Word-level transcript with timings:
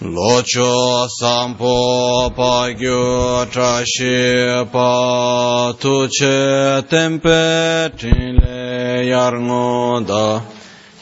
locho 0.00 1.08
sampo 1.08 2.30
pa 2.30 2.70
gyo 2.72 3.44
tra 3.50 3.82
she 3.84 4.64
pa 4.70 5.72
tu 5.76 6.06
che 6.06 6.84
tempe 6.88 7.90
tin 7.98 8.36
le 8.36 9.04
yar 9.06 9.34
ngo 9.34 10.00
da. 10.06 10.40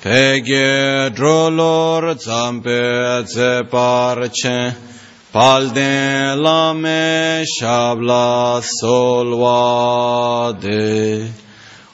Pe 0.01 0.41
ge 0.41 1.11
dro 1.15 1.51
lor 1.51 2.17
zampe 2.17 3.27
ze 3.27 3.65
par 3.71 4.31
che. 4.31 4.75
Pal 5.31 5.69
de 5.75 6.35
la 6.35 6.73
me 6.73 7.45
shabla 7.45 8.63
solwa 8.63 10.59
de. 10.59 11.46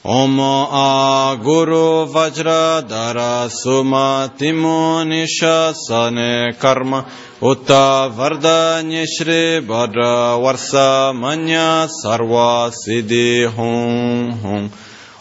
A 0.05 1.37
Guru 1.41 2.05
Vajradhara 2.07 3.47
Sumatimo 3.47 5.01
Nishasane 5.07 6.59
Karma 6.59 7.05
Utta 7.41 8.11
Vardanya 8.13 9.05
Shri 9.07 9.65
Bhadra 9.65 10.37
Varsa 10.43 11.15
Manya 11.15 11.87
Sarva 11.87 12.69
Siddhi 12.69 13.47
Hum 13.49 14.31
Hum. 14.41 14.71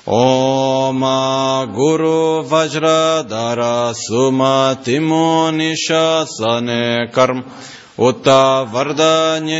Om 0.05 1.02
A 1.05 1.66
Guru 1.73 2.43
Vajradhara 2.43 3.95
Sumatimo 3.95 5.52
Nishasane 5.52 7.12
Karma 7.12 7.45
Utta 7.45 7.46
Vardanya 7.46 7.82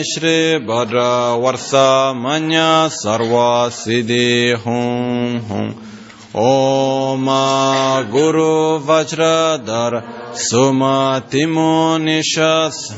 Shri 0.03 0.59
Bhadra 0.65 1.37
Varsa 1.37 2.15
Manya 2.17 2.89
Sarva 2.89 3.69
Siddhi 3.69 4.57
Hum 4.57 5.39
Hum. 5.41 5.75
Om 6.35 7.27
Guru 8.11 8.81
Vajradhara 8.81 10.33
Sumatimo 10.33 11.99
Nishas. 12.01 12.95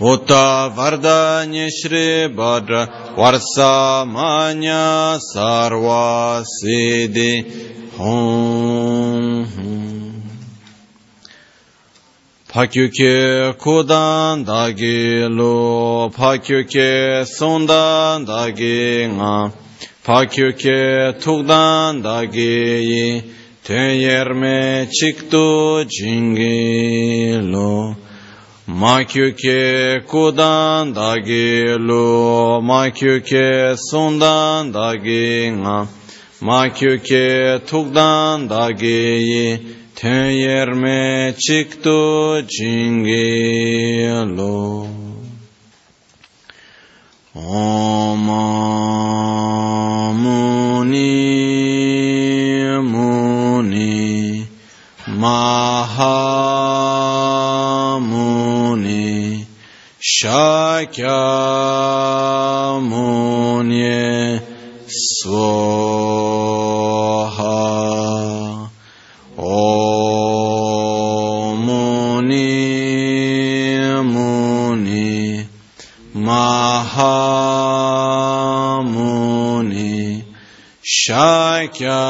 Utta 0.00 0.74
Vardanya 0.74 1.68
Shri 1.70 2.28
Bhadra 2.34 3.14
Varsa 3.14 4.04
Manya 4.04 5.20
Sarva 5.20 6.42
Siddhi 6.42 7.44
Hum 7.96 9.44
Hum 9.44 10.05
파큐케 12.55 13.53
코단 13.59 14.43
다게 14.43 15.27
로 15.29 16.11
파큐케 16.13 17.23
손단 17.23 18.25
다게 18.25 19.07
nga 19.07 19.51
파큐케 20.03 21.19
툭단 21.19 22.01
다게 22.01 23.23
테예르메 23.63 24.89
칙도 24.89 25.87
징게로 25.87 27.55
마큐케 28.65 30.01
코단 30.07 30.93
다게 30.93 31.77
로 31.79 32.61
마큐케 32.61 33.75
손단 33.77 34.73
다게 34.73 35.53
nga 35.55 35.87
마큐케 36.41 37.63
툭단 37.65 38.49
다게 38.49 39.61
ten 39.61 39.74
yerme 40.04 41.32
chikto 41.38 42.42
jingelo 42.42 43.96
Om 47.34 48.26
Muni 50.22 51.12
Muni 52.82 54.46
Mahamuni 55.06 55.86
Shakya 59.98 61.20
Muni 62.82 64.40
Swaha 64.86 65.46
Shakya 81.06 82.02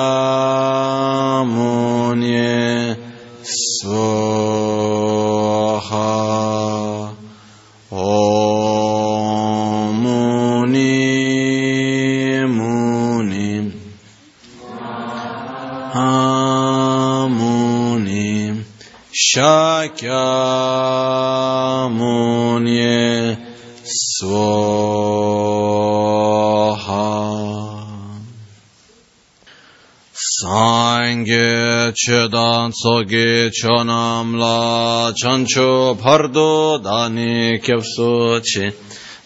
چدان 32.06 32.72
سوگی 32.82 33.50
چونم 33.50 34.36
لا 34.36 35.12
چانچو 35.12 35.94
پردو 35.94 36.78
دانی 36.84 37.58
کفسو 37.58 38.40
چی. 38.40 38.70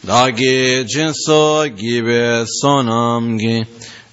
داگی 0.07 0.85
جنسو 0.85 1.69
گیبه 1.69 2.45
سونم 2.61 3.37
گی. 3.37 3.65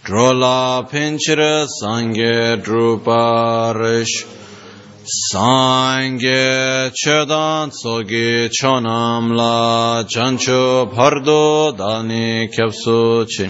درولا 0.06 0.82
پینچر 0.82 1.66
سانگ 1.80 2.18
دروپارش 2.66 4.26
سانگ 5.32 6.22
چدان 7.04 7.70
سوگی 7.70 8.50
چونم 8.50 9.34
لا 9.34 10.04
چانچو 10.04 10.86
پردو 10.86 11.72
دانی 11.78 12.48
کفسو 12.48 13.26
چی. 13.26 13.50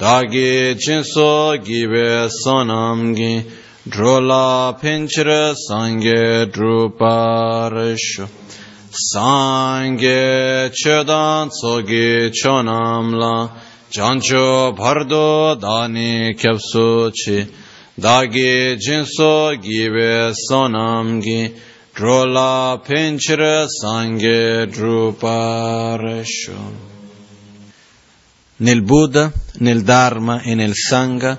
داگی 0.00 0.74
جنسو 0.74 1.56
گیبه 1.56 2.28
سونم 2.28 3.14
گی. 3.14 3.44
Drola 3.90 4.76
pinchira 4.80 5.54
sangye 5.54 6.46
druparish 6.52 8.28
Sangye 8.90 10.70
chedan 10.70 11.48
sogi 11.50 12.30
chonam 12.30 13.14
la 13.20 13.48
chancho 13.90 14.76
pardo 14.76 15.54
dani 15.56 16.34
kyapso 16.34 17.10
chi 17.14 17.46
dagi 17.98 18.76
jinso 18.76 19.56
gibe 19.56 20.34
sonam 20.34 21.22
gi 21.22 21.54
drola 21.96 22.80
pinchira 22.86 23.66
sangye 23.80 24.66
druparesho 24.66 26.60
nel 28.60 28.82
Buddha, 28.82 29.32
nel 29.60 29.82
Dharma 29.82 30.42
e 30.42 30.54
nel 30.54 30.74
Sangha 30.74 31.38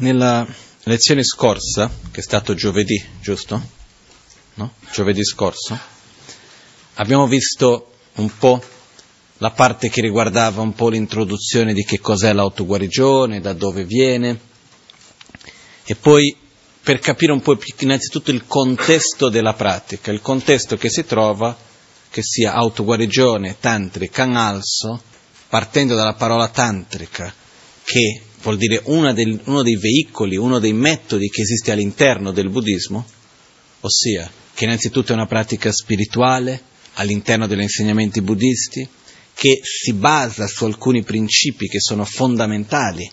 Nella 0.00 0.46
lezione 0.84 1.24
scorsa, 1.24 1.90
che 2.12 2.20
è 2.20 2.22
stato 2.22 2.54
giovedì, 2.54 3.04
giusto? 3.20 3.60
No? 4.54 4.74
Giovedì 4.92 5.24
scorso, 5.24 5.76
abbiamo 6.94 7.26
visto 7.26 7.94
un 8.14 8.30
po' 8.38 8.62
la 9.38 9.50
parte 9.50 9.88
che 9.88 10.00
riguardava 10.00 10.62
un 10.62 10.72
po' 10.72 10.88
l'introduzione 10.88 11.74
di 11.74 11.82
che 11.82 11.98
cos'è 11.98 12.32
l'autoguarigione, 12.32 13.40
da 13.40 13.52
dove 13.54 13.84
viene, 13.84 14.38
e 15.84 15.96
poi 15.96 16.36
per 16.80 17.00
capire 17.00 17.32
un 17.32 17.40
po' 17.40 17.58
innanzitutto 17.78 18.30
il 18.30 18.46
contesto 18.46 19.28
della 19.28 19.54
pratica, 19.54 20.12
il 20.12 20.20
contesto 20.20 20.76
che 20.76 20.90
si 20.90 21.06
trova, 21.06 21.56
che 22.08 22.22
sia 22.22 22.52
autoguarigione, 22.52 23.56
tantrica, 23.58 24.22
analso, 24.22 25.02
partendo 25.48 25.96
dalla 25.96 26.14
parola 26.14 26.46
tantrica, 26.46 27.34
che 27.82 28.22
vuol 28.42 28.56
dire 28.56 28.82
del, 29.14 29.40
uno 29.44 29.62
dei 29.62 29.76
veicoli, 29.76 30.36
uno 30.36 30.58
dei 30.58 30.72
metodi 30.72 31.28
che 31.28 31.42
esiste 31.42 31.72
all'interno 31.72 32.30
del 32.32 32.50
buddismo, 32.50 33.04
ossia 33.80 34.30
che 34.54 34.64
innanzitutto 34.64 35.12
è 35.12 35.14
una 35.14 35.26
pratica 35.26 35.70
spirituale 35.70 36.62
all'interno 36.94 37.46
degli 37.46 37.60
insegnamenti 37.60 38.20
buddisti, 38.20 38.88
che 39.34 39.60
si 39.62 39.92
basa 39.92 40.48
su 40.48 40.64
alcuni 40.64 41.04
principi 41.04 41.68
che 41.68 41.78
sono 41.78 42.04
fondamentali, 42.04 43.08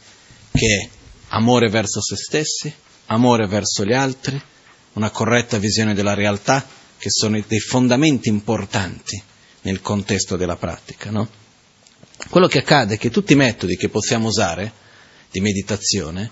che 0.52 0.66
è 0.66 0.90
amore 1.30 1.70
verso 1.70 2.02
se 2.02 2.16
stessi, 2.16 2.74
amore 3.08 3.48
verso 3.48 3.86
gli 3.86 3.94
altri, 3.94 4.42
una 4.94 5.12
corretta 5.12 5.60
visione 5.60 5.94
della 5.94 6.16
realtà, 6.16 6.68
che 6.98 7.10
sono 7.12 7.40
dei 7.48 7.60
fondamenti 7.60 8.30
importanti 8.30 9.22
nel 9.62 9.82
contesto 9.82 10.36
della 10.36 10.56
pratica. 10.56 11.12
No? 11.12 11.30
Quello 12.30 12.48
che 12.48 12.60
accade 12.60 12.96
è 12.96 12.98
che 12.98 13.12
tutti 13.12 13.34
i 13.34 13.36
metodi 13.36 13.76
che 13.76 13.90
possiamo 13.90 14.28
usare 14.28 14.84
di 15.36 15.42
meditazione 15.42 16.32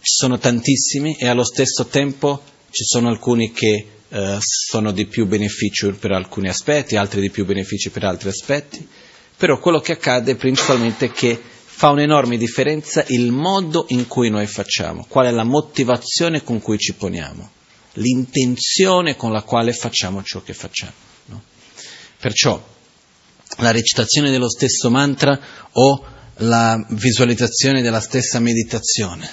ci 0.00 0.14
sono 0.14 0.38
tantissimi 0.38 1.16
e 1.18 1.26
allo 1.26 1.42
stesso 1.42 1.86
tempo 1.86 2.40
ci 2.70 2.84
sono 2.84 3.08
alcuni 3.08 3.50
che 3.50 3.86
eh, 4.08 4.38
sono 4.40 4.92
di 4.92 5.06
più 5.06 5.26
beneficio 5.26 5.92
per 5.94 6.12
alcuni 6.12 6.48
aspetti, 6.48 6.94
altri 6.94 7.20
di 7.20 7.30
più 7.30 7.44
benefici 7.44 7.90
per 7.90 8.04
altri 8.04 8.28
aspetti, 8.28 8.86
però 9.36 9.58
quello 9.58 9.80
che 9.80 9.92
accade 9.92 10.32
è 10.32 10.36
principalmente 10.36 11.10
che 11.10 11.38
fa 11.64 11.90
un'enorme 11.90 12.38
differenza 12.38 13.04
il 13.08 13.32
modo 13.32 13.86
in 13.88 14.06
cui 14.06 14.30
noi 14.30 14.46
facciamo, 14.46 15.04
qual 15.08 15.26
è 15.26 15.30
la 15.32 15.44
motivazione 15.44 16.44
con 16.44 16.60
cui 16.60 16.78
ci 16.78 16.94
poniamo, 16.94 17.50
l'intenzione 17.94 19.16
con 19.16 19.32
la 19.32 19.42
quale 19.42 19.72
facciamo 19.72 20.22
ciò 20.22 20.42
che 20.42 20.54
facciamo. 20.54 20.92
No? 21.26 21.42
Perciò 22.20 22.62
la 23.56 23.72
recitazione 23.72 24.30
dello 24.30 24.48
stesso 24.48 24.90
mantra 24.90 25.38
o 25.72 26.18
la 26.40 26.82
visualizzazione 26.90 27.82
della 27.82 28.00
stessa 28.00 28.38
meditazione, 28.38 29.28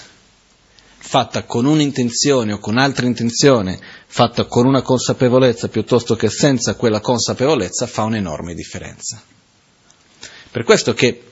fatta 0.98 1.44
con 1.44 1.66
un'intenzione 1.66 2.54
o 2.54 2.60
con 2.60 2.78
altra 2.78 3.06
intenzione, 3.06 3.80
fatta 4.08 4.46
con 4.46 4.66
una 4.66 4.82
consapevolezza 4.82 5.70
piuttosto 5.70 6.16
che 6.16 6.30
senza 6.30 6.76
quella 6.76 7.00
consapevolezza, 7.00 7.88
fa 7.88 8.04
un'enorme 8.04 8.54
differenza. 8.54 9.22
Per 10.52 10.64
questo 10.64 10.94
che 10.94 11.24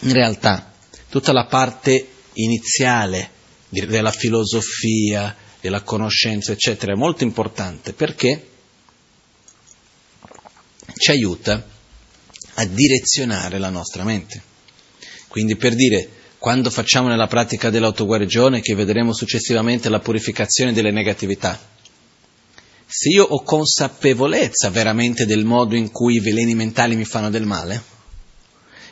in 0.00 0.12
realtà 0.12 0.72
tutta 1.08 1.32
la 1.32 1.46
parte 1.46 2.08
iniziale 2.34 3.30
della 3.68 4.12
filosofia, 4.12 5.36
della 5.60 5.82
conoscenza, 5.82 6.52
eccetera, 6.52 6.92
è 6.92 6.96
molto 6.96 7.22
importante 7.24 7.92
perché 7.92 8.48
ci 10.96 11.10
aiuta 11.10 11.66
a 12.54 12.64
direzionare 12.64 13.58
la 13.58 13.70
nostra 13.70 14.04
mente. 14.04 14.48
Quindi 15.30 15.54
per 15.54 15.76
dire, 15.76 16.08
quando 16.38 16.70
facciamo 16.70 17.06
nella 17.06 17.28
pratica 17.28 17.70
dell'autoguarigione, 17.70 18.60
che 18.60 18.74
vedremo 18.74 19.12
successivamente 19.12 19.88
la 19.88 20.00
purificazione 20.00 20.72
delle 20.72 20.90
negatività, 20.90 21.56
se 22.84 23.10
io 23.10 23.22
ho 23.22 23.40
consapevolezza 23.44 24.70
veramente 24.70 25.26
del 25.26 25.44
modo 25.44 25.76
in 25.76 25.92
cui 25.92 26.14
i 26.14 26.20
veleni 26.20 26.56
mentali 26.56 26.96
mi 26.96 27.04
fanno 27.04 27.30
del 27.30 27.46
male, 27.46 27.80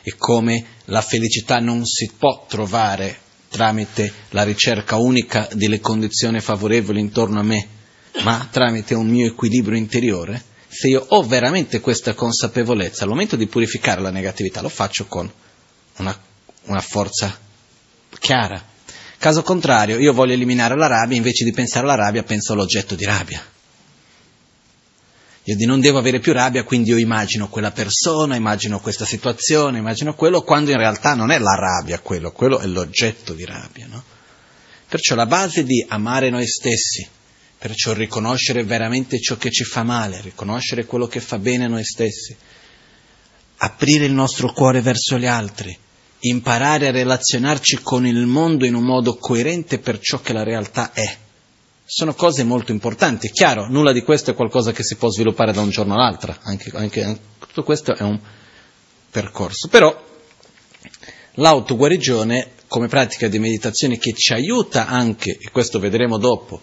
e 0.01 0.15
come 0.17 0.65
la 0.85 1.01
felicità 1.01 1.57
non 1.57 1.85
si 1.85 2.09
può 2.17 2.45
trovare 2.47 3.17
tramite 3.49 4.09
la 4.29 4.43
ricerca 4.43 4.95
unica 4.95 5.49
delle 5.51 5.81
condizioni 5.81 6.39
favorevoli 6.39 7.01
intorno 7.01 7.41
a 7.41 7.43
me, 7.43 7.67
ma 8.23 8.47
tramite 8.49 8.95
un 8.95 9.09
mio 9.09 9.27
equilibrio 9.27 9.77
interiore, 9.77 10.41
se 10.69 10.87
io 10.87 11.03
ho 11.05 11.21
veramente 11.21 11.81
questa 11.81 12.13
consapevolezza, 12.13 13.03
al 13.03 13.09
momento 13.09 13.35
di 13.35 13.47
purificare 13.47 13.99
la 13.99 14.09
negatività 14.09 14.61
lo 14.61 14.69
faccio 14.69 15.05
con 15.05 15.29
una, 15.97 16.27
una 16.71 16.81
forza 16.81 17.37
chiara. 18.19 18.63
Caso 19.17 19.43
contrario, 19.43 19.99
io 19.99 20.13
voglio 20.13 20.33
eliminare 20.33 20.75
la 20.77 20.87
rabbia, 20.87 21.17
invece 21.17 21.43
di 21.43 21.51
pensare 21.51 21.85
alla 21.85 21.95
rabbia 21.95 22.23
penso 22.23 22.53
all'oggetto 22.53 22.95
di 22.95 23.05
rabbia. 23.05 23.43
Io 25.43 25.55
non 25.65 25.79
devo 25.79 25.97
avere 25.97 26.19
più 26.19 26.31
rabbia, 26.31 26.63
quindi 26.63 26.91
io 26.91 26.97
immagino 26.97 27.49
quella 27.49 27.71
persona, 27.71 28.35
immagino 28.35 28.79
questa 28.79 29.03
situazione, 29.03 29.79
immagino 29.79 30.13
quello, 30.13 30.43
quando 30.43 30.69
in 30.69 30.77
realtà 30.77 31.15
non 31.15 31.31
è 31.31 31.39
la 31.39 31.55
rabbia 31.55 31.99
quello, 31.99 32.31
quello 32.31 32.59
è 32.59 32.67
l'oggetto 32.67 33.33
di 33.33 33.45
rabbia. 33.45 33.87
No? 33.87 34.03
Perciò 34.87 35.15
la 35.15 35.25
base 35.25 35.63
di 35.63 35.83
amare 35.87 36.29
noi 36.29 36.47
stessi, 36.47 37.07
perciò 37.57 37.93
riconoscere 37.93 38.63
veramente 38.63 39.19
ciò 39.19 39.37
che 39.37 39.49
ci 39.49 39.63
fa 39.63 39.83
male, 39.83 40.21
riconoscere 40.21 40.85
quello 40.85 41.07
che 41.07 41.19
fa 41.19 41.39
bene 41.39 41.65
a 41.65 41.67
noi 41.67 41.83
stessi, 41.83 42.35
aprire 43.57 44.05
il 44.05 44.13
nostro 44.13 44.53
cuore 44.53 44.81
verso 44.81 45.17
gli 45.17 45.25
altri, 45.25 45.77
imparare 46.21 46.87
a 46.87 46.91
relazionarci 46.91 47.79
con 47.81 48.05
il 48.05 48.25
mondo 48.25 48.65
in 48.65 48.75
un 48.75 48.83
modo 48.83 49.15
coerente 49.15 49.79
per 49.79 49.99
ciò 49.99 50.19
che 50.21 50.33
la 50.33 50.43
realtà 50.43 50.91
è 50.93 51.17
sono 51.91 52.13
cose 52.13 52.43
molto 52.43 52.71
importanti. 52.71 53.31
Chiaro, 53.31 53.67
nulla 53.67 53.91
di 53.91 54.03
questo 54.03 54.29
è 54.29 54.35
qualcosa 54.35 54.71
che 54.71 54.83
si 54.83 54.95
può 54.95 55.09
sviluppare 55.09 55.51
da 55.51 55.61
un 55.61 55.71
giorno 55.71 55.95
all'altro, 55.95 56.35
anche, 56.43 56.69
anche, 56.75 57.19
tutto 57.39 57.63
questo 57.63 57.95
è 57.95 58.03
un 58.03 58.19
percorso. 59.09 59.67
Però 59.69 60.05
l'autoguarigione 61.33 62.51
come 62.67 62.87
pratica 62.87 63.27
di 63.27 63.39
meditazione 63.39 63.97
che 63.97 64.13
ci 64.13 64.33
aiuta 64.33 64.85
anche, 64.85 65.31
e 65.31 65.49
questo 65.49 65.79
vedremo 65.79 66.19
dopo, 66.19 66.61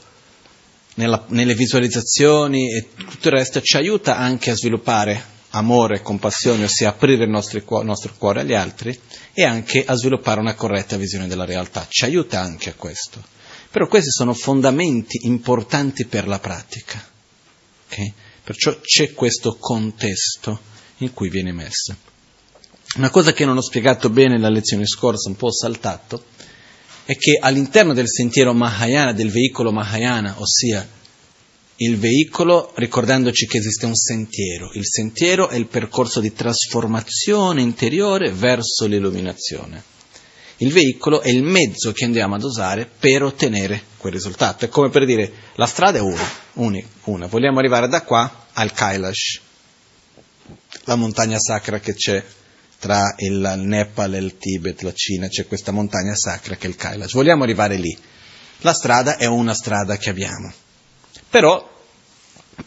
nella, 0.94 1.24
nelle 1.30 1.54
visualizzazioni 1.54 2.72
e 2.72 2.90
tutto 2.94 3.26
il 3.26 3.34
resto, 3.34 3.60
ci 3.60 3.76
aiuta 3.76 4.16
anche 4.16 4.50
a 4.50 4.54
sviluppare 4.54 5.34
amore 5.56 5.96
e 5.96 6.02
compassione, 6.02 6.64
ossia 6.64 6.90
aprire 6.90 7.24
il 7.24 7.30
nostro, 7.30 7.58
il 7.58 7.86
nostro 7.86 8.14
cuore 8.16 8.40
agli 8.40 8.54
altri 8.54 8.98
e 9.32 9.44
anche 9.44 9.84
a 9.84 9.94
sviluppare 9.94 10.40
una 10.40 10.54
corretta 10.54 10.96
visione 10.96 11.26
della 11.26 11.44
realtà. 11.44 11.86
Ci 11.88 12.04
aiuta 12.04 12.40
anche 12.40 12.70
a 12.70 12.74
questo. 12.74 13.22
Però 13.70 13.86
questi 13.88 14.10
sono 14.10 14.32
fondamenti 14.32 15.26
importanti 15.26 16.06
per 16.06 16.26
la 16.26 16.38
pratica. 16.38 17.02
Okay? 17.86 18.12
Perciò 18.42 18.78
c'è 18.80 19.12
questo 19.12 19.56
contesto 19.58 20.60
in 20.98 21.12
cui 21.12 21.28
viene 21.28 21.52
messa. 21.52 21.96
Una 22.96 23.10
cosa 23.10 23.32
che 23.32 23.44
non 23.44 23.56
ho 23.56 23.62
spiegato 23.62 24.08
bene 24.08 24.34
nella 24.34 24.48
lezione 24.48 24.86
scorsa, 24.86 25.28
un 25.28 25.36
po' 25.36 25.52
saltato, 25.52 26.24
è 27.04 27.16
che 27.16 27.38
all'interno 27.40 27.92
del 27.92 28.08
sentiero 28.08 28.54
Mahayana, 28.54 29.12
del 29.12 29.30
veicolo 29.30 29.72
Mahayana, 29.72 30.36
ossia 30.38 30.86
il 31.78 31.98
veicolo, 31.98 32.72
ricordandoci 32.76 33.46
che 33.46 33.58
esiste 33.58 33.84
un 33.84 33.94
sentiero, 33.94 34.70
il 34.72 34.86
sentiero 34.86 35.48
è 35.48 35.56
il 35.56 35.66
percorso 35.66 36.20
di 36.20 36.32
trasformazione 36.32 37.60
interiore 37.60 38.32
verso 38.32 38.86
l'illuminazione. 38.86 39.94
Il 40.58 40.72
veicolo 40.72 41.20
è 41.20 41.28
il 41.28 41.42
mezzo 41.42 41.92
che 41.92 42.06
andiamo 42.06 42.34
ad 42.34 42.42
usare 42.42 42.88
per 42.98 43.22
ottenere 43.22 43.82
quel 43.98 44.14
risultato. 44.14 44.64
È 44.64 44.68
come 44.68 44.88
per 44.88 45.04
dire, 45.04 45.30
la 45.56 45.66
strada 45.66 45.98
è 45.98 46.00
una, 46.00 46.26
unica, 46.54 46.88
una. 47.04 47.26
Vogliamo 47.26 47.58
arrivare 47.58 47.88
da 47.88 48.02
qua 48.02 48.46
al 48.54 48.72
Kailash, 48.72 49.40
la 50.84 50.96
montagna 50.96 51.38
sacra 51.38 51.78
che 51.78 51.92
c'è 51.92 52.24
tra 52.78 53.14
il 53.18 53.54
Nepal 53.58 54.14
e 54.14 54.18
il 54.18 54.38
Tibet, 54.38 54.80
la 54.80 54.94
Cina, 54.94 55.28
c'è 55.28 55.46
questa 55.46 55.72
montagna 55.72 56.14
sacra 56.14 56.56
che 56.56 56.68
è 56.68 56.70
il 56.70 56.76
Kailash. 56.76 57.12
Vogliamo 57.12 57.42
arrivare 57.42 57.76
lì. 57.76 57.94
La 58.60 58.72
strada 58.72 59.18
è 59.18 59.26
una 59.26 59.52
strada 59.52 59.98
che 59.98 60.08
abbiamo. 60.08 60.50
Però, 61.36 61.70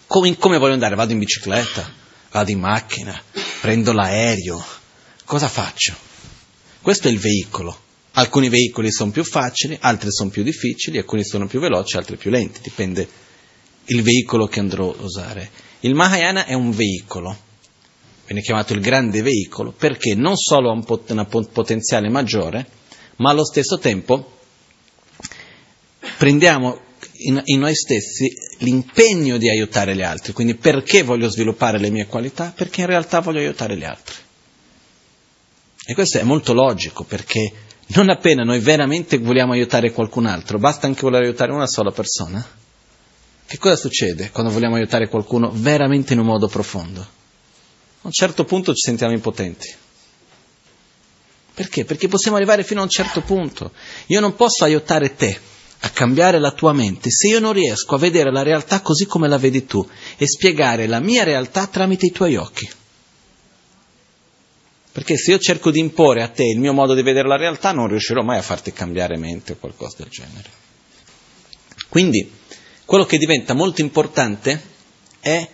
come, 0.05 0.37
come 0.37 0.59
voglio 0.59 0.73
andare? 0.73 0.93
Vado 0.93 1.11
in 1.11 1.17
bicicletta, 1.17 1.91
vado 2.29 2.51
in 2.51 2.59
macchina, 2.59 3.19
prendo 3.61 3.93
l'aereo. 3.93 4.63
Cosa 5.25 5.47
faccio? 5.47 5.95
Questo 6.79 7.07
è 7.07 7.11
il 7.11 7.17
veicolo. 7.17 7.75
Alcuni 8.11 8.47
veicoli 8.47 8.91
sono 8.91 9.09
più 9.09 9.23
facili, 9.23 9.75
altri 9.81 10.11
sono 10.11 10.29
più 10.29 10.43
difficili, 10.43 10.99
alcuni 10.99 11.25
sono 11.25 11.47
più 11.47 11.59
veloci, 11.59 11.97
altri 11.97 12.15
più 12.15 12.29
lenti, 12.29 12.59
dipende 12.61 13.09
il 13.85 14.03
veicolo 14.03 14.45
che 14.45 14.59
andrò 14.59 14.91
a 14.91 15.01
usare. 15.01 15.49
Il 15.79 15.95
Mahayana 15.95 16.45
è 16.45 16.53
un 16.53 16.69
veicolo, 16.69 17.35
viene 18.27 18.43
chiamato 18.43 18.73
il 18.73 18.81
grande 18.81 19.23
veicolo, 19.23 19.71
perché 19.71 20.13
non 20.13 20.37
solo 20.37 20.69
ha 20.69 20.73
un 20.73 20.83
pot- 20.83 21.09
una 21.09 21.25
potenziale 21.25 22.07
maggiore, 22.07 22.67
ma 23.15 23.31
allo 23.31 23.45
stesso 23.45 23.79
tempo 23.79 24.37
prendiamo 26.19 26.81
in, 27.19 27.41
in, 27.45 27.59
noi 27.59 27.75
stessi 27.75 28.33
l'impegno 28.59 29.37
di 29.37 29.49
aiutare 29.49 29.95
gli 29.95 30.01
altri. 30.01 30.33
Quindi 30.33 30.55
perché 30.55 31.03
voglio 31.03 31.29
sviluppare 31.29 31.79
le 31.79 31.89
mie 31.89 32.05
qualità? 32.05 32.53
Perché 32.55 32.81
in 32.81 32.87
realtà 32.87 33.19
voglio 33.19 33.39
aiutare 33.39 33.77
gli 33.77 33.83
altri. 33.83 34.15
E 35.85 35.93
questo 35.93 36.19
è 36.19 36.23
molto 36.23 36.53
logico 36.53 37.03
perché 37.03 37.51
non 37.87 38.09
appena 38.09 38.43
noi 38.43 38.59
veramente 38.59 39.17
vogliamo 39.17 39.53
aiutare 39.53 39.91
qualcun 39.91 40.27
altro, 40.27 40.59
basta 40.59 40.85
anche 40.85 41.01
voler 41.01 41.23
aiutare 41.23 41.51
una 41.51 41.67
sola 41.67 41.91
persona. 41.91 42.45
Che 43.45 43.57
cosa 43.57 43.75
succede 43.75 44.29
quando 44.29 44.51
vogliamo 44.51 44.75
aiutare 44.75 45.07
qualcuno 45.07 45.49
veramente 45.51 46.13
in 46.13 46.19
un 46.19 46.27
modo 46.27 46.47
profondo? 46.47 47.01
A 47.01 47.07
un 48.07 48.11
certo 48.11 48.45
punto 48.45 48.73
ci 48.73 48.81
sentiamo 48.81 49.13
impotenti. 49.13 49.73
Perché? 51.55 51.83
Perché 51.83 52.07
possiamo 52.07 52.37
arrivare 52.37 52.63
fino 52.63 52.81
a 52.81 52.83
un 52.83 52.89
certo 52.89 53.21
punto. 53.21 53.71
Io 54.07 54.19
non 54.19 54.35
posso 54.35 54.63
aiutare 54.63 55.15
te 55.15 55.48
a 55.81 55.89
cambiare 55.89 56.39
la 56.39 56.51
tua 56.51 56.73
mente 56.73 57.09
se 57.09 57.27
io 57.27 57.39
non 57.39 57.53
riesco 57.53 57.95
a 57.95 57.99
vedere 57.99 58.31
la 58.31 58.43
realtà 58.43 58.81
così 58.81 59.05
come 59.05 59.27
la 59.27 59.37
vedi 59.37 59.65
tu 59.65 59.87
e 60.17 60.27
spiegare 60.27 60.87
la 60.87 60.99
mia 60.99 61.23
realtà 61.23 61.67
tramite 61.67 62.07
i 62.07 62.11
tuoi 62.11 62.35
occhi. 62.35 62.69
Perché 64.91 65.17
se 65.17 65.31
io 65.31 65.39
cerco 65.39 65.71
di 65.71 65.79
imporre 65.79 66.23
a 66.23 66.27
te 66.27 66.43
il 66.43 66.59
mio 66.59 66.73
modo 66.73 66.93
di 66.93 67.03
vedere 67.03 67.27
la 67.27 67.37
realtà, 67.37 67.71
non 67.71 67.87
riuscirò 67.87 68.21
mai 68.21 68.39
a 68.39 68.41
farti 68.41 68.73
cambiare 68.73 69.17
mente 69.17 69.53
o 69.53 69.55
qualcosa 69.57 69.97
del 69.99 70.09
genere. 70.09 70.49
Quindi, 71.87 72.29
quello 72.83 73.05
che 73.05 73.17
diventa 73.17 73.53
molto 73.53 73.81
importante 73.81 74.61
è 75.19 75.47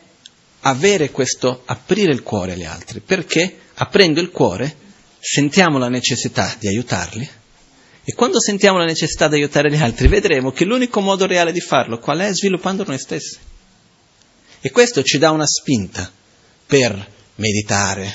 avere 0.62 1.12
questo, 1.12 1.62
aprire 1.66 2.12
il 2.12 2.24
cuore 2.24 2.54
agli 2.54 2.64
altri, 2.64 3.02
perché 3.02 3.60
aprendo 3.76 4.20
il 4.20 4.32
cuore 4.32 4.76
sentiamo 5.20 5.78
la 5.78 5.90
necessità 5.90 6.56
di 6.58 6.68
aiutarli 6.68 7.30
e 8.08 8.14
quando 8.14 8.40
sentiamo 8.40 8.78
la 8.78 8.86
necessità 8.86 9.28
di 9.28 9.36
aiutare 9.36 9.72
gli 9.72 9.82
altri 9.82 10.08
vedremo 10.08 10.52
che 10.52 10.64
l'unico 10.64 11.02
modo 11.02 11.26
reale 11.26 11.52
di 11.52 11.60
farlo 11.60 11.98
qual 11.98 12.20
è? 12.20 12.32
Sviluppando 12.32 12.84
noi 12.86 13.00
stessi. 13.00 13.38
E 14.62 14.70
questo 14.70 15.02
ci 15.02 15.18
dà 15.18 15.32
una 15.32 15.48
spinta 15.48 16.12
per 16.68 17.12
meditare, 17.36 18.14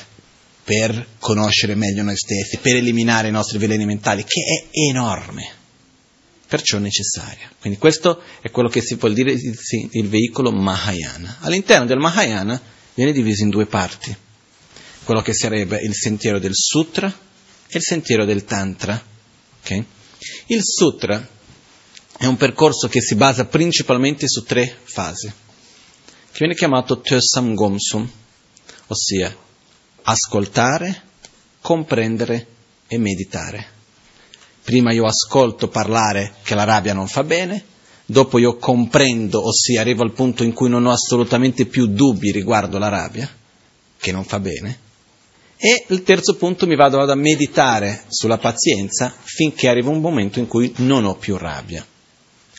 per 0.62 1.06
conoscere 1.18 1.74
meglio 1.74 2.04
noi 2.04 2.16
stessi, 2.16 2.58
per 2.58 2.76
eliminare 2.76 3.28
i 3.28 3.32
nostri 3.32 3.58
veleni 3.58 3.84
mentali, 3.84 4.24
che 4.24 4.42
è 4.42 4.88
enorme, 4.88 5.48
perciò 6.46 6.78
necessaria. 6.78 7.50
Quindi 7.60 7.78
questo 7.78 8.22
è 8.40 8.50
quello 8.50 8.68
che 8.68 8.80
si 8.80 8.96
può 8.96 9.08
dire 9.08 9.32
il 9.32 10.08
veicolo 10.08 10.52
Mahayana. 10.52 11.38
All'interno 11.40 11.86
del 11.86 11.98
Mahayana 11.98 12.60
viene 12.94 13.12
diviso 13.12 13.42
in 13.42 13.50
due 13.50 13.66
parti, 13.66 14.16
quello 15.02 15.22
che 15.22 15.34
sarebbe 15.34 15.80
il 15.80 15.94
sentiero 15.94 16.38
del 16.38 16.54
Sutra 16.54 17.08
e 17.66 17.76
il 17.76 17.82
sentiero 17.82 18.24
del 18.24 18.44
Tantra. 18.44 19.09
Okay? 19.62 19.84
Il 20.46 20.60
Sutra 20.62 21.26
è 22.18 22.26
un 22.26 22.36
percorso 22.36 22.88
che 22.88 23.00
si 23.00 23.14
basa 23.14 23.46
principalmente 23.46 24.28
su 24.28 24.44
tre 24.44 24.76
fasi, 24.82 25.26
che 25.26 26.38
viene 26.38 26.54
chiamato 26.54 27.00
Tösam 27.00 27.54
Gomsum, 27.54 28.08
ossia 28.88 29.34
ascoltare, 30.02 31.02
comprendere 31.60 32.46
e 32.86 32.98
meditare. 32.98 33.78
Prima 34.62 34.92
io 34.92 35.06
ascolto 35.06 35.68
parlare 35.68 36.34
che 36.42 36.54
la 36.54 36.64
rabbia 36.64 36.92
non 36.92 37.08
fa 37.08 37.24
bene, 37.24 37.64
dopo 38.04 38.38
io 38.38 38.56
comprendo, 38.56 39.46
ossia 39.46 39.80
arrivo 39.80 40.02
al 40.02 40.12
punto 40.12 40.42
in 40.42 40.52
cui 40.52 40.68
non 40.68 40.84
ho 40.86 40.92
assolutamente 40.92 41.66
più 41.66 41.86
dubbi 41.86 42.32
riguardo 42.32 42.78
la 42.78 42.88
rabbia, 42.88 43.28
che 43.96 44.12
non 44.12 44.24
fa 44.24 44.40
bene, 44.40 44.78
e 45.62 45.84
il 45.88 46.02
terzo 46.02 46.36
punto 46.36 46.66
mi 46.66 46.74
vado 46.74 47.00
ad 47.00 47.14
meditare 47.18 48.04
sulla 48.08 48.38
pazienza 48.38 49.14
finché 49.22 49.68
arriva 49.68 49.90
un 49.90 50.00
momento 50.00 50.38
in 50.38 50.46
cui 50.46 50.72
non 50.78 51.04
ho 51.04 51.16
più 51.16 51.36
rabbia, 51.36 51.86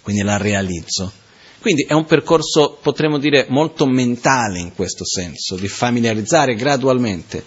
quindi 0.03 0.21
la 0.21 0.37
realizzo. 0.37 1.11
Quindi 1.59 1.83
è 1.87 1.93
un 1.93 2.05
percorso, 2.05 2.77
potremmo 2.81 3.17
dire, 3.17 3.47
molto 3.49 3.87
mentale 3.87 4.59
in 4.59 4.73
questo 4.73 5.03
senso, 5.05 5.55
di 5.55 5.67
familiarizzare 5.67 6.55
gradualmente, 6.55 7.43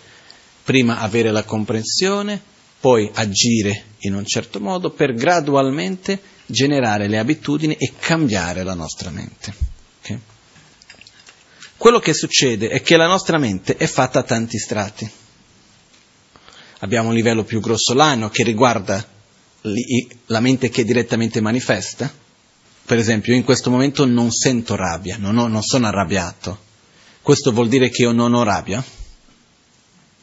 prima 0.65 0.99
avere 0.99 1.31
la 1.31 1.45
comprensione, 1.45 2.41
poi 2.81 3.09
agire 3.15 3.85
in 3.99 4.15
un 4.15 4.25
certo 4.25 4.61
modo 4.61 4.91
per 4.91 5.15
gradualmente 5.15 6.21
generare 6.47 7.09
le 7.09 7.19
abitudini 7.19 7.75
e 7.75 7.93
cambiare 7.99 8.63
la 8.63 8.75
nostra 8.75 9.11
mente. 9.11 9.55
Okay? 10.01 10.19
Quello 11.77 11.99
che 11.99 12.13
succede 12.13 12.69
è 12.69 12.83
che 12.83 12.97
la 12.97 13.07
nostra 13.07 13.39
mente 13.39 13.77
è 13.77 13.87
fatta 13.87 14.21
a 14.21 14.25
tanti 14.25 14.59
strati. 14.59 15.23
Abbiamo 16.85 17.09
un 17.09 17.15
livello 17.15 17.45
più 17.45 17.61
grossolano 17.61 18.29
che 18.29 18.43
riguarda 18.43 19.03
la 20.27 20.41
mente 20.41 20.69
che 20.69 20.85
direttamente 20.85 21.41
manifesta, 21.41 22.13
per 22.85 22.99
esempio, 22.99 23.33
io 23.33 23.39
in 23.39 23.45
questo 23.45 23.71
momento 23.71 24.05
non 24.05 24.31
sento 24.31 24.77
rabbia, 24.77 25.17
non, 25.17 25.39
ho, 25.39 25.47
non 25.47 25.63
sono 25.63 25.87
arrabbiato. 25.87 26.59
Questo 27.23 27.53
vuol 27.53 27.69
dire 27.69 27.89
che 27.89 28.03
io 28.03 28.13
non 28.13 28.35
ho 28.35 28.43
rabbia? 28.43 28.85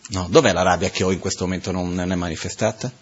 No, 0.09 0.27
dov'è 0.29 0.53
la 0.53 0.61
rabbia 0.61 0.91
che 0.91 1.03
ho 1.03 1.11
in 1.11 1.17
questo 1.17 1.45
momento 1.45 1.71
non, 1.71 1.95
non 1.95 2.11
è 2.11 2.15
manifestata? 2.15 2.93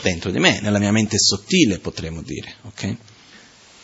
Dentro 0.00 0.30
di 0.30 0.38
me, 0.38 0.60
nella 0.62 0.78
mia 0.78 0.92
mente 0.92 1.18
sottile 1.18 1.78
potremmo 1.78 2.22
dire, 2.22 2.54
ok? 2.62 2.96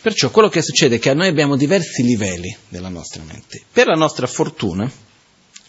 Perciò 0.01 0.31
quello 0.31 0.49
che 0.49 0.63
succede 0.63 0.95
è 0.95 0.99
che 0.99 1.13
noi 1.13 1.27
abbiamo 1.27 1.55
diversi 1.55 2.01
livelli 2.01 2.57
della 2.69 2.89
nostra 2.89 3.21
mente. 3.21 3.61
Per 3.71 3.85
la 3.85 3.95
nostra 3.95 4.25
fortuna, 4.25 4.91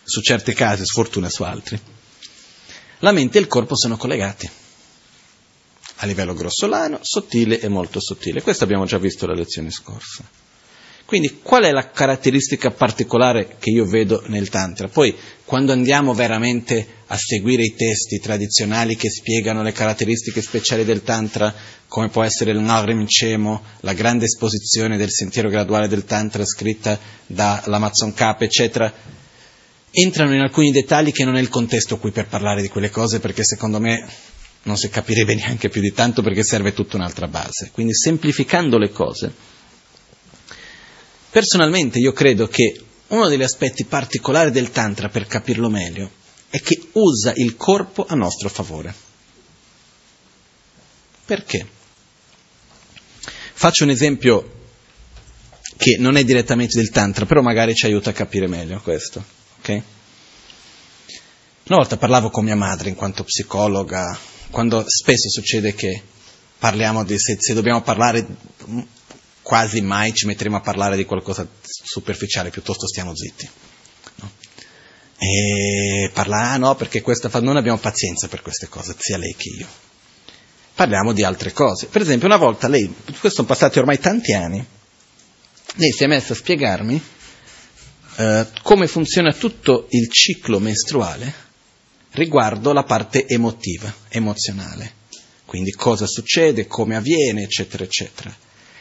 su 0.05 0.23
certi 0.23 0.55
casi, 0.55 0.87
sfortuna 0.87 1.29
su 1.29 1.43
altri, 1.43 1.79
la 3.03 3.13
mente 3.13 3.39
e 3.39 3.41
il 3.41 3.47
corpo 3.47 3.77
sono 3.77 3.97
collegati 3.97 4.51
a 6.03 6.07
livello 6.07 6.35
grossolano, 6.35 6.99
sottile 7.03 7.61
e 7.61 7.69
molto 7.69 8.01
sottile. 8.01 8.43
Questo 8.43 8.65
abbiamo 8.65 8.85
già 8.87 8.99
visto 8.99 9.25
la 9.27 9.35
lezione 9.35 9.71
scorsa. 9.71 10.29
Quindi 11.05 11.41
qual 11.43 11.65
è 11.65 11.71
la 11.71 11.91
caratteristica 11.91 12.71
particolare 12.71 13.57
che 13.59 13.71
io 13.71 13.85
vedo 13.85 14.23
nel 14.27 14.49
Tantra? 14.49 14.89
Poi 14.89 15.15
quando 15.45 15.71
andiamo 15.73 16.15
veramente 16.15 16.87
a 17.07 17.17
seguire 17.17 17.63
i 17.63 17.75
testi 17.75 18.19
tradizionali 18.19 18.97
che 18.97 19.11
spiegano 19.11 19.63
le 19.63 19.73
caratteristiche 19.73 20.41
speciali 20.41 20.85
del 20.85 21.03
Tantra, 21.03 21.55
come 21.87 22.09
può 22.09 22.23
essere 22.25 22.51
il 22.53 22.61
Nagrim 22.61 23.05
Chemo, 23.05 23.63
la 23.81 23.93
grande 23.93 24.25
esposizione 24.25 24.97
del 24.97 25.11
sentiero 25.11 25.51
graduale 25.51 25.87
del 25.87 26.05
Tantra 26.05 26.45
scritta 26.45 26.99
dall'Amazon 27.27 28.15
K, 28.15 28.37
eccetera, 28.39 28.93
entrano 29.93 30.35
in 30.35 30.41
alcuni 30.41 30.71
dettagli 30.71 31.13
che 31.13 31.25
non 31.25 31.37
è 31.37 31.41
il 31.41 31.51
contesto 31.51 31.99
qui 31.99 32.11
per 32.11 32.27
parlare 32.27 32.63
di 32.63 32.69
quelle 32.69 32.91
cose 32.91 33.21
perché 33.21 33.45
secondo 33.45 33.79
me 33.79 34.09
non 34.63 34.77
si 34.77 34.89
capirebbe 34.89 35.35
neanche 35.37 35.69
più 35.69 35.81
di 35.81 35.93
tanto 35.93 36.23
perché 36.23 36.43
serve 36.43 36.73
tutta 36.73 36.97
un'altra 36.97 37.29
base. 37.29 37.71
Quindi 37.73 37.95
semplificando 37.95 38.79
le 38.79 38.91
cose, 38.91 39.33
personalmente 41.31 41.99
io 41.99 42.13
credo 42.13 42.49
che 42.49 42.81
uno 43.09 43.29
degli 43.29 43.43
aspetti 43.43 43.85
particolari 43.85 44.51
del 44.51 44.71
Tantra 44.71 45.11
per 45.11 45.27
capirlo 45.27 45.69
meglio 45.69 46.11
è 46.49 46.61
che 46.61 46.89
usa 46.93 47.33
il 47.37 47.57
corpo 47.57 48.07
a 48.07 48.15
nostro 48.15 48.49
favore. 48.49 48.95
Perché? 51.25 51.67
Faccio 53.55 53.85
un 53.85 53.91
esempio 53.91 54.61
che 55.77 55.97
non 55.99 56.17
è 56.17 56.25
direttamente 56.25 56.79
del 56.79 56.91
Tantra, 56.91 57.27
però 57.27 57.43
magari 57.43 57.75
ci 57.75 57.87
aiuta 57.87 58.11
a 58.11 58.15
capire 58.15 58.47
meglio 58.47 58.81
questo. 58.81 59.41
Okay? 59.63 59.81
Una 61.69 61.77
volta 61.77 61.97
parlavo 61.97 62.31
con 62.31 62.45
mia 62.45 62.57
madre 62.57 62.89
in 62.89 62.97
quanto 62.97 63.23
psicologa 63.23 64.19
quando 64.51 64.85
spesso 64.87 65.31
succede 65.31 65.73
che 65.75 66.03
parliamo 66.59 67.05
di, 67.05 67.17
se, 67.17 67.37
se 67.39 67.55
dobbiamo 67.55 67.81
parlare, 67.81 68.27
quasi 69.41 69.81
mai 69.81 70.13
ci 70.13 70.27
metteremo 70.27 70.57
a 70.57 70.61
parlare 70.61 70.97
di 70.97 71.05
qualcosa 71.05 71.47
superficiale, 71.63 72.51
piuttosto 72.51 72.89
stiamo 72.89 73.15
zitti. 73.15 73.49
No? 74.17 74.31
E 75.17 76.11
parla, 76.13 76.51
ah 76.51 76.57
no, 76.57 76.75
perché 76.75 77.01
questa 77.01 77.29
fa, 77.29 77.41
non 77.41 77.57
abbiamo 77.57 77.79
pazienza 77.79 78.27
per 78.27 78.43
queste 78.43 78.69
cose, 78.69 78.97
sia 78.99 79.17
lei 79.17 79.35
che 79.37 79.49
io. 79.49 79.67
Parliamo 80.75 81.13
di 81.13 81.23
altre 81.23 81.53
cose. 81.53 81.87
Per 81.87 82.03
esempio, 82.03 82.27
una 82.27 82.37
volta 82.37 82.67
lei, 82.67 82.93
questo 83.05 83.31
sono 83.31 83.47
passati 83.47 83.79
ormai 83.79 83.99
tanti 83.99 84.33
anni, 84.33 84.65
lei 85.77 85.93
si 85.93 86.03
è 86.03 86.09
messa 86.09 86.33
a 86.33 86.37
spiegarmi 86.37 87.03
eh, 88.17 88.47
come 88.63 88.87
funziona 88.87 89.33
tutto 89.33 89.87
il 89.91 90.09
ciclo 90.11 90.59
mestruale 90.59 91.51
riguardo 92.13 92.73
la 92.73 92.85
parte 92.85 93.27
emotiva, 93.27 93.93
emozionale. 94.09 95.01
Quindi 95.45 95.73
cosa 95.73 96.07
succede, 96.07 96.67
come 96.67 96.97
avviene, 96.97 97.43
eccetera, 97.43 97.85
eccetera. 97.85 98.35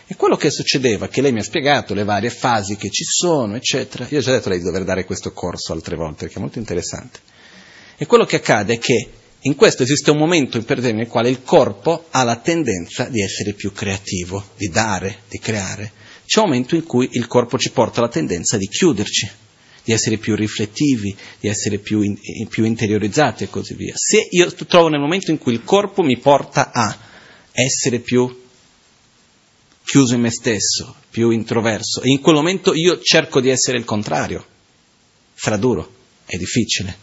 E 0.07 0.15
quello 0.15 0.35
che 0.35 0.50
succedeva, 0.50 1.07
che 1.07 1.21
lei 1.21 1.31
mi 1.31 1.39
ha 1.39 1.43
spiegato 1.43 1.93
le 1.93 2.03
varie 2.03 2.29
fasi 2.29 2.75
che 2.75 2.89
ci 2.89 3.03
sono, 3.05 3.55
eccetera, 3.55 4.05
io 4.09 4.19
ho 4.19 4.21
già 4.21 4.31
detto 4.31 4.50
lei 4.50 4.57
di 4.57 4.65
dover 4.65 4.83
dare 4.83 5.05
questo 5.05 5.31
corso 5.31 5.71
altre 5.71 5.95
volte, 5.95 6.25
perché 6.25 6.35
è 6.35 6.41
molto 6.41 6.59
interessante. 6.59 7.19
E 7.97 8.05
quello 8.05 8.25
che 8.25 8.38
accade 8.38 8.73
è 8.73 8.77
che 8.77 9.09
in 9.41 9.55
questo 9.55 9.83
esiste 9.83 10.11
un 10.11 10.17
momento 10.17 10.63
nel 10.67 11.07
quale 11.07 11.29
il 11.29 11.41
corpo 11.43 12.07
ha 12.11 12.23
la 12.23 12.35
tendenza 12.35 13.05
di 13.05 13.21
essere 13.21 13.53
più 13.53 13.71
creativo, 13.71 14.50
di 14.57 14.67
dare, 14.67 15.19
di 15.29 15.39
creare. 15.39 15.91
C'è 16.31 16.39
un 16.39 16.45
momento 16.45 16.75
in 16.75 16.85
cui 16.85 17.09
il 17.11 17.27
corpo 17.27 17.57
ci 17.57 17.71
porta 17.71 18.00
la 18.00 18.07
tendenza 18.07 18.55
di 18.55 18.69
chiuderci, 18.69 19.29
di 19.83 19.91
essere 19.91 20.15
più 20.15 20.33
riflettivi, 20.33 21.13
di 21.41 21.50
essere 21.50 21.77
più, 21.77 22.00
in, 22.00 22.15
più 22.47 22.63
interiorizzati 22.63 23.43
e 23.43 23.50
così 23.50 23.73
via. 23.73 23.91
Se 23.97 24.29
io 24.29 24.50
trovo 24.53 24.88
nel 24.88 25.01
momento 25.01 25.31
in 25.31 25.38
cui 25.38 25.51
il 25.51 25.65
corpo 25.65 26.03
mi 26.03 26.17
porta 26.17 26.71
a 26.71 26.97
essere 27.51 28.00
più 28.00 28.43
chiuso 29.83 30.13
in 30.13 30.21
me 30.21 30.31
stesso, 30.31 30.95
più 31.09 31.31
introverso, 31.31 32.01
e 32.01 32.11
in 32.11 32.21
quel 32.21 32.35
momento 32.35 32.73
io 32.73 33.01
cerco 33.01 33.41
di 33.41 33.50
essere 33.50 33.77
il 33.77 33.83
contrario, 33.83 34.45
sarà 35.33 35.57
duro, 35.57 35.95
è 36.23 36.38
difficile. 36.38 36.95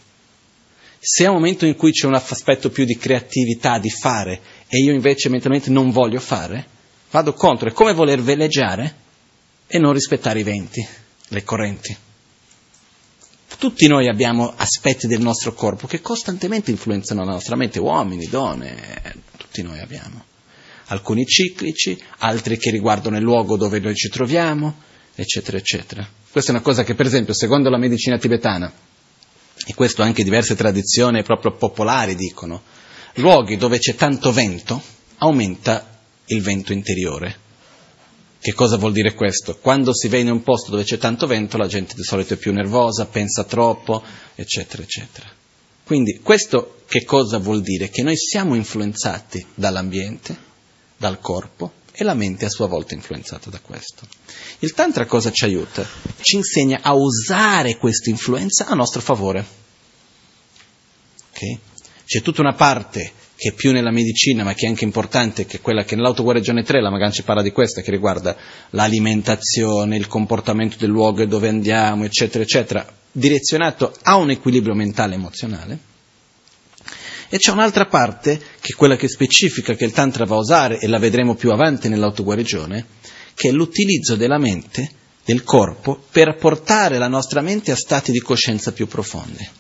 Se 0.99 1.25
è 1.25 1.29
un 1.29 1.35
momento 1.35 1.67
in 1.67 1.77
cui 1.77 1.93
c'è 1.93 2.07
un 2.07 2.15
aspetto 2.15 2.71
più 2.71 2.87
di 2.87 2.97
creatività, 2.97 3.79
di 3.79 3.91
fare, 3.91 4.41
e 4.69 4.79
io 4.79 4.95
invece 4.95 5.29
mentalmente 5.29 5.69
non 5.69 5.91
voglio 5.91 6.19
fare, 6.19 6.67
vado 7.11 7.35
contro, 7.35 7.69
è 7.69 7.73
come 7.75 7.93
voler 7.93 8.23
veleggiare 8.23 9.05
e 9.69 9.79
non 9.79 9.93
rispettare 9.93 10.41
i 10.41 10.43
venti, 10.43 10.85
le 11.29 11.45
correnti. 11.45 11.97
Tutti 13.59 13.87
noi 13.87 14.09
abbiamo 14.09 14.53
aspetti 14.57 15.07
del 15.07 15.21
nostro 15.21 15.53
corpo 15.53 15.87
che 15.87 16.01
costantemente 16.01 16.71
influenzano 16.71 17.25
la 17.25 17.33
nostra 17.33 17.57
mente, 17.57 17.79
uomini, 17.79 18.27
donne, 18.27 19.15
tutti 19.37 19.63
noi 19.63 19.79
abbiamo. 19.79 20.25
Alcuni 20.87 21.27
ciclici, 21.27 22.01
altri 22.19 22.57
che 22.57 22.71
riguardano 22.71 23.17
il 23.17 23.23
luogo 23.23 23.57
dove 23.57 23.79
noi 23.79 23.95
ci 23.95 24.09
troviamo, 24.09 24.75
eccetera, 25.15 25.59
eccetera. 25.59 26.09
Questa 26.31 26.51
è 26.51 26.55
una 26.55 26.63
cosa 26.63 26.83
che, 26.83 26.95
per 26.95 27.07
esempio, 27.07 27.35
secondo 27.35 27.69
la 27.69 27.79
medicina 27.79 28.17
tibetana, 28.17 28.73
e 29.67 29.75
questo 29.75 30.03
anche 30.03 30.23
diverse 30.23 30.55
tradizioni 30.55 31.23
proprio 31.23 31.57
popolari 31.57 32.15
dicono, 32.15 32.63
luoghi 33.15 33.57
dove 33.57 33.79
c'è 33.79 33.95
tanto 33.97 34.33
vento 34.33 34.81
aumenta 35.19 35.99
il 36.27 36.41
vento 36.43 36.73
interiore, 36.73 37.37
che 38.49 38.55
cosa 38.55 38.79
vuol 38.79 38.93
dire 38.93 39.13
questo? 39.13 39.59
Quando 39.59 39.95
si 39.95 40.09
va 40.09 40.17
in 40.17 40.31
un 40.31 40.43
posto 40.43 40.71
dove 40.71 40.83
c'è 40.83 40.97
tanto 40.97 41.27
vento, 41.27 41.59
la 41.59 41.67
gente 41.67 41.95
di 41.95 42.03
solito 42.03 42.33
è 42.33 42.39
più 42.39 42.51
nervosa, 42.51 43.05
pensa 43.05 43.45
troppo, 43.45 44.03
eccetera, 44.35 44.83
eccetera. 44.83 45.29
Quindi 45.85 46.21
questo 46.23 46.81
che 46.87 47.05
cosa 47.05 47.37
vuol 47.37 47.61
dire? 47.61 47.91
Che 47.91 48.03
noi 48.03 48.17
siamo 48.17 48.55
influenzati 48.55 49.45
dall'ambiente, 49.55 50.35
dal 50.97 51.21
corpo 51.21 51.73
e 51.93 52.05
la 52.05 52.15
mente 52.15 52.47
a 52.47 52.49
sua 52.49 52.69
volta 52.69 52.93
è 52.93 52.97
influenzata 52.97 53.51
da 53.51 53.61
questo. 53.61 54.09
Il 54.61 54.73
Tantra 54.73 55.05
cosa 55.05 55.31
ci 55.31 55.45
aiuta? 55.45 55.87
Ci 56.19 56.37
insegna 56.37 56.81
a 56.81 56.95
usare 56.95 57.77
questa 57.77 58.09
influenza 58.09 58.67
a 58.67 58.75
nostro 58.75 59.03
favore. 59.03 59.45
Okay? 61.33 61.59
C'è 62.07 62.23
tutta 62.23 62.41
una 62.41 62.55
parte 62.55 63.13
che 63.39 63.51
è 63.51 63.53
più 63.53 63.71
nella 63.71 63.93
medicina, 63.93 64.43
ma 64.43 64.53
che 64.53 64.67
è 64.67 64.69
anche 64.69 64.83
importante, 64.83 65.47
che 65.47 65.59
è 65.59 65.61
quella 65.61 65.85
che 65.85 65.95
nell'autoguarigione 65.95 66.65
3 66.65 66.81
la 66.81 66.91
Magan 66.91 67.13
ci 67.13 67.23
parla 67.23 67.41
di 67.41 67.53
questa, 67.53 67.83
che 67.83 67.93
riguarda 67.93 68.37
l'alimentazione, 68.71 69.97
il 69.97 70.09
comportamento 70.09 70.77
del 70.77 70.91
luogo 70.91 71.23
e 71.23 71.29
dove 71.29 71.47
andiamo, 71.47 72.05
eccetera, 72.05 72.43
eccetera, 72.43 72.85
direzionato 73.13 73.95
a 74.03 74.17
un 74.17 74.31
equilibrio 74.31 74.75
mentale 74.75 75.13
e 75.13 75.19
emozionale. 75.19 75.79
E 77.29 77.39
c'è 77.39 77.53
un'altra 77.53 77.87
parte, 77.87 78.39
che 78.61 78.73
è 78.73 78.77
quella 78.77 78.97
che 78.97 79.07
specifica 79.07 79.75
che 79.75 79.85
il 79.85 79.93
Tantra 79.93 80.25
va 80.25 80.35
a 80.35 80.41
usare, 80.41 80.81
e 80.81 80.89
la 80.89 80.99
vedremo 80.99 81.37
più 81.37 81.53
avanti 81.53 81.89
nell'autoguarigione, 81.89 82.87
che 83.35 83.51
è 83.51 83.53
l'utilizzo 83.53 84.17
della 84.17 84.39
mente, 84.39 84.91
del 85.25 85.45
corpo, 85.45 86.03
per 86.11 86.35
portare 86.35 86.99
la 86.99 87.07
nostra 87.07 87.41
mente 87.41 87.71
a 87.71 87.77
stati 87.77 88.11
di 88.11 88.19
coscienza 88.19 88.73
più 88.73 88.89
profondi 88.89 89.58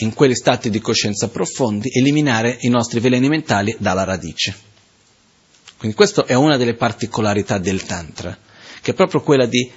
in 0.00 0.14
quegli 0.14 0.34
stati 0.34 0.70
di 0.70 0.80
coscienza 0.80 1.28
profondi, 1.28 1.90
eliminare 1.92 2.56
i 2.60 2.68
nostri 2.68 3.00
veleni 3.00 3.28
mentali 3.28 3.76
dalla 3.78 4.04
radice. 4.04 4.66
Quindi 5.76 5.96
questa 5.96 6.24
è 6.24 6.34
una 6.34 6.56
delle 6.56 6.74
particolarità 6.74 7.58
del 7.58 7.84
Tantra, 7.84 8.36
che 8.80 8.90
è 8.90 8.94
proprio 8.94 9.22
quella 9.22 9.46
di 9.46 9.70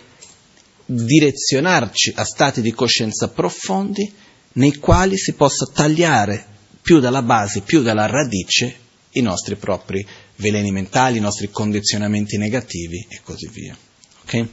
direzionarci 0.85 2.13
a 2.15 2.23
stati 2.23 2.61
di 2.61 2.71
coscienza 2.71 3.29
profondi 3.29 4.11
nei 4.53 4.75
quali 4.77 5.17
si 5.17 5.33
possa 5.33 5.65
tagliare 5.65 6.45
più 6.81 6.99
dalla 6.99 7.21
base, 7.21 7.61
più 7.61 7.81
dalla 7.81 8.07
radice 8.07 8.75
i 9.11 9.21
nostri 9.21 9.55
propri 9.55 10.05
veleni 10.37 10.71
mentali, 10.71 11.17
i 11.17 11.21
nostri 11.21 11.49
condizionamenti 11.49 12.37
negativi 12.37 13.05
e 13.07 13.21
così 13.23 13.47
via. 13.49 13.77
Ok? 14.23 14.47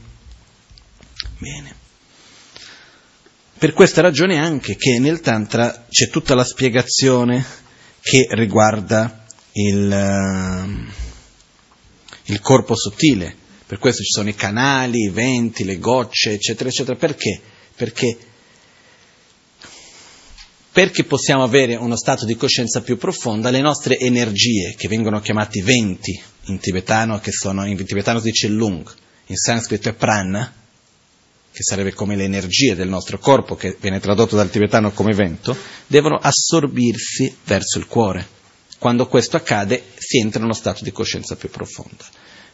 Bene. 1.39 1.78
Per 3.59 3.73
questa 3.73 3.99
ragione 3.99 4.37
anche 4.37 4.77
che 4.77 4.99
nel 4.99 5.19
Tantra 5.19 5.85
c'è 5.89 6.07
tutta 6.07 6.33
la 6.33 6.45
spiegazione 6.45 7.45
che 7.99 8.25
riguarda 8.29 9.25
il, 9.51 9.85
uh, 9.85 10.91
il 12.31 12.39
corpo 12.39 12.73
sottile, 12.73 13.35
per 13.65 13.77
questo 13.77 14.01
ci 14.01 14.11
sono 14.11 14.29
i 14.29 14.35
canali, 14.35 14.99
i 14.99 15.09
venti, 15.09 15.65
le 15.65 15.77
gocce, 15.77 16.31
eccetera, 16.31 16.69
eccetera. 16.69 16.97
Perché? 16.97 17.41
Perché 17.75 18.17
perché 20.71 21.03
possiamo 21.03 21.43
avere 21.43 21.75
uno 21.75 21.97
stato 21.97 22.23
di 22.23 22.37
coscienza 22.37 22.81
più 22.81 22.97
profonda, 22.97 23.49
le 23.49 23.59
nostre 23.59 23.97
energie, 23.99 24.73
che 24.77 24.87
vengono 24.87 25.19
chiamati 25.19 25.59
venti 25.59 26.17
in 26.45 26.59
tibetano, 26.59 27.19
che 27.19 27.33
sono, 27.33 27.65
in 27.65 27.75
tibetano 27.83 28.19
si 28.19 28.29
dice 28.29 28.47
lung, 28.47 28.89
in 29.25 29.35
sanscrito 29.35 29.89
è 29.89 29.93
prana, 29.93 30.53
che 31.59 31.65
sarebbe 31.65 31.93
come 31.93 32.15
le 32.15 32.23
energie 32.23 32.73
del 32.73 32.87
nostro 32.87 33.19
corpo, 33.19 33.57
che 33.57 33.75
viene 33.81 33.99
tradotto 33.99 34.37
dal 34.37 34.49
tibetano 34.49 34.91
come 34.91 35.13
vento, 35.13 35.53
devono 35.87 36.15
assorbirsi 36.15 37.35
verso 37.43 37.79
il 37.79 37.85
cuore. 37.85 38.25
Quando 38.77 39.07
questo 39.07 39.35
accade 39.35 39.83
si 39.97 40.19
entra 40.19 40.39
in 40.39 40.45
uno 40.45 40.53
stato 40.53 40.85
di 40.85 40.93
coscienza 40.93 41.35
più 41.35 41.49
profonda. 41.49 42.05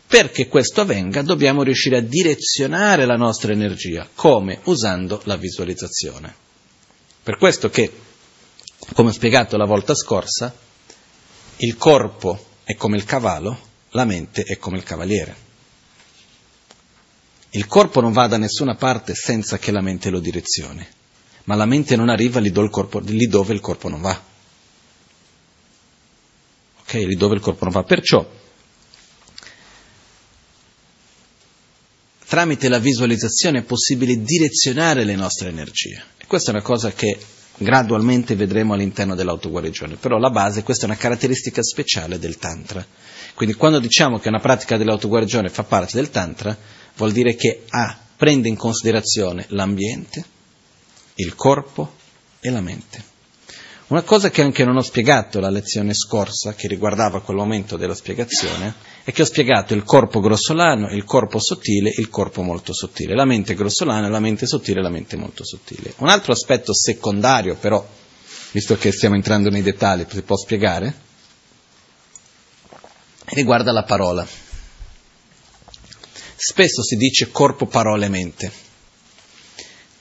Perché 0.08 0.48
questo 0.48 0.82
avvenga 0.82 1.22
dobbiamo 1.22 1.62
riuscire 1.62 1.98
a 1.98 2.02
direzionare 2.02 3.06
la 3.06 3.16
nostra 3.16 3.52
energia. 3.52 4.10
Come? 4.12 4.62
Usando 4.64 5.22
la 5.26 5.38
visualizzazione. 5.38 6.34
Per 7.22 7.38
questo 7.38 7.70
che, 7.70 7.92
come 8.96 9.10
ho 9.10 9.14
spiegato 9.14 9.56
la 9.56 9.68
volta 9.68 9.94
scorsa, 9.94 10.52
il 11.58 11.78
corpo 11.78 12.44
è 12.64 12.74
come 12.74 12.98
il 12.98 13.04
cavallo, 13.04 13.56
la 13.92 14.06
mente 14.06 14.42
è 14.42 14.58
come 14.58 14.78
il 14.78 14.84
cavaliere. 14.84 15.45
Il 17.56 17.68
corpo 17.68 18.02
non 18.02 18.12
va 18.12 18.28
da 18.28 18.38
nessuna 18.38 18.76
parte 18.76 19.16
senza 19.16 19.58
che 19.58 19.72
la 19.72 19.80
mente 19.80 20.10
lo 20.10 20.20
direzioni, 20.20 20.86
ma 21.46 21.56
la 21.56 21.66
mente 21.66 21.96
non 21.96 22.10
arriva 22.10 22.42
lì, 22.42 22.52
dove 22.52 23.54
il 23.54 23.62
corpo 23.62 23.88
non 23.88 24.02
va. 24.02 24.22
Ok, 26.82 26.94
lì 26.94 27.16
dove 27.16 27.36
il 27.36 27.42
corpo 27.42 27.64
non 27.64 27.72
va. 27.72 27.84
Perciò, 27.84 28.30
tramite 32.28 32.68
la 32.68 32.80
visualizzazione 32.80 33.60
è 33.60 33.64
possibile 33.64 34.22
direzionare 34.22 35.06
le 35.06 35.16
nostre 35.16 35.48
energie. 35.48 36.04
E 36.18 36.26
questa 36.28 36.52
è 36.52 36.54
una 36.54 36.64
cosa 36.64 36.92
che 36.92 37.18
gradualmente 37.58 38.36
vedremo 38.36 38.74
all'interno 38.74 39.16
dell'autoguarigione, 39.16 39.96
però 39.96 40.18
la 40.18 40.30
base, 40.30 40.62
questa 40.62 40.84
è 40.84 40.90
una 40.90 40.98
caratteristica 40.98 41.64
speciale 41.64 42.20
del 42.20 42.38
Tantra. 42.38 42.86
Quindi 43.34 43.56
quando 43.56 43.80
diciamo 43.80 44.20
che 44.20 44.28
una 44.28 44.42
pratica 44.42 44.76
dell'autoguarigione 44.76 45.48
fa 45.48 45.64
parte 45.64 45.96
del 45.96 46.10
Tantra, 46.10 46.84
vuol 46.98 47.12
dire 47.12 47.36
che 47.36 47.64
A 47.70 47.98
prende 48.16 48.48
in 48.48 48.56
considerazione 48.56 49.46
l'ambiente, 49.50 50.24
il 51.16 51.36
corpo 51.36 51.94
e 52.40 52.50
la 52.50 52.62
mente. 52.62 53.14
Una 53.88 54.02
cosa 54.02 54.32
che 54.32 54.42
anche 54.42 54.66
non 54.66 54.78
ho 54.78 54.82
spiegato 54.82 55.40
la 55.40 55.52
lezione 55.52 55.94
scorsa, 55.94 56.56
che 56.56 56.68
riguardava 56.68 57.22
quel 57.22 57.38
momento 57.38 57.78
della 57.78 57.94
spiegazione, 57.94 58.74
è 59.04 59.12
che 59.12 59.22
ho 59.22 59.26
spiegato 59.26 59.76
il 59.76 59.84
corpo 59.84 60.20
grossolano, 60.22 60.90
il 60.90 61.04
corpo 61.04 61.38
sottile 61.38 61.94
il 61.96 62.10
corpo 62.10 62.42
molto 62.42 62.74
sottile, 62.74 63.14
la 63.14 63.26
mente 63.26 63.54
grossolana, 63.54 64.10
la 64.10 64.20
mente 64.20 64.48
sottile 64.48 64.82
la 64.82 64.90
mente 64.90 65.18
molto 65.18 65.46
sottile. 65.46 65.94
Un 65.98 66.10
altro 66.10 66.32
aspetto 66.32 66.74
secondario, 66.74 67.56
però, 67.58 67.88
visto 68.52 68.76
che 68.76 68.92
stiamo 68.92 69.14
entrando 69.14 69.52
nei 69.52 69.62
dettagli, 69.62 70.06
si 70.10 70.24
può 70.24 70.36
spiegare, 70.36 70.94
riguarda 73.26 73.72
la 73.72 73.84
parola. 73.84 74.45
Spesso 76.36 76.84
si 76.84 76.96
dice 76.96 77.32
corpo, 77.32 77.66
parola 77.66 78.06
e 78.06 78.10
mente. 78.10 78.52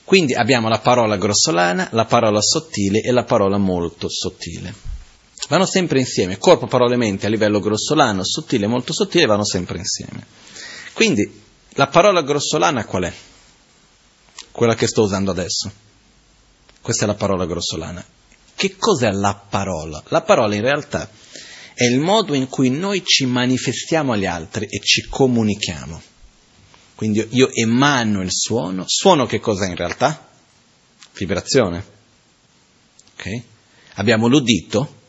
Quindi 0.03 0.35
abbiamo 0.35 0.69
la 0.69 0.79
parola 0.79 1.17
grossolana, 1.17 1.89
la 1.91 2.05
parola 2.05 2.41
sottile 2.41 3.01
e 3.01 3.11
la 3.11 3.23
parola 3.23 3.57
molto 3.57 4.07
sottile. 4.09 4.73
Vanno 5.47 5.65
sempre 5.65 5.99
insieme, 5.99 6.37
corpo, 6.37 6.67
parola 6.67 6.93
e 6.93 6.97
mente 6.97 7.25
a 7.25 7.29
livello 7.29 7.59
grossolano, 7.59 8.23
sottile 8.23 8.65
e 8.65 8.67
molto 8.67 8.93
sottile 8.93 9.25
vanno 9.25 9.45
sempre 9.45 9.77
insieme. 9.77 10.25
Quindi 10.93 11.41
la 11.71 11.87
parola 11.87 12.21
grossolana 12.21 12.85
qual 12.85 13.03
è? 13.03 13.13
Quella 14.51 14.75
che 14.75 14.87
sto 14.87 15.03
usando 15.03 15.31
adesso. 15.31 15.71
Questa 16.81 17.05
è 17.05 17.07
la 17.07 17.15
parola 17.15 17.45
grossolana. 17.45 18.05
Che 18.55 18.75
cos'è 18.77 19.11
la 19.11 19.33
parola? 19.33 20.01
La 20.09 20.21
parola 20.21 20.53
in 20.53 20.61
realtà 20.61 21.09
è 21.73 21.83
il 21.83 21.99
modo 21.99 22.33
in 22.33 22.47
cui 22.47 22.69
noi 22.69 23.03
ci 23.03 23.25
manifestiamo 23.25 24.13
agli 24.13 24.25
altri 24.25 24.65
e 24.67 24.79
ci 24.79 25.07
comunichiamo. 25.09 26.01
Quindi 26.95 27.27
io 27.31 27.49
emano 27.53 28.21
il 28.21 28.31
suono. 28.31 28.85
Suono 28.87 29.25
che 29.25 29.39
cos'è 29.39 29.67
in 29.67 29.75
realtà? 29.75 30.29
Vibrazione. 31.13 31.85
Okay? 33.17 33.43
Abbiamo 33.95 34.27
l'udito 34.27 35.03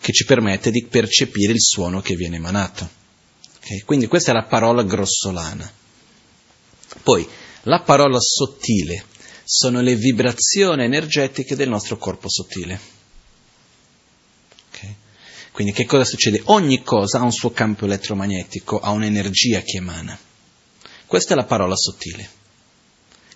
che 0.00 0.12
ci 0.12 0.24
permette 0.24 0.70
di 0.70 0.86
percepire 0.86 1.52
il 1.52 1.60
suono 1.60 2.00
che 2.00 2.14
viene 2.14 2.36
emanato. 2.36 2.88
Okay? 3.58 3.80
Quindi 3.80 4.06
questa 4.06 4.30
è 4.30 4.34
la 4.34 4.44
parola 4.44 4.84
grossolana. 4.84 5.70
Poi 7.02 7.28
la 7.62 7.80
parola 7.80 8.18
sottile 8.20 9.06
sono 9.44 9.80
le 9.80 9.96
vibrazioni 9.96 10.84
energetiche 10.84 11.56
del 11.56 11.68
nostro 11.68 11.96
corpo 11.96 12.28
sottile. 12.28 12.80
Okay? 14.68 14.94
Quindi 15.50 15.72
che 15.72 15.86
cosa 15.86 16.04
succede? 16.04 16.40
Ogni 16.46 16.82
cosa 16.82 17.18
ha 17.18 17.22
un 17.22 17.32
suo 17.32 17.50
campo 17.50 17.84
elettromagnetico, 17.84 18.78
ha 18.78 18.90
un'energia 18.90 19.60
che 19.62 19.78
emana. 19.78 20.18
Questa 21.12 21.34
è 21.34 21.36
la 21.36 21.44
parola 21.44 21.76
sottile. 21.76 22.26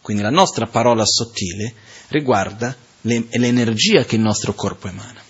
Quindi 0.00 0.22
la 0.22 0.30
nostra 0.30 0.64
parola 0.64 1.04
sottile 1.04 1.74
riguarda 2.08 2.74
le, 3.02 3.26
l'energia 3.32 4.06
che 4.06 4.14
il 4.14 4.22
nostro 4.22 4.54
corpo 4.54 4.88
emana. 4.88 5.22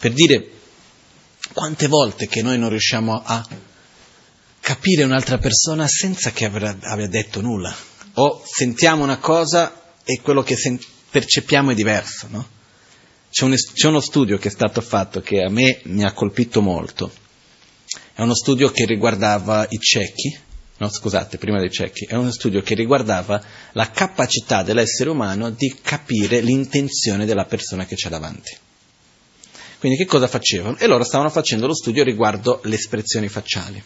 Per 0.00 0.12
dire 0.12 0.50
quante 1.52 1.86
volte 1.86 2.26
che 2.26 2.42
noi 2.42 2.58
non 2.58 2.70
riusciamo 2.70 3.22
a 3.24 3.46
capire 4.58 5.04
un'altra 5.04 5.38
persona 5.38 5.86
senza 5.86 6.32
che 6.32 6.46
abbia, 6.46 6.76
abbia 6.80 7.06
detto 7.06 7.40
nulla, 7.40 7.72
o 8.14 8.42
sentiamo 8.44 9.04
una 9.04 9.18
cosa 9.18 9.94
e 10.02 10.20
quello 10.20 10.42
che 10.42 10.56
sen- 10.56 10.84
percepiamo 11.08 11.70
è 11.70 11.74
diverso, 11.74 12.26
no? 12.30 12.48
C'è, 13.30 13.44
un, 13.44 13.54
c'è 13.54 13.86
uno 13.86 14.00
studio 14.00 14.38
che 14.38 14.48
è 14.48 14.50
stato 14.50 14.80
fatto 14.80 15.20
che 15.20 15.40
a 15.40 15.50
me 15.50 15.82
mi 15.84 16.02
ha 16.02 16.12
colpito 16.12 16.60
molto. 16.60 17.12
È 18.12 18.22
uno 18.22 18.34
studio 18.34 18.72
che 18.72 18.86
riguardava 18.86 19.68
i 19.70 19.78
ciechi 19.78 20.48
no, 20.80 20.88
scusate, 20.88 21.36
prima 21.36 21.58
dei 21.58 21.70
ciechi, 21.70 22.06
è 22.06 22.14
uno 22.14 22.30
studio 22.30 22.62
che 22.62 22.74
riguardava 22.74 23.42
la 23.72 23.90
capacità 23.90 24.62
dell'essere 24.62 25.10
umano 25.10 25.50
di 25.50 25.78
capire 25.80 26.40
l'intenzione 26.40 27.26
della 27.26 27.44
persona 27.44 27.84
che 27.84 27.96
c'è 27.96 28.08
davanti. 28.08 28.56
Quindi 29.78 29.98
che 29.98 30.06
cosa 30.06 30.26
facevano? 30.26 30.78
E 30.78 30.86
loro 30.86 31.04
stavano 31.04 31.28
facendo 31.28 31.66
lo 31.66 31.74
studio 31.74 32.02
riguardo 32.02 32.60
le 32.64 32.74
espressioni 32.76 33.28
facciali. 33.28 33.82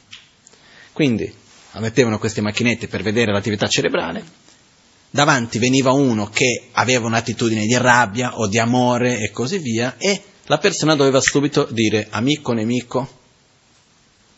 Quindi 0.92 1.32
mettevano 1.78 2.20
queste 2.20 2.40
macchinette 2.40 2.86
per 2.86 3.02
vedere 3.02 3.32
l'attività 3.32 3.66
cerebrale, 3.66 4.24
davanti 5.10 5.58
veniva 5.58 5.90
uno 5.90 6.28
che 6.28 6.68
aveva 6.72 7.06
un'attitudine 7.06 7.66
di 7.66 7.76
rabbia 7.76 8.38
o 8.38 8.46
di 8.46 8.60
amore 8.60 9.18
e 9.18 9.32
così 9.32 9.58
via, 9.58 9.96
e 9.98 10.22
la 10.46 10.58
persona 10.58 10.94
doveva 10.94 11.20
subito 11.20 11.66
dire 11.68 12.06
amico, 12.10 12.52
nemico, 12.52 13.22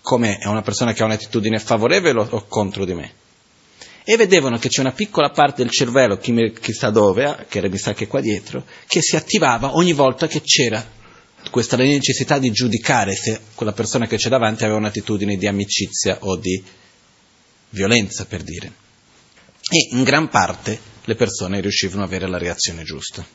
come 0.07 0.39
è 0.39 0.47
una 0.47 0.63
persona 0.63 0.93
che 0.93 1.03
ha 1.03 1.07
un'attitudine 1.07 1.59
favorevole 1.59 2.29
o 2.31 2.47
contro 2.47 2.85
di 2.85 2.95
me. 2.95 3.13
E 4.05 4.17
vedevano 4.17 4.57
che 4.57 4.69
c'è 4.69 4.81
una 4.81 4.93
piccola 4.93 5.31
parte 5.31 5.65
del 5.65 5.73
cervello, 5.73 6.17
chissà 6.17 6.91
dove, 6.91 7.47
che 7.49 7.69
mi 7.69 7.77
sa 7.77 7.93
che 7.93 8.07
qua 8.07 8.21
dietro, 8.21 8.65
che 8.87 9.03
si 9.03 9.17
attivava 9.17 9.75
ogni 9.75 9.93
volta 9.93 10.29
che 10.29 10.43
c'era 10.43 10.95
questa 11.51 11.77
necessità 11.77 12.39
di 12.39 12.53
giudicare 12.53 13.17
se 13.17 13.41
quella 13.57 13.73
persona 13.73 14.07
che 14.07 14.17
c'è 14.17 14.29
davanti 14.29 14.63
aveva 14.63 14.79
un'attitudine 14.79 15.37
di 15.37 15.49
amicizia 15.49 16.19
o 16.21 16.37
di 16.37 16.63
violenza, 17.71 18.27
per 18.27 18.45
dire. 18.45 18.73
E 19.69 19.89
in 19.91 20.05
gran 20.05 20.29
parte 20.29 20.79
le 21.03 21.17
persone 21.17 21.61
riuscivano 21.61 22.03
ad 22.03 22.09
avere 22.11 22.29
la 22.29 22.39
reazione 22.39 22.85
giusta. 22.85 23.27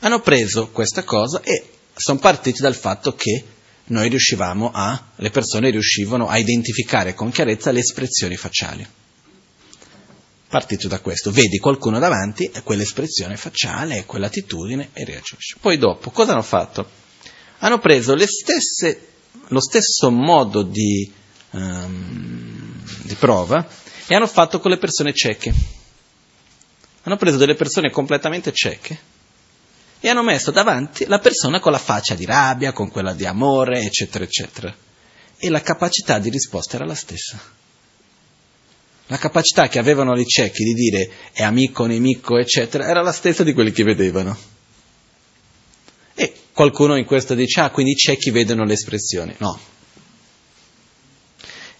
Hanno 0.00 0.18
preso 0.18 0.70
questa 0.70 1.04
cosa 1.04 1.40
e 1.42 1.64
sono 1.94 2.18
partiti 2.18 2.60
dal 2.60 2.74
fatto 2.74 3.14
che 3.14 3.53
noi 3.86 4.08
riuscivamo 4.08 4.70
a, 4.72 5.10
le 5.16 5.30
persone 5.30 5.70
riuscivano 5.70 6.28
a 6.28 6.38
identificare 6.38 7.14
con 7.14 7.30
chiarezza 7.30 7.70
le 7.70 7.80
espressioni 7.80 8.36
facciali. 8.36 8.86
Partito 10.48 10.88
da 10.88 11.00
questo, 11.00 11.30
vedi 11.30 11.58
qualcuno 11.58 11.98
davanti, 11.98 12.48
è 12.52 12.62
quell'espressione 12.62 13.36
facciale, 13.36 13.98
è 13.98 14.06
quell'attitudine 14.06 14.90
e 14.92 15.04
reagisci. 15.04 15.56
Poi 15.60 15.76
dopo, 15.76 16.10
cosa 16.10 16.32
hanno 16.32 16.42
fatto? 16.42 16.88
Hanno 17.58 17.78
preso 17.78 18.16
stesse, 18.26 19.08
lo 19.48 19.60
stesso 19.60 20.10
modo 20.10 20.62
di, 20.62 21.10
um, 21.50 22.82
di 23.02 23.14
prova 23.14 23.66
e 24.06 24.14
hanno 24.14 24.28
fatto 24.28 24.60
con 24.60 24.70
le 24.70 24.78
persone 24.78 25.12
cieche. 25.12 25.52
Hanno 27.02 27.16
preso 27.16 27.36
delle 27.36 27.54
persone 27.54 27.90
completamente 27.90 28.52
cieche 28.52 29.12
e 30.04 30.10
hanno 30.10 30.22
messo 30.22 30.50
davanti 30.50 31.06
la 31.06 31.18
persona 31.18 31.60
con 31.60 31.72
la 31.72 31.78
faccia 31.78 32.14
di 32.14 32.26
rabbia, 32.26 32.72
con 32.72 32.90
quella 32.90 33.14
di 33.14 33.24
amore, 33.24 33.80
eccetera, 33.80 34.22
eccetera. 34.22 34.76
E 35.38 35.48
la 35.48 35.62
capacità 35.62 36.18
di 36.18 36.28
risposta 36.28 36.76
era 36.76 36.84
la 36.84 36.94
stessa. 36.94 37.40
La 39.06 39.16
capacità 39.16 39.66
che 39.68 39.78
avevano 39.78 40.14
i 40.20 40.26
ciechi 40.26 40.62
di 40.62 40.74
dire 40.74 41.10
è 41.32 41.42
amico, 41.42 41.86
nemico, 41.86 42.36
eccetera, 42.36 42.86
era 42.86 43.00
la 43.00 43.12
stessa 43.12 43.44
di 43.44 43.54
quelli 43.54 43.72
che 43.72 43.82
vedevano. 43.82 44.36
E 46.12 46.34
qualcuno 46.52 46.96
in 46.96 47.06
questo 47.06 47.34
dice, 47.34 47.60
ah, 47.60 47.70
quindi 47.70 47.92
i 47.92 47.96
ciechi 47.96 48.30
vedono 48.30 48.64
le 48.64 48.74
espressioni. 48.74 49.34
No. 49.38 49.58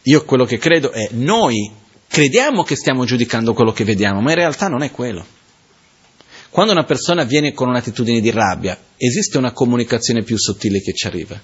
Io 0.05 0.25
quello 0.25 0.47
che 0.47 0.57
credo 0.57 0.93
è, 0.93 1.09
noi 1.11 1.71
crediamo 2.09 2.63
che 2.63 2.75
stiamo 2.75 3.05
giudicando 3.05 3.53
quello 3.53 3.73
che 3.73 3.85
vediamo, 3.85 4.23
ma 4.23 4.31
in 4.31 4.37
realtà 4.37 4.69
non 4.69 4.83
è 4.83 4.91
quello. 4.91 5.34
Quando 6.55 6.71
una 6.71 6.85
persona 6.85 7.25
viene 7.25 7.53
con 7.53 7.69
un'attitudine 7.69 8.21
di 8.21 8.31
rabbia, 8.31 8.79
esiste 8.97 9.39
una 9.39 9.51
comunicazione 9.51 10.23
più 10.23 10.39
sottile 10.39 10.81
che 10.81 10.95
ci 10.95 11.09
arriva, 11.09 11.37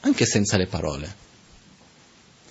anche 0.00 0.26
senza 0.26 0.56
le 0.56 0.66
parole. 0.66 1.14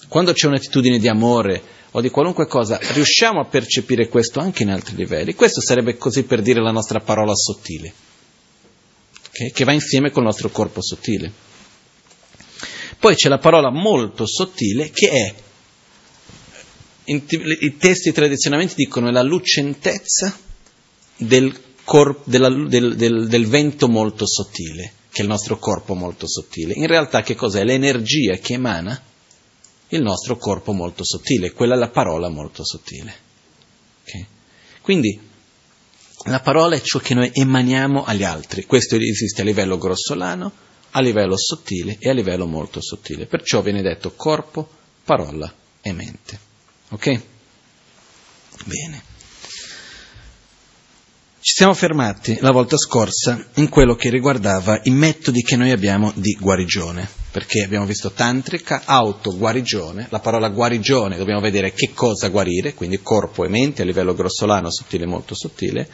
Quando 0.08 0.32
c'è 0.32 0.48
un'attitudine 0.48 1.00
di 1.00 1.10
amore 1.10 1.62
o 1.92 2.00
di 2.00 2.10
qualunque 2.10 2.48
cosa, 2.48 2.80
riusciamo 2.94 3.42
a 3.42 3.46
percepire 3.46 4.08
questo 4.08 4.40
anche 4.40 4.64
in 4.64 4.70
altri 4.70 4.96
livelli. 4.96 5.36
Questo 5.36 5.60
sarebbe 5.60 5.98
così 5.98 6.24
per 6.24 6.42
dire 6.42 6.62
la 6.62 6.72
nostra 6.72 7.02
parola 7.02 7.36
sottile, 7.36 7.94
okay? 9.28 9.52
che 9.52 9.66
va 9.66 9.74
insieme 9.74 10.12
col 10.12 10.24
nostro 10.24 10.48
corpo 10.48 10.82
sottile. 10.82 11.30
Poi 13.00 13.16
c'è 13.16 13.28
la 13.28 13.40
parola 13.40 13.70
molto 13.70 14.26
sottile 14.26 14.92
che 14.92 15.10
è, 15.10 15.34
i 17.04 17.76
testi 17.78 18.14
tradizionalmente 18.14 18.76
dicono, 18.78 19.12
la 19.12 19.24
lucentezza 19.24 20.34
del 21.18 21.70
cor- 21.92 22.22
della, 22.24 22.48
del, 22.48 22.96
del, 22.96 23.28
del 23.28 23.48
vento 23.48 23.90
molto 23.90 24.26
sottile, 24.26 24.94
che 25.12 25.20
è 25.20 25.24
il 25.24 25.28
nostro 25.28 25.58
corpo 25.58 25.94
molto 25.94 26.26
sottile. 26.26 26.74
In 26.74 26.88
realtà 26.88 27.22
che 27.22 27.36
cos'è? 27.36 27.66
L'energia 27.66 28.38
che 28.38 28.54
emana 28.54 28.98
il 29.90 30.02
nostro 30.02 30.38
corpo 30.38 30.72
molto 30.72 31.04
sottile, 31.04 31.52
quella 31.52 31.76
è 31.76 31.78
la 31.78 31.90
parola 31.90 32.30
molto 32.30 32.64
sottile. 32.64 33.14
Okay? 34.04 34.26
Quindi 34.80 35.20
la 36.28 36.40
parola 36.40 36.78
è 36.78 36.82
ciò 36.82 37.00
che 37.00 37.14
noi 37.14 37.30
emaniamo 37.34 38.06
agli 38.06 38.24
altri, 38.24 38.66
questo 38.66 38.96
esiste 38.96 39.42
a 39.42 39.44
livello 39.44 39.78
grossolano, 39.78 40.50
a 40.92 41.02
livello 41.02 41.36
sottile 41.36 41.98
e 42.00 42.10
a 42.10 42.14
livello 42.14 42.48
molto 42.48 42.80
sottile. 42.82 43.26
Perciò 43.26 43.62
viene 43.62 43.82
detto 43.82 44.14
corpo, 44.16 44.66
parola 45.04 45.54
e 45.82 45.92
mente. 45.92 46.40
Ok? 46.88 47.22
Bene. 48.64 49.11
Ci 51.44 51.56
siamo 51.56 51.74
fermati 51.74 52.38
la 52.42 52.52
volta 52.52 52.78
scorsa 52.78 53.44
in 53.56 53.68
quello 53.68 53.96
che 53.96 54.12
riguardava 54.12 54.80
i 54.84 54.92
metodi 54.92 55.42
che 55.42 55.56
noi 55.56 55.72
abbiamo 55.72 56.12
di 56.14 56.38
guarigione, 56.40 57.10
perché 57.32 57.64
abbiamo 57.64 57.88
visto 57.88 58.12
tantrica, 58.12 58.84
autoguarigione, 58.86 60.06
la 60.12 60.20
parola 60.20 60.50
guarigione 60.50 61.18
dobbiamo 61.18 61.40
vedere 61.40 61.74
che 61.74 61.94
cosa 61.96 62.30
guarire, 62.30 62.76
quindi 62.76 63.02
corpo 63.02 63.44
e 63.44 63.48
mente 63.48 63.82
a 63.82 63.86
livello 63.86 64.14
grossolano, 64.14 64.70
sottile, 64.70 65.08
molto 65.08 65.34
sottile, 65.34 65.90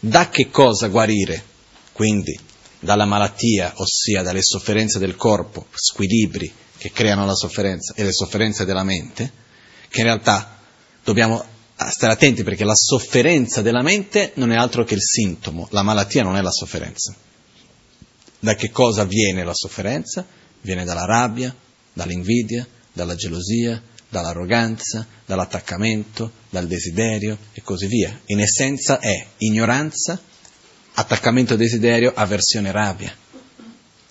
da 0.00 0.28
che 0.28 0.50
cosa 0.50 0.88
guarire, 0.88 1.44
quindi 1.92 2.38
dalla 2.78 3.06
malattia, 3.06 3.72
ossia 3.76 4.20
dalle 4.20 4.42
sofferenze 4.42 4.98
del 4.98 5.16
corpo, 5.16 5.64
squilibri 5.72 6.52
che 6.76 6.92
creano 6.92 7.24
la 7.24 7.34
sofferenza 7.34 7.94
e 7.96 8.04
le 8.04 8.12
sofferenze 8.12 8.66
della 8.66 8.84
mente, 8.84 9.32
che 9.88 10.00
in 10.00 10.04
realtà 10.04 10.58
dobbiamo 11.02 11.42
stare 11.88 12.12
attenti 12.12 12.42
perché 12.42 12.64
la 12.64 12.74
sofferenza 12.74 13.62
della 13.62 13.82
mente 13.82 14.32
non 14.34 14.52
è 14.52 14.56
altro 14.56 14.84
che 14.84 14.94
il 14.94 15.02
sintomo, 15.02 15.66
la 15.70 15.82
malattia 15.82 16.22
non 16.22 16.36
è 16.36 16.42
la 16.42 16.50
sofferenza. 16.50 17.14
Da 18.38 18.54
che 18.54 18.70
cosa 18.70 19.04
viene 19.04 19.44
la 19.44 19.54
sofferenza? 19.54 20.26
Viene 20.60 20.84
dalla 20.84 21.06
rabbia, 21.06 21.54
dall'invidia, 21.92 22.66
dalla 22.92 23.14
gelosia, 23.14 23.82
dall'arroganza, 24.08 25.06
dall'attaccamento, 25.24 26.32
dal 26.50 26.66
desiderio 26.66 27.38
e 27.52 27.62
così 27.62 27.86
via. 27.86 28.20
In 28.26 28.40
essenza 28.40 28.98
è 28.98 29.26
ignoranza, 29.38 30.20
attaccamento 30.94 31.56
desiderio, 31.56 32.12
avversione 32.14 32.72
rabbia. 32.72 33.14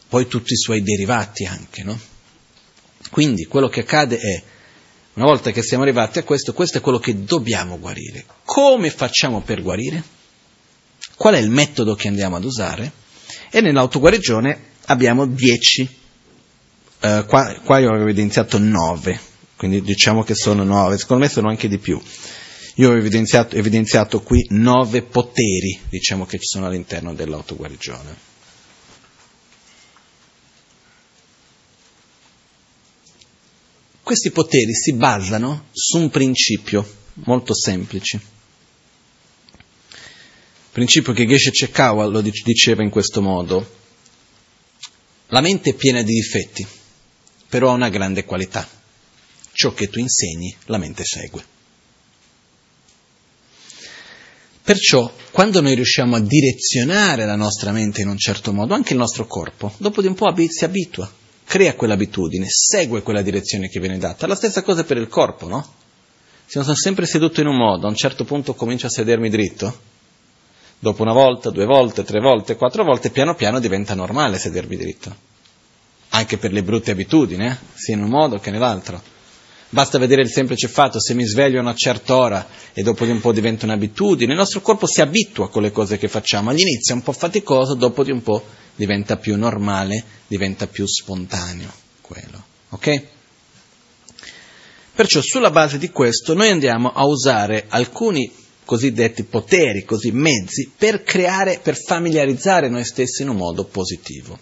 Poi 0.08 0.28
tutti 0.28 0.54
i 0.54 0.58
suoi 0.58 0.82
derivati 0.82 1.46
anche, 1.46 1.84
no? 1.84 2.00
Quindi 3.12 3.46
quello 3.46 3.68
che 3.68 3.82
accade 3.82 4.18
è 4.18 4.44
una 5.20 5.28
volta 5.28 5.52
che 5.52 5.62
siamo 5.62 5.84
arrivati 5.84 6.20
a 6.20 6.24
questo, 6.24 6.54
questo 6.54 6.78
è 6.78 6.82
quello 6.82 6.98
che 6.98 7.26
dobbiamo 7.26 7.78
guarire. 7.78 8.24
Come 8.46 8.90
facciamo 8.90 9.42
per 9.42 9.62
guarire? 9.62 10.02
Qual 11.16 11.34
è 11.34 11.40
il 11.40 11.50
metodo 11.50 11.94
che 11.94 12.08
andiamo 12.08 12.38
ad 12.38 12.46
usare? 12.46 12.90
E 13.52 13.60
nell'autoguarigione 13.60 14.68
abbiamo 14.86 15.26
10, 15.26 15.90
eh, 17.02 17.26
qua, 17.28 17.54
qua 17.66 17.80
io 17.80 17.90
avevo 17.90 18.04
evidenziato 18.06 18.58
9, 18.60 19.20
quindi 19.58 19.82
diciamo 19.82 20.24
che 20.24 20.36
sono 20.36 20.64
9, 20.64 20.98
secondo 20.98 21.26
me 21.26 21.30
sono 21.30 21.50
anche 21.50 21.68
di 21.68 21.80
più. 21.80 22.02
Io 22.76 22.92
ho 22.92 22.96
evidenziato, 22.96 23.58
evidenziato 23.58 24.22
qui 24.22 24.46
9 24.52 25.02
poteri, 25.02 25.78
diciamo 25.90 26.26
che 26.26 26.38
ci 26.38 26.46
sono 26.46 26.68
all'interno 26.68 27.14
dell'autoguarigione. 27.14 28.29
Questi 34.10 34.32
poteri 34.32 34.74
si 34.74 34.94
basano 34.94 35.68
su 35.72 36.00
un 36.00 36.10
principio 36.10 36.84
molto 37.26 37.54
semplice. 37.54 38.20
Principio 40.72 41.14
che 41.14 41.28
Geshe 41.28 41.52
Chekawa 41.52 42.08
lo 42.08 42.20
diceva 42.20 42.82
in 42.82 42.90
questo 42.90 43.22
modo. 43.22 43.70
La 45.28 45.42
mente 45.42 45.70
è 45.70 45.74
piena 45.76 46.02
di 46.02 46.12
difetti, 46.12 46.66
però 47.50 47.70
ha 47.70 47.74
una 47.74 47.90
grande 47.90 48.26
qualità. 48.26 48.68
Ciò 49.52 49.76
che 49.76 49.90
tu 49.90 50.00
insegni, 50.00 50.56
la 50.66 50.80
mente 50.80 51.04
segue. 51.06 51.46
Perciò, 54.64 55.14
quando 55.30 55.62
noi 55.62 55.76
riusciamo 55.76 56.16
a 56.16 56.20
direzionare 56.20 57.28
la 57.28 57.36
nostra 57.36 57.72
mente 57.72 58.02
in 58.02 58.08
un 58.08 58.18
certo 58.18 58.54
modo, 58.54 58.74
anche 58.74 58.94
il 58.94 59.00
nostro 59.00 59.28
corpo, 59.28 59.72
dopo 59.78 60.02
di 60.02 60.08
un 60.08 60.16
po' 60.16 60.34
si 60.48 60.64
abitua 60.64 61.18
crea 61.50 61.74
quell'abitudine, 61.74 62.46
segue 62.48 63.02
quella 63.02 63.24
direzione 63.24 63.70
che 63.70 63.80
viene 63.80 63.98
data. 63.98 64.28
La 64.28 64.36
stessa 64.36 64.62
cosa 64.62 64.84
per 64.84 64.98
il 64.98 65.08
corpo, 65.08 65.48
no? 65.48 65.68
Se 66.46 66.60
non 66.60 66.64
sono 66.64 66.78
sempre 66.78 67.08
seduto 67.08 67.42
in 67.42 67.48
un 67.48 67.56
modo, 67.56 67.88
a 67.88 67.90
un 67.90 67.96
certo 67.96 68.24
punto 68.24 68.54
comincio 68.54 68.86
a 68.86 68.92
sedermi 68.92 69.30
dritto, 69.30 69.80
dopo 70.78 71.02
una 71.02 71.12
volta, 71.12 71.50
due 71.50 71.66
volte, 71.66 72.04
tre 72.04 72.20
volte, 72.20 72.56
quattro 72.56 72.84
volte, 72.84 73.10
piano 73.10 73.34
piano 73.34 73.60
diventa 73.60 73.96
normale 73.96 74.38
sedermi 74.38 74.78
dritto. 74.78 75.16
Anche 76.10 76.38
per 76.38 76.52
le 76.52 76.62
brutte 76.62 76.92
abitudini, 76.92 77.48
eh? 77.48 77.58
sia 77.74 77.96
in 77.96 78.04
un 78.04 78.12
modo 78.12 78.38
che 78.38 78.52
nell'altro. 78.52 79.02
Basta 79.72 80.00
vedere 80.00 80.24
il 80.24 80.30
semplice 80.30 80.68
fatto, 80.68 81.00
se 81.00 81.14
mi 81.14 81.26
sveglio 81.26 81.60
a 81.60 81.62
una 81.62 81.76
certa 81.76 82.16
ora 82.16 82.48
e 82.74 82.82
dopo 82.82 83.06
di 83.06 83.12
un 83.12 83.20
po' 83.20 83.32
diventa 83.32 83.66
un'abitudine, 83.66 84.32
il 84.32 84.38
nostro 84.38 84.62
corpo 84.62 84.88
si 84.88 85.02
abitua 85.02 85.50
con 85.50 85.62
le 85.62 85.72
cose 85.72 85.98
che 85.98 86.08
facciamo. 86.08 86.50
All'inizio 86.50 86.94
è 86.94 86.98
un 86.98 87.04
po' 87.04 87.12
faticoso, 87.12 87.76
dopo 87.76 88.04
di 88.04 88.12
un 88.12 88.24
po' 88.24 88.44
diventa 88.76 89.18
più 89.18 89.38
normale, 89.38 90.04
diventa 90.26 90.66
più 90.66 90.88
spontaneo 90.88 91.72
quello. 92.02 92.44
Ok? 92.70 93.04
Perciò 94.96 95.22
sulla 95.22 95.52
base 95.52 95.78
di 95.78 95.92
questo 95.92 96.34
noi 96.34 96.50
andiamo 96.50 96.92
a 96.92 97.06
usare 97.06 97.66
alcuni 97.70 98.30
cosiddetti 98.66 99.24
poteri, 99.24 99.86
così 99.86 100.12
mezzi, 100.12 100.72
per 100.76 101.04
creare, 101.04 101.60
per 101.64 101.76
familiarizzare 101.76 102.70
noi 102.70 102.84
stessi 102.84 103.22
in 103.22 103.30
un 103.30 103.38
modo 103.38 103.64
positivo. 103.64 104.38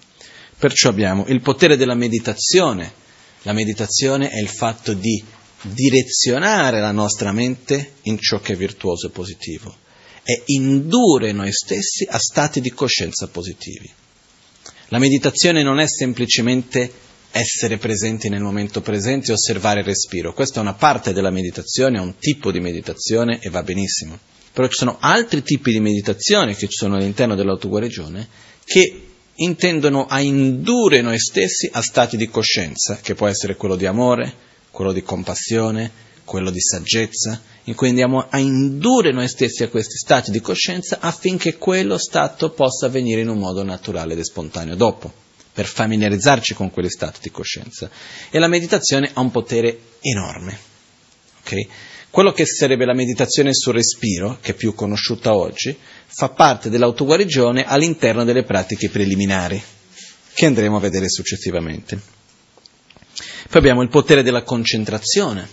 Perciò 0.58 0.90
abbiamo 0.90 1.26
il 1.28 1.42
potere 1.42 1.78
della 1.78 1.96
meditazione. 1.96 3.06
La 3.43 3.54
meditazione 3.54 4.30
è 4.30 4.39
il 4.39 4.50
fatto 4.50 4.93
di 4.93 5.23
direzionare 5.62 6.80
la 6.80 6.91
nostra 6.91 7.32
mente 7.32 7.93
in 8.04 8.17
ciò 8.19 8.39
che 8.39 8.54
è 8.54 8.56
virtuoso 8.56 9.08
e 9.08 9.12
positivo 9.12 9.76
e 10.23 10.43
indurre 10.47 11.32
noi 11.32 11.54
stessi 11.54 12.06
a 12.10 12.17
stati 12.19 12.60
di 12.60 12.71
coscienza 12.71 13.28
positivi. 13.28 13.89
La 14.89 15.00
meditazione 15.00 15.63
non 15.63 15.80
è 15.80 15.88
semplicemente 15.88 16.91
essere 17.32 17.78
presenti 17.78 18.30
nel 18.30 18.41
momento 18.41 18.82
presente 18.82 19.32
e 19.32 19.34
osservare 19.34 19.80
il 19.80 19.86
respiro. 19.86 20.34
Questa 20.34 20.60
è 20.60 20.62
una 20.62 20.73
parte 20.73 21.13
della 21.13 21.30
meditazione, 21.30 21.97
è 21.97 22.02
un 22.02 22.17
tipo 22.17 22.52
di 22.52 22.60
meditazione 22.60 23.39
e 23.41 23.50
va 23.50 23.63
benissimo. 23.63 24.19
Però 24.52 24.67
ci 24.67 24.78
sono 24.78 24.97
altri 25.00 25.43
tipi 25.43 25.71
di 25.71 25.80
meditazione 25.80 26.56
che 26.56 26.67
ci 26.67 26.76
sono 26.76 26.95
all'interno 26.95 27.36
dell'autoguarigione 27.36 28.28
che 28.65 29.07
intendono 29.38 30.06
a 30.06 30.19
indurre 30.21 31.02
noi 31.02 31.19
stessi 31.19 31.69
a 31.71 31.82
stati 31.82 32.17
di 32.17 32.30
coscienza, 32.30 33.00
che 33.02 33.15
può 33.15 33.28
essere 33.28 33.56
quello 33.56 33.76
di 33.76 33.86
amore, 33.86 34.34
quello 34.71 34.91
di 34.91 35.04
compassione, 35.04 35.91
quello 36.23 36.50
di 36.50 36.62
saggezza, 36.62 37.41
in 37.63 37.76
cui 37.76 37.89
andiamo 37.89 38.28
a 38.30 38.39
indurre 38.39 39.12
noi 39.12 39.28
stessi 39.28 39.63
a 39.63 39.69
questi 39.69 39.97
stati 39.97 40.32
di 40.32 40.39
coscienza 40.39 41.00
affinché 41.00 41.58
quello 41.58 41.97
stato 41.97 42.52
possa 42.52 42.86
avvenire 42.88 43.21
in 43.21 43.30
un 43.30 43.38
modo 43.38 43.63
naturale 43.63 44.13
ed 44.13 44.21
spontaneo 44.21 44.76
dopo 44.76 45.26
per 45.54 45.65
familiarizzarci 45.65 46.54
con 46.54 46.69
quegli 46.69 46.89
stati 46.89 47.19
di 47.21 47.32
coscienza. 47.32 47.89
E 48.30 48.38
la 48.39 48.47
meditazione 48.47 49.10
ha 49.12 49.21
un 49.21 49.32
potere 49.32 49.80
enorme. 50.02 50.58
Okay? 51.41 51.67
Quello 52.10 52.32
che 52.32 52.46
sarebbe 52.46 52.86
la 52.86 52.93
meditazione 52.93 53.54
sul 53.54 53.74
respiro, 53.74 54.39
che 54.41 54.52
è 54.52 54.56
più 54.56 54.74
conosciuta 54.74 55.36
oggi, 55.36 55.78
fa 56.08 56.30
parte 56.30 56.70
dell'autoguarigione 56.70 57.65
all'interno 57.65 58.24
delle 58.24 58.43
pratiche 58.43 58.89
preliminari, 58.89 59.62
che 60.34 60.46
andremo 60.46 60.78
a 60.78 60.80
vedere 60.80 61.10
successivamente. 61.10 62.00
Poi 63.50 63.60
abbiamo 63.60 63.82
il 63.82 63.89
potere 63.89 64.24
della 64.24 64.43
concentrazione, 64.43 65.48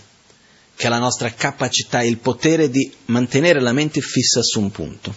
che 0.75 0.87
è 0.87 0.89
la 0.89 0.99
nostra 0.99 1.31
capacità, 1.33 2.01
il 2.01 2.17
potere 2.17 2.69
di 2.69 2.91
mantenere 3.05 3.61
la 3.61 3.73
mente 3.73 4.01
fissa 4.01 4.41
su 4.41 4.59
un 4.59 4.71
punto. 4.71 5.13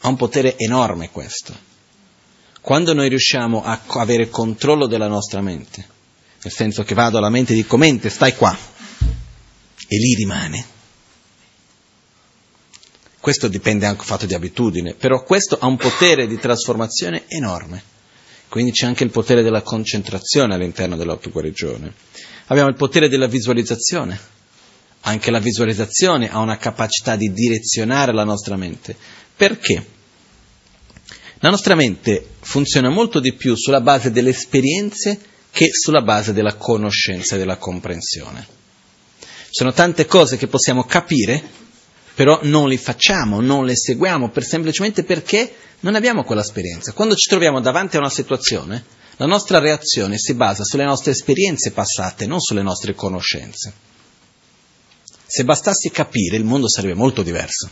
Ha 0.00 0.08
un 0.08 0.16
potere 0.16 0.56
enorme 0.56 1.10
questo. 1.10 1.68
Quando 2.60 2.92
noi 2.92 3.08
riusciamo 3.08 3.62
a 3.62 3.80
avere 3.86 4.28
controllo 4.28 4.86
della 4.86 5.08
nostra 5.08 5.40
mente, 5.40 5.86
nel 6.42 6.52
senso 6.52 6.82
che 6.82 6.94
vado 6.94 7.18
alla 7.18 7.30
mente 7.30 7.52
e 7.52 7.56
dico 7.56 7.76
mente 7.76 8.08
stai 8.10 8.34
qua, 8.34 8.56
e 9.92 9.96
lì 9.96 10.14
rimane. 10.14 10.64
Questo 13.18 13.48
dipende 13.48 13.86
anche 13.86 13.98
dal 13.98 14.06
fatto 14.06 14.24
di 14.24 14.34
abitudine, 14.34 14.94
però 14.94 15.24
questo 15.24 15.58
ha 15.58 15.66
un 15.66 15.76
potere 15.76 16.28
di 16.28 16.38
trasformazione 16.38 17.24
enorme. 17.26 17.82
Quindi 18.48 18.70
c'è 18.70 18.86
anche 18.86 19.02
il 19.02 19.10
potere 19.10 19.42
della 19.42 19.62
concentrazione 19.62 20.54
all'interno 20.54 20.96
dell'autoguarigione. 20.96 21.92
Abbiamo 22.46 22.68
il 22.68 22.76
potere 22.76 23.08
della 23.08 23.26
visualizzazione. 23.26 24.16
Anche 25.02 25.32
la 25.32 25.40
visualizzazione 25.40 26.30
ha 26.30 26.38
una 26.38 26.56
capacità 26.56 27.16
di 27.16 27.32
direzionare 27.32 28.12
la 28.12 28.24
nostra 28.24 28.56
mente. 28.56 28.96
Perché? 29.34 29.84
La 31.40 31.50
nostra 31.50 31.74
mente 31.74 32.24
funziona 32.40 32.90
molto 32.90 33.18
di 33.18 33.34
più 33.34 33.56
sulla 33.56 33.80
base 33.80 34.12
delle 34.12 34.30
esperienze 34.30 35.18
che 35.50 35.70
sulla 35.72 36.02
base 36.02 36.32
della 36.32 36.54
conoscenza 36.54 37.34
e 37.34 37.38
della 37.38 37.56
comprensione. 37.56 38.58
Sono 39.50 39.72
tante 39.72 40.06
cose 40.06 40.36
che 40.36 40.46
possiamo 40.46 40.84
capire, 40.84 41.42
però 42.14 42.38
non 42.42 42.68
le 42.68 42.78
facciamo, 42.78 43.40
non 43.40 43.64
le 43.64 43.76
seguiamo, 43.76 44.30
per 44.30 44.44
semplicemente 44.44 45.02
perché 45.02 45.52
non 45.80 45.96
abbiamo 45.96 46.22
quell'esperienza. 46.22 46.92
Quando 46.92 47.16
ci 47.16 47.28
troviamo 47.28 47.60
davanti 47.60 47.96
a 47.96 48.00
una 48.00 48.10
situazione, 48.10 48.84
la 49.16 49.26
nostra 49.26 49.58
reazione 49.58 50.18
si 50.18 50.34
basa 50.34 50.64
sulle 50.64 50.84
nostre 50.84 51.10
esperienze 51.10 51.72
passate, 51.72 52.26
non 52.26 52.40
sulle 52.40 52.62
nostre 52.62 52.94
conoscenze. 52.94 53.72
Se 55.26 55.44
bastasse 55.44 55.90
capire, 55.90 56.36
il 56.36 56.44
mondo 56.44 56.68
sarebbe 56.68 56.94
molto 56.94 57.22
diverso. 57.22 57.68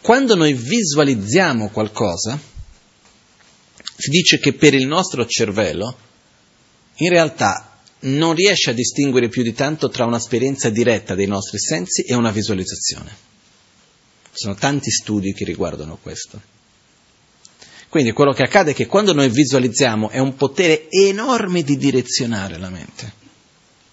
Quando 0.00 0.34
noi 0.34 0.52
visualizziamo 0.52 1.68
qualcosa, 1.68 2.38
si 3.96 4.10
dice 4.10 4.38
che 4.38 4.52
per 4.52 4.74
il 4.74 4.86
nostro 4.86 5.24
cervello 5.26 5.96
in 6.96 7.08
realtà 7.08 7.71
non 8.02 8.34
riesce 8.34 8.70
a 8.70 8.74
distinguere 8.74 9.28
più 9.28 9.42
di 9.42 9.52
tanto 9.52 9.88
tra 9.88 10.04
un'esperienza 10.04 10.70
diretta 10.70 11.14
dei 11.14 11.26
nostri 11.26 11.58
sensi 11.58 12.02
e 12.02 12.14
una 12.14 12.30
visualizzazione. 12.30 13.10
Ci 14.24 14.38
sono 14.38 14.54
tanti 14.54 14.90
studi 14.90 15.32
che 15.32 15.44
riguardano 15.44 15.98
questo. 16.00 16.40
Quindi 17.88 18.12
quello 18.12 18.32
che 18.32 18.42
accade 18.42 18.70
è 18.70 18.74
che 18.74 18.86
quando 18.86 19.12
noi 19.12 19.28
visualizziamo 19.28 20.08
è 20.08 20.18
un 20.18 20.34
potere 20.34 20.86
enorme 20.88 21.62
di 21.62 21.76
direzionare 21.76 22.56
la 22.56 22.70
mente. 22.70 23.12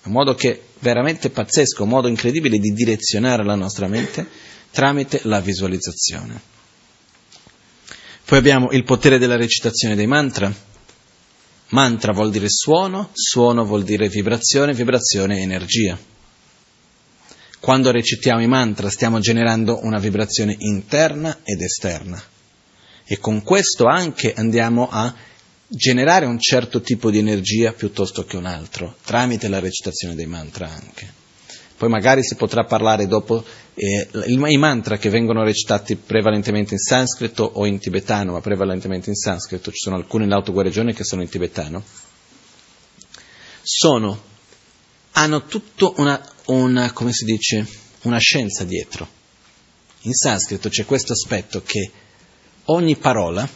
Un 0.04 0.14
modo 0.14 0.36
che 0.36 0.62
veramente 0.80 1.30
pazzesco, 1.30 1.84
un 1.84 1.90
modo 1.90 2.08
incredibile 2.08 2.58
di 2.58 2.72
direzionare 2.72 3.44
la 3.44 3.56
nostra 3.56 3.88
mente 3.88 4.26
tramite 4.72 5.20
la 5.24 5.42
visualizzazione. 5.42 6.40
Poi 8.24 8.38
abbiamo 8.38 8.72
il 8.72 8.84
potere 8.84 9.18
della 9.18 9.36
recitazione 9.36 9.96
dei 9.96 10.08
mantra. 10.08 10.54
Mantra 11.70 12.14
vuol 12.14 12.32
dire 12.32 12.50
suono, 12.50 13.10
suono 13.14 13.64
vuol 13.64 13.84
dire 13.84 14.10
vibrazione, 14.10 14.74
vibrazione 14.74 15.40
energia. 15.40 15.98
Quando 17.60 17.92
recitiamo 17.92 18.42
i 18.42 18.48
mantra 18.48 18.90
stiamo 18.90 19.20
generando 19.20 19.80
una 19.84 20.00
vibrazione 20.00 20.56
interna 20.58 21.40
ed 21.44 21.62
esterna 21.62 22.22
e 23.06 23.20
con 23.20 23.44
questo 23.44 23.86
anche 23.86 24.34
andiamo 24.34 24.88
a 24.90 25.14
generare 25.68 26.26
un 26.26 26.40
certo 26.40 26.82
tipo 26.82 27.12
di 27.12 27.20
energia 27.20 27.74
piuttosto 27.74 28.24
che 28.24 28.38
un 28.38 28.46
altro, 28.46 28.96
tramite 29.04 29.48
la 29.48 29.60
recitazione 29.60 30.16
dei 30.16 30.26
mantra 30.26 30.68
anche. 30.68 31.19
Poi 31.80 31.88
magari 31.88 32.26
si 32.26 32.36
potrà 32.36 32.66
parlare 32.66 33.08
dopo 33.08 33.42
eh, 33.74 34.10
i 34.26 34.58
mantra 34.58 34.98
che 34.98 35.10
vengono 35.10 35.46
recitati 35.46 35.96
prevalentemente 35.96 36.74
in 36.74 36.80
sanscrito 36.82 37.50
o 37.54 37.66
in 37.66 37.80
tibetano, 37.80 38.34
ma 38.34 38.42
prevalentemente 38.42 39.10
in 39.10 39.16
sanscrito, 39.16 39.72
ci 39.72 39.78
sono 39.78 39.96
alcuni 39.96 40.26
nell'autoguarigione 40.26 40.94
che 40.94 41.06
sono 41.06 41.22
in 41.22 41.30
tibetano, 41.30 41.82
sono, 43.62 44.22
hanno 45.12 45.46
tutto 45.46 45.94
una, 46.00 46.22
una, 46.48 46.92
come 46.92 47.14
si 47.14 47.24
dice, 47.24 47.66
una 48.02 48.18
scienza 48.18 48.66
dietro. 48.66 49.08
In 50.02 50.14
sanscrito 50.14 50.68
c'è 50.68 50.84
questo 50.84 51.14
aspetto 51.14 51.64
che 51.64 51.90
ogni 52.66 52.98
parola 52.98 53.48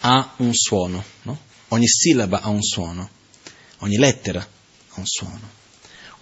ha 0.00 0.34
un 0.36 0.52
suono, 0.52 1.02
no? 1.22 1.38
ogni 1.68 1.88
sillaba 1.88 2.42
ha 2.42 2.50
un 2.50 2.62
suono, 2.62 3.08
ogni 3.78 3.96
lettera 3.96 4.40
ha 4.40 4.94
un 4.98 5.06
suono 5.06 5.62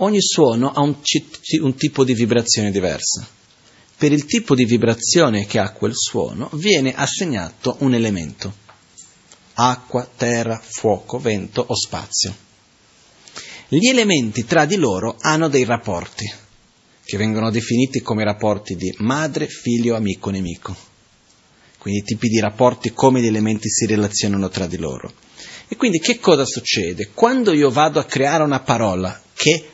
ogni 0.02 0.20
suono 0.20 0.72
ha 0.72 0.80
un, 0.80 0.96
un 1.60 1.74
tipo 1.74 2.04
di 2.04 2.14
vibrazione 2.14 2.70
diversa. 2.70 3.26
Per 3.96 4.12
il 4.12 4.24
tipo 4.24 4.54
di 4.54 4.64
vibrazione 4.64 5.46
che 5.46 5.58
ha 5.58 5.70
quel 5.70 5.94
suono 5.94 6.50
viene 6.54 6.94
assegnato 6.94 7.76
un 7.80 7.94
elemento. 7.94 8.60
Acqua, 9.54 10.08
terra, 10.16 10.60
fuoco, 10.62 11.18
vento 11.18 11.64
o 11.66 11.74
spazio. 11.76 12.34
Gli 13.68 13.88
elementi 13.88 14.44
tra 14.44 14.64
di 14.64 14.76
loro 14.76 15.16
hanno 15.20 15.48
dei 15.48 15.64
rapporti, 15.64 16.30
che 17.04 17.16
vengono 17.16 17.50
definiti 17.50 18.02
come 18.02 18.24
rapporti 18.24 18.74
di 18.74 18.92
madre, 18.98 19.46
figlio, 19.46 19.94
amico, 19.94 20.30
nemico. 20.30 20.74
Quindi 21.78 22.02
tipi 22.02 22.28
di 22.28 22.40
rapporti 22.40 22.92
come 22.92 23.20
gli 23.20 23.26
elementi 23.26 23.68
si 23.70 23.86
relazionano 23.86 24.48
tra 24.48 24.66
di 24.66 24.78
loro. 24.78 25.12
E 25.68 25.76
quindi 25.76 26.00
che 26.00 26.18
cosa 26.18 26.44
succede? 26.44 27.10
Quando 27.14 27.52
io 27.52 27.70
vado 27.70 27.98
a 27.98 28.04
creare 28.04 28.42
una 28.42 28.60
parola 28.60 29.20
che 29.32 29.71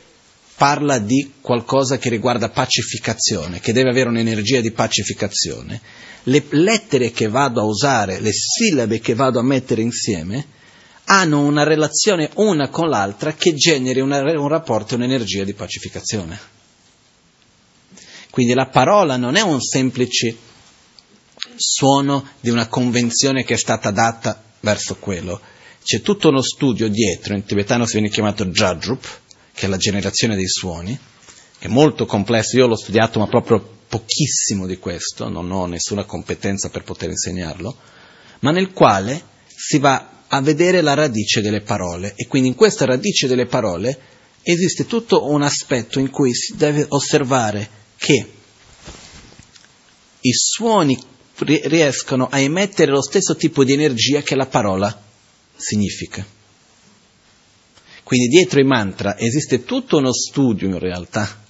parla 0.59 0.99
di 0.99 1.35
qualcosa 1.39 1.97
che 1.97 2.09
riguarda 2.09 2.49
pacificazione, 2.49 3.61
che 3.61 3.71
deve 3.71 3.91
avere 3.91 4.09
un'energia 4.09 4.59
di 4.59 4.71
pacificazione, 4.71 5.79
le 6.23 6.43
lettere 6.49 7.11
che 7.11 7.29
vado 7.29 7.61
a 7.61 7.63
usare, 7.63 8.19
le 8.19 8.33
sillabe 8.33 8.99
che 8.99 9.15
vado 9.15 9.39
a 9.39 9.43
mettere 9.43 9.81
insieme, 9.81 10.45
hanno 11.05 11.45
una 11.45 11.63
relazione 11.63 12.31
una 12.35 12.67
con 12.67 12.89
l'altra 12.89 13.35
che 13.35 13.55
generi 13.55 14.01
una, 14.01 14.19
un 14.19 14.49
rapporto 14.49 14.93
e 14.93 14.97
un'energia 14.97 15.45
di 15.45 15.53
pacificazione. 15.53 16.37
Quindi 18.29 18.53
la 18.53 18.67
parola 18.67 19.15
non 19.15 19.37
è 19.37 19.41
un 19.41 19.61
semplice 19.61 20.35
suono 21.55 22.31
di 22.41 22.49
una 22.49 22.67
convenzione 22.67 23.45
che 23.45 23.53
è 23.53 23.57
stata 23.57 23.91
data 23.91 24.43
verso 24.59 24.97
quello. 24.97 25.39
C'è 25.81 26.01
tutto 26.01 26.27
uno 26.27 26.41
studio 26.41 26.89
dietro, 26.89 27.33
in 27.33 27.45
tibetano 27.45 27.85
si 27.85 27.93
viene 27.93 28.09
chiamato 28.09 28.43
Jadrup, 28.47 29.27
che 29.59 29.65
è 29.65 29.69
la 29.69 29.75
generazione 29.75 30.37
dei 30.37 30.47
suoni, 30.47 30.97
è 31.59 31.67
molto 31.67 32.05
complesso, 32.05 32.55
io 32.55 32.65
l'ho 32.65 32.77
studiato 32.77 33.19
ma 33.19 33.27
proprio 33.27 33.59
pochissimo 33.89 34.65
di 34.65 34.77
questo, 34.77 35.27
non 35.27 35.51
ho 35.51 35.65
nessuna 35.65 36.05
competenza 36.05 36.69
per 36.69 36.83
poter 36.83 37.09
insegnarlo, 37.09 37.75
ma 38.39 38.51
nel 38.51 38.71
quale 38.71 39.21
si 39.45 39.77
va 39.77 40.23
a 40.29 40.39
vedere 40.39 40.79
la 40.79 40.93
radice 40.93 41.41
delle 41.41 41.59
parole 41.59 42.13
e 42.15 42.25
quindi 42.27 42.47
in 42.47 42.55
questa 42.55 42.85
radice 42.85 43.27
delle 43.27 43.47
parole 43.47 43.99
esiste 44.43 44.85
tutto 44.85 45.29
un 45.29 45.41
aspetto 45.41 45.99
in 45.99 46.09
cui 46.09 46.33
si 46.33 46.55
deve 46.55 46.85
osservare 46.87 47.69
che 47.97 48.31
i 50.21 50.31
suoni 50.31 50.97
riescono 51.35 52.29
a 52.31 52.39
emettere 52.39 52.91
lo 52.91 53.01
stesso 53.01 53.35
tipo 53.35 53.65
di 53.65 53.73
energia 53.73 54.21
che 54.21 54.35
la 54.35 54.47
parola 54.47 55.03
significa. 55.53 56.38
Quindi 58.09 58.25
dietro 58.25 58.59
i 58.59 58.63
mantra 58.63 59.19
esiste 59.19 59.65
tutto 59.65 59.97
uno 59.97 60.11
studio 60.11 60.67
in 60.67 60.79
realtà 60.79 61.43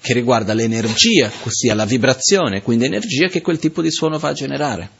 che 0.00 0.12
riguarda 0.12 0.54
l'energia, 0.54 1.28
ossia 1.42 1.74
la 1.74 1.86
vibrazione, 1.86 2.62
quindi 2.62 2.84
energia 2.84 3.26
che 3.26 3.40
quel 3.40 3.58
tipo 3.58 3.82
di 3.82 3.90
suono 3.90 4.16
va 4.16 4.28
a 4.28 4.32
generare. 4.32 4.90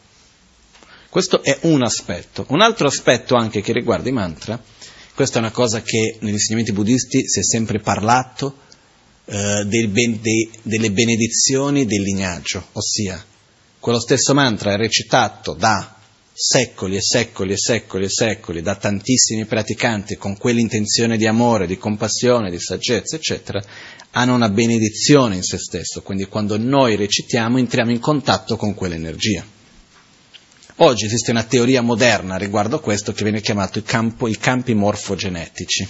Questo 1.08 1.44
è 1.44 1.56
un 1.62 1.84
aspetto. 1.84 2.46
Un 2.48 2.62
altro 2.62 2.88
aspetto 2.88 3.36
anche 3.36 3.60
che 3.60 3.72
riguarda 3.72 4.08
i 4.08 4.12
mantra, 4.12 4.60
questa 5.14 5.36
è 5.36 5.40
una 5.40 5.52
cosa 5.52 5.82
che 5.82 6.16
negli 6.18 6.32
insegnamenti 6.32 6.72
buddisti 6.72 7.28
si 7.28 7.38
è 7.38 7.44
sempre 7.44 7.78
parlato, 7.78 8.56
eh, 9.26 9.64
ben, 9.66 10.20
de, 10.20 10.50
delle 10.62 10.90
benedizioni 10.90 11.86
del 11.86 12.02
lignaggio, 12.02 12.70
ossia 12.72 13.24
quello 13.78 14.00
stesso 14.00 14.34
mantra 14.34 14.72
è 14.72 14.76
recitato 14.76 15.52
da 15.52 15.97
secoli 16.40 16.94
e 16.94 17.00
secoli 17.00 17.54
e 17.54 17.58
secoli 17.58 18.04
e 18.04 18.08
secoli 18.08 18.62
da 18.62 18.76
tantissimi 18.76 19.44
praticanti 19.44 20.16
con 20.16 20.36
quell'intenzione 20.36 21.16
di 21.16 21.26
amore, 21.26 21.66
di 21.66 21.76
compassione, 21.76 22.48
di 22.48 22.60
saggezza, 22.60 23.16
eccetera, 23.16 23.60
hanno 24.12 24.36
una 24.36 24.48
benedizione 24.48 25.34
in 25.34 25.42
se 25.42 25.58
stesso, 25.58 26.00
quindi 26.00 26.26
quando 26.26 26.56
noi 26.56 26.94
recitiamo 26.94 27.58
entriamo 27.58 27.90
in 27.90 27.98
contatto 27.98 28.56
con 28.56 28.74
quell'energia. 28.74 29.44
Oggi 30.76 31.06
esiste 31.06 31.32
una 31.32 31.42
teoria 31.42 31.82
moderna 31.82 32.36
riguardo 32.36 32.76
a 32.76 32.80
questo 32.80 33.12
che 33.12 33.24
viene 33.24 33.40
chiamato 33.40 33.82
campo, 33.82 34.28
i 34.28 34.38
campi 34.38 34.74
morfogenetici. 34.74 35.88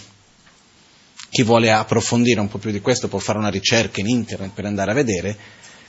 Chi 1.28 1.42
vuole 1.42 1.70
approfondire 1.70 2.40
un 2.40 2.48
po' 2.48 2.56
più 2.56 2.70
di 2.70 2.80
questo 2.80 3.08
può 3.08 3.18
fare 3.18 3.36
una 3.36 3.50
ricerca 3.50 4.00
in 4.00 4.08
internet 4.08 4.54
per 4.54 4.64
andare 4.64 4.92
a 4.92 4.94
vedere 4.94 5.36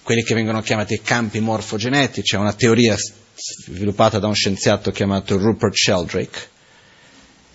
quelli 0.10 0.24
che 0.24 0.34
vengono 0.34 0.64
chiamati 0.64 1.02
campi 1.02 1.40
morfogenetici, 1.40 2.34
è 2.34 2.40
una 2.40 2.54
teoria 2.54 2.98
sviluppata 2.98 4.18
da 4.18 4.26
un 4.26 4.34
scienziato 4.34 4.90
chiamato 4.90 5.38
Rupert 5.38 5.76
Sheldrake, 5.76 6.40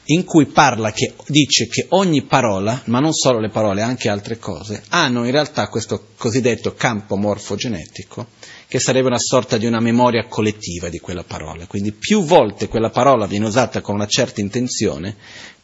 in 0.05 0.23
cui 0.23 0.47
parla 0.47 0.93
che, 0.93 1.15
dice 1.27 1.67
che 1.67 1.87
ogni 1.89 2.23
parola, 2.23 2.81
ma 2.85 3.01
non 3.01 3.13
solo 3.13 3.41
le 3.41 3.49
parole, 3.49 3.83
anche 3.83 4.09
altre 4.09 4.39
cose, 4.39 4.85
hanno 4.91 5.25
in 5.25 5.33
realtà 5.33 5.67
questo 5.67 6.11
cosiddetto 6.17 6.75
campo 6.75 7.17
morfogenetico, 7.17 8.29
che 8.69 8.79
sarebbe 8.79 9.09
una 9.09 9.19
sorta 9.19 9.57
di 9.57 9.67
una 9.67 9.81
memoria 9.81 10.29
collettiva 10.29 10.89
di 10.89 11.01
quella 11.01 11.25
parola. 11.25 11.67
Quindi 11.67 11.91
più 11.91 12.23
volte 12.23 12.69
quella 12.69 12.91
parola 12.91 13.27
viene 13.27 13.47
usata 13.47 13.81
con 13.81 13.97
una 13.97 14.07
certa 14.07 14.41
intenzione, 14.41 15.17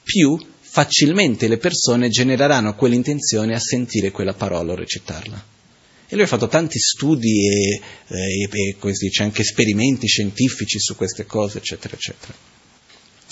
più 0.02 0.36
facilmente 0.58 1.46
le 1.46 1.58
persone 1.58 2.08
genereranno 2.08 2.74
quell'intenzione 2.74 3.54
a 3.54 3.60
sentire 3.60 4.10
quella 4.10 4.34
parola 4.34 4.72
o 4.72 4.74
recitarla. 4.74 5.58
E 6.12 6.16
lui 6.16 6.24
ha 6.24 6.26
fatto 6.26 6.48
tanti 6.48 6.80
studi 6.80 7.46
e, 7.46 7.80
e, 8.08 8.48
e 8.50 8.92
dice, 8.98 9.22
anche 9.22 9.42
esperimenti 9.42 10.08
scientifici 10.08 10.80
su 10.80 10.96
queste 10.96 11.24
cose, 11.24 11.58
eccetera, 11.58 11.94
eccetera. 11.94 12.34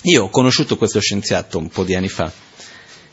Io 0.03 0.23
ho 0.23 0.29
conosciuto 0.29 0.77
questo 0.77 1.01
scienziato 1.01 1.59
un 1.59 1.69
po' 1.71 1.83
di 1.83 1.97
anni 1.97 2.09
fa 2.09 2.33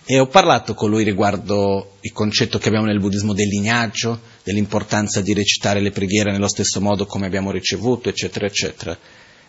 e 0.06 0.20
ho 0.20 0.28
parlato 0.28 0.76
con 0.76 0.92
lui 0.92 1.04
riguardo 1.04 1.98
il 2.02 2.12
concetto 2.12 2.60
che 2.60 2.68
abbiamo 2.68 2.86
nel 2.86 3.00
buddismo 3.00 3.34
del 3.34 3.48
lignaggio, 3.48 4.22
dell'importanza 4.44 5.20
di 5.22 5.34
recitare 5.34 5.82
le 5.82 5.90
preghiere 5.90 6.32
nello 6.32 6.48
stesso 6.48 6.80
modo 6.80 7.08
come 7.08 7.26
abbiamo 7.26 7.50
ricevuto, 7.50 8.08
eccetera, 8.08 8.46
eccetera. 8.46 8.96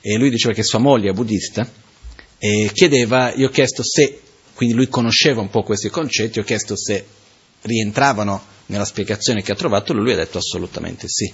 E 0.01 0.17
lui 0.17 0.31
diceva 0.31 0.55
che 0.55 0.63
sua 0.63 0.79
moglie 0.79 1.11
è 1.11 1.13
buddista 1.13 1.71
e 2.39 2.71
chiedeva, 2.73 3.35
io 3.35 3.49
ho 3.49 3.51
chiesto 3.51 3.83
se, 3.83 4.19
quindi 4.55 4.75
lui 4.75 4.89
conosceva 4.89 5.43
un 5.43 5.51
po' 5.51 5.63
questi 5.63 5.91
concetti, 5.91 6.39
ho 6.39 6.43
chiesto 6.43 6.75
se 6.75 7.05
rientravano 7.61 8.55
nella 8.67 8.85
spiegazione 8.85 9.43
che 9.43 9.53
ha 9.53 9.57
trovato, 9.57 9.93
lui 9.93 10.13
ha 10.13 10.17
detto 10.17 10.39
assolutamente 10.39 11.07
sì. 11.09 11.33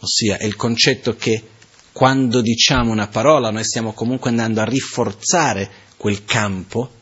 Ossia, 0.00 0.38
è 0.38 0.44
il 0.44 0.56
concetto 0.56 1.16
che 1.16 1.42
quando 1.92 2.40
diciamo 2.40 2.92
una 2.92 3.08
parola 3.08 3.50
noi 3.50 3.64
stiamo 3.64 3.92
comunque 3.92 4.30
andando 4.30 4.60
a 4.60 4.64
rinforzare 4.64 5.68
quel 5.96 6.24
campo 6.24 6.92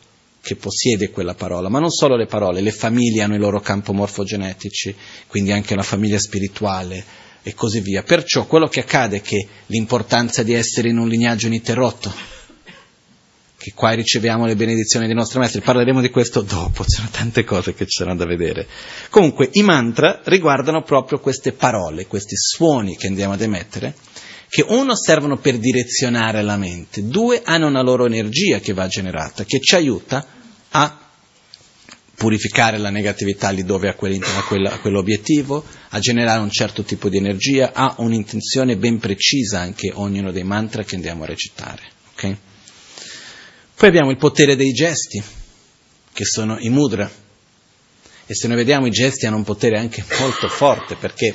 che 0.41 0.57
possiede 0.57 1.11
quella 1.11 1.35
parola, 1.35 1.69
ma 1.69 1.81
non 1.81 1.91
solo 1.91 2.17
le 2.17 2.27
parole, 2.27 2.61
le 2.61 2.71
famiglie 2.71 3.23
hanno 3.23 3.35
il 3.35 3.41
loro 3.41 3.61
campo 3.61 3.93
morfogenetici, 3.93 4.95
quindi 5.27 5.51
anche 5.51 5.75
la 5.75 5.83
famiglia 5.83 6.19
spirituale 6.19 7.05
e 7.43 7.53
così 7.53 7.81
via. 7.81 8.05
Perciò 8.05 8.47
quello 8.47 8.69
che 8.69 8.81
accade 8.81 9.17
è 9.17 9.21
che 9.21 9.47
l'importanza 9.67 10.43
di 10.43 10.53
essere 10.55 10.89
in 10.89 10.99
un 10.99 11.09
lignaggio 11.09 11.49
ininterrotto, 11.49 12.15
che 13.67 13.73
qua 13.75 13.91
riceviamo 13.91 14.47
le 14.47 14.55
benedizioni 14.55 15.07
dei 15.07 15.15
nostri 15.17 15.41
maestri, 15.41 15.61
parleremo 15.61 16.01
di 16.01 16.09
questo 16.09 16.43
dopo, 16.43 16.85
ci 16.85 16.99
sono 16.99 17.09
tante 17.11 17.43
cose 17.43 17.75
che 17.75 17.85
ci 17.85 17.99
sono 17.99 18.15
da 18.15 18.25
vedere. 18.25 18.69
Comunque 19.11 19.49
i 19.55 19.63
mantra 19.65 20.21
riguardano 20.23 20.85
proprio 20.85 21.19
queste 21.19 21.51
parole, 21.51 22.07
questi 22.07 22.37
suoni 22.37 22.97
che 22.97 23.09
andiamo 23.09 23.33
ad 23.33 23.41
emettere, 23.41 23.97
che 24.49 24.65
uno 24.69 24.95
servono 24.95 25.39
per 25.39 25.59
direzionare 25.59 26.43
la 26.43 26.57
mente, 26.57 27.09
due 27.09 27.43
hanno 27.45 27.67
una 27.67 27.83
loro 27.83 28.07
energia 28.07 28.61
che 28.61 28.73
va 28.73 28.87
generata, 28.87 29.43
che 29.43 29.59
ci 29.59 29.75
aiuta 29.75 30.25
a 30.71 31.01
purificare 32.15 32.79
la 32.79 32.91
negatività 32.91 33.51
lì 33.51 33.65
dove 33.65 33.89
ha, 33.89 33.95
quell'obiettivo, 33.95 35.65
a 35.89 35.99
generare 35.99 36.41
un 36.41 36.51
certo 36.51 36.85
tipo 36.85 37.09
di 37.09 37.17
energia, 37.17 37.73
ha 37.75 37.97
un'intenzione 37.99 38.77
ben 38.77 39.01
precisa 39.01 39.59
anche 39.59 39.91
ognuno 39.93 40.31
dei 40.31 40.45
mantra 40.45 40.85
che 40.85 40.95
andiamo 40.95 41.25
a 41.25 41.27
recitare. 41.27 41.83
Okay? 42.13 42.37
Poi 43.77 43.89
abbiamo 43.89 44.11
il 44.11 44.17
potere 44.17 44.57
dei 44.57 44.73
gesti, 44.73 45.23
che 46.13 46.25
sono 46.25 46.59
i 46.59 46.71
mudra. 46.71 47.11
E 48.29 48.35
se 48.35 48.49
noi 48.49 48.57
vediamo 48.57 48.87
i 48.87 48.91
gesti 48.91 49.27
hanno 49.27 49.37
un 49.37 49.45
potere 49.45 49.79
anche 49.79 50.05
molto 50.19 50.49
forte, 50.49 50.97
perché, 50.97 51.35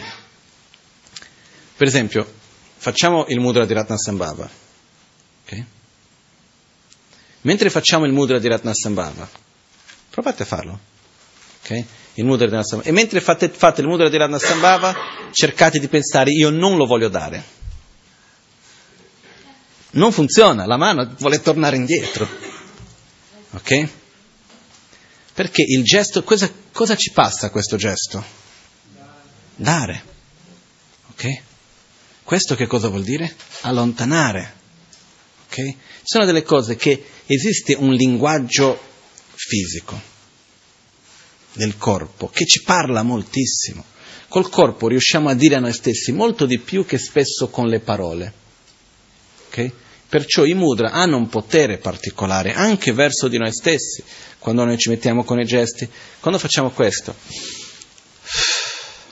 per 1.78 1.88
esempio, 1.88 2.40
Facciamo 2.82 3.28
il 3.28 3.40
mudra 3.40 3.64
di 3.64 3.76
Ratnasambhava. 3.76 4.50
Okay? 5.44 5.66
Mentre 7.42 7.70
facciamo 7.70 8.06
il 8.06 8.12
mudra 8.12 8.40
di 8.40 8.48
Ratnasambhava, 8.48 9.30
provate 10.10 10.42
a 10.42 10.46
farlo. 10.48 10.80
Okay? 11.62 11.86
E 12.16 12.92
mentre 12.92 13.22
fate, 13.22 13.50
fate 13.50 13.82
il 13.82 13.88
mudra 13.88 14.10
di 14.10 14.18
Ratnasambhava, 14.18 14.96
cercate 15.32 15.78
di 15.78 15.88
pensare, 15.90 16.32
io 16.32 16.50
non 16.50 16.76
lo 16.76 16.88
voglio 16.88 17.08
dare. 17.08 17.44
Non 19.92 20.12
funziona, 20.12 20.66
la 20.66 20.78
mano 20.78 21.16
vuole 21.18 21.42
tornare 21.42 21.76
indietro. 21.76 22.28
Ok? 23.52 23.90
Perché 25.34 25.64
il 25.64 25.84
gesto, 25.84 26.24
cosa, 26.24 26.50
cosa 26.72 26.96
ci 26.96 27.12
passa 27.12 27.50
questo 27.50 27.76
gesto? 27.76 28.24
Dare. 29.56 30.04
Ok? 31.10 31.42
Questo 32.24 32.56
che 32.56 32.68
cosa 32.68 32.88
vuol 32.88 33.04
dire? 33.04 33.36
Allontanare. 33.62 34.54
Okay? 35.48 35.76
Sono 36.04 36.26
delle 36.26 36.44
cose 36.44 36.78
che 36.78 37.06
esiste 37.26 37.74
un 37.74 37.92
linguaggio 37.92 38.80
fisico 39.36 40.00
del 41.54 41.78
corpo 41.78 42.30
che 42.30 42.46
ci 42.46 42.62
parla 42.64 43.04
moltissimo. 43.04 43.84
Col 44.30 44.50
corpo 44.50 44.88
riusciamo 44.88 45.28
a 45.28 45.34
dire 45.34 45.56
a 45.56 45.60
noi 45.60 45.74
stessi 45.74 46.14
molto 46.14 46.46
di 46.46 46.60
più 46.60 46.86
che 46.86 46.98
spesso 46.98 47.50
con 47.50 47.68
le 47.68 47.82
parole. 47.82 48.34
Okay? 49.52 49.72
Perciò 50.08 50.46
i 50.46 50.54
mudra 50.54 50.92
hanno 50.92 51.18
un 51.18 51.28
potere 51.28 51.78
particolare 51.78 52.54
anche 52.54 52.94
verso 52.94 53.28
di 53.28 53.38
noi 53.38 53.52
stessi, 53.52 54.04
quando 54.40 54.64
noi 54.64 54.78
ci 54.78 54.90
mettiamo 54.90 55.24
con 55.24 55.40
i 55.40 55.46
gesti. 55.46 55.88
Quando 56.20 56.40
facciamo 56.40 56.72
questo, 56.72 57.14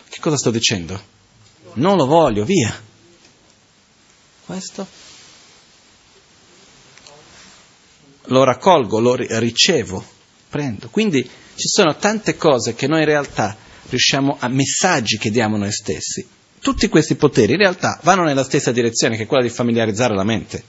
che 0.09 0.19
cosa 0.19 0.37
sto 0.37 0.51
dicendo? 0.51 1.17
Non 1.73 1.97
lo 1.97 2.05
voglio, 2.05 2.43
via 2.43 2.87
questo? 4.49 4.87
Lo 8.23 8.43
raccolgo, 8.43 8.99
lo 8.99 9.15
ricevo, 9.15 10.03
prendo. 10.49 10.89
Quindi 10.89 11.21
ci 11.21 11.67
sono 11.67 11.95
tante 11.97 12.35
cose 12.35 12.73
che 12.73 12.87
noi 12.87 13.01
in 13.01 13.05
realtà 13.05 13.55
riusciamo 13.89 14.37
a 14.39 14.47
messaggi 14.47 15.19
che 15.19 15.29
diamo 15.29 15.57
noi 15.57 15.71
stessi. 15.71 16.27
Tutti 16.61 16.87
questi 16.89 17.15
poteri 17.15 17.53
in 17.53 17.59
realtà 17.59 17.99
vanno 18.03 18.23
nella 18.23 18.43
stessa 18.43 18.71
direzione 18.71 19.15
che 19.15 19.23
è 19.23 19.25
quella 19.27 19.43
di 19.43 19.49
familiarizzare 19.49 20.13
la 20.13 20.23
mente. 20.23 20.63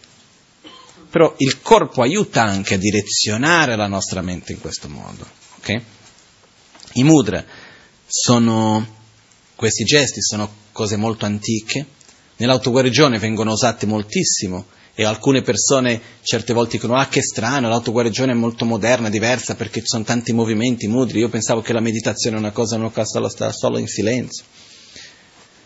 Però 1.10 1.34
il 1.38 1.60
corpo 1.60 2.02
aiuta 2.02 2.42
anche 2.42 2.74
a 2.74 2.78
direzionare 2.78 3.76
la 3.76 3.88
nostra 3.88 4.22
mente 4.22 4.52
in 4.52 4.60
questo 4.60 4.88
modo. 4.88 5.26
Okay? 5.58 5.82
I 6.94 7.02
mudra 7.02 7.44
sono, 8.06 8.86
questi 9.56 9.84
gesti 9.84 10.22
sono 10.22 10.48
cose 10.72 10.96
molto 10.96 11.24
antiche, 11.26 11.86
Nell'autoguarigione 12.40 13.18
vengono 13.18 13.52
usate 13.52 13.84
moltissimo 13.84 14.64
e 14.94 15.04
alcune 15.04 15.42
persone 15.42 16.00
certe 16.22 16.54
volte 16.54 16.72
dicono 16.72 16.94
ah 16.96 17.06
che 17.06 17.20
strano, 17.20 17.68
l'autoguarigione 17.68 18.32
è 18.32 18.34
molto 18.34 18.64
moderna, 18.64 19.10
diversa 19.10 19.56
perché 19.56 19.80
ci 19.80 19.86
sono 19.86 20.04
tanti 20.04 20.32
movimenti, 20.32 20.88
mudri, 20.88 21.18
io 21.18 21.28
pensavo 21.28 21.60
che 21.60 21.74
la 21.74 21.80
meditazione 21.80 22.36
è 22.36 22.38
una 22.38 22.50
cosa 22.50 22.80
solo, 23.04 23.28
sta 23.28 23.52
solo 23.52 23.76
in 23.76 23.86
silenzio. 23.86 24.44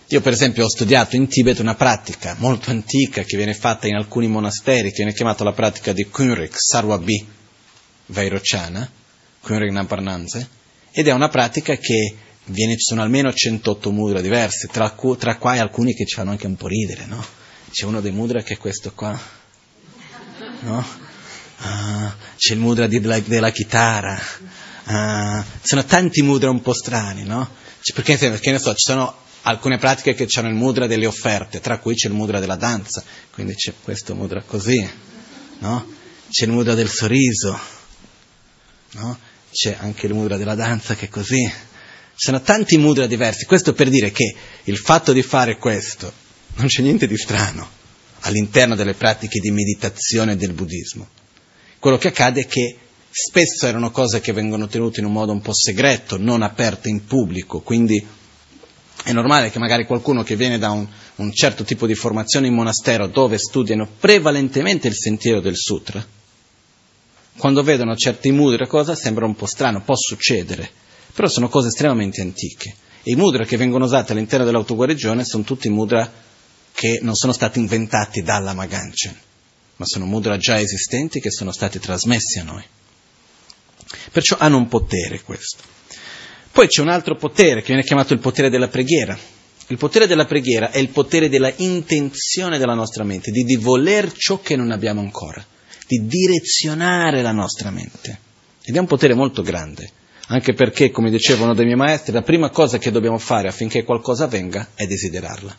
Io 0.08 0.20
per 0.20 0.34
esempio 0.34 0.66
ho 0.66 0.68
studiato 0.68 1.16
in 1.16 1.28
Tibet 1.28 1.60
una 1.60 1.74
pratica 1.74 2.36
molto 2.38 2.70
antica 2.70 3.22
che 3.22 3.38
viene 3.38 3.54
fatta 3.54 3.86
in 3.86 3.94
alcuni 3.94 4.26
monasteri, 4.26 4.90
che 4.90 4.96
viene 4.96 5.14
chiamata 5.14 5.44
la 5.44 5.52
pratica 5.52 5.92
di 5.92 6.04
Kunrik 6.04 6.52
Sarwabi 6.54 7.26
Vairocana, 8.06 8.90
come 9.40 9.58
Regnapparnanze, 9.60 10.48
ed 10.90 11.08
è 11.08 11.12
una 11.12 11.28
pratica 11.28 11.76
che 11.76 12.16
viene, 12.44 12.74
ci 12.74 12.82
sono 12.82 13.00
almeno 13.00 13.32
108 13.32 13.90
mudra 13.90 14.20
diverse, 14.20 14.68
tra, 14.70 14.90
cu, 14.90 15.16
tra 15.16 15.36
quai 15.36 15.58
alcuni 15.58 15.94
che 15.94 16.04
ci 16.04 16.16
fanno 16.16 16.32
anche 16.32 16.46
un 16.46 16.56
po' 16.56 16.68
ridere, 16.68 17.06
no? 17.06 17.24
C'è 17.70 17.86
uno 17.86 18.02
dei 18.02 18.12
mudra 18.12 18.42
che 18.42 18.54
è 18.54 18.58
questo 18.58 18.92
qua, 18.92 19.18
no? 20.60 20.86
Ah, 21.58 22.14
c'è 22.36 22.52
il 22.52 22.60
mudra 22.60 22.86
di, 22.86 23.00
della, 23.00 23.18
della 23.20 23.50
chitarra, 23.50 24.20
ah, 24.84 25.42
sono 25.62 25.84
tanti 25.84 26.20
mudra 26.20 26.50
un 26.50 26.60
po' 26.60 26.74
strani, 26.74 27.24
no? 27.24 27.48
Perché, 27.94 28.16
perché 28.18 28.50
ne 28.50 28.58
so, 28.58 28.70
ci 28.74 28.84
sono 28.84 29.22
alcune 29.46 29.78
pratiche 29.78 30.14
che 30.14 30.26
hanno 30.38 30.48
il 30.48 30.54
mudra 30.54 30.86
delle 30.86 31.06
offerte, 31.06 31.60
tra 31.60 31.78
cui 31.78 31.94
c'è 31.94 32.08
il 32.08 32.14
mudra 32.14 32.40
della 32.40 32.56
danza, 32.56 33.02
quindi 33.32 33.54
c'è 33.54 33.72
questo 33.82 34.14
mudra 34.14 34.42
così, 34.42 34.86
no? 35.58 35.86
C'è 36.30 36.44
il 36.44 36.50
mudra 36.50 36.74
del 36.74 36.88
sorriso, 36.88 37.58
no? 38.92 39.18
C'è 39.50 39.76
anche 39.78 40.06
il 40.06 40.14
mudra 40.14 40.36
della 40.36 40.54
danza 40.54 40.94
che 40.94 41.06
è 41.06 41.08
così. 41.08 41.42
Ci 41.44 42.26
sono 42.26 42.40
tanti 42.40 42.78
mudra 42.78 43.06
diversi, 43.06 43.44
questo 43.44 43.72
per 43.72 43.88
dire 43.88 44.10
che 44.10 44.34
il 44.64 44.78
fatto 44.78 45.12
di 45.12 45.22
fare 45.22 45.58
questo 45.58 46.12
non 46.54 46.66
c'è 46.66 46.82
niente 46.82 47.06
di 47.06 47.16
strano 47.16 47.68
all'interno 48.20 48.74
delle 48.74 48.94
pratiche 48.94 49.40
di 49.40 49.50
meditazione 49.50 50.36
del 50.36 50.52
buddismo. 50.52 51.08
Quello 51.78 51.98
che 51.98 52.08
accade 52.08 52.42
è 52.42 52.46
che 52.46 52.78
spesso 53.10 53.66
erano 53.66 53.90
cose 53.90 54.20
che 54.20 54.32
vengono 54.32 54.68
tenute 54.68 55.00
in 55.00 55.06
un 55.06 55.12
modo 55.12 55.32
un 55.32 55.42
po' 55.42 55.52
segreto, 55.52 56.16
non 56.16 56.42
aperte 56.42 56.88
in 56.88 57.04
pubblico, 57.04 57.60
quindi 57.60 58.04
è 59.04 59.12
normale 59.12 59.50
che 59.50 59.58
magari 59.58 59.84
qualcuno 59.84 60.22
che 60.22 60.34
viene 60.34 60.58
da 60.58 60.70
un, 60.70 60.86
un 61.16 61.32
certo 61.32 61.62
tipo 61.62 61.86
di 61.86 61.94
formazione 61.94 62.46
in 62.46 62.54
monastero 62.54 63.06
dove 63.06 63.36
studiano 63.36 63.86
prevalentemente 64.00 64.88
il 64.88 64.94
sentiero 64.94 65.40
del 65.40 65.56
sutra, 65.56 66.04
quando 67.36 67.62
vedono 67.62 67.94
certi 67.96 68.30
mudra 68.30 68.66
cosa 68.66 68.94
sembra 68.94 69.26
un 69.26 69.34
po' 69.34 69.44
strano, 69.46 69.82
può 69.82 69.94
succedere, 69.94 70.70
però 71.12 71.28
sono 71.28 71.48
cose 71.48 71.68
estremamente 71.68 72.22
antiche. 72.22 72.74
E 73.02 73.12
i 73.12 73.16
mudra 73.16 73.44
che 73.44 73.58
vengono 73.58 73.84
usati 73.84 74.12
all'interno 74.12 74.46
dell'autoguarigione 74.46 75.24
sono 75.24 75.44
tutti 75.44 75.68
mudra 75.68 76.10
che 76.72 77.00
non 77.02 77.14
sono 77.14 77.32
stati 77.32 77.58
inventati 77.58 78.22
dalla 78.22 78.54
Maganchen, 78.54 79.16
ma 79.76 79.84
sono 79.84 80.06
mudra 80.06 80.38
già 80.38 80.58
esistenti 80.58 81.20
che 81.20 81.30
sono 81.30 81.52
stati 81.52 81.78
trasmessi 81.78 82.38
a 82.38 82.44
noi. 82.44 82.64
Perciò 84.10 84.36
hanno 84.38 84.56
un 84.56 84.68
potere 84.68 85.20
questo. 85.20 85.73
Poi 86.54 86.68
c'è 86.68 86.82
un 86.82 86.88
altro 86.88 87.16
potere 87.16 87.62
che 87.62 87.66
viene 87.66 87.82
chiamato 87.82 88.12
il 88.12 88.20
potere 88.20 88.48
della 88.48 88.68
preghiera. 88.68 89.18
Il 89.66 89.76
potere 89.76 90.06
della 90.06 90.24
preghiera 90.24 90.70
è 90.70 90.78
il 90.78 90.90
potere 90.90 91.28
della 91.28 91.52
intenzione 91.56 92.58
della 92.58 92.74
nostra 92.74 93.02
mente, 93.02 93.32
di, 93.32 93.42
di 93.42 93.56
voler 93.56 94.12
ciò 94.12 94.40
che 94.40 94.54
non 94.54 94.70
abbiamo 94.70 95.00
ancora, 95.00 95.44
di 95.84 96.06
direzionare 96.06 97.22
la 97.22 97.32
nostra 97.32 97.70
mente. 97.70 98.20
Ed 98.62 98.76
è 98.76 98.78
un 98.78 98.86
potere 98.86 99.14
molto 99.14 99.42
grande, 99.42 99.90
anche 100.28 100.54
perché, 100.54 100.92
come 100.92 101.10
diceva 101.10 101.42
uno 101.42 101.54
dei 101.54 101.64
miei 101.64 101.76
maestri, 101.76 102.12
la 102.12 102.22
prima 102.22 102.50
cosa 102.50 102.78
che 102.78 102.92
dobbiamo 102.92 103.18
fare 103.18 103.48
affinché 103.48 103.82
qualcosa 103.82 104.24
avvenga 104.24 104.68
è 104.74 104.86
desiderarla. 104.86 105.56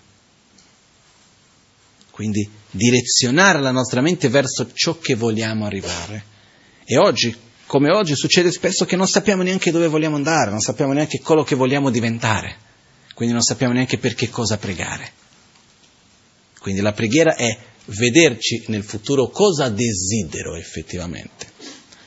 Quindi 2.09 2.49
direzionare 2.71 3.59
la 3.59 3.71
nostra 3.71 3.99
mente 3.99 4.29
verso 4.29 4.71
ciò 4.71 4.97
che 4.97 5.15
vogliamo 5.15 5.65
arrivare. 5.65 6.23
E 6.85 6.97
oggi 6.97 7.35
come 7.65 7.91
oggi 7.91 8.15
succede 8.15 8.51
spesso 8.51 8.85
che 8.85 8.95
non 8.95 9.07
sappiamo 9.07 9.43
neanche 9.43 9.71
dove 9.71 9.87
vogliamo 9.87 10.15
andare, 10.15 10.51
non 10.51 10.61
sappiamo 10.61 10.93
neanche 10.93 11.19
quello 11.19 11.43
che 11.43 11.55
vogliamo 11.55 11.89
diventare, 11.89 12.57
quindi 13.13 13.33
non 13.33 13.43
sappiamo 13.43 13.73
neanche 13.73 13.97
per 13.97 14.13
che 14.13 14.29
cosa 14.29 14.57
pregare. 14.57 15.23
Quindi 16.59 16.81
la 16.81 16.93
preghiera 16.93 17.35
è 17.35 17.57
vederci 17.85 18.63
nel 18.67 18.83
futuro 18.83 19.29
cosa 19.29 19.69
desidero 19.69 20.55
effettivamente. 20.55 21.51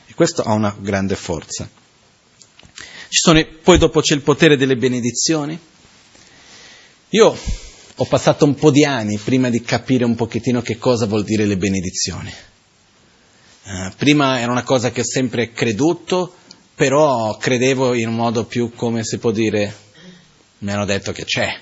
E 0.05 0.13
questo 0.13 0.41
ha 0.43 0.53
una 0.53 0.75
grande 0.79 1.15
forza. 1.15 1.69
Sono, 3.07 3.43
poi 3.63 3.77
dopo 3.77 4.01
c'è 4.01 4.13
il 4.13 4.21
potere 4.21 4.57
delle 4.57 4.75
benedizioni. 4.75 5.57
Io 7.09 7.37
ho 7.95 8.05
passato 8.05 8.45
un 8.45 8.55
po' 8.55 8.69
di 8.69 8.85
anni 8.85 9.17
prima 9.17 9.49
di 9.49 9.61
capire 9.61 10.03
un 10.03 10.15
pochettino 10.15 10.61
che 10.61 10.77
cosa 10.77 11.05
vuol 11.05 11.23
dire 11.23 11.45
le 11.45 11.57
benedizioni. 11.57 12.31
Eh, 13.71 13.91
prima 13.95 14.39
era 14.39 14.51
una 14.51 14.63
cosa 14.63 14.89
che 14.89 15.01
ho 15.01 15.05
sempre 15.05 15.51
creduto, 15.51 16.33
però 16.73 17.37
credevo 17.37 17.93
in 17.93 18.07
un 18.07 18.15
modo 18.15 18.45
più, 18.45 18.71
come 18.73 19.03
si 19.03 19.19
può 19.19 19.29
dire, 19.29 19.71
mi 20.59 20.71
hanno 20.71 20.85
detto 20.85 21.11
che 21.11 21.23
c'è. 21.23 21.55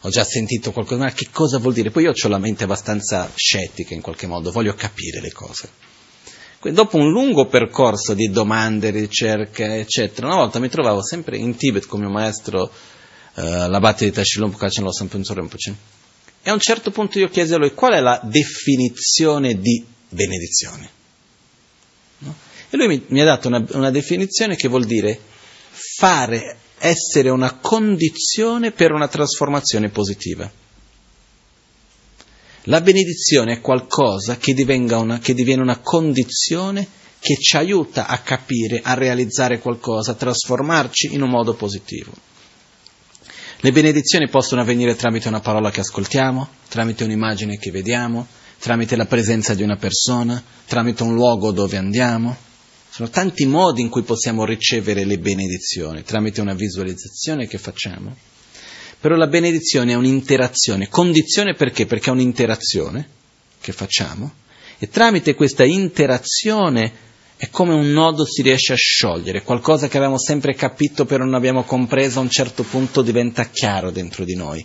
Ho 0.00 0.10
già 0.10 0.24
sentito 0.24 0.72
qualcosa, 0.72 1.04
ma 1.04 1.12
che 1.12 1.28
cosa 1.30 1.58
vuol 1.58 1.74
dire? 1.74 1.92
Poi 1.92 2.02
io 2.02 2.12
ho 2.20 2.28
la 2.28 2.38
mente 2.38 2.64
abbastanza 2.64 3.30
scettica 3.32 3.94
in 3.94 4.00
qualche 4.00 4.26
modo, 4.26 4.50
voglio 4.50 4.74
capire 4.74 5.20
le 5.20 5.30
cose. 5.30 5.70
Dopo 6.60 6.96
un 6.96 7.12
lungo 7.12 7.46
percorso 7.46 8.14
di 8.14 8.28
domande, 8.28 8.90
ricerche, 8.90 9.78
eccetera, 9.78 10.26
una 10.26 10.36
volta 10.36 10.58
mi 10.58 10.68
trovavo 10.68 11.00
sempre 11.04 11.36
in 11.36 11.54
Tibet 11.54 11.86
con 11.86 12.00
mio 12.00 12.10
maestro, 12.10 12.72
eh, 13.36 13.68
l'abate 13.68 14.06
di 14.06 14.10
Tashilom 14.10 14.50
Pukachin 14.50 14.82
Losam 14.82 15.08
Rinpoche, 15.08 15.74
e 16.42 16.50
a 16.50 16.52
un 16.52 16.58
certo 16.58 16.90
punto 16.90 17.20
io 17.20 17.28
chiesi 17.28 17.54
a 17.54 17.58
lui 17.58 17.72
qual 17.72 17.92
è 17.92 18.00
la 18.00 18.20
definizione 18.24 19.60
di 19.60 19.96
benedizione. 20.08 20.90
No? 22.18 22.34
E 22.70 22.76
lui 22.76 22.86
mi, 22.88 23.04
mi, 23.08 23.20
ha 23.20 23.24
dato 23.24 23.48
una, 23.48 23.64
una 23.70 23.90
definizione 23.90 24.56
che 24.56 24.68
vuol 24.68 24.84
dire 24.84 25.18
fare, 25.70 26.58
essere 26.78 27.30
una 27.30 27.54
condizione 27.54 28.72
per 28.72 28.92
una 28.92 29.08
trasformazione 29.08 29.88
positiva. 29.88 30.50
La 32.64 32.80
benedizione 32.82 33.54
è 33.54 33.60
qualcosa 33.60 34.36
che, 34.36 34.54
una, 34.90 35.18
che 35.20 35.32
diviene 35.32 35.62
una 35.62 35.78
condizione 35.78 36.86
che 37.18 37.36
ci 37.36 37.56
aiuta 37.56 38.06
a 38.06 38.18
capire, 38.18 38.80
a 38.82 38.94
realizzare 38.94 39.58
qualcosa, 39.58 40.12
a 40.12 40.14
trasformarci 40.14 41.14
in 41.14 41.22
un 41.22 41.30
modo 41.30 41.54
positivo. 41.54 42.12
Le 43.60 43.72
benedizioni 43.72 44.28
possono 44.28 44.60
avvenire 44.60 44.94
tramite 44.94 45.28
una 45.28 45.40
parola 45.40 45.70
che 45.70 45.80
ascoltiamo, 45.80 46.48
tramite 46.68 47.04
un'immagine 47.04 47.58
che 47.58 47.70
vediamo, 47.70 48.26
tramite 48.58 48.96
la 48.96 49.06
presenza 49.06 49.54
di 49.54 49.62
una 49.62 49.76
persona, 49.76 50.42
tramite 50.66 51.02
un 51.02 51.14
luogo 51.14 51.52
dove 51.52 51.76
andiamo. 51.76 52.36
Sono 52.90 53.10
tanti 53.10 53.46
modi 53.46 53.82
in 53.82 53.88
cui 53.88 54.02
possiamo 54.02 54.44
ricevere 54.44 55.04
le 55.04 55.18
benedizioni, 55.18 56.02
tramite 56.02 56.40
una 56.40 56.54
visualizzazione 56.54 57.46
che 57.46 57.58
facciamo. 57.58 58.16
Però 59.00 59.14
la 59.14 59.28
benedizione 59.28 59.92
è 59.92 59.94
un'interazione. 59.94 60.88
Condizione 60.88 61.54
perché? 61.54 61.86
Perché 61.86 62.10
è 62.10 62.12
un'interazione 62.12 63.08
che 63.60 63.72
facciamo 63.72 64.32
e 64.78 64.88
tramite 64.88 65.34
questa 65.34 65.64
interazione 65.64 67.06
è 67.36 67.50
come 67.50 67.74
un 67.74 67.90
nodo 67.90 68.24
si 68.24 68.42
riesce 68.42 68.72
a 68.72 68.76
sciogliere, 68.76 69.42
qualcosa 69.42 69.86
che 69.88 69.96
avevamo 69.96 70.18
sempre 70.18 70.54
capito 70.54 71.04
però 71.04 71.24
non 71.24 71.34
abbiamo 71.34 71.64
compreso 71.64 72.18
a 72.18 72.22
un 72.22 72.30
certo 72.30 72.62
punto 72.62 73.02
diventa 73.02 73.48
chiaro 73.48 73.90
dentro 73.90 74.24
di 74.24 74.34
noi. 74.34 74.64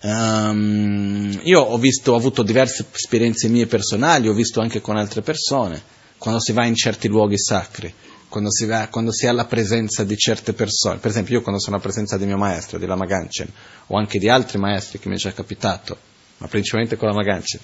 Um, 0.00 1.40
io 1.42 1.60
ho 1.60 1.76
visto, 1.76 2.12
ho 2.12 2.16
avuto 2.16 2.42
diverse 2.42 2.86
esperienze 2.92 3.48
mie 3.48 3.66
personali, 3.66 4.28
ho 4.28 4.32
visto 4.32 4.60
anche 4.60 4.80
con 4.80 4.96
altre 4.96 5.22
persone, 5.22 5.82
quando 6.18 6.40
si 6.40 6.52
va 6.52 6.64
in 6.66 6.76
certi 6.76 7.08
luoghi 7.08 7.38
sacri, 7.38 7.92
quando 8.28 8.50
si, 8.52 8.64
va, 8.64 8.86
quando 8.88 9.12
si 9.12 9.26
ha 9.26 9.32
la 9.32 9.46
presenza 9.46 10.04
di 10.04 10.16
certe 10.16 10.52
persone. 10.52 10.98
Per 10.98 11.10
esempio, 11.10 11.36
io 11.36 11.42
quando 11.42 11.60
sono 11.60 11.76
alla 11.76 11.84
presenza 11.84 12.16
di 12.16 12.26
mio 12.26 12.36
maestro, 12.36 12.78
di 12.78 12.86
Lama 12.86 13.06
Ganchen, 13.06 13.50
o 13.86 13.96
anche 13.96 14.18
di 14.18 14.28
altri 14.28 14.58
maestri 14.58 15.00
che 15.00 15.08
mi 15.08 15.16
è 15.16 15.18
già 15.18 15.32
capitato, 15.32 15.98
ma 16.38 16.46
principalmente 16.46 16.96
con 16.96 17.08
la 17.08 17.22
Ganchen, 17.22 17.60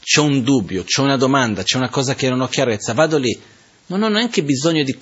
c'è 0.00 0.20
un 0.20 0.42
dubbio, 0.42 0.84
c'è 0.84 1.00
una 1.00 1.16
domanda, 1.16 1.62
c'è 1.62 1.76
una 1.78 1.88
cosa 1.88 2.14
che 2.14 2.28
non 2.28 2.40
ho 2.40 2.46
chiarezza, 2.46 2.92
vado 2.92 3.16
lì, 3.16 3.36
non 3.86 4.02
ho 4.02 4.08
neanche 4.08 4.42
bisogno 4.42 4.82
di, 4.82 4.96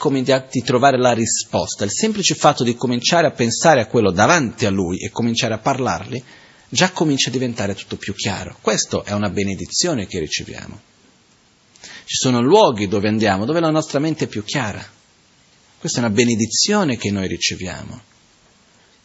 di, 0.51 0.63
trovare 0.63 0.99
la 0.99 1.13
risposta, 1.13 1.85
il 1.85 1.93
semplice 1.93 2.35
fatto 2.35 2.65
di 2.65 2.75
cominciare 2.75 3.29
a 3.29 3.31
pensare 3.31 3.81
a 3.81 3.87
quello 3.87 4.11
davanti 4.11 4.67
a 4.67 4.71
lui 4.71 4.99
e 4.99 5.11
cominciare 5.11 5.55
a 5.55 5.59
parlargli, 5.59 6.23
già 6.69 6.91
comincia 6.91 7.29
a 7.29 7.33
diventare 7.33 7.75
tutto 7.75 7.97
più 7.97 8.15
chiaro. 8.15 8.57
Questa 8.61 9.03
è 9.05 9.13
una 9.13 9.31
benedizione 9.31 10.07
che 10.07 10.19
riceviamo. 10.19 10.81
Ci 11.81 12.17
sono 12.17 12.41
luoghi 12.41 12.89
dove 12.89 13.09
andiamo 13.09 13.45
dove 13.45 13.61
la 13.61 13.71
nostra 13.71 14.01
mente 14.01 14.25
è 14.25 14.29
più 14.29 14.43
chiara. 14.43 14.85
Questa 15.79 16.01
è 16.01 16.05
una 16.05 16.13
benedizione 16.13 16.97
che 16.97 17.11
noi 17.11 17.29
riceviamo. 17.29 18.01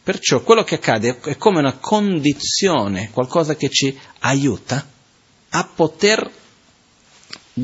Perciò 0.02 0.42
quello 0.42 0.64
che 0.64 0.76
accade 0.76 1.20
è 1.20 1.36
come 1.36 1.58
una 1.58 1.76
condizione, 1.76 3.10
qualcosa 3.10 3.54
che 3.56 3.68
ci 3.68 3.96
aiuta 4.20 4.86
a 5.50 5.64
poter 5.64 6.30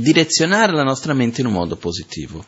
direzionare 0.00 0.72
la 0.72 0.82
nostra 0.82 1.12
mente 1.12 1.40
in 1.40 1.46
un 1.46 1.52
modo 1.52 1.76
positivo. 1.76 2.44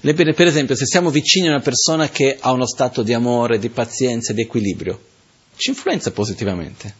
Per 0.00 0.46
esempio, 0.46 0.74
se 0.74 0.84
siamo 0.84 1.10
vicini 1.10 1.46
a 1.46 1.50
una 1.50 1.60
persona 1.60 2.08
che 2.08 2.36
ha 2.40 2.50
uno 2.50 2.66
stato 2.66 3.02
di 3.02 3.12
amore, 3.12 3.58
di 3.58 3.68
pazienza, 3.68 4.32
di 4.32 4.42
equilibrio, 4.42 5.00
ci 5.56 5.70
influenza 5.70 6.10
positivamente. 6.10 6.94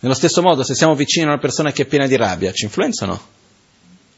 Nello 0.00 0.14
stesso 0.14 0.40
modo, 0.40 0.62
se 0.62 0.74
siamo 0.74 0.94
vicini 0.94 1.26
a 1.26 1.28
una 1.28 1.38
persona 1.38 1.72
che 1.72 1.82
è 1.82 1.86
piena 1.86 2.06
di 2.06 2.16
rabbia, 2.16 2.52
ci 2.52 2.64
influenza 2.64 3.04
o 3.04 3.08
no? 3.08 3.26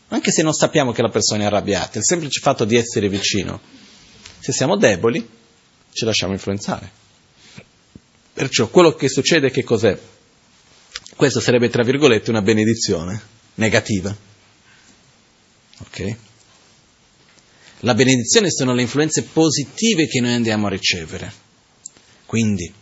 Anche 0.08 0.30
se 0.30 0.42
non 0.42 0.54
sappiamo 0.54 0.92
che 0.92 1.02
la 1.02 1.08
persona 1.08 1.42
è 1.42 1.46
arrabbiata, 1.46 1.98
il 1.98 2.04
semplice 2.04 2.40
fatto 2.40 2.64
di 2.64 2.76
essere 2.76 3.08
vicino. 3.08 3.60
Se 4.38 4.52
siamo 4.52 4.76
deboli, 4.76 5.28
ci 5.92 6.04
lasciamo 6.04 6.32
influenzare. 6.32 6.88
Perciò 8.32 8.68
quello 8.68 8.94
che 8.94 9.08
succede 9.08 9.50
che 9.50 9.64
cos'è? 9.64 9.98
Questo 11.16 11.40
sarebbe, 11.40 11.68
tra 11.68 11.82
virgolette, 11.82 12.30
una 12.30 12.42
benedizione 12.42 13.34
negativa. 13.56 14.16
Ok? 15.78 16.16
La 17.80 17.94
benedizione 17.94 18.50
sono 18.50 18.72
le 18.72 18.82
influenze 18.82 19.24
positive 19.24 20.06
che 20.06 20.20
noi 20.20 20.32
andiamo 20.32 20.66
a 20.66 20.70
ricevere. 20.70 21.44
Quindi, 22.24 22.72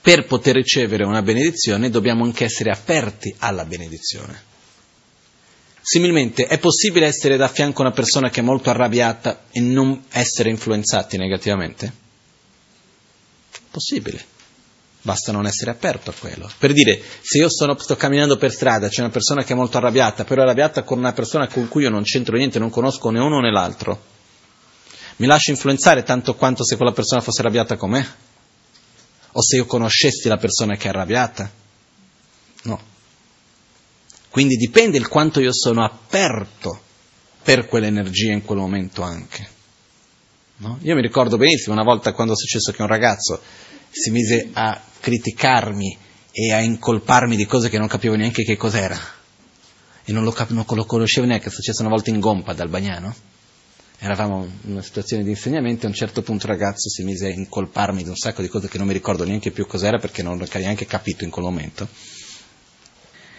per 0.00 0.26
poter 0.26 0.56
ricevere 0.56 1.04
una 1.04 1.22
benedizione 1.22 1.88
dobbiamo 1.88 2.24
anche 2.24 2.44
essere 2.44 2.70
aperti 2.70 3.34
alla 3.38 3.64
benedizione. 3.64 4.52
Similmente, 5.80 6.46
è 6.46 6.58
possibile 6.58 7.06
essere 7.06 7.36
da 7.36 7.48
fianco 7.48 7.82
a 7.82 7.86
una 7.86 7.94
persona 7.94 8.30
che 8.30 8.40
è 8.40 8.42
molto 8.42 8.70
arrabbiata 8.70 9.44
e 9.50 9.60
non 9.60 10.04
essere 10.10 10.50
influenzati 10.50 11.16
negativamente? 11.16 11.92
Possibile. 13.70 14.33
Basta 15.04 15.32
non 15.32 15.44
essere 15.44 15.70
aperto 15.70 16.08
a 16.08 16.14
quello. 16.18 16.50
Per 16.56 16.72
dire, 16.72 16.98
se 17.20 17.36
io 17.36 17.50
sono, 17.50 17.76
sto 17.76 17.94
camminando 17.94 18.38
per 18.38 18.50
strada, 18.50 18.88
c'è 18.88 19.02
una 19.02 19.10
persona 19.10 19.44
che 19.44 19.52
è 19.52 19.56
molto 19.56 19.76
arrabbiata, 19.76 20.24
però 20.24 20.40
è 20.40 20.44
arrabbiata 20.44 20.82
con 20.82 20.96
una 20.96 21.12
persona 21.12 21.46
con 21.46 21.68
cui 21.68 21.82
io 21.82 21.90
non 21.90 22.04
c'entro 22.04 22.36
niente, 22.36 22.58
non 22.58 22.70
conosco 22.70 23.10
né 23.10 23.20
uno 23.20 23.38
né 23.38 23.50
l'altro, 23.50 24.00
mi 25.16 25.26
lascio 25.26 25.50
influenzare 25.50 26.04
tanto 26.04 26.34
quanto 26.34 26.64
se 26.64 26.76
quella 26.76 26.92
persona 26.92 27.20
fosse 27.20 27.40
arrabbiata 27.40 27.76
con 27.76 27.90
me? 27.90 28.14
O 29.32 29.42
se 29.42 29.56
io 29.56 29.66
conoscessi 29.66 30.26
la 30.26 30.38
persona 30.38 30.76
che 30.76 30.86
è 30.86 30.88
arrabbiata? 30.88 31.50
No. 32.62 32.80
Quindi 34.30 34.56
dipende 34.56 34.96
il 34.96 35.08
quanto 35.08 35.40
io 35.40 35.52
sono 35.52 35.84
aperto 35.84 36.80
per 37.42 37.66
quell'energia 37.66 38.32
in 38.32 38.42
quel 38.42 38.58
momento 38.58 39.02
anche. 39.02 39.52
No? 40.56 40.78
Io 40.82 40.94
mi 40.94 41.02
ricordo 41.02 41.36
benissimo 41.36 41.74
una 41.74 41.84
volta 41.84 42.12
quando 42.12 42.32
è 42.32 42.36
successo 42.36 42.72
che 42.72 42.82
un 42.82 42.88
ragazzo 42.88 43.40
si 43.94 44.10
mise 44.10 44.50
a 44.52 44.80
criticarmi 45.00 45.96
e 46.32 46.52
a 46.52 46.60
incolparmi 46.60 47.36
di 47.36 47.46
cose 47.46 47.68
che 47.68 47.78
non 47.78 47.86
capivo 47.86 48.16
neanche 48.16 48.42
che 48.42 48.56
cos'era. 48.56 48.98
E 50.04 50.12
non 50.12 50.24
lo, 50.24 50.32
cap- 50.32 50.50
lo 50.50 50.84
conoscevo 50.84 51.26
neanche, 51.26 51.48
è 51.48 51.50
successo 51.50 51.80
una 51.80 51.90
volta 51.90 52.10
in 52.10 52.18
Gompa 52.18 52.52
dal 52.52 52.68
Bagnano. 52.68 53.14
Eravamo 53.98 54.44
in 54.64 54.72
una 54.72 54.82
situazione 54.82 55.22
di 55.22 55.30
insegnamento 55.30 55.82
e 55.82 55.86
a 55.86 55.88
un 55.90 55.94
certo 55.94 56.22
punto 56.22 56.46
il 56.46 56.52
ragazzo 56.52 56.90
si 56.90 57.04
mise 57.04 57.26
a 57.26 57.30
incolparmi 57.30 58.02
di 58.02 58.08
un 58.08 58.16
sacco 58.16 58.42
di 58.42 58.48
cose 58.48 58.68
che 58.68 58.76
non 58.76 58.86
mi 58.86 58.92
ricordo 58.92 59.24
neanche 59.24 59.50
più 59.50 59.66
cos'era 59.66 59.98
perché 59.98 60.22
non 60.22 60.38
ho 60.38 60.58
neanche 60.58 60.84
capito 60.84 61.24
in 61.24 61.30
quel 61.30 61.44
momento 61.44 61.88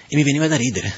e 0.08 0.16
mi 0.16 0.24
veniva 0.24 0.47
da 0.47 0.56
ridere. 0.56 0.93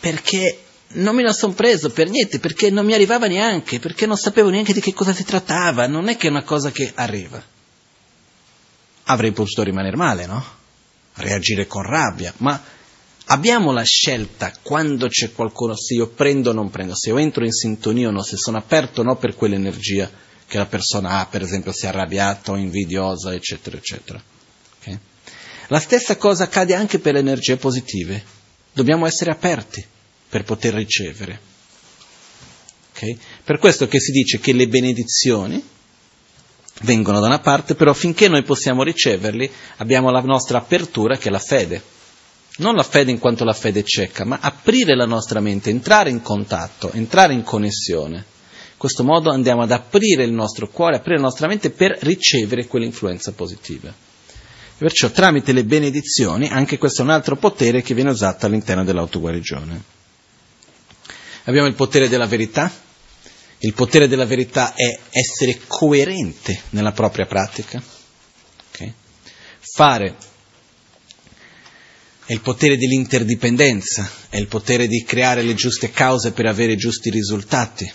Perché 0.00 0.58
non 0.92 1.14
me 1.14 1.22
la 1.22 1.32
sono 1.32 1.52
preso 1.52 1.90
per 1.90 2.08
niente, 2.08 2.40
perché 2.40 2.70
non 2.70 2.84
mi 2.84 2.94
arrivava 2.94 3.26
neanche, 3.26 3.78
perché 3.78 4.06
non 4.06 4.16
sapevo 4.16 4.50
neanche 4.50 4.72
di 4.72 4.80
che 4.80 4.92
cosa 4.92 5.12
si 5.12 5.24
trattava, 5.24 5.86
non 5.86 6.08
è 6.08 6.16
che 6.16 6.26
è 6.26 6.30
una 6.30 6.42
cosa 6.42 6.72
che 6.72 6.90
arriva. 6.94 7.42
Avrei 9.04 9.32
potuto 9.32 9.62
rimanere 9.62 9.96
male, 9.96 10.26
no? 10.26 10.44
Reagire 11.14 11.66
con 11.66 11.82
rabbia, 11.82 12.32
ma 12.38 12.60
abbiamo 13.26 13.72
la 13.72 13.84
scelta 13.84 14.52
quando 14.62 15.08
c'è 15.08 15.32
qualcuno, 15.32 15.76
se 15.76 15.94
io 15.94 16.08
prendo 16.08 16.50
o 16.50 16.52
non 16.52 16.70
prendo, 16.70 16.96
se 16.96 17.10
io 17.10 17.18
entro 17.18 17.44
in 17.44 17.52
sintonia 17.52 18.08
o 18.08 18.10
no, 18.10 18.22
se 18.22 18.36
sono 18.36 18.58
aperto 18.58 19.02
o 19.02 19.04
no 19.04 19.16
per 19.16 19.34
quell'energia 19.36 20.10
che 20.46 20.58
la 20.58 20.66
persona 20.66 21.20
ha, 21.20 21.26
per 21.26 21.42
esempio 21.42 21.70
se 21.70 21.86
è 21.86 21.90
arrabbiata 21.90 22.50
o 22.50 22.56
invidiosa, 22.56 23.32
eccetera, 23.32 23.76
eccetera. 23.76 24.20
Okay? 24.80 24.98
La 25.68 25.78
stessa 25.78 26.16
cosa 26.16 26.44
accade 26.44 26.74
anche 26.74 26.98
per 26.98 27.12
le 27.12 27.20
energie 27.20 27.56
positive. 27.56 28.38
Dobbiamo 28.72 29.06
essere 29.06 29.30
aperti 29.30 29.84
per 30.30 30.44
poter 30.44 30.74
ricevere. 30.74 31.38
Okay? 32.92 33.18
Per 33.44 33.58
questo 33.58 33.88
che 33.88 34.00
si 34.00 34.12
dice 34.12 34.38
che 34.38 34.52
le 34.52 34.68
benedizioni 34.68 35.62
vengono 36.82 37.20
da 37.20 37.26
una 37.26 37.40
parte, 37.40 37.74
però 37.74 37.92
finché 37.92 38.28
noi 38.28 38.42
possiamo 38.42 38.82
riceverli 38.82 39.50
abbiamo 39.78 40.10
la 40.10 40.20
nostra 40.20 40.58
apertura 40.58 41.16
che 41.18 41.28
è 41.28 41.32
la 41.32 41.38
fede. 41.38 41.82
Non 42.58 42.74
la 42.74 42.82
fede 42.82 43.10
in 43.10 43.18
quanto 43.18 43.44
la 43.44 43.52
fede 43.52 43.82
cieca, 43.84 44.24
ma 44.24 44.38
aprire 44.40 44.94
la 44.94 45.06
nostra 45.06 45.40
mente, 45.40 45.70
entrare 45.70 46.10
in 46.10 46.22
contatto, 46.22 46.92
entrare 46.92 47.32
in 47.32 47.42
connessione. 47.42 48.16
In 48.16 48.76
questo 48.76 49.02
modo 49.02 49.30
andiamo 49.30 49.62
ad 49.62 49.72
aprire 49.72 50.24
il 50.24 50.32
nostro 50.32 50.68
cuore, 50.68 50.96
aprire 50.96 51.16
la 51.16 51.24
nostra 51.24 51.46
mente 51.46 51.70
per 51.70 51.98
ricevere 52.00 52.66
quell'influenza 52.66 53.32
positiva. 53.32 53.92
Perciò 54.76 55.10
tramite 55.10 55.52
le 55.52 55.64
benedizioni, 55.64 56.48
anche 56.48 56.78
questo 56.78 57.02
è 57.02 57.04
un 57.04 57.10
altro 57.10 57.36
potere 57.36 57.82
che 57.82 57.94
viene 57.94 58.10
usato 58.10 58.46
all'interno 58.46 58.84
dell'autoguarigione. 58.84 59.98
Abbiamo 61.44 61.66
il 61.66 61.74
potere 61.74 62.08
della 62.08 62.26
verità. 62.26 62.72
Il 63.58 63.74
potere 63.74 64.08
della 64.08 64.24
verità 64.24 64.74
è 64.74 64.98
essere 65.10 65.60
coerente 65.66 66.62
nella 66.70 66.92
propria 66.92 67.26
pratica. 67.26 67.82
Okay? 68.72 68.94
Fare 69.58 70.16
è 72.24 72.32
il 72.32 72.40
potere 72.40 72.76
dell'interdipendenza, 72.78 74.08
è 74.28 74.36
il 74.36 74.46
potere 74.46 74.86
di 74.86 75.02
creare 75.02 75.42
le 75.42 75.54
giuste 75.54 75.90
cause 75.90 76.32
per 76.32 76.46
avere 76.46 76.72
i 76.72 76.76
giusti 76.76 77.10
risultati. 77.10 77.92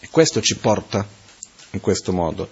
E 0.00 0.08
questo 0.10 0.40
ci 0.40 0.56
porta 0.56 1.06
in 1.72 1.80
questo 1.80 2.12
modo 2.12 2.48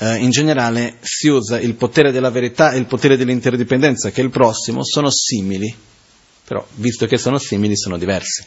eh, 0.00 0.16
in 0.16 0.30
generale 0.30 0.98
si 1.00 1.28
usa 1.28 1.58
il 1.58 1.74
potere 1.74 2.12
della 2.12 2.30
verità 2.30 2.72
e 2.72 2.78
il 2.78 2.86
potere 2.86 3.16
dell'interdipendenza, 3.16 4.10
che 4.10 4.20
è 4.20 4.24
il 4.24 4.30
prossimo, 4.30 4.84
sono 4.84 5.10
simili, 5.10 5.74
però 6.44 6.64
visto 6.74 7.06
che 7.06 7.18
sono 7.18 7.38
simili 7.38 7.76
sono 7.76 7.98
diversi. 7.98 8.44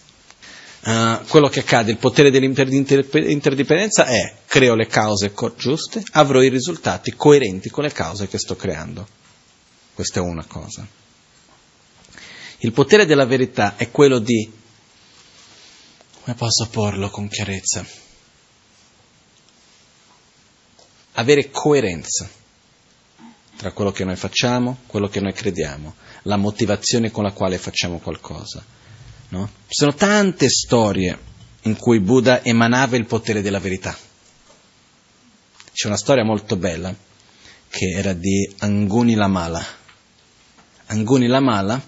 Uh, 0.84 1.23
quello 1.27 1.47
che 1.47 1.59
accade, 1.59 1.91
il 1.91 1.97
potere 1.97 2.32
dell'interdipendenza 2.32 4.05
è 4.05 4.38
creo 4.47 4.73
le 4.73 4.88
cause 4.88 5.32
giuste, 5.55 6.03
avrò 6.13 6.41
i 6.41 6.49
risultati 6.49 7.13
coerenti 7.15 7.69
con 7.69 7.84
le 7.84 7.91
cause 7.91 8.27
che 8.27 8.39
sto 8.39 8.55
creando. 8.55 9.07
Questa 9.93 10.19
è 10.19 10.23
una 10.23 10.45
cosa. 10.45 10.88
Il 12.59 12.71
potere 12.71 13.05
della 13.05 13.25
verità 13.25 13.75
è 13.75 13.91
quello 13.91 14.17
di, 14.19 14.51
come 16.23 16.36
posso 16.36 16.67
porlo 16.69 17.09
con 17.09 17.27
chiarezza? 17.27 17.86
avere 21.13 21.49
coerenza 21.49 22.29
tra 23.57 23.71
quello 23.73 23.91
che 23.91 24.05
noi 24.05 24.15
facciamo, 24.15 24.79
quello 24.88 25.07
che 25.07 25.19
noi 25.19 25.34
crediamo, 25.34 25.95
la 26.23 26.38
motivazione 26.38 27.11
con 27.11 27.23
la 27.23 27.32
quale 27.32 27.57
facciamo 27.57 27.99
qualcosa. 27.99 28.63
No? 29.32 29.49
Ci 29.67 29.75
sono 29.75 29.93
tante 29.93 30.49
storie 30.49 31.17
in 31.63 31.77
cui 31.77 31.99
Buddha 31.99 32.43
emanava 32.43 32.95
il 32.97 33.05
potere 33.05 33.41
della 33.41 33.59
verità. 33.59 33.97
C'è 35.73 35.88
una 35.88 35.97
storia 35.97 36.23
molto 36.23 36.57
bella 36.57 36.93
che 37.69 37.91
era 37.95 38.13
di 38.13 38.55
Anguni 38.59 39.15
Lamala. 39.15 39.65
Anguni 40.88 41.27
Lamala, 41.27 41.82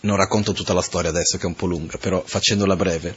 non 0.00 0.16
racconto 0.16 0.52
tutta 0.52 0.74
la 0.74 0.82
storia 0.82 1.10
adesso 1.10 1.38
che 1.38 1.44
è 1.44 1.46
un 1.46 1.56
po' 1.56 1.66
lunga, 1.66 1.96
però 1.96 2.22
facendola 2.24 2.76
breve. 2.76 3.16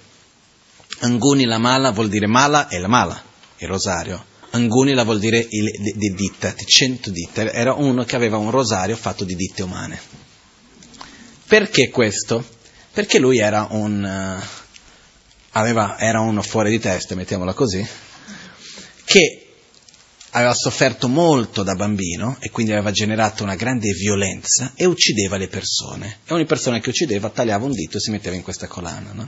Anguni 0.99 1.45
Lamala 1.45 1.91
vuol 1.91 2.07
dire 2.07 2.27
mala 2.27 2.69
e 2.69 2.79
la 2.79 2.87
mala 2.87 3.21
il 3.57 3.67
rosario. 3.67 4.25
Angunila 4.51 5.03
vuol 5.03 5.19
dire 5.19 5.45
il, 5.49 5.71
di, 5.79 5.93
di 5.95 6.13
dita, 6.13 6.53
di 6.55 6.65
cento 6.65 7.09
dita. 7.09 7.49
Era 7.51 7.73
uno 7.73 8.03
che 8.03 8.15
aveva 8.15 8.37
un 8.37 8.51
rosario 8.51 8.95
fatto 8.95 9.23
di 9.23 9.35
ditte 9.35 9.63
umane. 9.63 9.99
Perché 11.51 11.89
questo? 11.89 12.47
Perché 12.93 13.19
lui 13.19 13.39
era 13.39 13.67
un, 13.71 14.01
uh, 14.01 14.41
aveva, 15.49 15.99
era 15.99 16.21
uno 16.21 16.41
fuori 16.41 16.69
di 16.69 16.79
testa, 16.79 17.13
mettiamola 17.13 17.51
così, 17.51 17.85
che 19.03 19.47
aveva 20.29 20.53
sofferto 20.53 21.09
molto 21.09 21.63
da 21.63 21.75
bambino 21.75 22.37
e 22.39 22.51
quindi 22.51 22.71
aveva 22.71 22.91
generato 22.91 23.43
una 23.43 23.55
grande 23.55 23.91
violenza 23.91 24.71
e 24.77 24.85
uccideva 24.85 25.35
le 25.35 25.49
persone. 25.49 26.19
E 26.25 26.33
ogni 26.33 26.45
persona 26.45 26.79
che 26.79 26.87
uccideva 26.87 27.29
tagliava 27.29 27.65
un 27.65 27.73
dito 27.73 27.97
e 27.97 27.99
si 27.99 28.11
metteva 28.11 28.37
in 28.37 28.43
questa 28.43 28.67
collana. 28.67 29.11
No? 29.11 29.27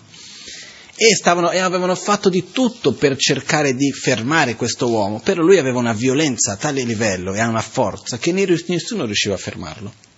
e, 0.96 1.16
stavano, 1.16 1.52
e 1.52 1.58
avevano 1.58 1.94
fatto 1.94 2.30
di 2.30 2.54
tutto 2.54 2.94
per 2.94 3.18
cercare 3.18 3.76
di 3.76 3.92
fermare 3.92 4.56
questo 4.56 4.88
uomo, 4.88 5.20
però 5.20 5.42
lui 5.42 5.58
aveva 5.58 5.80
una 5.80 5.92
violenza 5.92 6.54
a 6.54 6.56
tale 6.56 6.84
livello 6.84 7.34
e 7.34 7.44
una 7.44 7.60
forza 7.60 8.18
che 8.18 8.32
nessuno 8.32 9.04
riusciva 9.04 9.36
a 9.36 9.38
fermarlo. 9.38 10.13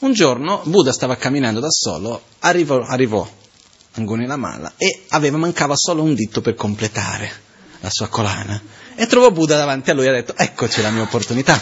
Un 0.00 0.12
giorno 0.12 0.62
Buddha 0.64 0.92
stava 0.92 1.16
camminando 1.16 1.58
da 1.58 1.70
solo, 1.70 2.22
arrivò, 2.40 2.80
arrivò 2.80 3.28
Anguni 3.94 4.26
la 4.26 4.36
mala 4.36 4.74
e 4.76 5.06
aveva, 5.08 5.38
mancava 5.38 5.74
solo 5.76 6.04
un 6.04 6.14
dito 6.14 6.40
per 6.40 6.54
completare 6.54 7.30
la 7.80 7.90
sua 7.90 8.06
collana 8.06 8.62
e 8.94 9.06
trovò 9.06 9.32
Buddha 9.32 9.56
davanti 9.56 9.90
a 9.90 9.94
lui 9.94 10.04
e 10.04 10.08
ha 10.08 10.12
detto 10.12 10.36
eccoci 10.36 10.82
la 10.82 10.90
mia 10.90 11.02
opportunità. 11.02 11.60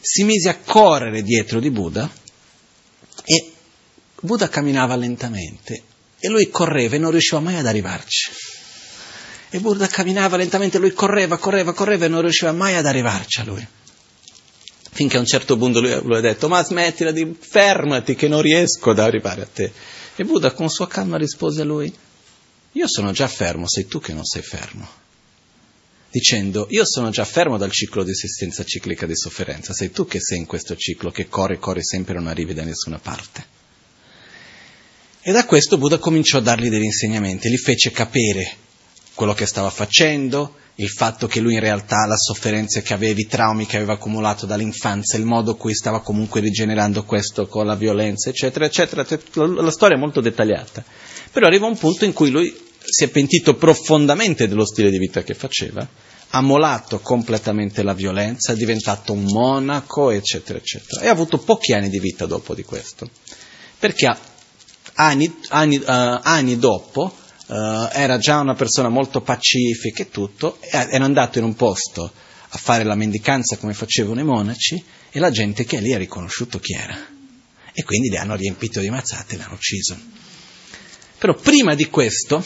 Si 0.00 0.24
mise 0.24 0.48
a 0.48 0.58
correre 0.64 1.22
dietro 1.22 1.60
di 1.60 1.70
Buddha 1.70 2.10
e 3.24 3.52
Buddha 4.20 4.48
camminava 4.48 4.96
lentamente 4.96 5.82
e 6.18 6.28
lui 6.30 6.48
correva 6.48 6.94
e 6.94 6.98
non 6.98 7.10
riusciva 7.10 7.40
mai 7.40 7.56
ad 7.56 7.66
arrivarci. 7.66 8.30
E 9.50 9.60
Buddha 9.60 9.86
camminava 9.88 10.38
lentamente, 10.38 10.78
lui 10.78 10.94
correva, 10.94 11.36
correva, 11.36 11.74
correva 11.74 12.06
e 12.06 12.08
non 12.08 12.22
riusciva 12.22 12.52
mai 12.52 12.76
ad 12.76 12.86
arrivarci 12.86 13.40
a 13.40 13.44
lui. 13.44 13.66
Finché 14.94 15.16
a 15.16 15.20
un 15.20 15.26
certo 15.26 15.56
punto 15.56 15.80
lui, 15.80 15.92
lui 16.02 16.16
ha 16.18 16.20
detto, 16.20 16.46
ma 16.46 16.62
smettila 16.62 17.10
di 17.10 17.36
fermati 17.36 18.14
che 18.14 18.28
non 18.28 18.40
riesco 18.40 18.90
ad 18.90 19.00
arrivare 19.00 19.42
a 19.42 19.48
te. 19.52 19.72
E 20.14 20.24
Buddha 20.24 20.52
con 20.52 20.70
sua 20.70 20.86
calma 20.86 21.16
rispose 21.16 21.62
a 21.62 21.64
lui, 21.64 21.92
io 22.70 22.86
sono 22.86 23.10
già 23.10 23.26
fermo, 23.26 23.66
sei 23.66 23.86
tu 23.86 23.98
che 23.98 24.12
non 24.12 24.24
sei 24.24 24.42
fermo. 24.42 24.88
Dicendo, 26.12 26.68
io 26.70 26.84
sono 26.86 27.10
già 27.10 27.24
fermo 27.24 27.58
dal 27.58 27.72
ciclo 27.72 28.04
di 28.04 28.12
esistenza 28.12 28.62
ciclica 28.62 29.04
di 29.04 29.16
sofferenza, 29.16 29.72
sei 29.72 29.90
tu 29.90 30.06
che 30.06 30.20
sei 30.20 30.38
in 30.38 30.46
questo 30.46 30.76
ciclo, 30.76 31.10
che 31.10 31.28
corri, 31.28 31.58
corri 31.58 31.82
sempre 31.82 32.14
e 32.14 32.18
non 32.18 32.28
arrivi 32.28 32.54
da 32.54 32.62
nessuna 32.62 33.00
parte. 33.00 33.44
E 35.22 35.32
da 35.32 35.44
questo 35.44 35.76
Buddha 35.76 35.98
cominciò 35.98 36.38
a 36.38 36.42
dargli 36.42 36.68
degli 36.68 36.84
insegnamenti, 36.84 37.50
gli 37.50 37.56
fece 37.56 37.90
capire 37.90 38.58
quello 39.14 39.34
che 39.34 39.46
stava 39.46 39.70
facendo, 39.70 40.54
il 40.76 40.88
fatto 40.88 41.28
che 41.28 41.40
lui 41.40 41.54
in 41.54 41.60
realtà 41.60 42.04
la 42.06 42.16
sofferenza 42.16 42.80
che 42.80 42.94
aveva, 42.94 43.20
i 43.20 43.26
traumi 43.26 43.66
che 43.66 43.76
aveva 43.76 43.92
accumulato 43.92 44.44
dall'infanzia, 44.44 45.18
il 45.18 45.24
modo 45.24 45.52
in 45.52 45.56
cui 45.56 45.74
stava 45.74 46.00
comunque 46.00 46.40
rigenerando 46.40 47.04
questo 47.04 47.46
con 47.46 47.66
la 47.66 47.76
violenza, 47.76 48.28
eccetera, 48.28 48.64
eccetera. 48.64 49.06
La 49.34 49.70
storia 49.70 49.96
è 49.96 50.00
molto 50.00 50.20
dettagliata. 50.20 50.82
Però 51.30 51.46
arriva 51.46 51.66
un 51.66 51.78
punto 51.78 52.04
in 52.04 52.12
cui 52.12 52.30
lui 52.30 52.52
si 52.84 53.04
è 53.04 53.08
pentito 53.08 53.54
profondamente 53.54 54.48
dello 54.48 54.66
stile 54.66 54.90
di 54.90 54.98
vita 54.98 55.22
che 55.22 55.34
faceva, 55.34 55.86
ha 56.30 56.40
molato 56.40 56.98
completamente 56.98 57.84
la 57.84 57.94
violenza, 57.94 58.52
è 58.52 58.56
diventato 58.56 59.12
un 59.12 59.24
monaco, 59.24 60.10
eccetera, 60.10 60.58
eccetera. 60.58 61.02
E 61.02 61.08
ha 61.08 61.12
avuto 61.12 61.38
pochi 61.38 61.72
anni 61.72 61.88
di 61.88 62.00
vita 62.00 62.26
dopo 62.26 62.54
di 62.54 62.64
questo. 62.64 63.08
Perché 63.78 64.12
anni, 64.94 65.32
anni, 65.48 65.76
uh, 65.76 65.82
anni 65.86 66.58
dopo 66.58 67.22
uh, 67.46 67.88
era 67.92 68.18
già 68.18 68.40
una 68.40 68.54
persona 68.54 68.88
molto 68.88 69.20
pacifica 69.20 70.02
e 70.02 70.10
tutto, 70.10 70.58
era 70.70 71.04
andato 71.04 71.38
in 71.38 71.44
un 71.44 71.54
posto 71.54 72.12
a 72.48 72.58
fare 72.58 72.84
la 72.84 72.94
mendicanza 72.94 73.56
come 73.56 73.74
facevano 73.74 74.20
i 74.20 74.24
monaci 74.24 74.82
e 75.10 75.18
la 75.18 75.30
gente 75.30 75.64
che 75.64 75.80
lì 75.80 75.92
ha 75.92 75.98
riconosciuto 75.98 76.58
chi 76.58 76.72
era. 76.72 76.96
E 77.72 77.82
quindi 77.82 78.08
li 78.08 78.16
hanno 78.16 78.36
riempito 78.36 78.80
di 78.80 78.90
mazzate 78.90 79.34
e 79.34 79.38
l'hanno 79.38 79.54
ucciso. 79.54 79.98
Però 81.18 81.34
prima 81.34 81.74
di 81.74 81.88
questo, 81.88 82.44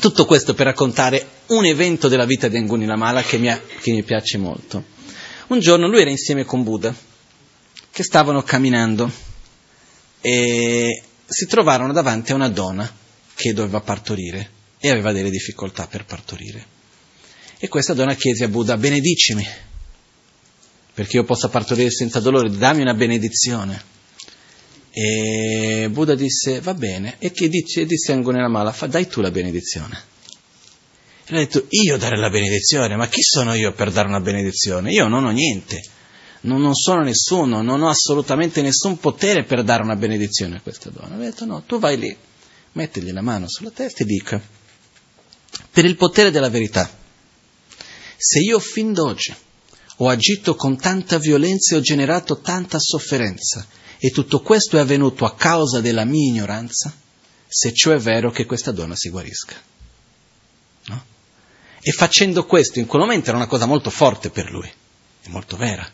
tutto 0.00 0.24
questo 0.24 0.54
per 0.54 0.66
raccontare 0.66 1.28
un 1.46 1.64
evento 1.66 2.08
della 2.08 2.24
vita 2.24 2.48
di 2.48 2.56
Anguni 2.56 2.86
Lamala 2.86 3.22
che 3.22 3.36
mi, 3.36 3.54
che 3.80 3.92
mi 3.92 4.02
piace 4.02 4.38
molto. 4.38 4.84
Un 5.48 5.60
giorno 5.60 5.86
lui 5.86 6.00
era 6.00 6.10
insieme 6.10 6.44
con 6.44 6.62
Buddha, 6.62 6.94
che 7.90 8.02
stavano 8.02 8.42
camminando 8.42 9.10
e 10.20 11.02
si 11.26 11.46
trovarono 11.46 11.92
davanti 11.92 12.32
a 12.32 12.34
una 12.34 12.48
donna 12.48 13.04
che 13.36 13.52
doveva 13.52 13.80
partorire 13.80 14.50
e 14.78 14.90
aveva 14.90 15.12
delle 15.12 15.30
difficoltà 15.30 15.86
per 15.86 16.04
partorire. 16.04 16.74
E 17.58 17.68
questa 17.68 17.94
donna 17.94 18.14
chiese 18.14 18.44
a 18.44 18.48
Buddha, 18.48 18.76
benedicimi, 18.76 19.46
perché 20.92 21.16
io 21.16 21.24
possa 21.24 21.48
partorire 21.48 21.90
senza 21.90 22.18
dolore, 22.20 22.50
dammi 22.50 22.80
una 22.80 22.94
benedizione. 22.94 23.94
E 24.90 25.88
Buddha 25.90 26.14
disse, 26.14 26.60
va 26.60 26.74
bene, 26.74 27.16
e 27.18 27.30
che 27.30 27.48
dice, 27.48 27.84
disse 27.84 28.12
a 28.12 28.14
Angonella 28.14 28.48
Mala, 28.48 28.74
dai 28.88 29.06
tu 29.06 29.20
la 29.20 29.30
benedizione. 29.30 30.14
E 31.26 31.32
lui 31.32 31.40
ha 31.40 31.44
detto, 31.44 31.66
io 31.68 31.98
dare 31.98 32.16
la 32.16 32.30
benedizione? 32.30 32.96
Ma 32.96 33.06
chi 33.08 33.22
sono 33.22 33.52
io 33.54 33.72
per 33.72 33.90
dare 33.90 34.08
una 34.08 34.20
benedizione? 34.20 34.92
Io 34.92 35.06
non 35.06 35.24
ho 35.24 35.30
niente 35.30 35.82
non, 36.46 36.60
non, 36.60 36.74
sono 36.74 37.02
nessuno, 37.02 37.60
non 37.60 37.82
ho 37.82 37.88
assolutamente 37.88 38.62
nessun 38.62 38.98
potere 38.98 39.44
per 39.44 39.62
dare 39.62 39.82
una 39.82 39.96
benedizione 39.96 40.56
a 40.56 40.60
questa 40.60 40.90
donna. 40.90 41.14
Ha 41.14 41.18
detto 41.18 41.44
no, 41.44 41.62
tu 41.66 41.78
vai 41.78 41.98
lì, 41.98 42.16
mettigli 42.76 43.10
la 43.10 43.22
mano 43.22 43.48
sulla 43.48 43.70
testa 43.70 44.02
e 44.02 44.06
dica, 44.06 44.40
per 45.70 45.84
il 45.84 45.96
potere 45.96 46.30
della 46.30 46.50
verità, 46.50 46.88
se 48.16 48.38
io 48.38 48.58
fin 48.58 48.92
d'oggi 48.92 49.34
ho 49.98 50.08
agito 50.08 50.54
con 50.54 50.78
tanta 50.78 51.18
violenza 51.18 51.74
e 51.74 51.78
ho 51.78 51.80
generato 51.80 52.40
tanta 52.40 52.78
sofferenza 52.78 53.66
e 53.98 54.10
tutto 54.10 54.40
questo 54.40 54.76
è 54.76 54.80
avvenuto 54.80 55.24
a 55.24 55.34
causa 55.34 55.80
della 55.80 56.04
mia 56.04 56.28
ignoranza, 56.28 56.94
se 57.48 57.72
ciò 57.72 57.92
è 57.92 57.98
vero 57.98 58.30
che 58.30 58.44
questa 58.44 58.72
donna 58.72 58.94
si 58.94 59.08
guarisca. 59.08 59.54
No? 60.86 61.04
E 61.80 61.92
facendo 61.92 62.44
questo 62.44 62.78
in 62.78 62.86
quel 62.86 63.02
momento 63.02 63.28
era 63.28 63.38
una 63.38 63.46
cosa 63.46 63.64
molto 63.64 63.88
forte 63.88 64.28
per 64.28 64.50
lui, 64.50 64.70
è 65.22 65.28
molto 65.28 65.56
vera 65.56 65.90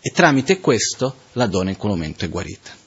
e 0.00 0.10
tramite 0.10 0.60
questo 0.60 1.16
la 1.32 1.46
donna 1.46 1.70
in 1.70 1.76
quel 1.76 1.92
momento 1.92 2.24
è 2.24 2.28
guarita. 2.28 2.79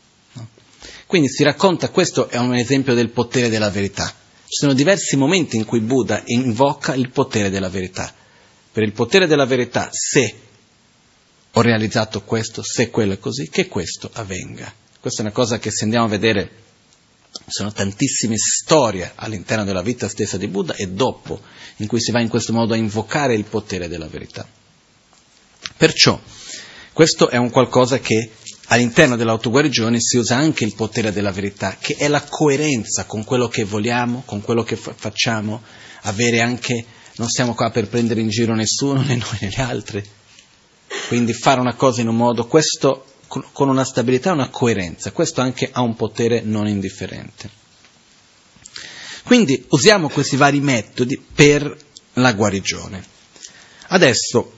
Quindi 1.14 1.30
si 1.30 1.44
racconta, 1.44 1.90
questo 1.90 2.28
è 2.28 2.38
un 2.38 2.56
esempio 2.56 2.96
del 2.96 3.12
potere 3.12 3.48
della 3.48 3.70
verità. 3.70 4.08
Ci 4.08 4.56
sono 4.62 4.74
diversi 4.74 5.16
momenti 5.16 5.58
in 5.58 5.64
cui 5.64 5.80
Buddha 5.80 6.24
invoca 6.26 6.96
il 6.96 7.12
potere 7.12 7.52
della 7.52 7.70
verità. 7.70 8.12
Per 8.72 8.82
il 8.82 8.94
potere 8.94 9.28
della 9.28 9.46
verità, 9.46 9.90
se 9.92 10.36
ho 11.52 11.62
realizzato 11.62 12.24
questo, 12.24 12.64
se 12.64 12.90
quello 12.90 13.14
è 13.14 13.20
così, 13.20 13.48
che 13.48 13.68
questo 13.68 14.10
avvenga. 14.12 14.74
Questa 15.00 15.22
è 15.22 15.26
una 15.26 15.34
cosa 15.36 15.60
che 15.60 15.70
se 15.70 15.84
andiamo 15.84 16.06
a 16.06 16.10
vedere, 16.10 16.50
sono 17.46 17.72
tantissime 17.72 18.36
storie 18.36 19.12
all'interno 19.14 19.66
della 19.66 19.84
vita 19.84 20.10
stessa 20.10 20.38
di 20.38 20.48
Buddha 20.48 20.74
e 20.74 20.88
dopo, 20.88 21.40
in 21.76 21.86
cui 21.86 22.02
si 22.02 22.10
va 22.10 22.22
in 22.22 22.28
questo 22.28 22.54
modo 22.54 22.74
a 22.74 22.78
invocare 22.78 23.36
il 23.36 23.44
potere 23.44 23.88
della 23.88 24.08
verità. 24.08 24.50
Perciò, 25.78 26.20
questo 26.92 27.30
è 27.30 27.38
un 27.38 27.52
qualcosa 27.52 28.00
che 28.00 28.32
all'interno 28.68 29.16
dell'autoguarigione 29.16 30.00
si 30.00 30.18
usa 30.18 30.36
anche 30.36 30.64
il 30.64 30.76
potere 30.76 31.12
della 31.12 31.32
verità, 31.32 31.78
che 31.80 31.96
è 31.96 32.08
la 32.08 32.22
coerenza 32.22 33.06
con 33.06 33.24
quello 33.24 33.48
che 33.48 33.64
vogliamo, 33.64 34.24
con 34.26 34.42
quello 34.42 34.64
che 34.64 34.76
fa- 34.76 34.94
facciamo, 34.96 35.62
avere 36.04 36.42
anche, 36.42 36.86
non 37.16 37.30
siamo 37.30 37.54
qua 37.54 37.70
per 37.72 37.88
prendere 37.88 38.22
in 38.22 38.30
giro 38.30 38.56
nessuno, 38.56 39.02
né 39.02 39.16
noi 39.16 39.38
né 39.42 39.48
gli 39.48 39.62
altri. 39.62 40.04
Quindi 41.08 41.34
fare 41.34 41.60
una 41.60 41.76
cosa 41.76 42.02
in 42.02 42.08
un 42.08 42.16
modo, 42.16 42.48
questo 42.48 43.06
con 43.28 43.68
una 43.68 43.84
stabilità 43.84 44.30
e 44.30 44.34
una 44.34 44.50
coerenza, 44.50 45.12
questo 45.12 45.42
anche 45.42 45.70
ha 45.72 45.82
un 45.82 45.96
potere 45.96 46.42
non 46.42 46.68
indifferente. 46.68 47.50
Quindi 49.24 49.66
usiamo 49.70 50.10
questi 50.10 50.36
vari 50.36 50.60
metodi 50.60 51.18
per 51.18 51.76
la 52.14 52.34
guarigione. 52.34 53.04
Adesso 53.88 54.54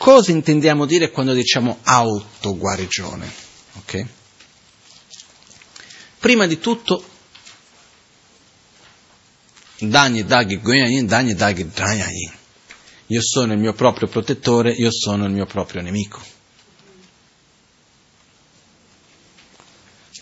Cosa 0.00 0.30
intendiamo 0.30 0.86
dire 0.86 1.10
quando 1.10 1.34
diciamo 1.34 1.80
autoguarigione? 1.82 3.30
Okay? 3.80 4.06
Prima 6.18 6.46
di 6.46 6.58
tutto. 6.58 7.04
Io 13.08 13.20
sono 13.20 13.52
il 13.52 13.58
mio 13.58 13.74
proprio 13.74 14.08
protettore, 14.08 14.72
io 14.72 14.90
sono 14.90 15.26
il 15.26 15.32
mio 15.32 15.44
proprio 15.44 15.82
nemico. 15.82 16.18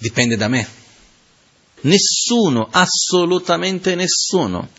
Dipende 0.00 0.36
da 0.36 0.48
me. 0.48 0.68
Nessuno, 1.82 2.66
assolutamente 2.68 3.94
nessuno, 3.94 4.70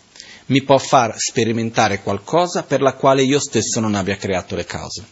mi 0.50 0.62
può 0.62 0.78
far 0.78 1.14
sperimentare 1.16 2.00
qualcosa 2.00 2.62
per 2.64 2.80
la 2.80 2.94
quale 2.94 3.22
io 3.22 3.38
stesso 3.38 3.80
non 3.80 3.94
abbia 3.94 4.16
creato 4.16 4.56
le 4.56 4.64
cause, 4.64 5.04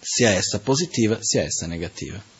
sia 0.00 0.30
essa 0.30 0.60
positiva 0.60 1.18
sia 1.20 1.42
essa 1.42 1.66
negativa. 1.66 2.38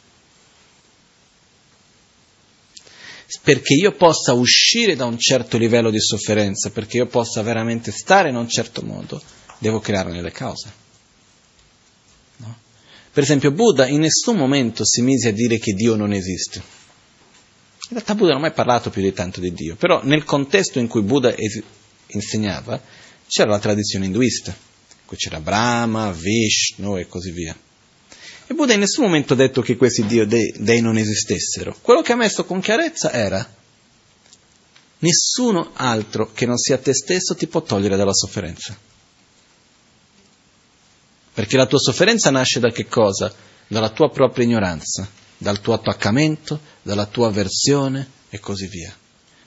Perché 3.43 3.75
io 3.75 3.93
possa 3.93 4.33
uscire 4.33 4.97
da 4.97 5.05
un 5.05 5.19
certo 5.19 5.57
livello 5.57 5.91
di 5.91 6.01
sofferenza, 6.01 6.71
perché 6.71 6.97
io 6.97 7.07
possa 7.07 7.43
veramente 7.43 7.93
stare 7.93 8.29
in 8.29 8.37
un 8.37 8.49
certo 8.49 8.83
modo, 8.83 9.23
devo 9.59 9.79
crearne 9.79 10.21
le 10.21 10.33
cause. 10.33 10.73
No? 12.37 12.59
Per 13.13 13.23
esempio, 13.23 13.53
Buddha 13.53 13.87
in 13.87 14.01
nessun 14.01 14.37
momento 14.37 14.85
si 14.85 15.01
mise 15.03 15.29
a 15.29 15.33
dire 15.33 15.59
che 15.59 15.73
Dio 15.75 15.95
non 15.95 16.13
esiste 16.13 16.80
in 17.91 17.97
realtà 17.97 18.15
Buddha 18.15 18.35
non 18.35 18.39
ha 18.39 18.47
mai 18.47 18.53
parlato 18.53 18.89
più 18.89 19.03
di 19.03 19.13
tanto 19.13 19.41
di 19.41 19.53
Dio, 19.53 19.75
però 19.75 20.01
nel 20.05 20.23
contesto 20.23 20.79
in 20.79 20.87
cui 20.87 21.03
Buddha 21.03 21.35
es- 21.35 21.61
insegnava 22.09 22.81
c'era 23.27 23.51
la 23.51 23.59
tradizione 23.59 24.05
induista, 24.05 24.57
qui 25.05 25.17
c'era 25.17 25.41
Brahma, 25.41 26.13
Vishnu 26.13 26.97
e 26.99 27.09
così 27.09 27.33
via. 27.33 27.57
E 28.47 28.55
Buddha 28.55 28.75
in 28.75 28.81
nessun 28.81 29.05
momento 29.05 29.33
ha 29.33 29.37
detto 29.37 29.61
che 29.61 29.77
questi 29.77 30.07
Dio 30.07 30.25
dei, 30.25 30.55
dei 30.57 30.81
non 30.81 30.99
esistessero. 30.99 31.77
Quello 31.83 32.01
che 32.01 32.13
ha 32.13 32.17
messo 32.17 32.45
con 32.45 32.61
chiarezza 32.61 33.11
era 33.13 33.57
nessuno 35.01 35.71
altro 35.75 36.33
che 36.33 36.47
non 36.47 36.59
sia 36.59 36.79
te 36.79 36.95
stesso 36.95 37.35
ti 37.35 37.49
può 37.49 37.61
togliere 37.63 37.97
dalla 37.97 38.15
sofferenza. 38.15 38.77
Perché 41.35 41.57
la 41.57 41.67
tua 41.67 41.79
sofferenza 41.79 42.31
nasce 42.31 42.61
da 42.61 42.71
che 42.71 42.87
cosa? 42.87 43.35
Dalla 43.67 43.91
tua 43.91 44.11
propria 44.11 44.45
ignoranza 44.45 45.19
dal 45.41 45.61
tuo 45.61 45.73
attaccamento, 45.73 46.61
dalla 46.83 47.07
tua 47.07 47.29
avversione 47.29 48.09
e 48.29 48.39
così 48.41 48.67
via. 48.67 48.95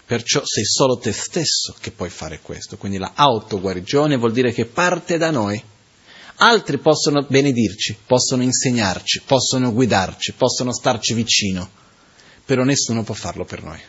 Perciò 0.05 0.41
sei 0.43 0.65
solo 0.65 0.97
te 0.97 1.13
stesso 1.13 1.75
che 1.79 1.91
puoi 1.91 2.09
fare 2.09 2.39
questo. 2.41 2.77
Quindi 2.77 2.97
la 2.97 3.11
autoguarigione 3.13 4.17
vuol 4.17 4.31
dire 4.31 4.51
che 4.51 4.65
parte 4.65 5.17
da 5.17 5.29
noi. 5.29 5.63
Altri 6.37 6.79
possono 6.79 7.23
benedirci, 7.29 7.95
possono 8.07 8.41
insegnarci, 8.41 9.21
possono 9.25 9.71
guidarci, 9.71 10.33
possono 10.33 10.73
starci 10.73 11.13
vicino, 11.13 11.69
però 12.43 12.63
nessuno 12.63 13.03
può 13.03 13.13
farlo 13.13 13.45
per 13.45 13.61
noi. 13.61 13.79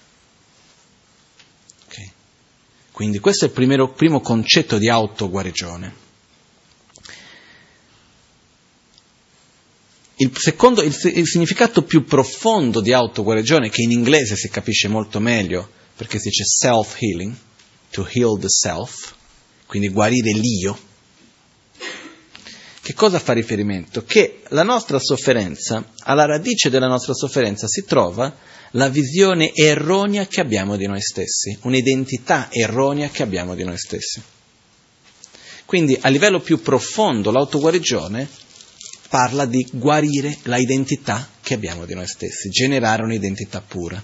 Okay? 1.87 2.13
Quindi 2.93 3.19
questo 3.19 3.47
è 3.47 3.49
il 3.49 3.55
primo, 3.55 3.89
primo 3.93 4.21
concetto 4.21 4.77
di 4.77 4.91
autoguarigione. 4.91 6.04
Il 10.17 10.31
secondo, 10.37 10.83
il, 10.83 10.95
il 11.15 11.27
significato 11.27 11.83
più 11.83 12.05
profondo 12.05 12.81
di 12.81 12.93
autoguarigione, 12.93 13.69
che 13.69 13.83
in 13.83 13.91
inglese 13.91 14.37
si 14.37 14.49
capisce 14.49 14.89
molto 14.89 15.19
meglio, 15.19 15.69
perché 15.97 16.19
si 16.19 16.29
dice 16.29 16.45
self-healing, 16.45 17.35
to 17.91 18.09
heal 18.11 18.39
the 18.39 18.49
self, 18.49 19.15
quindi 19.67 19.89
guarire 19.89 20.33
l'io, 20.33 20.79
che 22.85 22.93
cosa 22.93 23.19
fa 23.19 23.33
riferimento? 23.33 24.05
Che 24.05 24.43
la 24.49 24.63
nostra 24.63 24.99
sofferenza, 24.99 25.93
alla 26.01 26.27
radice 26.27 26.69
della 26.69 26.87
nostra 26.87 27.15
sofferenza 27.15 27.67
si 27.67 27.83
trova 27.85 28.37
la 28.73 28.89
visione 28.89 29.53
erronea 29.55 30.27
che 30.27 30.43
abbiamo 30.43 30.77
di 30.77 30.87
noi 30.87 31.01
stessi, 31.01 31.57
un'identità 31.63 32.49
erronea 32.51 33.09
che 33.09 33.23
abbiamo 33.23 33.55
di 33.55 33.65
noi 33.65 33.79
stessi. 33.79 34.23
Quindi 35.65 35.97
a 35.99 36.09
livello 36.09 36.41
più 36.41 36.61
profondo 36.61 37.31
l'autoguarigione 37.31 38.29
parla 39.09 39.45
di 39.47 39.67
guarire 39.73 40.39
la 40.45 40.57
identità 40.57 41.29
che 41.41 41.55
abbiamo 41.55 41.85
di 41.85 41.95
noi 41.95 42.07
stessi, 42.07 42.49
generare 42.49 43.03
un'identità 43.03 43.61
pura. 43.61 44.03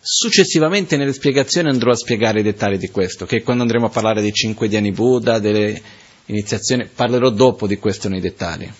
Successivamente 0.00 0.96
nelle 0.96 1.12
spiegazioni 1.12 1.68
andrò 1.68 1.90
a 1.90 1.96
spiegare 1.96 2.40
i 2.40 2.44
dettagli 2.44 2.76
di 2.76 2.90
questo, 2.90 3.26
che 3.26 3.42
quando 3.42 3.62
andremo 3.62 3.86
a 3.86 3.90
parlare 3.90 4.20
dei 4.20 4.32
cinque 4.32 4.68
Diani 4.68 4.92
Buddha, 4.92 5.40
delle 5.40 5.82
iniziazioni, 6.26 6.86
parlerò 6.86 7.30
dopo 7.30 7.66
di 7.66 7.76
questo 7.76 8.08
nei 8.08 8.20
dettagli. 8.20 8.70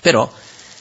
Però 0.00 0.32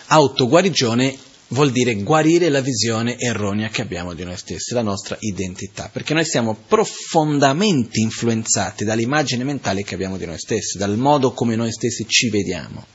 autoguarigione 0.08 1.18
vuol 1.50 1.72
dire 1.72 1.96
guarire 1.96 2.50
la 2.50 2.62
visione 2.62 3.18
erronea 3.18 3.70
che 3.70 3.82
abbiamo 3.82 4.14
di 4.14 4.24
noi 4.24 4.38
stessi, 4.38 4.74
la 4.74 4.82
nostra 4.82 5.18
identità, 5.20 5.90
perché 5.92 6.14
noi 6.14 6.26
siamo 6.26 6.56
profondamente 6.68 8.00
influenzati 8.00 8.84
dall'immagine 8.84 9.44
mentale 9.44 9.84
che 9.84 9.96
abbiamo 9.96 10.18
di 10.18 10.26
noi 10.26 10.38
stessi, 10.38 10.78
dal 10.78 10.98
modo 10.98 11.32
come 11.32 11.56
noi 11.56 11.72
stessi 11.72 12.06
ci 12.08 12.30
vediamo. 12.30 12.86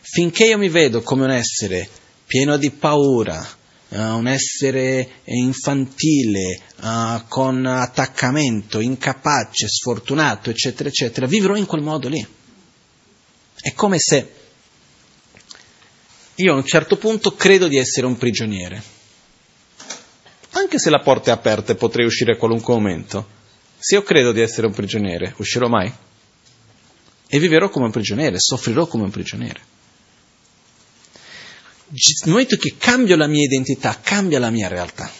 Finché 0.00 0.46
io 0.46 0.58
mi 0.58 0.68
vedo 0.68 1.02
come 1.02 1.24
un 1.24 1.30
essere 1.30 1.88
pieno 2.26 2.56
di 2.56 2.70
paura, 2.70 3.46
uh, 3.88 3.96
un 3.96 4.26
essere 4.26 5.08
infantile, 5.24 6.60
uh, 6.82 7.22
con 7.28 7.64
attaccamento, 7.64 8.80
incapace, 8.80 9.68
sfortunato, 9.68 10.50
eccetera, 10.50 10.88
eccetera, 10.88 11.26
vivrò 11.26 11.56
in 11.56 11.66
quel 11.66 11.82
modo 11.82 12.08
lì. 12.08 12.26
È 13.60 13.72
come 13.72 13.98
se 13.98 14.42
io 16.36 16.52
a 16.52 16.56
un 16.56 16.64
certo 16.64 16.96
punto 16.96 17.34
credo 17.34 17.68
di 17.68 17.76
essere 17.76 18.06
un 18.06 18.16
prigioniere. 18.16 18.82
Anche 20.50 20.78
se 20.78 20.90
la 20.90 21.00
porta 21.00 21.30
è 21.30 21.34
aperta 21.34 21.72
e 21.72 21.76
potrei 21.76 22.06
uscire 22.06 22.32
a 22.32 22.36
qualunque 22.36 22.74
momento, 22.74 23.26
se 23.78 23.96
io 23.96 24.02
credo 24.02 24.32
di 24.32 24.40
essere 24.40 24.66
un 24.66 24.72
prigioniere, 24.72 25.34
uscirò 25.36 25.68
mai? 25.68 25.92
E 27.26 27.38
vivrò 27.38 27.68
come 27.68 27.86
un 27.86 27.90
prigioniere, 27.90 28.38
soffrirò 28.38 28.86
come 28.86 29.04
un 29.04 29.10
prigioniere. 29.10 29.60
Nel 31.88 32.32
momento 32.32 32.56
che 32.56 32.74
cambio 32.78 33.16
la 33.16 33.26
mia 33.26 33.44
identità, 33.44 33.98
cambia 34.02 34.38
la 34.38 34.50
mia 34.50 34.68
realtà. 34.68 35.10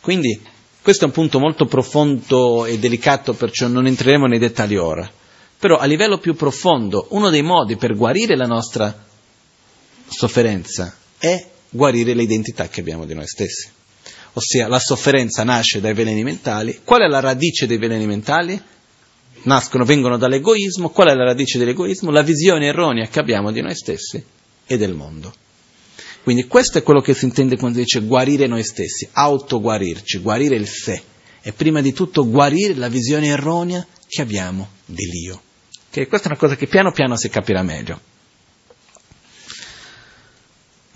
Quindi 0.00 0.40
questo 0.82 1.04
è 1.04 1.06
un 1.06 1.12
punto 1.12 1.38
molto 1.38 1.66
profondo 1.66 2.66
e 2.66 2.78
delicato, 2.78 3.32
perciò 3.34 3.66
non 3.66 3.86
entreremo 3.86 4.26
nei 4.26 4.38
dettagli 4.38 4.76
ora. 4.76 5.10
Però 5.58 5.78
a 5.78 5.84
livello 5.84 6.18
più 6.18 6.34
profondo, 6.34 7.06
uno 7.10 7.30
dei 7.30 7.42
modi 7.42 7.76
per 7.76 7.96
guarire 7.96 8.36
la 8.36 8.46
nostra 8.46 9.04
sofferenza 10.08 10.94
è 11.18 11.46
guarire 11.68 12.14
l'identità 12.14 12.68
che 12.68 12.80
abbiamo 12.80 13.04
di 13.04 13.14
noi 13.14 13.26
stessi. 13.26 13.68
Ossia, 14.34 14.68
la 14.68 14.78
sofferenza 14.78 15.44
nasce 15.44 15.80
dai 15.80 15.94
veleni 15.94 16.22
mentali. 16.22 16.80
Qual 16.84 17.00
è 17.00 17.06
la 17.06 17.20
radice 17.20 17.66
dei 17.66 17.78
veleni 17.78 18.06
mentali? 18.06 18.60
Nascono, 19.42 19.84
vengono 19.84 20.18
dall'egoismo. 20.18 20.90
Qual 20.90 21.08
è 21.08 21.14
la 21.14 21.24
radice 21.24 21.58
dell'egoismo? 21.58 22.10
La 22.10 22.22
visione 22.22 22.66
erronea 22.66 23.06
che 23.06 23.18
abbiamo 23.18 23.50
di 23.50 23.62
noi 23.62 23.74
stessi 23.74 24.22
e 24.66 24.76
del 24.76 24.94
mondo. 24.94 25.32
Quindi 26.22 26.46
questo 26.46 26.78
è 26.78 26.82
quello 26.82 27.00
che 27.00 27.14
si 27.14 27.24
intende 27.24 27.56
quando 27.56 27.78
si 27.78 27.84
dice 27.84 28.00
guarire 28.00 28.46
noi 28.46 28.64
stessi, 28.64 29.08
autoguarirci, 29.10 30.18
guarire 30.18 30.56
il 30.56 30.66
sé. 30.66 31.00
E 31.40 31.52
prima 31.52 31.80
di 31.80 31.92
tutto 31.92 32.28
guarire 32.28 32.74
la 32.74 32.88
visione 32.88 33.28
erronea 33.28 33.86
che 34.06 34.20
abbiamo 34.20 34.68
dell'io. 34.84 35.40
Okay? 35.88 36.06
Questa 36.06 36.28
è 36.28 36.30
una 36.32 36.40
cosa 36.40 36.56
che 36.56 36.66
piano 36.66 36.92
piano 36.92 37.16
si 37.16 37.30
capirà 37.30 37.62
meglio 37.62 38.14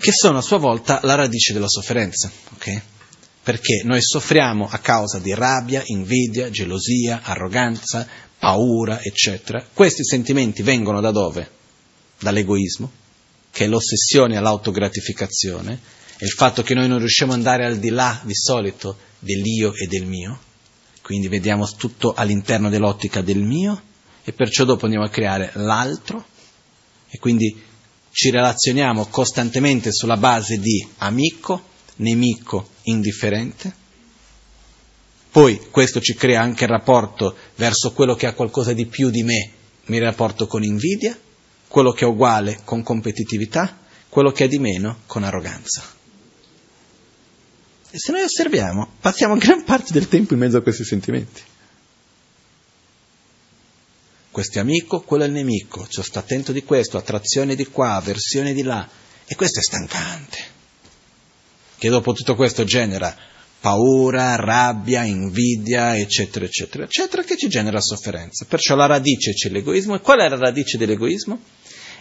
che 0.01 0.13
sono 0.13 0.39
a 0.39 0.43
sua 0.43 0.57
volta 0.57 1.01
la 1.03 1.15
radice 1.15 1.53
della 1.53 1.69
sofferenza, 1.69 2.31
ok? 2.55 2.83
Perché 3.43 3.83
noi 3.85 4.01
soffriamo 4.01 4.67
a 4.71 4.79
causa 4.79 5.19
di 5.19 5.35
rabbia, 5.35 5.83
invidia, 5.87 6.49
gelosia, 6.49 7.21
arroganza, 7.23 8.09
paura, 8.39 9.03
eccetera. 9.03 9.63
Questi 9.73 10.03
sentimenti 10.03 10.63
vengono 10.63 11.03
da 11.03 11.11
dove? 11.11 11.51
Dall'egoismo, 12.19 12.91
che 13.51 13.65
è 13.65 13.69
l'ossessione 13.69 14.39
all'autogratificazione, 14.39 15.79
è 16.17 16.25
il 16.25 16.31
fatto 16.31 16.63
che 16.63 16.75
noi 16.75 16.89
non 16.89 16.99
riusciamo 16.99 17.33
ad 17.33 17.39
andare 17.39 17.67
al 17.67 17.79
di 17.79 17.91
là 17.91 18.21
di 18.25 18.35
solito 18.35 18.97
dell'io 19.19 19.75
e 19.75 19.87
del 19.87 20.07
mio, 20.07 20.41
quindi 21.03 21.29
vediamo 21.29 21.69
tutto 21.77 22.15
all'interno 22.15 22.71
dell'ottica 22.71 23.21
del 23.21 23.43
mio 23.43 23.83
e 24.25 24.33
perciò 24.33 24.65
dopo 24.65 24.85
andiamo 24.85 25.05
a 25.05 25.11
creare 25.11 25.51
l'altro 25.55 26.25
e 27.09 27.19
quindi 27.19 27.69
ci 28.11 28.31
relazioniamo 28.31 29.07
costantemente 29.07 29.93
sulla 29.93 30.17
base 30.17 30.59
di 30.59 30.87
amico, 30.99 31.69
nemico, 31.97 32.71
indifferente. 32.83 33.79
Poi 35.31 35.69
questo 35.71 36.01
ci 36.01 36.15
crea 36.15 36.41
anche 36.41 36.65
il 36.65 36.71
rapporto 36.71 37.37
verso 37.55 37.93
quello 37.93 38.15
che 38.15 38.27
ha 38.27 38.35
qualcosa 38.35 38.73
di 38.73 38.87
più 38.87 39.11
di 39.11 39.23
me, 39.23 39.51
mi 39.87 39.99
rapporto 39.99 40.47
con 40.47 40.65
invidia, 40.65 41.17
quello 41.69 41.93
che 41.93 42.05
è 42.05 42.09
uguale 42.09 42.61
con 42.65 42.83
competitività, 42.83 43.79
quello 44.09 44.33
che 44.33 44.45
è 44.45 44.49
di 44.49 44.59
meno 44.59 44.99
con 45.07 45.23
arroganza. 45.23 45.83
E 47.93 47.99
se 47.99 48.13
noi 48.13 48.23
osserviamo, 48.23 48.89
passiamo 49.01 49.37
gran 49.37 49.63
parte 49.65 49.93
del 49.93 50.09
tempo 50.09 50.33
in 50.35 50.41
mezzo 50.41 50.57
a 50.57 50.63
questi 50.63 50.85
sentimenti 50.85 51.43
questo 54.31 54.59
è 54.59 54.61
amico, 54.61 55.01
quello 55.01 55.25
è 55.25 55.27
il 55.27 55.33
nemico, 55.33 55.87
cioè 55.89 56.05
sto 56.05 56.19
attento 56.19 56.53
di 56.53 56.63
questo, 56.63 56.97
attrazione 56.97 57.57
di 57.57 57.67
qua, 57.67 57.95
avversione 57.95 58.53
di 58.53 58.63
là, 58.63 58.89
e 59.27 59.35
questo 59.35 59.59
è 59.59 59.63
stancante, 59.63 60.39
che 61.77 61.89
dopo 61.89 62.13
tutto 62.13 62.35
questo 62.35 62.65
genera 62.65 63.17
paura, 63.61 64.37
rabbia, 64.37 65.05
invidia, 65.05 65.97
eccetera, 65.97 66.45
eccetera, 66.47 66.85
eccetera, 66.85 67.23
che 67.23 67.37
ci 67.37 67.49
genera 67.49 67.81
sofferenza. 67.81 68.47
Perciò 68.49 68.75
la 68.75 68.87
radice 68.87 69.35
c'è 69.35 69.51
l'egoismo, 69.51 69.97
e 69.97 70.01
qual 70.01 70.21
è 70.21 70.29
la 70.29 70.39
radice 70.39 70.79
dell'egoismo? 70.79 71.41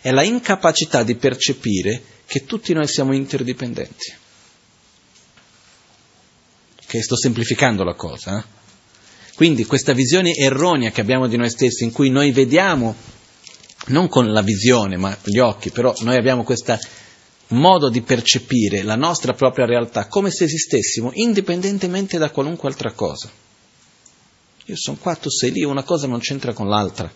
È 0.01 0.11
la 0.11 0.23
incapacità 0.23 1.03
di 1.03 1.15
percepire 1.15 2.01
che 2.25 2.45
tutti 2.45 2.71
noi 2.73 2.87
siamo 2.87 3.13
interdipendenti. 3.13 4.13
Che 6.85 7.01
sto 7.01 7.17
semplificando 7.17 7.83
la 7.83 7.93
cosa, 7.93 8.39
eh? 8.39 8.58
Quindi 9.39 9.63
questa 9.63 9.93
visione 9.93 10.33
erronea 10.33 10.91
che 10.91 10.99
abbiamo 10.99 11.25
di 11.25 11.37
noi 11.37 11.49
stessi, 11.49 11.85
in 11.85 11.93
cui 11.93 12.09
noi 12.09 12.33
vediamo, 12.33 12.93
non 13.85 14.09
con 14.09 14.33
la 14.33 14.41
visione, 14.41 14.97
ma 14.97 15.15
con 15.15 15.31
gli 15.31 15.39
occhi, 15.39 15.69
però 15.69 15.95
noi 16.01 16.17
abbiamo 16.17 16.43
questo 16.43 16.77
modo 17.47 17.87
di 17.87 18.01
percepire 18.01 18.83
la 18.83 18.97
nostra 18.97 19.31
propria 19.31 19.65
realtà 19.65 20.07
come 20.07 20.29
se 20.29 20.43
esistessimo 20.43 21.11
indipendentemente 21.13 22.17
da 22.17 22.31
qualunque 22.31 22.67
altra 22.67 22.91
cosa. 22.91 23.29
Io 24.65 24.75
sono 24.75 24.97
qua, 24.99 25.15
tu 25.15 25.29
sei 25.29 25.53
lì, 25.53 25.63
una 25.63 25.83
cosa 25.83 26.05
non 26.05 26.19
c'entra 26.19 26.51
con 26.51 26.67
l'altra. 26.67 27.09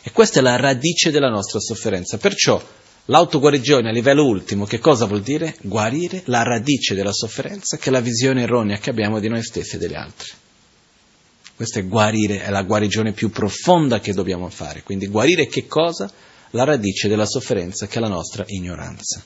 E 0.00 0.10
questa 0.10 0.38
è 0.38 0.42
la 0.42 0.56
radice 0.56 1.10
della 1.10 1.28
nostra 1.28 1.60
sofferenza. 1.60 2.16
Perciò 2.16 2.58
l'autoguarigione 3.04 3.90
a 3.90 3.92
livello 3.92 4.24
ultimo, 4.24 4.64
che 4.64 4.78
cosa 4.78 5.04
vuol 5.04 5.20
dire? 5.20 5.54
Guarire 5.60 6.22
la 6.28 6.42
radice 6.42 6.94
della 6.94 7.12
sofferenza, 7.12 7.76
che 7.76 7.90
è 7.90 7.92
la 7.92 8.00
visione 8.00 8.44
erronea 8.44 8.78
che 8.78 8.88
abbiamo 8.88 9.20
di 9.20 9.28
noi 9.28 9.42
stessi 9.42 9.76
e 9.76 9.78
degli 9.78 9.94
altri. 9.94 10.30
Questa 11.54 11.78
è 11.78 11.86
guarire, 11.86 12.42
è 12.42 12.50
la 12.50 12.62
guarigione 12.62 13.12
più 13.12 13.30
profonda 13.30 14.00
che 14.00 14.12
dobbiamo 14.12 14.48
fare. 14.48 14.82
Quindi 14.82 15.06
guarire 15.06 15.46
che 15.46 15.66
cosa? 15.66 16.10
La 16.50 16.64
radice 16.64 17.08
della 17.08 17.26
sofferenza 17.26 17.86
che 17.86 17.98
è 17.98 18.00
la 18.00 18.08
nostra 18.08 18.44
ignoranza. 18.46 19.22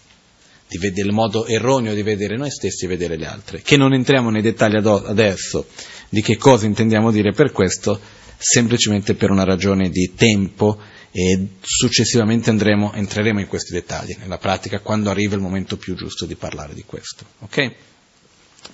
Di 0.68 0.78
vedere 0.78 1.08
il 1.08 1.14
modo 1.14 1.46
erroneo 1.46 1.94
di 1.94 2.02
vedere 2.02 2.36
noi 2.36 2.50
stessi 2.50 2.84
e 2.84 2.88
vedere 2.88 3.16
gli 3.16 3.24
altri. 3.24 3.62
Che 3.62 3.76
non 3.76 3.94
entriamo 3.94 4.30
nei 4.30 4.42
dettagli 4.42 4.76
adesso 4.76 5.66
di 6.08 6.22
che 6.22 6.36
cosa 6.36 6.66
intendiamo 6.66 7.10
dire 7.10 7.32
per 7.32 7.52
questo, 7.52 7.98
semplicemente 8.36 9.14
per 9.14 9.30
una 9.30 9.44
ragione 9.44 9.88
di 9.88 10.12
tempo 10.14 10.78
e 11.12 11.46
successivamente 11.60 12.50
andremo, 12.50 12.92
entreremo 12.92 13.40
in 13.40 13.46
questi 13.46 13.72
dettagli 13.72 14.16
nella 14.18 14.38
pratica 14.38 14.80
quando 14.80 15.08
arriva 15.08 15.34
il 15.34 15.40
momento 15.40 15.76
più 15.76 15.94
giusto 15.94 16.26
di 16.26 16.34
parlare 16.34 16.74
di 16.74 16.82
questo. 16.84 17.24
Ok? 17.38 17.72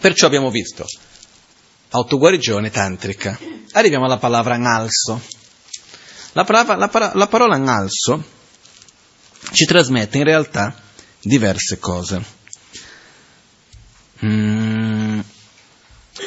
Perciò 0.01 0.27
abbiamo 0.27 0.51
visto 0.51 0.85
autoguarigione 1.93 2.71
tantrica. 2.71 3.39
Arriviamo 3.73 4.05
alla 4.05 4.19
parola 4.19 4.55
analso. 4.55 5.21
La, 6.33 6.45
parola, 6.45 6.77
la, 6.77 6.89
parola, 6.89 7.13
la 7.15 7.27
parola 7.27 7.55
analso 7.55 8.23
ci 9.53 9.65
trasmette 9.65 10.19
in 10.19 10.25
realtà 10.25 10.75
diverse 11.21 11.79
cose. 11.79 12.23
Mm. 14.25 15.21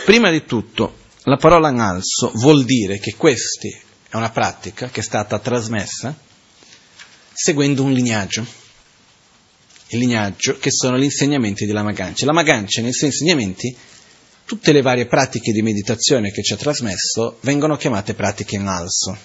Prima 0.05 0.30
di 0.30 0.45
tutto, 0.45 0.97
la 1.24 1.38
parola 1.38 1.70
analso 1.70 2.32
vuol 2.36 2.63
dire 2.63 2.99
che 2.99 3.16
questa 3.16 3.68
è 4.09 4.16
una 4.16 4.30
pratica 4.30 4.89
che 4.89 4.99
è 4.99 5.03
stata 5.03 5.39
trasmessa 5.39 6.16
seguendo 7.34 7.84
un 7.84 7.91
lignaggio. 7.91 8.45
Il 9.88 9.99
lignaggio 9.99 10.57
che 10.59 10.72
sono 10.72 10.97
gli 10.97 11.03
insegnamenti 11.03 11.66
di 11.66 11.72
Lama 11.72 11.91
Ganche. 11.91 12.26
Lama 12.26 12.43
Ganche 12.43 12.82
nei 12.82 12.93
suoi 12.93 13.09
insegnamenti 13.09 13.76
tutte 14.46 14.72
le 14.72 14.82
varie 14.82 15.08
pratiche 15.08 15.52
di 15.52 15.62
meditazione 15.62 16.32
che 16.32 16.43
ci 16.43 16.54
ha 16.54 16.58
trasmesso 16.58 17.38
vengono 17.41 17.76
chiamate 17.76 18.14
pratiche 18.14 18.56
in 18.56 18.68
alzo. 18.68 19.18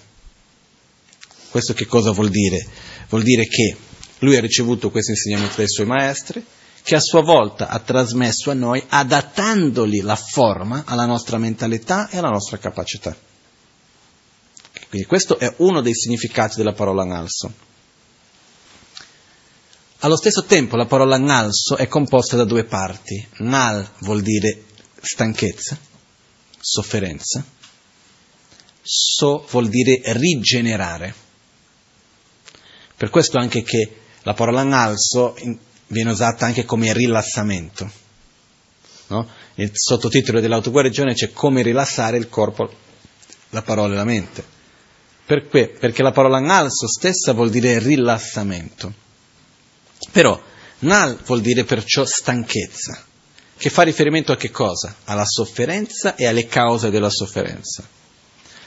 Questo 1.50 1.74
che 1.74 1.86
cosa 1.86 2.10
vuol 2.10 2.30
dire? 2.30 2.66
Vuol 3.08 3.22
dire 3.22 3.46
che 3.46 3.76
lui 4.20 4.36
ha 4.36 4.40
ricevuto 4.40 4.90
questi 4.90 5.12
insegnamenti 5.12 5.56
dai 5.56 5.68
suoi 5.68 5.86
maestri, 5.86 6.44
che 6.82 6.94
a 6.94 7.00
sua 7.00 7.22
volta 7.22 7.68
ha 7.68 7.78
trasmesso 7.80 8.50
a 8.50 8.54
noi 8.54 8.82
adattandoli 8.88 10.00
la 10.00 10.16
forma 10.16 10.84
alla 10.86 11.06
nostra 11.06 11.38
mentalità 11.38 12.08
e 12.08 12.18
alla 12.18 12.30
nostra 12.30 12.58
capacità. 12.58 13.14
Quindi 14.88 15.06
questo 15.06 15.38
è 15.38 15.52
uno 15.58 15.80
dei 15.82 15.94
significati 15.94 16.56
della 16.56 16.72
parola 16.72 17.04
nalso. 17.04 17.52
Allo 19.98 20.16
stesso 20.16 20.44
tempo 20.44 20.76
la 20.76 20.86
parola 20.86 21.18
nalso 21.18 21.76
è 21.76 21.86
composta 21.86 22.36
da 22.36 22.44
due 22.44 22.64
parti. 22.64 23.24
Nal 23.38 23.86
vuol 24.00 24.22
dire 24.22 24.64
stanchezza, 25.00 25.78
sofferenza, 26.60 27.44
so 28.82 29.46
vuol 29.50 29.68
dire 29.68 30.00
rigenerare. 30.12 31.14
Per 32.96 33.10
questo 33.10 33.38
anche 33.38 33.62
che 33.62 33.96
la 34.22 34.34
parola 34.34 34.62
nalso 34.62 35.34
viene 35.86 36.10
usata 36.10 36.46
anche 36.46 36.64
come 36.64 36.92
rilassamento. 36.92 37.90
No? 39.08 39.28
Il 39.54 39.70
sottotitolo 39.72 40.40
dell'autoguarigione 40.40 41.14
c'è 41.14 41.32
come 41.32 41.62
rilassare 41.62 42.16
il 42.16 42.28
corpo, 42.28 42.70
la 43.50 43.62
parola 43.62 43.94
e 43.94 43.96
la 43.96 44.04
mente. 44.04 44.44
Perché? 45.24 45.68
Perché 45.68 46.02
la 46.02 46.12
parola 46.12 46.38
nalso 46.38 46.88
stessa 46.88 47.32
vuol 47.32 47.50
dire 47.50 47.78
rilassamento. 47.78 48.92
Però 50.12 50.40
nal 50.80 51.18
vuol 51.24 51.40
dire 51.40 51.64
perciò 51.64 52.04
stanchezza, 52.04 53.04
che 53.60 53.68
fa 53.68 53.82
riferimento 53.82 54.32
a 54.32 54.38
che 54.38 54.50
cosa? 54.50 54.96
Alla 55.04 55.26
sofferenza 55.26 56.16
e 56.16 56.24
alle 56.24 56.46
cause 56.46 56.88
della 56.88 57.10
sofferenza. 57.10 57.86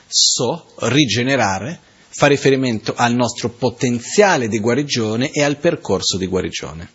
So, 0.07 0.67
rigenerare, 0.81 1.79
fa 2.09 2.27
riferimento 2.27 2.93
al 2.95 3.15
nostro 3.15 3.49
potenziale 3.49 4.47
di 4.47 4.59
guarigione 4.59 5.31
e 5.31 5.41
al 5.41 5.57
percorso 5.57 6.15
di 6.17 6.27
guarigione. 6.27 6.87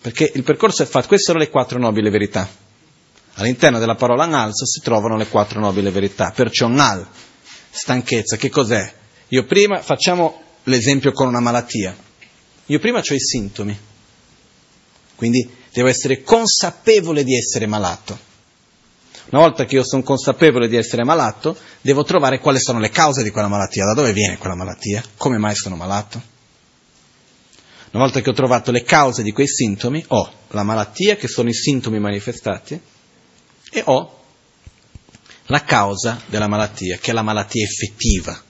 Perché 0.00 0.32
il 0.34 0.42
percorso 0.42 0.82
è 0.82 0.86
fatto, 0.86 1.06
queste 1.06 1.26
sono 1.26 1.38
le 1.38 1.50
quattro 1.50 1.78
nobili 1.78 2.10
verità. 2.10 2.50
All'interno 3.34 3.78
della 3.78 3.94
parola 3.94 4.26
nalso 4.26 4.66
si 4.66 4.80
trovano 4.80 5.16
le 5.16 5.28
quattro 5.28 5.60
nobili 5.60 5.88
verità. 5.90 6.32
Perciò 6.32 6.66
nal, 6.66 7.06
stanchezza, 7.70 8.36
che 8.36 8.50
cos'è? 8.50 8.92
Io 9.28 9.44
prima 9.44 9.80
facciamo 9.82 10.42
l'esempio 10.64 11.12
con 11.12 11.28
una 11.28 11.38
malattia. 11.38 11.96
Io 12.66 12.78
prima 12.80 12.98
ho 12.98 13.14
i 13.14 13.20
sintomi. 13.20 13.78
Quindi 15.14 15.62
devo 15.74 15.88
essere 15.88 16.22
consapevole 16.22 17.24
di 17.24 17.36
essere 17.36 17.66
malato. 17.66 18.16
Una 19.30 19.40
volta 19.40 19.64
che 19.64 19.74
io 19.74 19.84
sono 19.84 20.04
consapevole 20.04 20.68
di 20.68 20.76
essere 20.76 21.02
malato, 21.02 21.56
devo 21.80 22.04
trovare 22.04 22.38
quali 22.38 22.60
sono 22.60 22.78
le 22.78 22.90
cause 22.90 23.24
di 23.24 23.30
quella 23.30 23.48
malattia, 23.48 23.84
da 23.84 23.92
dove 23.92 24.12
viene 24.12 24.38
quella 24.38 24.54
malattia, 24.54 25.02
come 25.16 25.36
mai 25.36 25.56
sono 25.56 25.74
malato. 25.74 26.22
Una 27.90 28.04
volta 28.04 28.20
che 28.20 28.30
ho 28.30 28.34
trovato 28.34 28.70
le 28.70 28.84
cause 28.84 29.24
di 29.24 29.32
quei 29.32 29.48
sintomi, 29.48 30.04
ho 30.08 30.32
la 30.50 30.62
malattia, 30.62 31.16
che 31.16 31.26
sono 31.26 31.48
i 31.48 31.54
sintomi 31.54 31.98
manifestati, 31.98 32.80
e 33.72 33.82
ho 33.86 34.22
la 35.46 35.64
causa 35.64 36.20
della 36.26 36.46
malattia, 36.46 36.98
che 36.98 37.10
è 37.10 37.14
la 37.14 37.22
malattia 37.22 37.64
effettiva. 37.64 38.40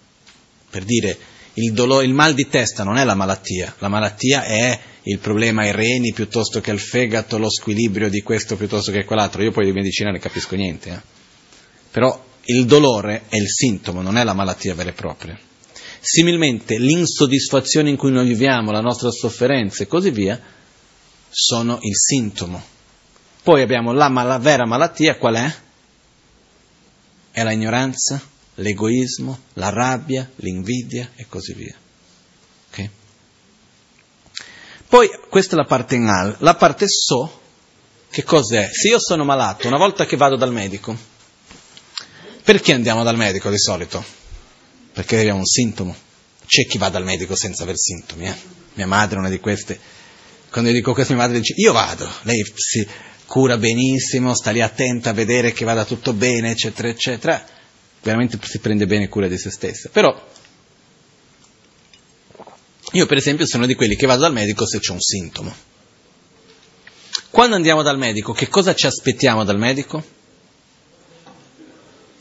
Per 0.69 0.85
dire, 0.85 1.17
il, 1.55 1.73
dolore, 1.73 2.05
il 2.05 2.15
mal 2.15 2.35
di 2.35 2.49
testa 2.49 2.83
non 2.85 2.97
è 2.97 3.05
la 3.05 3.15
malattia, 3.15 3.75
la 3.79 3.89
malattia 3.89 4.45
è 4.45 4.79
il 5.03 5.19
problema 5.19 5.63
ai 5.63 5.73
reni 5.73 6.13
piuttosto 6.13 6.61
che 6.61 6.71
al 6.71 6.79
fegato, 6.79 7.39
lo 7.39 7.51
squilibrio 7.51 8.09
di 8.09 8.23
questo 8.23 8.57
piuttosto 8.57 8.91
che 8.91 9.05
quell'altro. 9.05 9.43
Io 9.43 9.53
poi 9.53 9.67
di 9.67 9.73
medicina 9.73 10.11
ne 10.11 10.19
capisco 10.19 10.57
niente. 10.57 10.91
Eh. 10.91 11.01
Però 11.91 12.25
il 12.47 12.65
dolore 12.65 13.25
è 13.29 13.37
il 13.37 13.49
sintomo, 13.49 14.03
non 14.03 14.17
è 14.17 14.25
la 14.25 14.33
malattia 14.33 14.75
vera 14.75 14.91
e 14.91 14.95
propria. 14.95 15.39
Similmente 16.01 16.79
l'insoddisfazione 16.79 17.91
in 17.91 17.97
cui 17.97 18.11
noi 18.11 18.27
viviamo, 18.27 18.71
la 18.71 18.81
nostra 18.81 19.11
sofferenza 19.11 19.83
e 19.83 19.87
così 19.87 20.11
via, 20.11 20.41
sono 21.31 21.79
il 21.83 21.97
sintomo. 21.97 22.63
Poi 23.43 23.63
abbiamo 23.63 23.93
la, 23.93 24.09
la 24.09 24.39
vera 24.39 24.67
malattia, 24.67 25.17
qual 25.17 25.35
è? 25.35 25.55
È 27.31 27.43
la 27.43 27.53
ignoranza, 27.53 28.21
l'egoismo, 28.55 29.39
la 29.55 29.71
rabbia, 29.71 30.31
l'invidia 30.37 31.11
e 31.15 31.27
così 31.29 31.55
via. 31.55 31.75
Okay? 32.71 32.91
Poi 34.89 35.09
questa 35.29 35.55
è 35.55 35.59
la 35.59 35.67
parte 35.67 35.99
nal, 35.99 36.37
la 36.39 36.55
parte 36.55 36.87
so, 36.89 37.41
che 38.11 38.23
cos'è? 38.23 38.71
Se 38.73 38.89
io 38.89 38.99
sono 39.01 39.25
malato, 39.25 39.67
una 39.67 39.79
volta 39.79 40.07
che 40.07 40.17
vado 40.17 40.37
dal 40.37 40.53
medico, 40.53 40.97
perché 42.43 42.73
andiamo 42.73 43.03
dal 43.03 43.17
medico 43.17 43.51
di 43.51 43.59
solito? 43.59 44.23
perché 44.95 45.19
abbiamo 45.19 45.41
un 45.41 45.45
sintomo. 45.45 45.95
C'è 46.47 46.67
chi 46.67 46.79
va 46.79 46.89
dal 46.89 47.05
medico 47.05 47.35
senza 47.35 47.65
aver 47.65 47.77
sintomi. 47.77 48.29
Eh? 48.29 48.35
Mia 48.75 48.87
madre 48.87 49.17
è 49.17 49.19
una 49.19 49.29
di 49.29 49.41
queste. 49.41 49.79
Quando 50.51 50.71
io 50.71 50.77
dico 50.77 50.93
questo, 50.93 51.15
mia 51.15 51.23
madre 51.23 51.41
dice: 51.41 51.55
Io 51.57 51.73
vado. 51.73 52.09
Lei 52.23 52.45
si 52.55 52.87
cura 53.27 53.59
benissimo, 53.59 54.35
sta 54.35 54.53
lì 54.53 54.63
attenta 54.63 55.11
a 55.11 55.13
vedere 55.13 55.53
che 55.53 55.65
vada 55.65 55.85
tutto 55.85 56.13
bene, 56.13 56.53
eccetera, 56.53 56.89
eccetera. 56.89 57.45
Veramente 58.05 58.39
si 58.41 58.61
prende 58.61 58.87
bene 58.87 59.09
cura 59.09 59.27
di 59.27 59.37
se 59.37 59.51
stessa. 59.51 59.89
Però 59.89 60.15
io, 62.93 63.07
per 63.07 63.17
esempio, 63.17 63.47
sono 63.47 63.67
di 63.67 63.75
quelli 63.75 63.97
che 63.97 64.07
vado 64.07 64.21
dal 64.21 64.33
medico 64.33 64.65
se 64.65 64.79
c'è 64.79 64.93
un 64.93 65.01
sintomo. 65.01 65.53
Quando 67.31 67.57
andiamo 67.57 67.83
dal 67.83 67.99
medico, 67.99 68.33
che 68.33 68.49
cosa 68.49 68.73
ci 68.77 68.87
aspettiamo 68.87 69.43
dal 69.43 69.59
medico? 69.59 70.05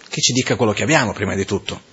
Che 0.09 0.21
ci 0.21 0.33
dica 0.33 0.55
quello 0.55 0.73
che 0.73 0.81
abbiamo, 0.81 1.13
prima 1.13 1.35
di 1.35 1.45
tutto 1.45 1.91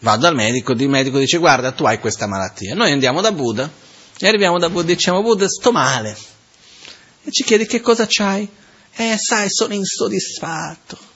vado 0.00 0.22
dal 0.22 0.34
medico, 0.34 0.72
il 0.72 0.88
medico 0.88 1.18
dice 1.18 1.38
guarda 1.38 1.72
tu 1.72 1.84
hai 1.84 1.98
questa 1.98 2.26
malattia. 2.26 2.74
Noi 2.74 2.92
andiamo 2.92 3.20
da 3.20 3.32
Buddha 3.32 3.70
e 4.18 4.26
arriviamo 4.26 4.58
da 4.58 4.68
Buddha 4.68 4.92
e 4.92 4.94
diciamo 4.94 5.22
Buddha 5.22 5.48
sto 5.48 5.72
male. 5.72 6.16
E 7.24 7.30
ci 7.30 7.44
chiede 7.44 7.66
che 7.66 7.80
cosa 7.80 8.06
c'hai? 8.08 8.48
Eh 8.94 9.16
sai 9.18 9.48
sono 9.50 9.74
insoddisfatto. 9.74 11.07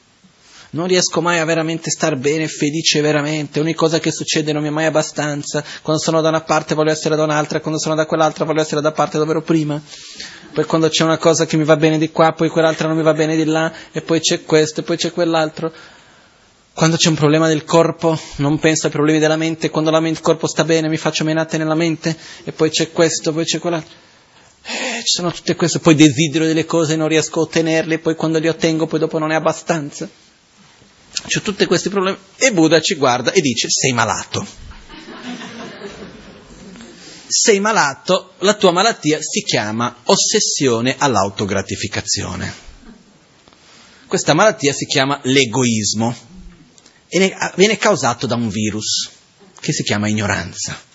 Non 0.74 0.86
riesco 0.86 1.20
mai 1.20 1.38
a 1.38 1.44
veramente 1.44 1.90
star 1.90 2.16
bene, 2.16 2.48
felice 2.48 3.02
veramente. 3.02 3.60
Ogni 3.60 3.74
cosa 3.74 3.98
che 3.98 4.10
succede 4.10 4.52
non 4.52 4.62
mi 4.62 4.68
è 4.68 4.70
mai 4.70 4.86
abbastanza. 4.86 5.62
Quando 5.82 6.00
sono 6.00 6.22
da 6.22 6.30
una 6.30 6.40
parte 6.40 6.74
voglio 6.74 6.90
essere 6.90 7.14
da 7.14 7.24
un'altra, 7.24 7.60
quando 7.60 7.78
sono 7.78 7.94
da 7.94 8.06
quell'altra 8.06 8.46
voglio 8.46 8.62
essere 8.62 8.80
da 8.80 8.90
parte 8.90 9.18
dove 9.18 9.32
ero 9.32 9.42
prima. 9.42 9.78
Poi 10.54 10.64
quando 10.64 10.88
c'è 10.88 11.04
una 11.04 11.18
cosa 11.18 11.44
che 11.44 11.58
mi 11.58 11.64
va 11.64 11.76
bene 11.76 11.98
di 11.98 12.10
qua, 12.10 12.32
poi 12.32 12.48
quell'altra 12.48 12.88
non 12.88 12.96
mi 12.96 13.02
va 13.02 13.12
bene 13.12 13.36
di 13.36 13.44
là, 13.44 13.70
e 13.92 14.00
poi 14.00 14.20
c'è 14.20 14.44
questo, 14.44 14.80
e 14.80 14.82
poi 14.82 14.96
c'è 14.96 15.12
quell'altro. 15.12 15.70
Quando 16.72 16.96
c'è 16.96 17.08
un 17.10 17.16
problema 17.16 17.48
del 17.48 17.64
corpo, 17.64 18.18
non 18.36 18.58
penso 18.58 18.86
ai 18.86 18.92
problemi 18.92 19.18
della 19.18 19.36
mente, 19.36 19.68
quando 19.68 19.90
la 19.90 20.00
mente, 20.00 20.20
il 20.20 20.24
corpo 20.24 20.46
sta 20.46 20.64
bene 20.64 20.88
mi 20.88 20.96
faccio 20.96 21.22
menate 21.24 21.58
nella 21.58 21.74
mente, 21.74 22.16
e 22.44 22.52
poi 22.52 22.70
c'è 22.70 22.92
questo, 22.92 23.34
poi 23.34 23.44
c'è 23.44 23.58
quell'altro. 23.58 23.92
Eh, 24.62 25.00
ci 25.00 25.16
sono 25.16 25.30
tutte 25.30 25.54
queste, 25.54 25.80
poi 25.80 25.94
desidero 25.94 26.46
delle 26.46 26.64
cose 26.64 26.94
e 26.94 26.96
non 26.96 27.08
riesco 27.08 27.40
a 27.40 27.42
ottenerle, 27.42 27.98
poi 27.98 28.14
quando 28.14 28.38
le 28.38 28.48
ottengo 28.48 28.86
poi 28.86 29.00
dopo 29.00 29.18
non 29.18 29.32
è 29.32 29.34
abbastanza. 29.34 30.08
C'è 31.26 31.40
tutti 31.40 31.66
questi 31.66 31.88
problemi. 31.88 32.16
E 32.36 32.52
Buddha 32.52 32.80
ci 32.80 32.94
guarda 32.94 33.32
e 33.32 33.40
dice, 33.40 33.68
sei 33.70 33.92
malato. 33.92 34.46
Sei 37.26 37.60
malato, 37.60 38.34
la 38.40 38.54
tua 38.54 38.72
malattia 38.72 39.18
si 39.20 39.42
chiama 39.42 39.96
ossessione 40.04 40.96
all'autogratificazione. 40.98 42.70
Questa 44.06 44.34
malattia 44.34 44.74
si 44.74 44.84
chiama 44.84 45.18
l'egoismo 45.22 46.14
e 47.08 47.34
viene 47.56 47.78
causato 47.78 48.26
da 48.26 48.34
un 48.34 48.48
virus 48.48 49.08
che 49.58 49.72
si 49.72 49.82
chiama 49.82 50.08
ignoranza. 50.08 50.90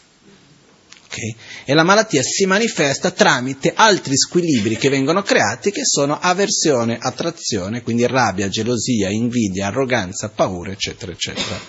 Okay? 1.18 1.36
E 1.66 1.74
la 1.74 1.84
malattia 1.84 2.22
si 2.22 2.46
manifesta 2.46 3.10
tramite 3.10 3.74
altri 3.76 4.16
squilibri 4.16 4.78
che 4.78 4.90
vengono 4.90 5.24
creati 5.24 5.72
che 5.72 5.84
sono 5.84 6.20
avversione, 6.20 6.98
attrazione, 7.00 7.82
quindi 7.82 8.06
rabbia, 8.06 8.48
gelosia, 8.48 9.10
invidia, 9.10 9.68
arroganza, 9.68 10.30
paura, 10.30 10.72
eccetera, 10.72 11.12
eccetera. 11.12 11.60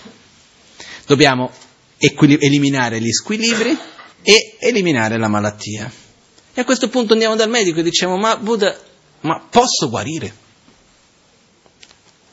Dobbiamo 1.07 1.51
equil- 1.97 2.37
eliminare 2.39 3.01
gli 3.01 3.11
squilibri 3.11 3.75
e 4.21 4.55
eliminare 4.59 5.17
la 5.17 5.27
malattia. 5.27 5.91
E 6.53 6.61
a 6.61 6.65
questo 6.65 6.89
punto 6.89 7.13
andiamo 7.13 7.35
dal 7.35 7.49
medico 7.49 7.79
e 7.79 7.83
diciamo, 7.83 8.17
ma 8.17 8.37
Buddha, 8.37 8.77
ma 9.21 9.47
posso 9.49 9.89
guarire? 9.89 10.47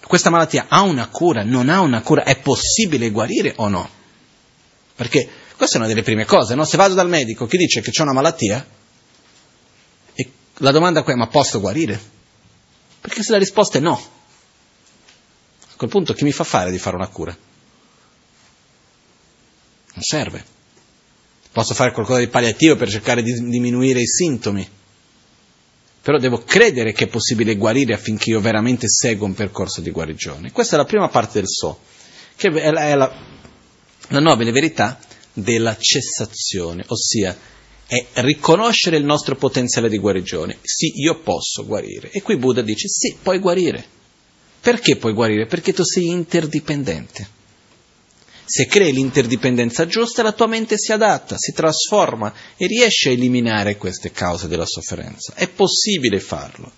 questa 0.07 0.31
malattia 0.31 0.67
ha 0.69 0.83
una 0.83 1.09
cura, 1.09 1.43
non 1.43 1.69
ha 1.69 1.81
una 1.81 2.01
cura, 2.01 2.23
è 2.23 2.39
possibile 2.39 3.11
guarire 3.11 3.55
o 3.57 3.67
no? 3.67 3.91
Perché 4.95 5.29
questa 5.57 5.77
è 5.77 5.79
una 5.79 5.89
delle 5.89 6.03
prime 6.03 6.27
cose, 6.27 6.55
no? 6.55 6.65
Se 6.65 6.77
vado 6.77 6.95
dal 6.95 7.09
medico 7.09 7.47
che 7.47 7.57
dice 7.57 7.81
che 7.81 7.91
c'è 7.91 8.03
una 8.03 8.13
malattia, 8.13 8.67
e 10.15 10.31
la 10.59 10.71
domanda 10.71 11.03
è 11.03 11.15
ma 11.15 11.29
posso 11.29 11.61
guarire? 11.61 11.99
Perché 13.01 13.23
se 13.23 13.33
la 13.33 13.39
risposta 13.39 13.79
è 13.79 13.81
no, 13.81 13.93
a 13.93 15.77
quel 15.77 15.91
punto 15.91 16.13
chi 16.13 16.25
mi 16.25 16.33
fa 16.33 16.45
fare 16.45 16.71
di 16.71 16.79
fare 16.79 16.97
una 16.97 17.09
cura? 17.09 17.37
Non 19.95 20.03
serve. 20.03 20.45
Posso 21.53 21.73
fare 21.73 21.93
qualcosa 21.93 22.19
di 22.19 22.29
palliativo 22.29 22.77
per 22.77 22.91
cercare 22.91 23.23
di 23.23 23.33
diminuire 23.33 24.01
i 24.01 24.07
sintomi, 24.07 24.69
però 26.03 26.19
devo 26.19 26.43
credere 26.45 26.93
che 26.93 27.05
è 27.05 27.09
possibile 27.09 27.57
guarire 27.57 27.95
affinché 27.95 28.29
io 28.29 28.41
veramente 28.41 28.89
segua 28.91 29.27
un 29.27 29.33
percorso 29.33 29.81
di 29.81 29.91
guarigione. 29.91 30.53
Questa 30.53 30.75
è 30.75 30.79
la 30.79 30.85
prima 30.85 31.09
parte 31.09 31.39
del 31.39 31.49
so, 31.49 31.81
che 32.37 32.49
è 32.49 32.71
la, 32.71 32.81
è 32.83 32.95
la, 32.95 33.11
la 34.09 34.21
nobile 34.21 34.53
verità 34.53 34.99
della 35.37 35.77
cessazione, 35.79 36.83
ossia 36.87 37.37
è 37.87 38.05
riconoscere 38.15 38.97
il 38.97 39.05
nostro 39.05 39.37
potenziale 39.37 39.89
di 39.91 39.99
guarigione. 39.99 40.59
Sì, 40.63 40.93
io 40.97 41.21
posso 41.21 41.65
guarire. 41.67 42.11
E 42.11 42.23
qui 42.23 42.37
Buddha 42.37 42.63
dice, 42.63 42.89
sì, 42.89 43.17
puoi 43.23 43.39
guarire. 43.39 43.85
Perché 44.61 44.97
puoi 44.97 45.13
guarire? 45.13 45.47
Perché 45.47 45.73
tu 45.73 45.85
sei 45.85 46.07
interdipendente. 46.09 47.35
Se 48.45 48.67
crei 48.67 48.93
l'interdipendenza 48.93 49.87
giusta, 49.87 50.23
la 50.23 50.33
tua 50.33 50.47
mente 50.47 50.79
si 50.79 50.93
adatta, 50.93 51.37
si 51.37 51.53
trasforma 51.53 52.33
e 52.57 52.67
riesce 52.67 53.11
a 53.11 53.13
eliminare 53.13 53.77
queste 53.77 54.11
cause 54.13 54.49
della 54.49 54.67
sofferenza. 54.67 55.35
È 55.35 55.49
possibile 55.49 56.19
farlo. 56.19 56.73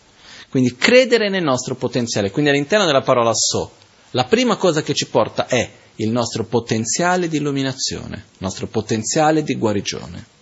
Quindi 0.51 0.77
credere 0.77 1.31
nel 1.31 1.45
nostro 1.45 1.77
potenziale. 1.77 2.31
Quindi 2.31 2.51
all'interno 2.51 2.87
della 2.87 3.03
parola 3.03 3.33
so, 3.35 3.73
la 4.11 4.25
prima 4.25 4.57
cosa 4.57 4.83
che 4.83 4.95
ci 4.95 5.07
porta 5.07 5.47
è 5.47 5.71
il 6.01 6.11
nostro 6.11 6.45
potenziale 6.45 7.29
di 7.29 7.39
illuminazione, 7.39 8.17
il 8.17 8.39
nostro 8.39 8.67
potenziale 8.67 9.43
di 9.43 9.57
guarigione. 9.57 10.37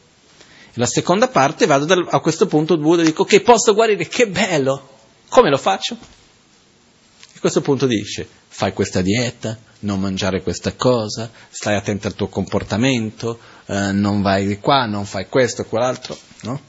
La 0.75 0.87
seconda 0.87 1.29
parte 1.29 1.67
vado 1.67 1.87
dal, 1.87 2.07
a 2.11 2.21
questo 2.21 2.47
punto 2.47 2.77
Buddha 2.77 3.03
e 3.03 3.07
dico 3.07 3.25
che 3.25 3.41
posso 3.41 3.73
guarire, 3.73 4.07
che 4.07 4.29
bello! 4.29 4.95
Come 5.29 5.49
lo 5.51 5.57
faccio? 5.57 5.95
A 5.95 7.41
questo 7.41 7.63
punto 7.63 7.87
dice, 7.87 8.29
fai 8.49 8.73
questa 8.73 9.01
dieta, 9.01 9.59
non 9.81 10.01
mangiare 10.01 10.43
questa 10.43 10.75
cosa, 10.75 11.31
stai 11.49 11.77
attento 11.77 12.07
al 12.07 12.15
tuo 12.15 12.29
comportamento, 12.29 13.39
eh, 13.67 13.93
non 13.93 14.21
vai 14.21 14.47
di 14.47 14.59
qua, 14.59 14.85
non 14.85 15.07
fai 15.07 15.29
questo, 15.29 15.65
quell'altro, 15.65 16.17
no? 16.43 16.61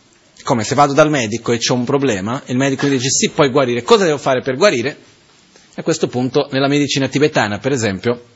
Come 0.44 0.64
se 0.64 0.76
vado 0.76 0.94
dal 0.94 1.10
medico 1.10 1.52
e 1.52 1.60
ho 1.68 1.74
un 1.74 1.84
problema, 1.84 2.42
il 2.46 2.56
medico 2.56 2.86
mi 2.86 2.92
dice 2.92 3.10
sì, 3.10 3.30
puoi 3.32 3.50
guarire, 3.50 3.84
cosa 3.84 4.06
devo 4.06 4.18
fare 4.18 4.42
per 4.42 4.56
guarire? 4.56 4.98
A 5.76 5.84
questo 5.84 6.08
punto, 6.08 6.48
nella 6.52 6.68
medicina 6.68 7.08
tibetana, 7.08 7.60
per 7.60 7.74
esempio, 7.74 8.36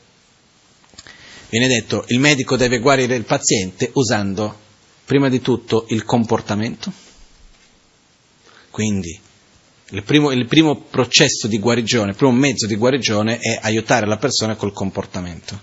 viene 1.52 1.68
detto 1.68 2.06
il 2.08 2.20
medico 2.20 2.56
deve 2.56 2.80
guarire 2.80 3.16
il 3.16 3.26
paziente 3.26 3.92
usando 3.96 4.58
prima 5.04 5.28
di 5.28 5.42
tutto 5.42 5.86
il 5.90 6.06
comportamento. 6.06 6.92
Quindi 8.70 9.20
il 9.90 10.04
primo, 10.04 10.32
il 10.32 10.48
primo, 10.48 10.78
processo 10.78 11.48
di 11.48 11.60
guarigione, 11.60 12.12
il 12.12 12.16
primo 12.16 12.32
mezzo 12.32 12.66
di 12.66 12.78
guarigione 12.78 13.38
è 13.38 13.60
aiutare 13.62 14.08
la 14.08 14.16
persona 14.16 14.56
col 14.56 14.72
comportamento. 14.72 15.60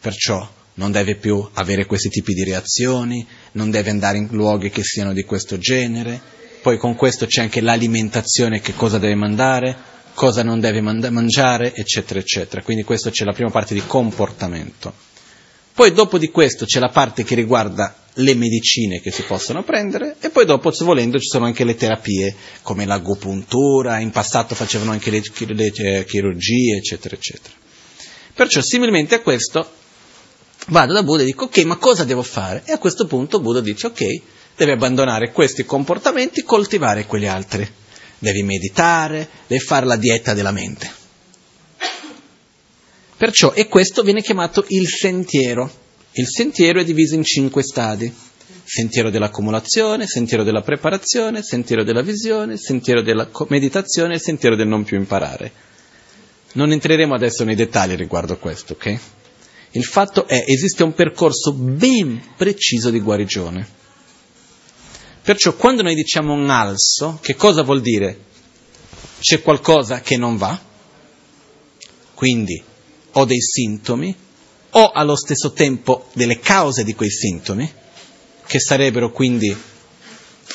Perciò 0.00 0.46
non 0.74 0.90
deve 0.90 1.14
più 1.14 1.48
avere 1.52 1.86
questi 1.86 2.08
tipi 2.08 2.34
di 2.34 2.42
reazioni, 2.42 3.24
non 3.52 3.70
deve 3.70 3.90
andare 3.90 4.18
in 4.18 4.26
luoghi 4.32 4.70
che 4.70 4.82
siano 4.82 5.12
di 5.12 5.22
questo 5.22 5.58
genere, 5.58 6.20
poi 6.60 6.76
con 6.76 6.96
questo 6.96 7.26
c'è 7.26 7.42
anche 7.42 7.60
l'alimentazione, 7.60 8.60
che 8.60 8.74
cosa 8.74 8.98
deve 8.98 9.14
mandare, 9.14 9.76
cosa 10.14 10.42
non 10.42 10.58
deve 10.58 10.80
mangiare, 10.80 11.72
eccetera, 11.72 12.18
eccetera. 12.18 12.62
Quindi 12.62 12.82
questa 12.82 13.10
c'è 13.10 13.24
la 13.24 13.32
prima 13.32 13.50
parte 13.50 13.74
di 13.74 13.82
comportamento. 13.86 15.08
Poi 15.80 15.92
dopo 15.92 16.18
di 16.18 16.28
questo 16.28 16.66
c'è 16.66 16.78
la 16.78 16.90
parte 16.90 17.24
che 17.24 17.34
riguarda 17.34 17.94
le 18.16 18.34
medicine 18.34 19.00
che 19.00 19.10
si 19.10 19.22
possono 19.22 19.62
prendere 19.62 20.16
e 20.20 20.28
poi 20.28 20.44
dopo, 20.44 20.70
se 20.72 20.84
volendo, 20.84 21.18
ci 21.18 21.26
sono 21.26 21.46
anche 21.46 21.64
le 21.64 21.74
terapie 21.74 22.36
come 22.60 22.84
l'agopuntura, 22.84 23.98
in 23.98 24.10
passato 24.10 24.54
facevano 24.54 24.90
anche 24.90 25.10
le, 25.10 25.22
le 25.54 25.72
eh, 25.74 26.04
chirurgie, 26.04 26.76
eccetera, 26.76 27.14
eccetera. 27.14 27.54
Perciò, 28.34 28.60
similmente 28.60 29.14
a 29.14 29.20
questo, 29.22 29.70
vado 30.66 30.92
da 30.92 31.02
Buddha 31.02 31.22
e 31.22 31.24
dico, 31.24 31.44
ok, 31.44 31.64
ma 31.64 31.76
cosa 31.76 32.04
devo 32.04 32.22
fare? 32.22 32.62
E 32.66 32.72
a 32.72 32.78
questo 32.78 33.06
punto 33.06 33.40
Buddha 33.40 33.62
dice, 33.62 33.86
ok, 33.86 34.04
devi 34.58 34.72
abbandonare 34.72 35.32
questi 35.32 35.64
comportamenti, 35.64 36.42
coltivare 36.42 37.06
quegli 37.06 37.24
altri. 37.24 37.66
Devi 38.18 38.42
meditare, 38.42 39.26
devi 39.46 39.62
fare 39.62 39.86
la 39.86 39.96
dieta 39.96 40.34
della 40.34 40.52
mente. 40.52 40.99
Perciò, 43.20 43.52
e 43.52 43.68
questo 43.68 44.02
viene 44.02 44.22
chiamato 44.22 44.64
il 44.68 44.88
sentiero. 44.88 45.70
Il 46.12 46.26
sentiero 46.26 46.80
è 46.80 46.84
diviso 46.84 47.16
in 47.16 47.22
cinque 47.22 47.62
stadi. 47.62 48.10
Sentiero 48.64 49.10
dell'accumulazione, 49.10 50.06
sentiero 50.06 50.42
della 50.42 50.62
preparazione, 50.62 51.42
sentiero 51.42 51.84
della 51.84 52.00
visione, 52.00 52.56
sentiero 52.56 53.02
della 53.02 53.28
meditazione 53.48 54.14
e 54.14 54.18
sentiero 54.18 54.56
del 54.56 54.68
non 54.68 54.84
più 54.84 54.96
imparare. 54.96 55.52
Non 56.52 56.72
entreremo 56.72 57.14
adesso 57.14 57.44
nei 57.44 57.56
dettagli 57.56 57.94
riguardo 57.94 58.32
a 58.32 58.36
questo, 58.38 58.72
ok? 58.72 58.98
Il 59.72 59.84
fatto 59.84 60.26
è, 60.26 60.42
esiste 60.48 60.82
un 60.82 60.94
percorso 60.94 61.52
ben 61.52 62.22
preciso 62.38 62.88
di 62.88 63.00
guarigione. 63.00 63.68
Perciò 65.20 65.54
quando 65.56 65.82
noi 65.82 65.94
diciamo 65.94 66.32
un 66.32 66.48
alzo, 66.48 67.18
che 67.20 67.34
cosa 67.34 67.64
vuol 67.64 67.82
dire? 67.82 68.18
C'è 69.20 69.42
qualcosa 69.42 70.00
che 70.00 70.16
non 70.16 70.38
va? 70.38 70.58
Quindi 72.14 72.68
ho 73.12 73.24
dei 73.24 73.40
sintomi, 73.40 74.14
o 74.70 74.90
allo 74.90 75.16
stesso 75.16 75.52
tempo 75.52 76.08
delle 76.12 76.38
cause 76.38 76.84
di 76.84 76.94
quei 76.94 77.10
sintomi, 77.10 77.70
che 78.46 78.60
sarebbero 78.60 79.10
quindi 79.10 79.56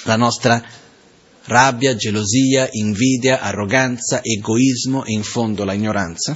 la 0.03 0.15
nostra 0.15 0.63
rabbia, 1.45 1.95
gelosia, 1.95 2.67
invidia, 2.71 3.41
arroganza, 3.41 4.21
egoismo 4.23 5.03
e 5.05 5.11
in 5.11 5.23
fondo 5.23 5.63
la 5.63 5.73
ignoranza. 5.73 6.35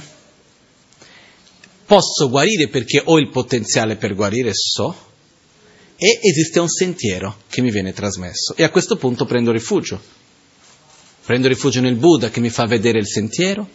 Posso 1.86 2.28
guarire 2.28 2.68
perché 2.68 3.02
ho 3.04 3.18
il 3.18 3.30
potenziale 3.30 3.96
per 3.96 4.14
guarire, 4.14 4.52
so, 4.54 5.08
e 5.96 6.18
esiste 6.22 6.60
un 6.60 6.68
sentiero 6.68 7.42
che 7.48 7.60
mi 7.60 7.70
viene 7.70 7.92
trasmesso 7.92 8.54
e 8.56 8.62
a 8.62 8.70
questo 8.70 8.96
punto 8.96 9.26
prendo 9.26 9.52
rifugio. 9.52 10.00
Prendo 11.26 11.46
rifugio 11.46 11.80
nel 11.80 11.96
Buddha 11.96 12.30
che 12.30 12.40
mi 12.40 12.48
fa 12.48 12.66
vedere 12.66 12.98
il 12.98 13.06
sentiero, 13.06 13.68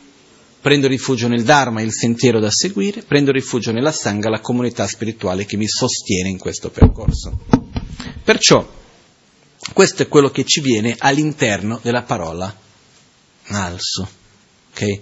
prendo 0.66 0.88
rifugio 0.88 1.28
nel 1.28 1.44
Dharma, 1.44 1.84
il 1.84 1.94
sentiero 1.94 2.40
da 2.40 2.50
seguire, 2.50 3.04
prendo 3.04 3.32
rifugio 3.32 3.72
nella 3.72 3.92
Sangha, 3.92 4.32
la 4.32 4.40
comunità 4.40 4.88
spirituale 4.88 5.46
che 5.46 5.58
mi 5.58 5.68
sostiene 5.68 6.28
in 6.28 6.40
questo 6.40 6.72
percorso. 6.72 7.38
Perciò, 8.24 8.68
questo 9.74 10.02
è 10.02 10.08
quello 10.08 10.32
che 10.32 10.44
ci 10.44 10.62
viene 10.62 10.96
all'interno 10.98 11.80
della 11.84 12.02
parola 12.02 12.52
Nalso. 13.50 14.10
Okay? 14.72 15.02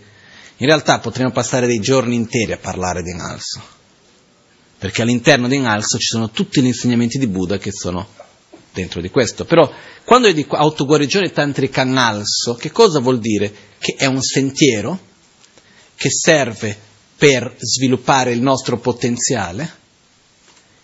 In 0.58 0.66
realtà 0.66 1.00
potremmo 1.00 1.32
passare 1.32 1.66
dei 1.66 1.80
giorni 1.80 2.16
interi 2.16 2.52
a 2.52 2.58
parlare 2.58 3.02
di 3.02 3.14
Nalso, 3.14 3.62
perché 4.78 5.02
all'interno 5.02 5.48
di 5.48 5.60
Nalso 5.60 5.98
ci 5.98 6.08
sono 6.08 6.30
tutti 6.30 6.62
gli 6.62 6.66
insegnamenti 6.66 7.18
di 7.18 7.28
Buddha 7.28 7.58
che 7.58 7.72
sono 7.72 8.06
dentro 8.74 9.00
di 9.00 9.10
questo. 9.10 9.46
Però 9.46 9.72
quando 10.04 10.28
io 10.28 10.34
dico 10.34 10.58
autoguarigione 10.58 11.32
tantrica 11.32 11.86
Nalso, 11.86 12.56
che 12.56 12.70
cosa 12.70 13.00
vuol 13.00 13.20
dire? 13.20 13.50
Che 13.80 13.96
è 13.98 14.08
un 14.08 14.22
sentiero 14.22 15.12
che 16.04 16.12
serve 16.12 16.78
per 17.16 17.56
sviluppare 17.60 18.34
il 18.34 18.42
nostro 18.42 18.78
potenziale 18.78 19.72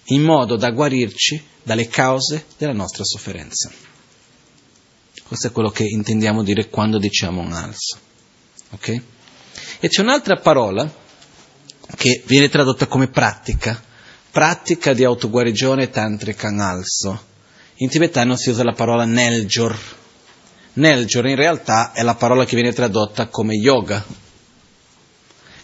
in 0.05 0.21
modo 0.21 0.55
da 0.55 0.71
guarirci 0.71 1.43
dalle 1.61 1.89
cause 1.89 2.45
della 2.57 2.71
nostra 2.71 3.03
sofferenza. 3.03 3.69
Questo 5.27 5.47
è 5.47 5.51
quello 5.51 5.71
che 5.71 5.83
intendiamo 5.83 6.41
dire 6.41 6.69
quando 6.69 6.97
diciamo 6.99 7.41
un 7.41 7.51
alzo. 7.51 7.97
Okay? 8.69 9.03
E 9.81 9.89
c'è 9.89 9.99
un'altra 10.03 10.37
parola 10.37 10.89
che 11.97 12.23
viene 12.25 12.47
tradotta 12.47 12.87
come 12.87 13.09
pratica, 13.09 13.83
pratica 14.31 14.93
di 14.93 15.03
autoguarigione 15.03 15.89
tantrica 15.89 16.47
alzo. 16.47 17.25
In 17.79 17.89
tibetano 17.89 18.37
si 18.37 18.51
usa 18.51 18.63
la 18.63 18.71
parola 18.71 19.03
neljor. 19.03 19.77
Neljor 20.75 21.27
in 21.27 21.35
realtà 21.35 21.91
è 21.91 22.03
la 22.03 22.15
parola 22.15 22.45
che 22.45 22.55
viene 22.55 22.71
tradotta 22.71 23.27
come 23.27 23.55
yoga, 23.55 24.18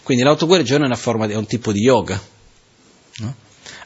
quindi 0.06 0.22
l'autoguarigione 0.22 0.84
è 0.84 0.86
una 0.86 0.94
forma, 0.94 1.26
è 1.26 1.34
un 1.34 1.46
tipo 1.46 1.72
di 1.72 1.80
yoga. 1.80 2.22
No? 3.16 3.34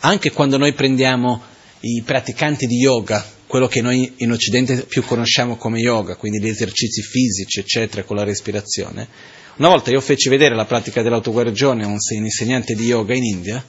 Anche 0.01 0.33
quando 0.33 0.59
noi 0.59 0.75
prendiamo 0.75 1.43
i 1.81 2.03
praticanti 2.05 2.67
di 2.67 2.77
yoga, 2.77 3.27
quello 3.47 3.67
che 3.67 3.81
noi 3.81 4.13
in 4.19 4.31
Occidente 4.31 4.83
più 4.83 5.03
conosciamo 5.03 5.57
come 5.57 5.79
yoga, 5.79 6.17
quindi 6.17 6.39
gli 6.39 6.49
esercizi 6.49 7.01
fisici, 7.01 7.61
eccetera, 7.61 8.05
con 8.05 8.17
la 8.17 8.25
respirazione. 8.25 9.09
Una 9.57 9.69
volta 9.69 9.91
io 9.91 10.03
feci 10.03 10.29
vedere 10.29 10.55
la 10.55 10.67
pratica 10.67 11.01
dell'autoguarigione 11.01 11.85
a 11.85 11.87
un 11.87 11.97
insegnante 12.11 12.75
di 12.75 12.85
yoga 12.85 13.15
in 13.15 13.25
India 13.25 13.65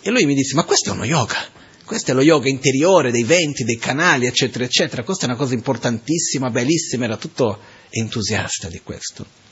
e 0.00 0.10
lui 0.10 0.26
mi 0.26 0.34
disse, 0.34 0.56
ma 0.56 0.64
questo 0.64 0.90
è 0.90 0.92
uno 0.94 1.04
yoga, 1.04 1.36
questo 1.84 2.10
è 2.10 2.14
lo 2.14 2.22
yoga 2.22 2.48
interiore 2.48 3.12
dei 3.12 3.22
venti, 3.22 3.62
dei 3.62 3.78
canali, 3.78 4.26
eccetera, 4.26 4.64
eccetera, 4.64 5.04
questa 5.04 5.26
è 5.26 5.28
una 5.28 5.38
cosa 5.38 5.54
importantissima, 5.54 6.50
bellissima, 6.50 7.04
era 7.04 7.16
tutto 7.16 7.60
entusiasta 7.88 8.66
di 8.66 8.80
questo. 8.82 9.46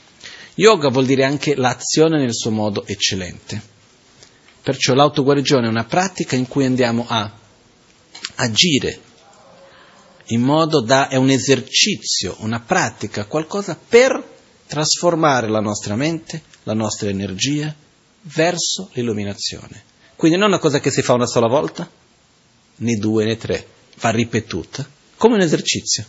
Yoga 0.59 0.89
vuol 0.89 1.05
dire 1.05 1.25
anche 1.25 1.55
l'azione 1.55 2.19
nel 2.19 2.35
suo 2.35 2.51
modo 2.51 2.87
eccellente. 2.87 3.61
Perciò 4.63 4.95
l'autoguarigione 4.95 5.67
è 5.67 5.71
una 5.71 5.85
pratica 5.85 6.35
in 6.35 6.49
cui 6.49 6.65
andiamo 6.65 7.05
a 7.07 7.31
agire 8.37 9.01
in 10.31 10.41
modo 10.41 10.81
da, 10.81 11.09
è 11.09 11.17
un 11.17 11.29
esercizio, 11.29 12.37
una 12.39 12.61
pratica, 12.61 13.27
qualcosa 13.27 13.79
per 13.79 14.35
trasformare 14.67 15.49
la 15.49 15.61
nostra 15.61 15.95
mente, 15.95 16.43
la 16.65 16.75
nostra 16.75 17.11
energia 17.11 17.73
verso 18.23 18.89
l'illuminazione. 18.95 19.85
Quindi 20.17 20.39
non 20.39 20.47
è 20.47 20.53
una 20.53 20.59
cosa 20.59 20.81
che 20.81 20.91
si 20.91 21.03
fa 21.03 21.13
una 21.13 21.27
sola 21.27 21.49
volta, 21.49 21.89
né 22.77 22.95
due 22.97 23.25
né 23.25 23.37
tre, 23.37 23.67
va 24.01 24.09
ripetuta, 24.09 24.89
come 25.17 25.35
un 25.35 25.43
esercizio 25.43 26.05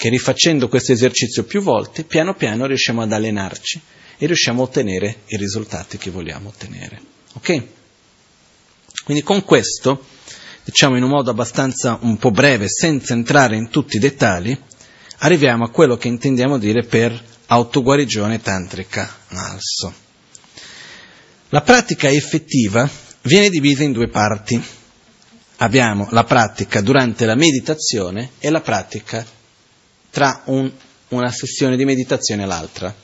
che 0.00 0.08
rifacendo 0.08 0.68
questo 0.68 0.92
esercizio 0.92 1.44
più 1.44 1.60
volte, 1.60 2.04
piano 2.04 2.32
piano 2.32 2.64
riusciamo 2.64 3.02
ad 3.02 3.12
allenarci 3.12 3.78
e 4.16 4.24
riusciamo 4.24 4.62
a 4.62 4.64
ottenere 4.64 5.24
i 5.26 5.36
risultati 5.36 5.98
che 5.98 6.08
vogliamo 6.08 6.48
ottenere. 6.48 7.02
Ok? 7.34 7.62
Quindi 9.04 9.22
con 9.22 9.44
questo 9.44 10.02
diciamo 10.64 10.96
in 10.96 11.02
un 11.02 11.10
modo 11.10 11.30
abbastanza 11.30 11.98
un 12.00 12.16
po' 12.16 12.30
breve, 12.30 12.66
senza 12.70 13.12
entrare 13.12 13.56
in 13.56 13.68
tutti 13.68 13.96
i 13.96 13.98
dettagli, 13.98 14.58
arriviamo 15.18 15.64
a 15.64 15.70
quello 15.70 15.98
che 15.98 16.08
intendiamo 16.08 16.56
dire 16.56 16.82
per 16.82 17.22
autoguarigione 17.48 18.40
tantrica 18.40 19.18
nalso. 19.28 19.92
La 21.50 21.60
pratica 21.60 22.08
effettiva 22.08 22.88
viene 23.20 23.50
divisa 23.50 23.82
in 23.82 23.92
due 23.92 24.08
parti. 24.08 24.58
Abbiamo 25.58 26.08
la 26.12 26.24
pratica 26.24 26.80
durante 26.80 27.26
la 27.26 27.34
meditazione 27.34 28.30
e 28.38 28.48
la 28.48 28.62
pratica 28.62 29.38
tra 30.10 30.42
un, 30.46 30.70
una 31.08 31.30
sessione 31.30 31.76
di 31.76 31.84
meditazione 31.84 32.42
e 32.42 32.46
l'altra. 32.46 32.94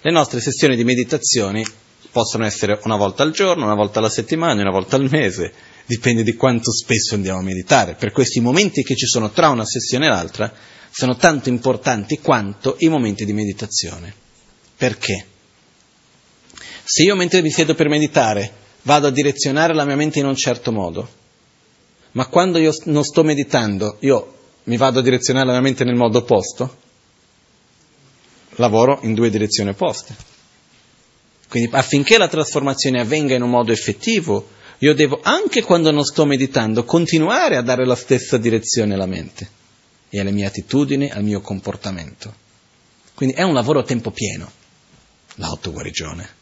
Le 0.00 0.10
nostre 0.10 0.40
sessioni 0.40 0.76
di 0.76 0.84
meditazione 0.84 1.64
possono 2.10 2.44
essere 2.44 2.80
una 2.84 2.96
volta 2.96 3.22
al 3.22 3.32
giorno, 3.32 3.64
una 3.64 3.74
volta 3.74 3.98
alla 3.98 4.08
settimana, 4.08 4.62
una 4.62 4.70
volta 4.70 4.96
al 4.96 5.08
mese, 5.10 5.52
dipende 5.84 6.22
di 6.22 6.34
quanto 6.34 6.72
spesso 6.72 7.14
andiamo 7.14 7.40
a 7.40 7.42
meditare. 7.42 7.94
Per 7.94 8.12
questi 8.12 8.40
momenti 8.40 8.82
che 8.82 8.96
ci 8.96 9.06
sono 9.06 9.30
tra 9.30 9.48
una 9.48 9.64
sessione 9.64 10.06
e 10.06 10.08
l'altra 10.08 10.52
sono 10.90 11.16
tanto 11.16 11.48
importanti 11.48 12.20
quanto 12.20 12.76
i 12.78 12.88
momenti 12.88 13.24
di 13.24 13.32
meditazione. 13.32 14.14
Perché? 14.76 15.26
Se 16.84 17.02
io 17.02 17.16
mentre 17.16 17.42
mi 17.42 17.50
siedo 17.50 17.74
per 17.74 17.88
meditare 17.88 18.64
vado 18.82 19.08
a 19.08 19.10
direzionare 19.10 19.74
la 19.74 19.84
mia 19.84 19.96
mente 19.96 20.20
in 20.20 20.26
un 20.26 20.36
certo 20.36 20.72
modo, 20.72 21.08
ma 22.12 22.26
quando 22.28 22.58
io 22.58 22.72
non 22.84 23.04
sto 23.04 23.22
meditando 23.24 23.96
io 24.00 24.35
mi 24.66 24.76
vado 24.76 24.98
a 24.98 25.02
direzionare 25.02 25.46
la 25.46 25.52
mia 25.52 25.60
mente 25.60 25.84
nel 25.84 25.96
modo 25.96 26.18
opposto, 26.18 26.76
lavoro 28.56 29.00
in 29.02 29.14
due 29.14 29.30
direzioni 29.30 29.70
opposte. 29.70 30.14
Quindi 31.48 31.70
affinché 31.72 32.18
la 32.18 32.28
trasformazione 32.28 33.00
avvenga 33.00 33.34
in 33.34 33.42
un 33.42 33.50
modo 33.50 33.72
effettivo, 33.72 34.48
io 34.78 34.94
devo, 34.94 35.20
anche 35.22 35.62
quando 35.62 35.90
non 35.90 36.04
sto 36.04 36.24
meditando, 36.26 36.84
continuare 36.84 37.56
a 37.56 37.62
dare 37.62 37.86
la 37.86 37.94
stessa 37.94 38.36
direzione 38.36 38.94
alla 38.94 39.06
mente 39.06 39.48
e 40.08 40.20
alle 40.20 40.32
mie 40.32 40.46
attitudini, 40.46 41.10
al 41.10 41.22
mio 41.22 41.40
comportamento. 41.40 42.34
Quindi 43.14 43.34
è 43.36 43.42
un 43.42 43.54
lavoro 43.54 43.80
a 43.80 43.84
tempo 43.84 44.10
pieno, 44.10 44.50
l'autoguarigione. 45.36 46.35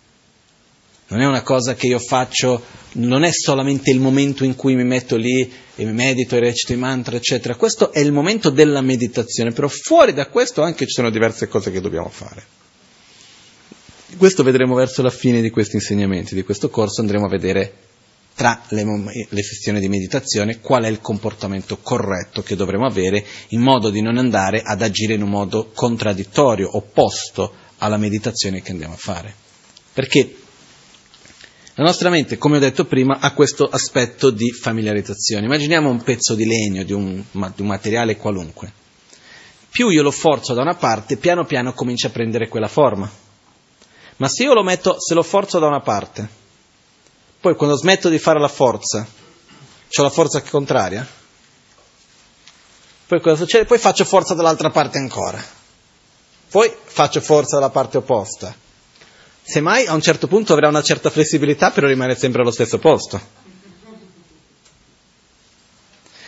Non 1.07 1.21
è 1.21 1.27
una 1.27 1.43
cosa 1.43 1.75
che 1.75 1.87
io 1.87 1.99
faccio, 1.99 2.63
non 2.93 3.25
è 3.25 3.31
solamente 3.33 3.91
il 3.91 4.01
momento 4.01 4.45
in 4.45 4.57
cui 4.57 4.75
mi 4.75 4.85
metto 4.85 5.17
lì 5.17 5.51
e 5.77 5.85
mi 5.85 5.93
medito 5.93 6.37
e 6.37 6.41
recito 6.41 6.73
i 6.73 6.77
mantra, 6.77 7.17
eccetera. 7.17 7.57
Questo 7.57 7.93
è 7.93 8.01
il 8.01 8.13
momento 8.13 8.51
della 8.51 8.81
meditazione, 8.81 9.53
però 9.53 9.69
fuori 9.69 10.13
da 10.13 10.27
questo 10.29 10.63
anche 10.63 10.87
ci 10.87 10.93
sono 10.93 11.11
diverse 11.11 11.47
cose 11.49 11.71
che 11.71 11.81
dobbiamo 11.81 12.09
fare. 12.09 12.63
Questo 14.17 14.43
vedremo 14.43 14.75
verso 14.75 15.03
la 15.03 15.11
fine 15.11 15.41
di 15.41 15.51
questi 15.51 15.77
insegnamenti, 15.77 16.35
di 16.35 16.45
questo 16.45 16.71
corso 16.71 17.01
andremo 17.01 17.27
a 17.27 17.29
vedere 17.29 17.73
tra 18.35 18.63
le, 18.69 18.85
le, 19.29 19.43
sessioni 19.43 19.79
di 19.81 19.89
meditazione 19.89 20.61
qual 20.61 20.85
è 20.85 20.89
il 20.89 21.01
comportamento 21.01 21.79
corretto 21.79 22.43
che 22.43 22.57
dovremo 22.57 22.85
avere 22.85 23.25
in 23.49 23.61
modo 23.61 23.91
di 23.91 24.01
non 24.01 24.19
andare 24.19 24.63
ad 24.63 24.83
agire 24.83 25.15
in 25.15 25.23
un 25.23 25.31
modo 25.31 25.71
contraddittorio, 25.73 26.77
opposto 26.77 27.53
alla 27.79 27.97
meditazione 27.97 28.63
che 28.63 28.73
andiamo 28.73 28.95
a 28.95 28.99
fare. 28.99 29.35
Perché 29.93 30.37
la 31.77 31.85
nostra 31.85 32.09
mente, 32.09 32.39
come 32.39 32.59
ho 32.59 32.61
detto 32.61 32.85
prima, 32.85 33.19
ha 33.19 33.33
questo 33.33 33.65
aspetto 33.65 34.31
di 34.31 34.53
familiarizzazione. 34.53 35.47
Immaginiamo 35.47 35.91
un 35.91 36.03
pezzo 36.03 36.37
di 36.37 36.47
legno, 36.47 36.85
di 36.85 36.93
un, 36.93 37.23
di 37.31 37.63
un 37.63 37.67
materiale 37.67 38.17
qualunque. 38.17 38.73
Più 39.71 39.89
io 39.89 40.03
lo 40.03 40.13
forzo 40.13 40.55
da 40.55 40.63
una 40.63 40.77
parte, 40.77 41.17
piano 41.17 41.45
piano 41.45 41.73
comincia 41.73 42.07
a 42.07 42.11
prendere 42.11 42.47
quella 42.47 42.69
forma. 42.69 43.11
Ma 44.19 44.29
se 44.29 44.45
io 44.45 44.55
lo 44.55 44.63
metto, 44.63 45.01
se 45.01 45.15
lo 45.15 45.25
forzo 45.25 45.59
da 45.59 45.67
una 45.67 45.81
parte, 45.81 46.29
poi 47.41 47.57
quando 47.57 47.75
smetto 47.75 48.09
di 48.09 48.21
fare 48.21 48.39
la 48.39 48.47
forza, 48.47 49.05
ho 49.97 50.03
la 50.03 50.11
forza 50.11 50.41
contraria, 50.43 51.05
poi 53.09 53.21
cosa 53.21 53.35
succede? 53.35 53.65
Poi 53.65 53.79
faccio 53.79 54.05
forza 54.05 54.35
dall'altra 54.35 54.71
parte 54.71 54.99
ancora, 54.99 55.45
poi 56.51 56.73
faccio 56.85 57.21
forza 57.21 57.57
dalla 57.57 57.71
parte 57.71 57.97
opposta, 57.97 58.55
Semmai 59.47 59.85
a 59.85 59.93
un 59.93 60.01
certo 60.01 60.27
punto 60.27 60.55
avrà 60.55 60.69
una 60.69 60.83
certa 60.83 61.11
flessibilità, 61.11 61.71
però 61.71 61.87
rimane 61.87 62.15
sempre 62.15 62.41
allo 62.41 62.51
stesso 62.51 62.79
posto. 62.79 63.21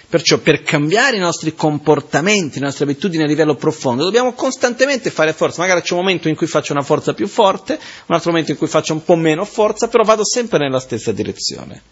Perciò 0.09 0.37
per 0.39 0.63
cambiare 0.63 1.17
i 1.17 1.21
nostri 1.21 1.55
comportamenti, 1.55 2.59
le 2.61 2.67
nostre 2.67 2.85
abitudini 2.85 3.23
a 3.23 3.27
livello 3.27 3.57
profondo, 3.57 4.05
dobbiamo 4.05 4.35
costantemente 4.35 5.11
fare 5.11 5.33
forza. 5.33 5.63
Magari 5.63 5.81
c'è 5.81 5.95
un 5.95 6.01
momento 6.01 6.29
in 6.29 6.37
cui 6.37 6.47
faccio 6.47 6.73
una 6.73 6.83
forza 6.83 7.15
più 7.15 7.27
forte, 7.27 7.81
un 8.07 8.15
altro 8.15 8.31
momento 8.31 8.51
in 8.51 8.59
cui 8.59 8.67
faccio 8.69 8.93
un 8.93 9.03
po' 9.03 9.17
meno 9.17 9.47
forza, 9.47 9.89
però 9.89 10.05
vado 10.05 10.25
sempre 10.25 10.59
nella 10.59 10.79
stessa 10.79 11.11
direzione. 11.11 11.83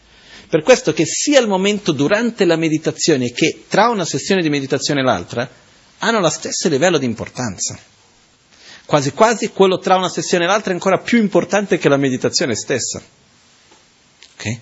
Per 0.48 0.62
questo 0.62 0.92
che 0.92 1.06
sia 1.06 1.40
il 1.40 1.48
momento 1.48 1.90
durante 1.92 2.44
la 2.44 2.56
meditazione 2.56 3.32
che 3.32 3.64
tra 3.66 3.88
una 3.88 4.04
sessione 4.04 4.42
di 4.42 4.50
meditazione 4.50 5.00
e 5.00 5.04
l'altra 5.04 5.48
hanno 5.98 6.20
lo 6.20 6.28
stesso 6.28 6.68
livello 6.68 6.98
di 6.98 7.06
importanza. 7.06 7.76
Quasi 8.86 9.12
quasi 9.12 9.48
quello 9.48 9.78
tra 9.78 9.96
una 9.96 10.08
sessione 10.08 10.44
e 10.44 10.46
l'altra 10.46 10.70
è 10.70 10.74
ancora 10.74 10.98
più 10.98 11.18
importante 11.18 11.78
che 11.78 11.88
la 11.88 11.96
meditazione 11.96 12.54
stessa. 12.54 13.00
Ok? 14.34 14.58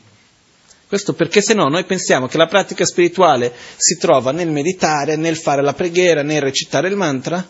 Questo 0.86 1.14
perché 1.14 1.40
se 1.40 1.54
no 1.54 1.68
noi 1.68 1.84
pensiamo 1.84 2.26
che 2.26 2.36
la 2.36 2.46
pratica 2.46 2.84
spirituale 2.84 3.52
si 3.76 3.96
trova 3.96 4.30
nel 4.30 4.50
meditare, 4.50 5.16
nel 5.16 5.36
fare 5.36 5.62
la 5.62 5.72
preghiera, 5.72 6.22
nel 6.22 6.42
recitare 6.42 6.88
il 6.88 6.96
mantra, 6.96 7.46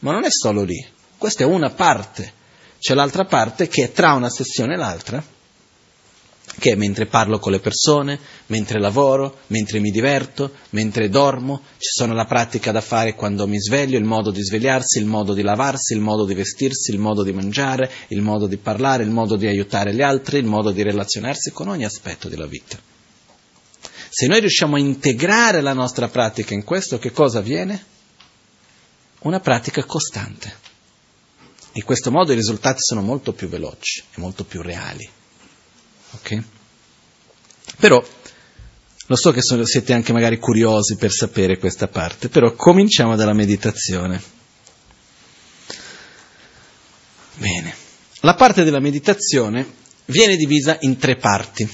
ma 0.00 0.12
non 0.12 0.24
è 0.24 0.30
solo 0.30 0.62
lì. 0.62 0.84
Questa 1.16 1.44
è 1.44 1.46
una 1.46 1.70
parte. 1.70 2.32
C'è 2.78 2.94
l'altra 2.94 3.24
parte 3.24 3.68
che 3.68 3.84
è 3.84 3.92
tra 3.92 4.14
una 4.14 4.30
sessione 4.30 4.74
e 4.74 4.76
l'altra 4.76 5.22
che 6.58 6.74
mentre 6.76 7.06
parlo 7.06 7.38
con 7.38 7.52
le 7.52 7.60
persone, 7.60 8.18
mentre 8.46 8.80
lavoro, 8.80 9.40
mentre 9.48 9.78
mi 9.78 9.90
diverto, 9.90 10.52
mentre 10.70 11.08
dormo, 11.08 11.62
ci 11.78 11.90
sono 11.90 12.12
la 12.12 12.24
pratica 12.24 12.72
da 12.72 12.80
fare 12.80 13.14
quando 13.14 13.46
mi 13.46 13.60
sveglio, 13.60 13.98
il 13.98 14.04
modo 14.04 14.30
di 14.30 14.42
svegliarsi, 14.42 14.98
il 14.98 15.06
modo 15.06 15.32
di 15.32 15.42
lavarsi, 15.42 15.94
il 15.94 16.00
modo 16.00 16.24
di 16.24 16.34
vestirsi, 16.34 16.90
il 16.90 16.98
modo 16.98 17.22
di 17.22 17.32
mangiare, 17.32 17.90
il 18.08 18.20
modo 18.20 18.46
di 18.46 18.56
parlare, 18.56 19.04
il 19.04 19.10
modo 19.10 19.36
di 19.36 19.46
aiutare 19.46 19.94
gli 19.94 20.02
altri, 20.02 20.38
il 20.38 20.44
modo 20.44 20.70
di 20.70 20.82
relazionarsi 20.82 21.50
con 21.52 21.68
ogni 21.68 21.84
aspetto 21.84 22.28
della 22.28 22.46
vita. 22.46 22.78
Se 24.12 24.26
noi 24.26 24.40
riusciamo 24.40 24.74
a 24.74 24.80
integrare 24.80 25.60
la 25.60 25.72
nostra 25.72 26.08
pratica 26.08 26.52
in 26.52 26.64
questo, 26.64 26.98
che 26.98 27.12
cosa 27.12 27.38
avviene? 27.38 27.84
Una 29.20 29.38
pratica 29.38 29.84
costante. 29.84 30.68
In 31.74 31.84
questo 31.84 32.10
modo 32.10 32.32
i 32.32 32.36
risultati 32.36 32.80
sono 32.80 33.02
molto 33.02 33.32
più 33.32 33.48
veloci 33.48 34.02
e 34.12 34.20
molto 34.20 34.44
più 34.44 34.60
reali. 34.62 35.08
Ok? 36.12 36.42
Però 37.78 38.04
lo 39.06 39.16
so 39.16 39.32
che 39.32 39.42
sono, 39.42 39.64
siete 39.64 39.92
anche 39.92 40.12
magari 40.12 40.38
curiosi 40.38 40.96
per 40.96 41.10
sapere 41.10 41.58
questa 41.58 41.88
parte, 41.88 42.28
però 42.28 42.54
cominciamo 42.54 43.16
dalla 43.16 43.32
meditazione. 43.32 44.22
Bene, 47.34 47.74
la 48.20 48.34
parte 48.34 48.62
della 48.64 48.80
meditazione 48.80 49.66
viene 50.06 50.36
divisa 50.36 50.76
in 50.80 50.96
tre 50.98 51.16
parti, 51.16 51.68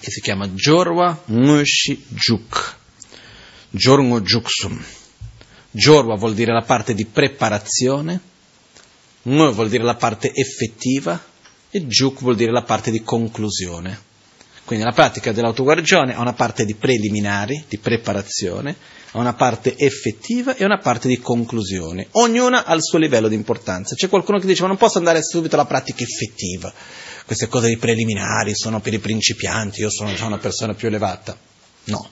che 0.00 0.10
si 0.10 0.20
chiama 0.20 0.48
Jorwa 0.48 1.22
Mushi 1.26 2.06
Juk, 2.08 2.76
Jormo 3.70 4.20
Juksum. 4.20 4.84
Jorwa 5.70 6.16
vuol 6.16 6.34
dire 6.34 6.52
la 6.52 6.62
parte 6.62 6.92
di 6.92 7.04
preparazione, 7.06 8.20
Mu 9.22 9.52
vuol 9.52 9.68
dire 9.68 9.84
la 9.84 9.94
parte 9.94 10.32
effettiva 10.34 11.30
e 11.74 11.86
juk 11.86 12.20
vuol 12.20 12.36
dire 12.36 12.52
la 12.52 12.62
parte 12.62 12.90
di 12.90 13.02
conclusione. 13.02 14.10
Quindi 14.64 14.84
la 14.84 14.92
pratica 14.92 15.32
dell'autoguarigione 15.32 16.14
ha 16.14 16.20
una 16.20 16.34
parte 16.34 16.66
di 16.66 16.74
preliminari, 16.74 17.64
di 17.66 17.78
preparazione, 17.78 18.76
ha 19.12 19.18
una 19.18 19.32
parte 19.32 19.76
effettiva 19.76 20.54
e 20.54 20.64
una 20.66 20.78
parte 20.78 21.08
di 21.08 21.18
conclusione. 21.18 22.08
Ognuna 22.12 22.66
ha 22.66 22.74
il 22.74 22.82
suo 22.82 22.98
livello 22.98 23.26
di 23.26 23.34
importanza. 23.34 23.94
C'è 23.94 24.08
qualcuno 24.08 24.38
che 24.38 24.46
dice 24.46 24.62
ma 24.62 24.68
non 24.68 24.76
posso 24.76 24.98
andare 24.98 25.22
subito 25.22 25.54
alla 25.54 25.64
pratica 25.64 26.04
effettiva. 26.04 26.72
Queste 27.24 27.48
cose 27.48 27.68
di 27.68 27.78
preliminari 27.78 28.54
sono 28.54 28.80
per 28.80 28.92
i 28.92 28.98
principianti, 28.98 29.80
io 29.80 29.90
sono 29.90 30.12
già 30.12 30.26
una 30.26 30.38
persona 30.38 30.74
più 30.74 30.88
elevata. 30.88 31.36
No. 31.84 32.08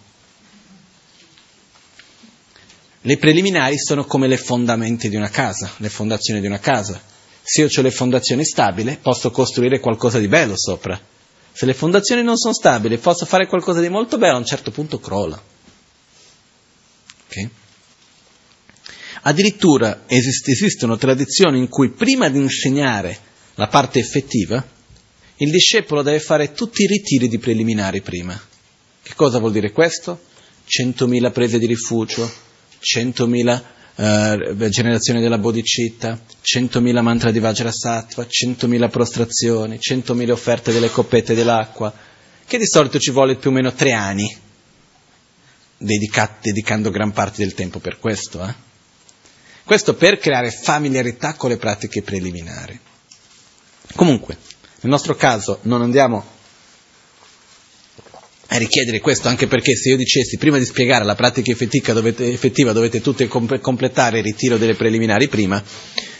Le 3.03 3.16
preliminari 3.19 3.78
sono 3.78 4.05
come 4.05 4.27
le 4.27 4.39
fondamenti 4.39 5.11
di 5.11 5.16
una 5.16 5.31
casa, 5.31 5.70
le 5.77 5.89
fondazioni 5.91 6.41
di 6.41 6.47
una 6.47 6.61
casa 6.61 7.09
se 7.43 7.62
io 7.62 7.69
ho 7.75 7.83
le 7.83 7.91
fondazioni 7.91 8.45
stabili, 8.45 8.99
posso 9.01 9.31
costruire 9.31 9.81
qualcosa 9.81 10.19
di 10.19 10.29
bello 10.29 10.57
sopra. 10.57 11.01
Se 11.53 11.67
le 11.67 11.75
fondazioni 11.75 12.23
non 12.23 12.37
sono 12.37 12.55
stabili, 12.55 12.99
posso 12.99 13.27
fare 13.27 13.47
qualcosa 13.47 13.81
di 13.81 13.89
molto 13.89 14.19
bello, 14.19 14.37
a 14.37 14.39
un 14.39 14.47
certo 14.47 14.71
punto 14.71 15.01
crolla. 15.01 15.41
Okay? 17.27 17.51
Addirittura 19.23 20.05
esist- 20.07 20.49
esistono 20.49 20.97
tradizioni 20.97 21.59
in 21.59 21.69
cui 21.69 21.91
prima 21.91 22.29
di 22.29 22.39
insegnare 22.39 23.19
la 23.55 23.67
parte 23.67 23.99
effettiva, 23.99 24.65
il 25.37 25.51
discepolo 25.51 26.03
deve 26.03 26.21
fare 26.21 26.53
tutti 26.53 26.83
i 26.83 26.87
ritiri 26.87 27.29
di 27.29 27.39
preliminari 27.39 28.01
prima. 28.01 28.41
Che 29.03 29.15
cosa 29.15 29.39
vuol 29.39 29.53
dire 29.53 29.73
questo? 29.73 30.29
100.000 30.67 31.33
prese 31.33 31.59
di 31.59 31.67
rifugio, 31.67 32.31
100.000 32.81 33.62
eh, 33.97 34.69
generazione 34.71 35.21
della 35.21 35.39
bodhicitta, 35.39 36.19
100.000 36.43 37.01
mantra 37.03 37.31
di 37.31 37.39
Vajrasattva, 37.39 38.25
100.000 38.25 38.91
prostrazioni, 38.91 39.79
100.000 39.79 40.31
offerte 40.31 40.73
delle 40.73 40.91
coppette 40.91 41.35
dell'acqua, 41.35 41.93
che 42.47 42.59
di 42.59 42.67
solito 42.67 42.99
ci 42.99 43.11
vuole 43.11 43.37
più 43.37 43.51
o 43.51 43.53
meno 43.53 43.73
tre 43.73 43.93
anni, 43.93 44.35
dedica- 45.77 46.37
dedicando 46.41 46.91
gran 46.91 47.12
parte 47.12 47.43
del 47.43 47.55
tempo 47.55 47.79
per 47.79 47.99
questo. 47.99 48.45
Eh? 48.45 48.55
Questo 49.65 49.95
per 49.95 50.19
creare 50.19 50.51
familiarità 50.51 51.35
con 51.35 51.51
le 51.51 51.57
pratiche 51.57 52.03
preliminari. 52.03 52.79
Comunque, 53.95 54.37
nel 54.81 54.91
nostro 54.91 55.15
caso 55.15 55.59
non 55.62 55.83
andiamo 55.83 56.39
a 58.52 58.56
richiedere 58.56 58.98
questo, 58.98 59.28
anche 59.28 59.47
perché 59.47 59.77
se 59.77 59.90
io 59.90 59.97
dicessi 59.97 60.36
prima 60.36 60.59
di 60.59 60.64
spiegare 60.64 61.05
la 61.05 61.14
pratica 61.14 61.52
effettiva 61.52 61.93
dovete, 61.93 62.32
effettiva, 62.32 62.72
dovete 62.72 63.01
tutti 63.01 63.27
comp- 63.28 63.60
completare 63.60 64.18
il 64.18 64.24
ritiro 64.24 64.56
delle 64.56 64.74
preliminari 64.74 65.28
prima, 65.28 65.62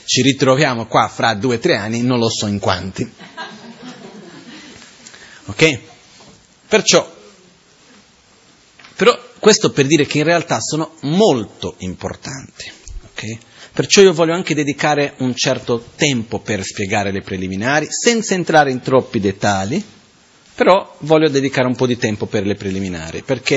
ci 0.05 0.23
ritroviamo 0.23 0.86
qua 0.86 1.09
fra 1.09 1.35
due 1.35 1.57
o 1.57 1.59
tre 1.59 1.74
anni, 1.74 2.02
non 2.02 2.20
lo 2.20 2.28
so 2.28 2.47
in 2.47 2.61
quanti. 2.61 3.11
Ok? 5.47 5.78
Perciò, 6.69 7.16
però 8.94 9.19
questo 9.40 9.73
per 9.73 9.86
dire 9.86 10.07
che 10.07 10.19
in 10.19 10.24
realtà 10.24 10.61
sono 10.61 10.94
molto 11.01 11.74
importanti. 11.78 12.70
Okay? 13.11 13.39
Perciò 13.73 14.02
io 14.02 14.12
voglio 14.12 14.35
anche 14.35 14.55
dedicare 14.55 15.15
un 15.19 15.35
certo 15.35 15.85
tempo 15.97 16.39
per 16.39 16.62
spiegare 16.62 17.11
le 17.11 17.23
preliminari, 17.23 17.89
senza 17.90 18.35
entrare 18.35 18.70
in 18.70 18.81
troppi 18.81 19.19
dettagli, 19.19 19.82
però 20.55 20.97
voglio 21.01 21.28
dedicare 21.28 21.66
un 21.66 21.74
po' 21.74 21.86
di 21.86 21.97
tempo 21.97 22.27
per 22.27 22.44
le 22.44 22.55
preliminari, 22.55 23.22
perché 23.22 23.56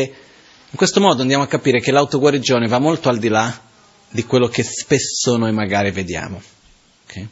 in 0.70 0.78
questo 0.78 1.00
modo 1.00 1.22
andiamo 1.22 1.44
a 1.44 1.48
capire 1.48 1.80
che 1.80 1.92
l'autoguarigione 1.92 2.68
va 2.68 2.80
molto 2.80 3.10
al 3.10 3.20
di 3.20 3.28
là 3.28 3.62
di 4.10 4.24
quello 4.26 4.48
che 4.48 4.64
spesso 4.64 5.38
noi 5.38 5.52
magari 5.52 5.92
vediamo. 5.92 6.42
Okay? 7.06 7.28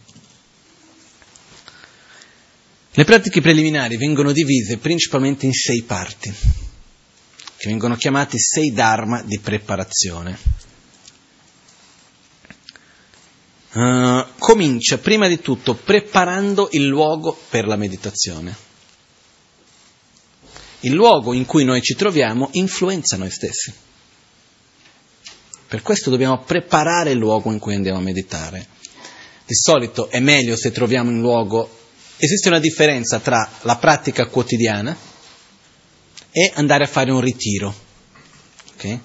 Le 2.93 3.03
pratiche 3.05 3.39
preliminari 3.39 3.97
vengono 3.97 4.31
divise 4.31 4.77
principalmente 4.77 5.45
in 5.45 5.53
sei 5.53 5.83
parti, 5.83 6.31
che 6.31 7.67
vengono 7.67 7.95
chiamati 7.95 8.37
sei 8.37 8.73
dharma 8.73 9.21
di 9.21 9.39
preparazione. 9.39 10.59
Uh, 13.73 14.25
comincia 14.37 14.97
prima 14.97 15.29
di 15.29 15.39
tutto 15.39 15.75
preparando 15.75 16.67
il 16.73 16.85
luogo 16.85 17.39
per 17.49 17.65
la 17.65 17.77
meditazione. 17.77 18.69
Il 20.81 20.93
luogo 20.93 21.33
in 21.33 21.45
cui 21.45 21.63
noi 21.63 21.81
ci 21.81 21.95
troviamo 21.95 22.49
influenza 22.53 23.17
noi 23.17 23.31
stessi. 23.31 23.73
Per 25.67 25.81
questo 25.81 26.09
dobbiamo 26.09 26.43
preparare 26.43 27.11
il 27.11 27.17
luogo 27.17 27.51
in 27.51 27.59
cui 27.59 27.75
andiamo 27.75 27.99
a 27.99 28.01
meditare. 28.01 28.67
Di 29.45 29.55
solito 29.55 30.09
è 30.09 30.19
meglio 30.19 30.55
se 30.55 30.71
troviamo 30.71 31.09
un 31.09 31.21
luogo 31.21 31.79
esiste 32.23 32.49
una 32.49 32.59
differenza 32.59 33.19
tra 33.19 33.49
la 33.61 33.77
pratica 33.77 34.27
quotidiana 34.27 34.95
e 36.29 36.51
andare 36.53 36.83
a 36.83 36.87
fare 36.87 37.11
un 37.11 37.19
ritiro. 37.19 37.73
Okay? 38.75 38.99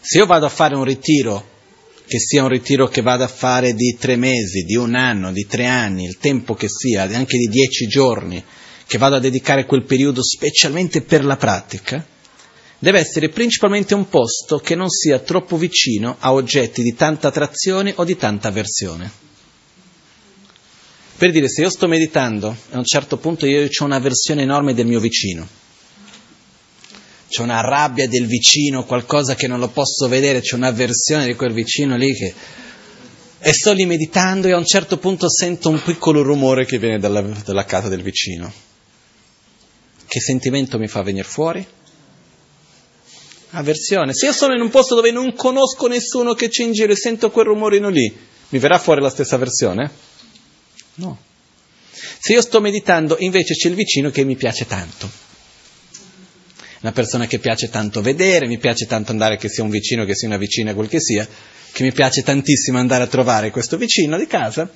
Se 0.00 0.16
io 0.16 0.24
vado 0.24 0.46
a 0.46 0.48
fare 0.48 0.74
un 0.74 0.84
ritiro, 0.84 1.58
che 2.06 2.18
sia 2.18 2.42
un 2.42 2.48
ritiro 2.48 2.88
che 2.88 3.02
vado 3.02 3.24
a 3.24 3.28
fare 3.28 3.74
di 3.74 3.94
tre 4.00 4.16
mesi, 4.16 4.62
di 4.62 4.74
un 4.74 4.94
anno, 4.94 5.32
di 5.32 5.46
tre 5.46 5.66
anni, 5.66 6.04
il 6.04 6.16
tempo 6.16 6.54
che 6.54 6.68
sia, 6.70 7.02
anche 7.02 7.36
di 7.36 7.46
dieci 7.46 7.86
giorni, 7.86 8.42
che 8.90 8.98
vado 8.98 9.14
a 9.14 9.20
dedicare 9.20 9.66
quel 9.66 9.84
periodo 9.84 10.20
specialmente 10.20 11.02
per 11.02 11.24
la 11.24 11.36
pratica, 11.36 12.04
deve 12.76 12.98
essere 12.98 13.28
principalmente 13.28 13.94
un 13.94 14.08
posto 14.08 14.58
che 14.58 14.74
non 14.74 14.90
sia 14.90 15.20
troppo 15.20 15.56
vicino 15.56 16.16
a 16.18 16.32
oggetti 16.32 16.82
di 16.82 16.92
tanta 16.96 17.28
attrazione 17.28 17.92
o 17.94 18.04
di 18.04 18.16
tanta 18.16 18.48
avversione. 18.48 19.08
Per 21.16 21.30
dire, 21.30 21.48
se 21.48 21.60
io 21.60 21.70
sto 21.70 21.86
meditando, 21.86 22.48
a 22.70 22.78
un 22.78 22.84
certo 22.84 23.16
punto 23.18 23.46
io 23.46 23.62
ho 23.62 23.84
un'avversione 23.84 24.42
enorme 24.42 24.74
del 24.74 24.86
mio 24.86 24.98
vicino, 24.98 25.46
c'è 27.28 27.42
una 27.42 27.60
rabbia 27.60 28.08
del 28.08 28.26
vicino, 28.26 28.84
qualcosa 28.86 29.36
che 29.36 29.46
non 29.46 29.60
lo 29.60 29.68
posso 29.68 30.08
vedere, 30.08 30.40
c'è 30.40 30.56
un'avversione 30.56 31.26
di 31.26 31.36
quel 31.36 31.52
vicino 31.52 31.96
lì 31.96 32.12
che... 32.12 32.34
E 33.38 33.52
sto 33.52 33.72
lì 33.72 33.86
meditando 33.86 34.48
e 34.48 34.52
a 34.52 34.56
un 34.56 34.66
certo 34.66 34.98
punto 34.98 35.30
sento 35.30 35.68
un 35.68 35.80
piccolo 35.80 36.22
rumore 36.22 36.66
che 36.66 36.80
viene 36.80 36.98
dalla, 36.98 37.20
dalla 37.20 37.64
casa 37.64 37.86
del 37.86 38.02
vicino. 38.02 38.52
Che 40.10 40.18
sentimento 40.18 40.76
mi 40.76 40.88
fa 40.88 41.02
venire 41.02 41.22
fuori? 41.22 41.64
Avversione. 43.50 44.12
Se 44.12 44.26
io 44.26 44.32
sono 44.32 44.54
in 44.56 44.60
un 44.60 44.68
posto 44.68 44.96
dove 44.96 45.12
non 45.12 45.34
conosco 45.34 45.86
nessuno 45.86 46.34
che 46.34 46.48
c'è 46.48 46.64
in 46.64 46.72
giro 46.72 46.90
e 46.90 46.96
sento 46.96 47.30
quel 47.30 47.44
rumorino 47.44 47.88
lì, 47.90 48.12
mi 48.48 48.58
verrà 48.58 48.80
fuori 48.80 49.00
la 49.00 49.08
stessa 49.08 49.36
avversione? 49.36 49.88
No. 50.94 51.16
Se 51.92 52.32
io 52.32 52.42
sto 52.42 52.60
meditando, 52.60 53.18
invece 53.20 53.54
c'è 53.54 53.68
il 53.68 53.76
vicino 53.76 54.10
che 54.10 54.24
mi 54.24 54.34
piace 54.34 54.66
tanto. 54.66 55.08
Una 56.80 56.90
persona 56.90 57.28
che 57.28 57.38
piace 57.38 57.70
tanto 57.70 58.02
vedere, 58.02 58.48
mi 58.48 58.58
piace 58.58 58.86
tanto 58.86 59.12
andare, 59.12 59.36
che 59.36 59.48
sia 59.48 59.62
un 59.62 59.70
vicino, 59.70 60.04
che 60.04 60.16
sia 60.16 60.26
una 60.26 60.38
vicina, 60.38 60.74
quel 60.74 60.88
che 60.88 60.98
sia, 60.98 61.24
che 61.70 61.84
mi 61.84 61.92
piace 61.92 62.24
tantissimo 62.24 62.78
andare 62.78 63.04
a 63.04 63.06
trovare 63.06 63.52
questo 63.52 63.76
vicino 63.76 64.18
di 64.18 64.26
casa 64.26 64.68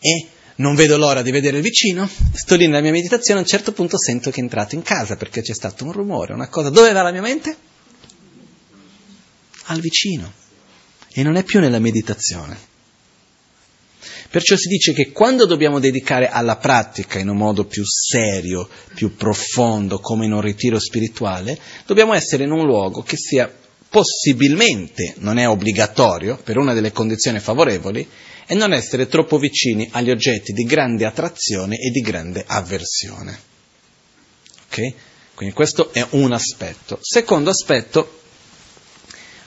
e 0.00 0.26
non 0.56 0.74
vedo 0.74 0.96
l'ora 0.96 1.22
di 1.22 1.30
vedere 1.30 1.56
il 1.56 1.62
vicino, 1.62 2.08
sto 2.32 2.54
lì 2.54 2.66
nella 2.66 2.80
mia 2.80 2.92
meditazione, 2.92 3.40
a 3.40 3.42
un 3.42 3.48
certo 3.48 3.72
punto 3.72 3.98
sento 3.98 4.30
che 4.30 4.40
è 4.40 4.42
entrato 4.42 4.74
in 4.74 4.82
casa 4.82 5.16
perché 5.16 5.42
c'è 5.42 5.54
stato 5.54 5.84
un 5.84 5.92
rumore, 5.92 6.32
una 6.32 6.48
cosa. 6.48 6.70
Dove 6.70 6.92
va 6.92 7.02
la 7.02 7.12
mia 7.12 7.22
mente? 7.22 7.56
Al 9.64 9.80
vicino. 9.80 10.32
E 11.12 11.22
non 11.22 11.36
è 11.36 11.42
più 11.42 11.60
nella 11.60 11.78
meditazione. 11.78 12.72
Perciò 14.30 14.56
si 14.56 14.66
dice 14.66 14.92
che 14.92 15.12
quando 15.12 15.46
dobbiamo 15.46 15.78
dedicare 15.78 16.28
alla 16.28 16.56
pratica 16.56 17.20
in 17.20 17.28
un 17.28 17.36
modo 17.36 17.66
più 17.66 17.84
serio, 17.84 18.68
più 18.92 19.14
profondo, 19.14 20.00
come 20.00 20.24
in 20.26 20.32
un 20.32 20.40
ritiro 20.40 20.80
spirituale, 20.80 21.56
dobbiamo 21.86 22.14
essere 22.14 22.42
in 22.42 22.50
un 22.50 22.66
luogo 22.66 23.02
che 23.02 23.16
sia 23.16 23.48
possibilmente, 23.88 25.14
non 25.18 25.38
è 25.38 25.48
obbligatorio, 25.48 26.36
per 26.42 26.58
una 26.58 26.74
delle 26.74 26.90
condizioni 26.90 27.38
favorevoli, 27.38 28.08
e 28.46 28.54
non 28.54 28.72
essere 28.72 29.06
troppo 29.06 29.38
vicini 29.38 29.88
agli 29.92 30.10
oggetti 30.10 30.52
di 30.52 30.64
grande 30.64 31.04
attrazione 31.04 31.76
e 31.76 31.90
di 31.90 32.00
grande 32.00 32.44
avversione. 32.46 33.38
Ok? 34.66 34.94
Quindi 35.34 35.54
questo 35.54 35.92
è 35.92 36.06
un 36.10 36.32
aspetto. 36.32 36.98
Secondo 37.00 37.50
aspetto, 37.50 38.20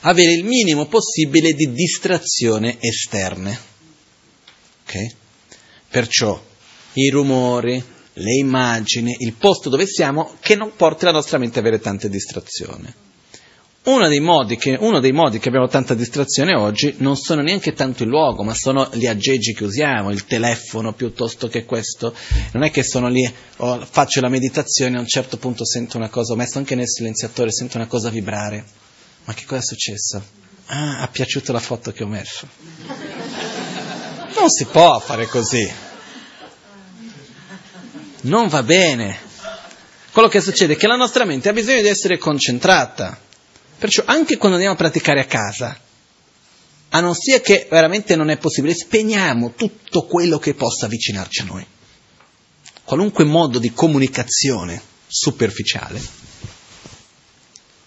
avere 0.00 0.32
il 0.32 0.44
minimo 0.44 0.86
possibile 0.86 1.52
di 1.52 1.72
distrazione 1.72 2.76
esterne. 2.80 3.58
Okay? 4.84 5.14
Perciò 5.88 6.40
i 6.94 7.08
rumori, 7.10 7.82
le 8.12 8.34
immagini, 8.34 9.16
il 9.20 9.34
posto 9.34 9.68
dove 9.68 9.86
siamo, 9.86 10.36
che 10.40 10.56
non 10.56 10.74
porti 10.76 11.04
la 11.04 11.12
nostra 11.12 11.38
mente 11.38 11.58
ad 11.58 11.66
avere 11.66 11.80
tante 11.80 12.08
distrazioni. 12.08 12.92
Uno 13.84 14.08
dei, 14.08 14.56
che, 14.58 14.76
uno 14.78 15.00
dei 15.00 15.12
modi 15.12 15.38
che 15.38 15.48
abbiamo 15.48 15.68
tanta 15.68 15.94
distrazione 15.94 16.54
oggi 16.54 16.96
non 16.98 17.16
sono 17.16 17.40
neanche 17.40 17.72
tanto 17.72 18.02
il 18.02 18.10
luogo, 18.10 18.42
ma 18.42 18.52
sono 18.52 18.88
gli 18.92 19.06
aggeggi 19.06 19.54
che 19.54 19.64
usiamo, 19.64 20.10
il 20.10 20.26
telefono 20.26 20.92
piuttosto 20.92 21.48
che 21.48 21.64
questo. 21.64 22.14
Non 22.52 22.64
è 22.64 22.70
che 22.70 22.82
sono 22.82 23.08
lì, 23.08 23.32
oh, 23.56 23.86
faccio 23.88 24.20
la 24.20 24.28
meditazione 24.28 24.96
e 24.96 24.98
a 24.98 25.00
un 25.00 25.06
certo 25.06 25.38
punto 25.38 25.64
sento 25.64 25.96
una 25.96 26.10
cosa, 26.10 26.34
ho 26.34 26.36
messo 26.36 26.58
anche 26.58 26.74
nel 26.74 26.88
silenziatore, 26.88 27.50
sento 27.50 27.78
una 27.78 27.86
cosa 27.86 28.10
vibrare. 28.10 28.64
Ma 29.24 29.32
che 29.32 29.44
cosa 29.46 29.60
è 29.60 29.64
successo? 29.64 30.22
Ah, 30.66 31.00
ha 31.00 31.08
piaciuto 31.08 31.52
la 31.52 31.60
foto 31.60 31.92
che 31.92 32.02
ho 32.02 32.08
messo. 32.08 32.46
Non 34.36 34.50
si 34.50 34.66
può 34.66 34.98
fare 34.98 35.26
così. 35.26 35.70
Non 38.22 38.48
va 38.48 38.62
bene. 38.62 39.18
Quello 40.12 40.28
che 40.28 40.40
succede 40.40 40.74
è 40.74 40.76
che 40.76 40.86
la 40.86 40.96
nostra 40.96 41.24
mente 41.24 41.48
ha 41.48 41.52
bisogno 41.52 41.80
di 41.80 41.88
essere 41.88 42.18
concentrata. 42.18 43.18
Perciò 43.78 44.02
anche 44.06 44.36
quando 44.36 44.56
andiamo 44.56 44.74
a 44.74 44.78
praticare 44.78 45.20
a 45.20 45.24
casa, 45.26 45.78
a 46.90 47.00
non 47.00 47.14
sia 47.14 47.40
che 47.40 47.68
veramente 47.70 48.16
non 48.16 48.28
è 48.28 48.36
possibile, 48.36 48.74
spegniamo 48.74 49.52
tutto 49.52 50.04
quello 50.06 50.38
che 50.38 50.54
possa 50.54 50.86
avvicinarci 50.86 51.42
a 51.42 51.44
noi. 51.44 51.66
Qualunque 52.82 53.24
modo 53.24 53.58
di 53.58 53.72
comunicazione 53.72 54.82
superficiale, 55.06 56.02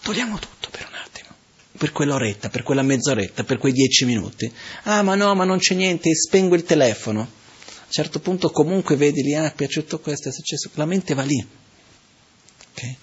togliamo 0.01 0.39
tutto 0.39 0.69
per 0.69 0.87
un 0.87 0.95
attimo 0.95 1.11
per 1.81 1.93
quell'oretta, 1.93 2.49
per 2.49 2.61
quella 2.61 2.83
mezz'oretta, 2.83 3.43
per 3.43 3.57
quei 3.57 3.73
dieci 3.73 4.05
minuti. 4.05 4.51
Ah, 4.83 5.01
ma 5.01 5.15
no, 5.15 5.33
ma 5.33 5.45
non 5.45 5.57
c'è 5.57 5.73
niente, 5.73 6.13
spengo 6.13 6.53
il 6.53 6.63
telefono. 6.63 7.21
A 7.21 7.25
un 7.25 7.91
certo 7.91 8.19
punto 8.19 8.51
comunque 8.51 8.95
vedi 8.95 9.23
lì, 9.23 9.33
ah, 9.33 9.47
è 9.47 9.53
piaciuto 9.55 9.99
questo, 9.99 10.29
è 10.29 10.31
successo, 10.31 10.69
la 10.75 10.85
mente 10.85 11.15
va 11.15 11.23
lì. 11.23 11.43
Okay? 12.71 12.97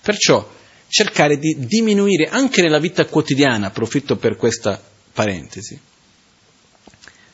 Perciò 0.00 0.48
cercare 0.92 1.38
di 1.38 1.56
diminuire 1.58 2.26
anche 2.26 2.60
nella 2.60 2.78
vita 2.78 3.06
quotidiana, 3.06 3.68
approfitto 3.68 4.16
per 4.16 4.36
questa 4.36 4.78
parentesi, 5.10 5.80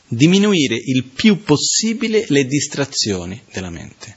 diminuire 0.07 0.77
il 0.77 1.07
più 1.13 1.43
possibile 1.43 2.25
le 2.29 2.47
distrazioni 2.47 3.43
della 3.53 3.71
mente, 3.71 4.15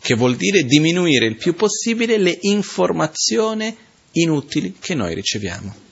che 0.00 0.14
vuol 0.14 0.36
dire 0.36 0.64
diminuire 0.64 1.26
il 1.26 1.36
più 1.36 1.54
possibile 1.54 2.16
le 2.16 2.38
informazioni 2.40 3.76
inutili 4.12 4.76
che 4.80 4.94
noi 4.94 5.14
riceviamo 5.14 5.86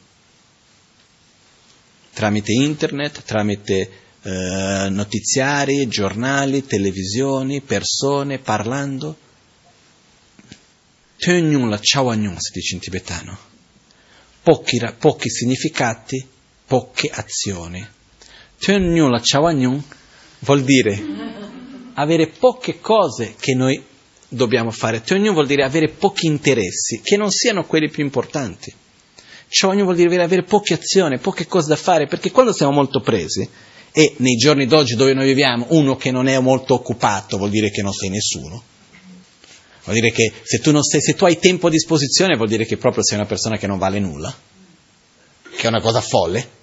tramite 2.16 2.52
internet, 2.52 3.24
tramite 3.24 3.90
eh, 4.22 4.86
notiziari, 4.88 5.86
giornali, 5.86 6.64
televisioni, 6.64 7.60
persone, 7.60 8.38
parlando. 8.38 9.18
Töngyun 11.18 11.68
la 11.68 11.78
Chawanyun 11.80 12.36
si 12.38 12.52
dice 12.52 12.74
in 12.74 12.80
tibetano. 12.80 13.38
Pochi, 14.42 14.80
pochi 14.98 15.28
significati, 15.30 16.24
poche 16.66 17.10
azioni. 17.10 17.84
Töngyun 18.58 19.10
la 19.10 19.20
Chawanyun 19.22 19.82
vuol 20.40 20.62
dire 20.62 21.02
avere 21.94 22.28
poche 22.28 22.80
cose 22.80 23.34
che 23.38 23.54
noi 23.54 23.82
dobbiamo 24.28 24.70
fare. 24.70 25.02
Töngyun 25.02 25.32
vuol 25.32 25.46
dire 25.46 25.64
avere 25.64 25.88
pochi 25.88 26.26
interessi, 26.26 27.00
che 27.02 27.16
non 27.16 27.30
siano 27.30 27.64
quelli 27.64 27.88
più 27.88 28.04
importanti. 28.04 28.72
Chawanyun 29.48 29.84
vuol 29.84 29.96
dire 29.96 30.22
avere 30.22 30.42
poche 30.42 30.74
azioni, 30.74 31.18
poche 31.18 31.46
cose 31.46 31.68
da 31.68 31.76
fare, 31.76 32.06
perché 32.06 32.30
quando 32.30 32.52
siamo 32.52 32.72
molto 32.72 33.00
presi, 33.00 33.48
e 33.92 34.14
nei 34.18 34.36
giorni 34.36 34.66
d'oggi 34.66 34.94
dove 34.94 35.14
noi 35.14 35.26
viviamo, 35.26 35.66
uno 35.70 35.96
che 35.96 36.10
non 36.10 36.26
è 36.26 36.38
molto 36.38 36.74
occupato 36.74 37.38
vuol 37.38 37.48
dire 37.48 37.70
che 37.70 37.80
non 37.80 37.94
sei 37.94 38.10
nessuno, 38.10 38.62
Vuol 39.86 40.00
dire 40.00 40.10
che 40.10 40.32
se 40.42 40.58
tu, 40.58 40.76
sei, 40.82 41.00
se 41.00 41.14
tu, 41.14 41.26
hai 41.26 41.38
tempo 41.38 41.68
a 41.68 41.70
disposizione 41.70 42.36
vuol 42.36 42.48
dire 42.48 42.66
che 42.66 42.76
proprio 42.76 43.04
sei 43.04 43.18
una 43.18 43.26
persona 43.26 43.56
che 43.56 43.68
non 43.68 43.78
vale 43.78 44.00
nulla, 44.00 44.34
che 45.56 45.62
è 45.62 45.68
una 45.68 45.80
cosa 45.80 46.00
folle. 46.00 46.54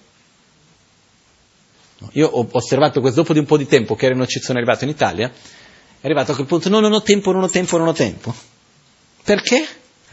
Io 2.11 2.27
ho 2.27 2.45
osservato 2.51 2.99
questo 2.99 3.21
dopo 3.21 3.31
di 3.31 3.39
un 3.39 3.45
po' 3.45 3.55
di 3.55 3.65
tempo 3.65 3.95
che 3.95 4.07
ero 4.07 4.15
in 4.15 4.25
sono 4.27 4.57
arrivato 4.57 4.83
in 4.83 4.89
Italia, 4.89 5.29
è 5.29 6.05
arrivato 6.05 6.33
a 6.33 6.35
quel 6.35 6.47
punto, 6.47 6.67
no, 6.67 6.81
non 6.81 6.91
ho 6.91 7.01
tempo, 7.01 7.31
non 7.31 7.43
ho 7.43 7.49
tempo, 7.49 7.77
non 7.77 7.87
ho 7.87 7.93
tempo. 7.93 8.35
Perché? 9.23 9.65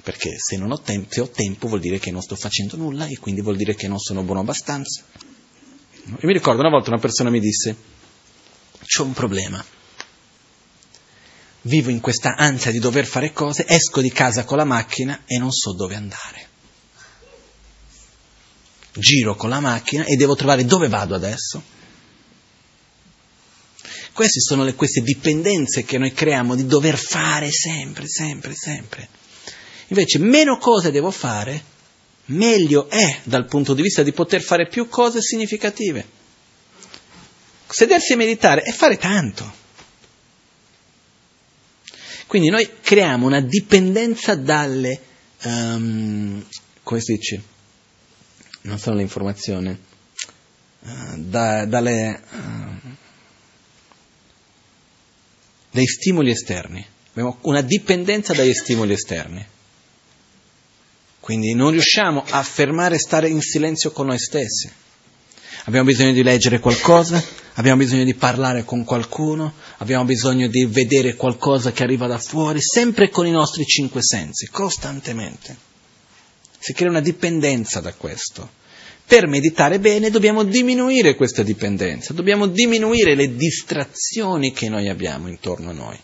Perché 0.05 0.37
se 0.39 0.57
non 0.57 0.71
ho 0.71 0.81
tempo, 0.81 1.09
se 1.11 1.21
ho 1.21 1.29
tempo 1.29 1.67
vuol 1.67 1.81
dire 1.81 1.99
che 1.99 2.13
non 2.13 2.23
sto 2.23 2.37
facendo 2.37 2.77
nulla 2.77 3.07
e 3.07 3.19
quindi 3.19 3.41
vuol 3.41 3.57
dire 3.57 3.75
che 3.75 3.89
non 3.89 3.99
sono 3.99 4.23
buono 4.23 4.41
abbastanza. 4.41 5.03
Io 6.05 6.17
mi 6.29 6.33
ricordo 6.33 6.61
una 6.61 6.71
volta 6.71 6.91
una 6.91 7.01
persona 7.01 7.29
mi 7.29 7.41
disse, 7.41 7.77
c'ho 8.87 9.03
un 9.03 9.15
problema 9.15 9.65
vivo 11.63 11.91
in 11.91 12.01
questa 12.01 12.37
ansia 12.37 12.71
di 12.71 12.79
dover 12.79 13.05
fare 13.05 13.33
cose, 13.33 13.65
esco 13.67 14.01
di 14.01 14.11
casa 14.11 14.45
con 14.45 14.57
la 14.57 14.65
macchina 14.65 15.23
e 15.27 15.39
non 15.39 15.53
so 15.53 15.73
dove 15.73 15.95
andare. 15.95 16.49
Giro 18.93 19.37
con 19.37 19.51
la 19.51 19.61
macchina 19.61 20.05
e 20.05 20.17
devo 20.17 20.35
trovare 20.35 20.65
dove 20.65 20.89
vado 20.89 21.15
adesso. 21.15 21.63
Queste 24.13 24.41
sono 24.41 24.65
le, 24.65 24.75
queste 24.75 25.01
dipendenze 25.01 25.85
che 25.85 25.97
noi 25.97 26.13
creiamo 26.13 26.55
di 26.55 26.67
dover 26.67 26.99
fare 26.99 27.51
sempre, 27.51 28.09
sempre, 28.09 28.55
sempre. 28.55 29.09
Invece 29.89 30.19
meno 30.19 30.59
cose 30.59 30.91
devo 30.91 31.11
fare, 31.11 31.63
meglio 32.27 32.89
è 32.89 33.21
dal 33.25 33.47
punto 33.47 33.73
di 33.75 33.83
vista 33.83 34.03
di 34.03 34.13
poter 34.13 34.43
fare 34.43 34.69
più 34.69 34.89
cose 34.89 35.23
significative. 35.23 36.19
Sedersi 37.69 38.13
a 38.13 38.17
meditare 38.17 38.63
è 38.63 38.73
fare 38.73 38.97
tanto. 38.97 39.60
Quindi 42.31 42.49
noi 42.49 42.79
creiamo 42.81 43.27
una 43.27 43.41
dipendenza 43.41 44.37
dalle, 44.37 45.01
um, 45.43 46.47
come 46.85 47.01
si 47.01 47.15
dice, 47.15 47.43
non 48.61 48.79
solo 48.79 48.99
l'informazione, 48.99 49.81
uh, 50.79 51.17
da, 51.17 51.65
dalle, 51.65 52.23
uh, 52.31 52.89
dai 55.73 55.87
stimoli 55.89 56.31
esterni. 56.31 56.87
Abbiamo 57.11 57.39
una 57.41 57.63
dipendenza 57.63 58.33
dagli 58.33 58.55
stimoli 58.55 58.93
esterni. 58.93 59.45
Quindi 61.19 61.53
non 61.53 61.73
riusciamo 61.73 62.23
a 62.31 62.45
fermare 62.45 62.95
e 62.95 63.01
stare 63.01 63.29
in 63.29 63.41
silenzio 63.41 63.91
con 63.91 64.07
noi 64.07 64.21
stessi. 64.21 64.71
Abbiamo 65.65 65.87
bisogno 65.87 66.13
di 66.13 66.23
leggere 66.23 66.61
qualcosa, 66.61 67.21
abbiamo 67.61 67.83
bisogno 67.83 68.05
di 68.05 68.15
parlare 68.15 68.65
con 68.65 68.85
qualcuno, 68.85 69.53
abbiamo 69.79 70.05
bisogno 70.05 70.49
di 70.49 70.65
vedere 70.65 71.15
qualcosa 71.15 71.73
che 71.73 71.83
arriva 71.83 72.07
da 72.07 72.19
fuori, 72.19 72.61
sempre 72.63 73.11
con 73.11 73.27
i 73.27 73.31
nostri 73.31 73.65
cinque 73.67 74.03
sensi, 74.03 74.49
costantemente. 74.49 75.57
Si 76.59 76.73
crea 76.73 76.89
una 76.89 77.01
dipendenza 77.01 77.81
da 77.81 77.93
questo. 77.93 78.59
Per 79.07 79.27
meditare 79.27 79.79
bene 79.79 80.09
dobbiamo 80.09 80.43
diminuire 80.43 81.15
questa 81.17 81.43
dipendenza, 81.43 82.15
dobbiamo 82.15 82.47
diminuire 82.47 83.15
le 83.15 83.35
distrazioni 83.35 84.53
che 84.53 84.71
noi 84.71 84.89
abbiamo 84.89 85.29
intorno 85.29 85.71
a 85.71 85.75
noi. 85.75 85.99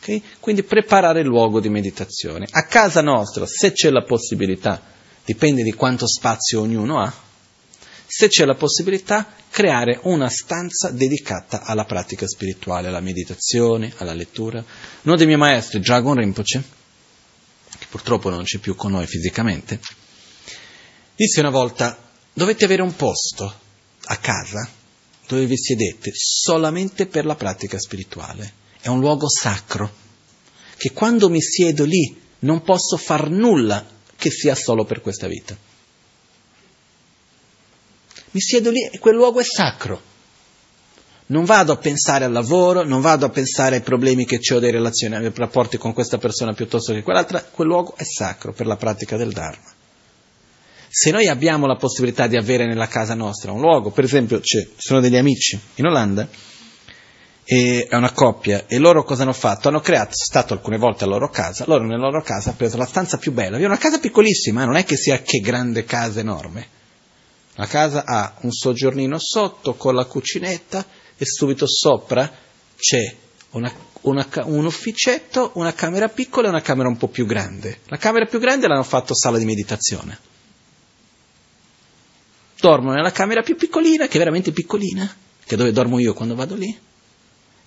Okay? 0.00 0.20
Quindi 0.40 0.64
preparare 0.64 1.20
il 1.20 1.26
luogo 1.26 1.60
di 1.60 1.68
meditazione. 1.68 2.48
A 2.50 2.64
casa 2.64 3.00
nostra, 3.00 3.46
se 3.46 3.70
c'è 3.72 3.90
la 3.90 4.02
possibilità, 4.02 4.82
dipende 5.24 5.62
di 5.62 5.72
quanto 5.72 6.08
spazio 6.08 6.62
ognuno 6.62 7.00
ha, 7.00 7.26
se 8.10 8.28
c'è 8.28 8.46
la 8.46 8.54
possibilità, 8.54 9.34
creare 9.50 10.00
una 10.04 10.30
stanza 10.30 10.90
dedicata 10.90 11.62
alla 11.62 11.84
pratica 11.84 12.26
spirituale, 12.26 12.88
alla 12.88 13.00
meditazione, 13.00 13.92
alla 13.98 14.14
lettura. 14.14 14.64
Uno 15.02 15.14
dei 15.14 15.26
miei 15.26 15.38
maestri, 15.38 15.80
Dragon 15.80 16.14
Rinpoche, 16.14 16.62
che 17.78 17.86
purtroppo 17.90 18.30
non 18.30 18.44
c'è 18.44 18.58
più 18.58 18.74
con 18.76 18.92
noi 18.92 19.06
fisicamente, 19.06 19.78
disse 21.14 21.40
una 21.40 21.50
volta, 21.50 21.98
dovete 22.32 22.64
avere 22.64 22.80
un 22.80 22.96
posto 22.96 23.60
a 24.04 24.16
casa 24.16 24.66
dove 25.26 25.44
vi 25.44 25.58
siedete 25.58 26.10
solamente 26.14 27.04
per 27.04 27.26
la 27.26 27.34
pratica 27.34 27.78
spirituale. 27.78 28.54
È 28.80 28.88
un 28.88 29.00
luogo 29.00 29.28
sacro, 29.28 29.92
che 30.78 30.92
quando 30.92 31.28
mi 31.28 31.42
siedo 31.42 31.84
lì 31.84 32.18
non 32.40 32.62
posso 32.62 32.96
far 32.96 33.28
nulla 33.28 33.86
che 34.16 34.30
sia 34.30 34.54
solo 34.54 34.86
per 34.86 35.02
questa 35.02 35.28
vita 35.28 35.67
mi 38.30 38.40
siedo 38.40 38.70
lì 38.70 38.82
e 38.90 38.98
quel 38.98 39.14
luogo 39.14 39.40
è 39.40 39.44
sacro. 39.44 40.00
Non 41.26 41.44
vado 41.44 41.72
a 41.72 41.76
pensare 41.76 42.24
al 42.24 42.32
lavoro, 42.32 42.84
non 42.84 43.00
vado 43.00 43.26
a 43.26 43.28
pensare 43.28 43.76
ai 43.76 43.82
problemi 43.82 44.24
che 44.24 44.40
ho 44.54 44.58
dei 44.58 44.70
relazioni, 44.70 45.14
ai 45.14 45.30
rapporti 45.34 45.76
con 45.76 45.92
questa 45.92 46.16
persona 46.16 46.54
piuttosto 46.54 46.94
che 46.94 47.02
quell'altra, 47.02 47.42
quel 47.42 47.68
luogo 47.68 47.94
è 47.96 48.04
sacro 48.04 48.52
per 48.52 48.66
la 48.66 48.76
pratica 48.76 49.16
del 49.16 49.32
Dharma. 49.32 49.74
Se 50.88 51.10
noi 51.10 51.28
abbiamo 51.28 51.66
la 51.66 51.76
possibilità 51.76 52.26
di 52.26 52.38
avere 52.38 52.66
nella 52.66 52.88
casa 52.88 53.14
nostra 53.14 53.52
un 53.52 53.60
luogo, 53.60 53.90
per 53.90 54.04
esempio 54.04 54.40
ci 54.40 54.70
sono 54.76 55.00
degli 55.00 55.16
amici 55.16 55.58
in 55.74 55.84
Olanda, 55.84 56.26
è 57.44 57.88
una 57.92 58.12
coppia, 58.12 58.64
e 58.66 58.78
loro 58.78 59.04
cosa 59.04 59.22
hanno 59.22 59.32
fatto? 59.34 59.68
Hanno 59.68 59.80
creato, 59.80 60.12
stato 60.12 60.54
alcune 60.54 60.78
volte 60.78 61.04
alla 61.04 61.14
loro 61.14 61.28
casa, 61.28 61.64
loro 61.66 61.84
nella 61.84 62.08
loro 62.08 62.22
casa 62.22 62.48
hanno 62.48 62.58
preso 62.58 62.78
la 62.78 62.86
stanza 62.86 63.18
più 63.18 63.32
bella, 63.32 63.58
è 63.58 63.64
una 63.64 63.76
casa 63.76 63.98
piccolissima, 63.98 64.64
non 64.64 64.76
è 64.76 64.84
che 64.84 64.96
sia 64.96 65.20
che 65.20 65.40
grande 65.40 65.84
casa 65.84 66.20
enorme, 66.20 66.66
la 67.58 67.66
casa 67.66 68.04
ha 68.04 68.36
un 68.42 68.52
soggiornino 68.52 69.18
sotto 69.18 69.74
con 69.74 69.94
la 69.96 70.04
cucinetta 70.04 70.86
e 71.16 71.24
subito 71.26 71.66
sopra 71.66 72.32
c'è 72.76 73.14
una, 73.50 73.72
una, 74.02 74.24
un 74.44 74.64
ufficetto, 74.64 75.50
una 75.54 75.74
camera 75.74 76.08
piccola 76.08 76.46
e 76.46 76.50
una 76.50 76.62
camera 76.62 76.88
un 76.88 76.96
po' 76.96 77.08
più 77.08 77.26
grande. 77.26 77.80
La 77.86 77.96
camera 77.96 78.26
più 78.26 78.38
grande 78.38 78.68
l'hanno 78.68 78.84
fatto 78.84 79.12
sala 79.12 79.38
di 79.38 79.44
meditazione. 79.44 80.18
Dormono 82.60 82.94
nella 82.94 83.10
camera 83.10 83.42
più 83.42 83.56
piccolina, 83.56 84.06
che 84.06 84.14
è 84.14 84.18
veramente 84.18 84.52
piccolina, 84.52 85.12
che 85.44 85.54
è 85.54 85.58
dove 85.58 85.72
dormo 85.72 85.98
io 85.98 86.14
quando 86.14 86.36
vado 86.36 86.54
lì, 86.54 86.78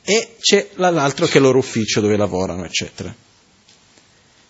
e 0.04 0.36
c'è 0.40 0.70
l'altro 0.76 1.26
che 1.26 1.34
è 1.34 1.38
il 1.38 1.44
loro 1.44 1.58
ufficio 1.58 2.00
dove 2.00 2.16
lavorano, 2.16 2.64
eccetera. 2.64 3.14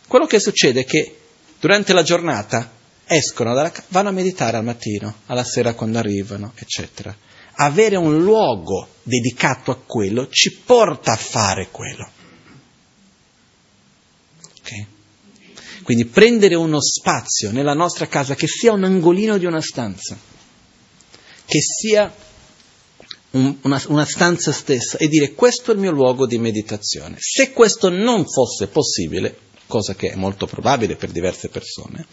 Quello 0.07 0.27
che 0.27 0.39
succede 0.39 0.81
è 0.81 0.85
che 0.85 1.17
durante 1.59 1.93
la 1.93 2.03
giornata 2.03 2.79
escono 3.11 3.53
dalla 3.53 3.71
casa, 3.71 3.87
vanno 3.89 4.09
a 4.09 4.13
meditare 4.13 4.55
al 4.55 4.63
mattino, 4.63 5.15
alla 5.25 5.43
sera 5.43 5.73
quando 5.73 5.97
arrivano, 5.97 6.53
eccetera. 6.55 7.13
Avere 7.55 7.97
un 7.97 8.23
luogo 8.23 8.87
dedicato 9.03 9.71
a 9.71 9.75
quello 9.75 10.29
ci 10.29 10.55
porta 10.65 11.11
a 11.11 11.17
fare 11.17 11.67
quello. 11.71 12.09
Okay? 14.59 14.87
Quindi 15.83 16.05
prendere 16.05 16.55
uno 16.55 16.79
spazio 16.79 17.51
nella 17.51 17.73
nostra 17.73 18.07
casa 18.07 18.33
che 18.35 18.47
sia 18.47 18.71
un 18.71 18.85
angolino 18.85 19.37
di 19.37 19.45
una 19.45 19.61
stanza, 19.61 20.17
che 21.45 21.59
sia 21.59 22.13
un, 23.31 23.57
una, 23.63 23.83
una 23.87 24.05
stanza 24.05 24.53
stessa 24.53 24.97
e 24.97 25.09
dire 25.09 25.33
questo 25.33 25.71
è 25.71 25.73
il 25.73 25.81
mio 25.81 25.91
luogo 25.91 26.25
di 26.25 26.37
meditazione. 26.37 27.17
Se 27.19 27.51
questo 27.51 27.89
non 27.89 28.25
fosse 28.25 28.67
possibile, 28.67 29.37
cosa 29.67 29.95
che 29.95 30.11
è 30.11 30.15
molto 30.15 30.45
probabile 30.45 30.95
per 30.95 31.11
diverse 31.11 31.49
persone, 31.49 32.05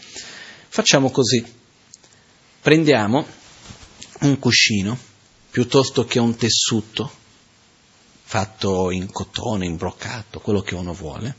Facciamo 0.78 1.10
così, 1.10 1.44
prendiamo 2.60 3.26
un 4.20 4.38
cuscino 4.38 4.96
piuttosto 5.50 6.04
che 6.04 6.20
un 6.20 6.36
tessuto 6.36 7.10
fatto 8.22 8.92
in 8.92 9.10
cotone, 9.10 9.66
in 9.66 9.76
broccato, 9.76 10.38
quello 10.38 10.62
che 10.62 10.76
uno 10.76 10.92
vuole, 10.92 11.34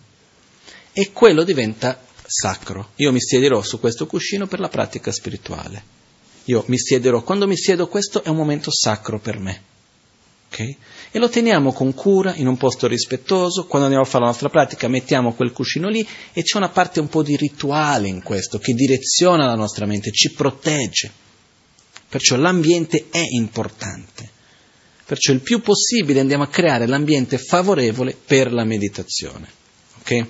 e 0.91 1.13
quello 1.13 1.45
diventa 1.45 2.05
sacro. 2.25 2.89
Io 2.95 3.13
mi 3.13 3.21
siederò 3.21 3.61
su 3.61 3.79
questo 3.79 4.07
cuscino 4.07 4.45
per 4.45 4.59
la 4.59 4.67
pratica 4.67 5.09
spirituale. 5.09 5.83
Io 6.43 6.65
mi 6.67 6.77
siederò, 6.77 7.23
quando 7.23 7.47
mi 7.47 7.55
siedo 7.55 7.87
questo 7.87 8.21
è 8.21 8.27
un 8.27 8.35
momento 8.35 8.71
sacro 8.71 9.19
per 9.19 9.39
me. 9.39 9.63
Okay? 10.51 10.75
E 11.11 11.19
lo 11.19 11.29
teniamo 11.29 11.71
con 11.71 11.93
cura, 11.93 12.35
in 12.35 12.47
un 12.47 12.57
posto 12.57 12.87
rispettoso, 12.87 13.65
quando 13.65 13.87
andiamo 13.87 14.05
a 14.05 14.09
fare 14.09 14.23
la 14.23 14.31
nostra 14.31 14.49
pratica 14.49 14.87
mettiamo 14.87 15.33
quel 15.33 15.51
cuscino 15.51 15.87
lì 15.87 16.05
e 16.33 16.43
c'è 16.43 16.57
una 16.57 16.69
parte 16.69 16.99
un 16.99 17.07
po' 17.07 17.23
di 17.23 17.35
rituale 17.35 18.07
in 18.07 18.21
questo, 18.23 18.57
che 18.57 18.73
direziona 18.73 19.45
la 19.45 19.55
nostra 19.55 19.85
mente, 19.85 20.11
ci 20.11 20.33
protegge. 20.33 21.11
Perciò 22.09 22.35
l'ambiente 22.35 23.07
è 23.11 23.23
importante. 23.29 24.37
Perciò 25.05 25.31
il 25.31 25.41
più 25.41 25.61
possibile 25.61 26.19
andiamo 26.19 26.43
a 26.43 26.47
creare 26.47 26.87
l'ambiente 26.87 27.37
favorevole 27.37 28.15
per 28.15 28.51
la 28.51 28.63
meditazione. 28.63 29.47
Okay? 29.99 30.25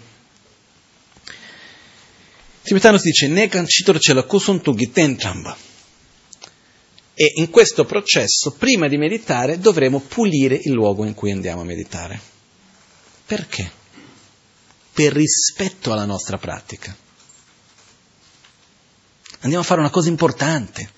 Tibetano 2.61 2.97
si 2.97 3.07
dice 3.07 3.27
negan 3.27 3.65
citorcela 3.65 4.23
kusuntugi 4.23 4.91
tentramba. 4.91 5.67
E 7.21 7.33
in 7.35 7.49
questo 7.49 7.83
processo, 7.83 8.51
prima 8.51 8.87
di 8.87 8.95
meditare, 8.95 9.59
dovremo 9.59 9.99
pulire 9.99 10.57
il 10.63 10.71
luogo 10.71 11.03
in 11.03 11.13
cui 11.13 11.33
andiamo 11.33 11.59
a 11.59 11.65
meditare. 11.65 12.17
Perché? 13.25 13.69
Per 14.93 15.11
rispetto 15.11 15.91
alla 15.91 16.05
nostra 16.05 16.37
pratica. 16.37 16.95
Andiamo 19.41 19.61
a 19.65 19.67
fare 19.67 19.81
una 19.81 19.89
cosa 19.89 20.07
importante. 20.07 20.89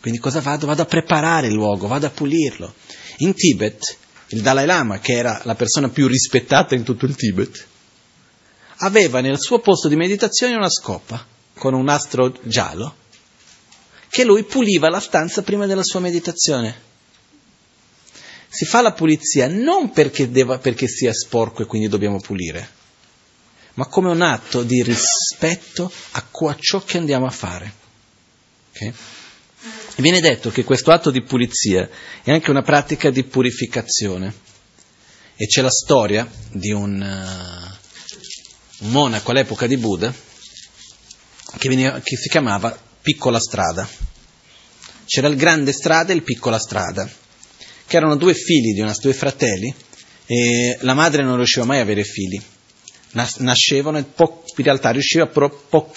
Quindi 0.00 0.20
cosa 0.20 0.40
vado? 0.40 0.66
Vado 0.66 0.82
a 0.82 0.86
preparare 0.86 1.48
il 1.48 1.54
luogo, 1.54 1.88
vado 1.88 2.06
a 2.06 2.10
pulirlo. 2.10 2.72
In 3.16 3.34
Tibet, 3.34 3.96
il 4.28 4.40
Dalai 4.40 4.66
Lama, 4.66 5.00
che 5.00 5.14
era 5.14 5.40
la 5.42 5.56
persona 5.56 5.88
più 5.88 6.06
rispettata 6.06 6.76
in 6.76 6.84
tutto 6.84 7.06
il 7.06 7.16
Tibet, 7.16 7.66
aveva 8.76 9.20
nel 9.20 9.40
suo 9.40 9.58
posto 9.58 9.88
di 9.88 9.96
meditazione 9.96 10.54
una 10.54 10.70
scopa 10.70 11.26
con 11.54 11.74
un 11.74 11.82
nastro 11.82 12.32
giallo 12.44 13.00
che 14.12 14.24
lui 14.24 14.44
puliva 14.44 14.90
la 14.90 15.00
stanza 15.00 15.40
prima 15.40 15.64
della 15.64 15.82
sua 15.82 15.98
meditazione. 15.98 16.90
Si 18.46 18.66
fa 18.66 18.82
la 18.82 18.92
pulizia 18.92 19.48
non 19.48 19.90
perché, 19.90 20.30
deva, 20.30 20.58
perché 20.58 20.86
sia 20.86 21.14
sporco 21.14 21.62
e 21.62 21.64
quindi 21.64 21.88
dobbiamo 21.88 22.20
pulire, 22.20 22.68
ma 23.72 23.86
come 23.86 24.10
un 24.10 24.20
atto 24.20 24.64
di 24.64 24.82
rispetto 24.82 25.90
a, 26.10 26.56
ciò 26.60 26.84
che 26.84 26.98
andiamo 26.98 27.24
a 27.24 27.30
fare. 27.30 27.72
Okay? 28.74 28.92
Viene 29.96 30.20
detto 30.20 30.50
che 30.50 30.62
questo 30.62 30.90
atto 30.90 31.10
di 31.10 31.22
pulizia 31.22 31.88
è 32.22 32.32
anche 32.32 32.50
una 32.50 32.60
pratica 32.60 33.08
di 33.08 33.24
purificazione. 33.24 34.50
E 35.36 35.46
c'è 35.46 35.62
la 35.62 35.70
storia 35.70 36.30
di 36.50 36.70
un, 36.70 37.00
uh, 37.00 38.84
un 38.84 38.90
monaco 38.90 39.30
all'epoca 39.30 39.66
di 39.66 39.78
Buddha 39.78 40.12
che, 41.56 41.68
veniva, 41.70 41.98
che 42.00 42.16
si 42.18 42.28
chiamava 42.28 42.90
Piccola 43.02 43.40
Strada. 43.40 43.88
C'era 45.04 45.26
il 45.26 45.34
grande 45.34 45.72
strada 45.72 46.12
e 46.12 46.14
il 46.14 46.22
piccola 46.22 46.58
strada, 46.58 47.10
che 47.86 47.96
erano 47.96 48.16
due 48.16 48.32
figli 48.32 48.72
di 48.72 48.80
una, 48.80 48.94
due 49.00 49.12
fratelli, 49.12 49.74
e 50.24 50.78
la 50.82 50.94
madre 50.94 51.24
non 51.24 51.34
riusciva 51.34 51.66
mai 51.66 51.78
a 51.78 51.82
avere 51.82 52.04
figli. 52.04 52.40
Nascevano 53.38 53.98
e 53.98 54.04
po- 54.04 54.44
in 54.56 54.64
realtà 54.64 54.90
riusciva, 54.90 55.26
però 55.26 55.50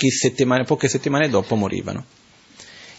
settimane, 0.10 0.64
poche 0.64 0.90
settimane 0.90 1.30
dopo 1.30 1.56
morivano. 1.56 2.06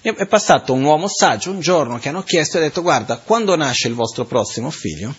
È 0.01 0.27
passato 0.27 0.73
un 0.73 0.85
uomo 0.85 1.09
saggio 1.09 1.51
un 1.51 1.59
giorno 1.59 1.99
che 1.99 2.09
hanno 2.09 2.23
chiesto 2.23 2.57
e 2.57 2.61
ha 2.61 2.63
detto 2.63 2.83
guarda, 2.83 3.17
quando 3.19 3.57
nasce 3.57 3.89
il 3.89 3.95
vostro 3.95 4.25
prossimo 4.25 4.71
figlio, 4.71 5.13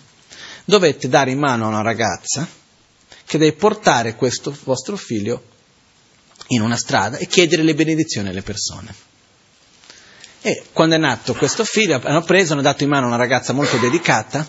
dovete 0.64 1.08
dare 1.08 1.30
in 1.30 1.38
mano 1.38 1.66
a 1.66 1.68
una 1.68 1.82
ragazza 1.82 2.48
che 3.26 3.36
deve 3.36 3.52
portare 3.52 4.14
questo 4.14 4.56
vostro 4.64 4.96
figlio 4.96 5.56
in 6.48 6.60
una 6.60 6.76
strada 6.76 7.16
e 7.16 7.26
chiedere 7.26 7.62
le 7.62 7.74
benedizioni 7.74 8.28
alle 8.28 8.42
persone. 8.42 8.94
E 10.40 10.64
quando 10.72 10.94
è 10.94 10.98
nato 10.98 11.34
questo 11.34 11.64
figlio, 11.64 12.00
hanno 12.02 12.22
preso, 12.22 12.52
hanno 12.52 12.62
dato 12.62 12.84
in 12.84 12.90
mano 12.90 13.06
una 13.06 13.16
ragazza 13.16 13.52
molto 13.52 13.76
dedicata, 13.76 14.46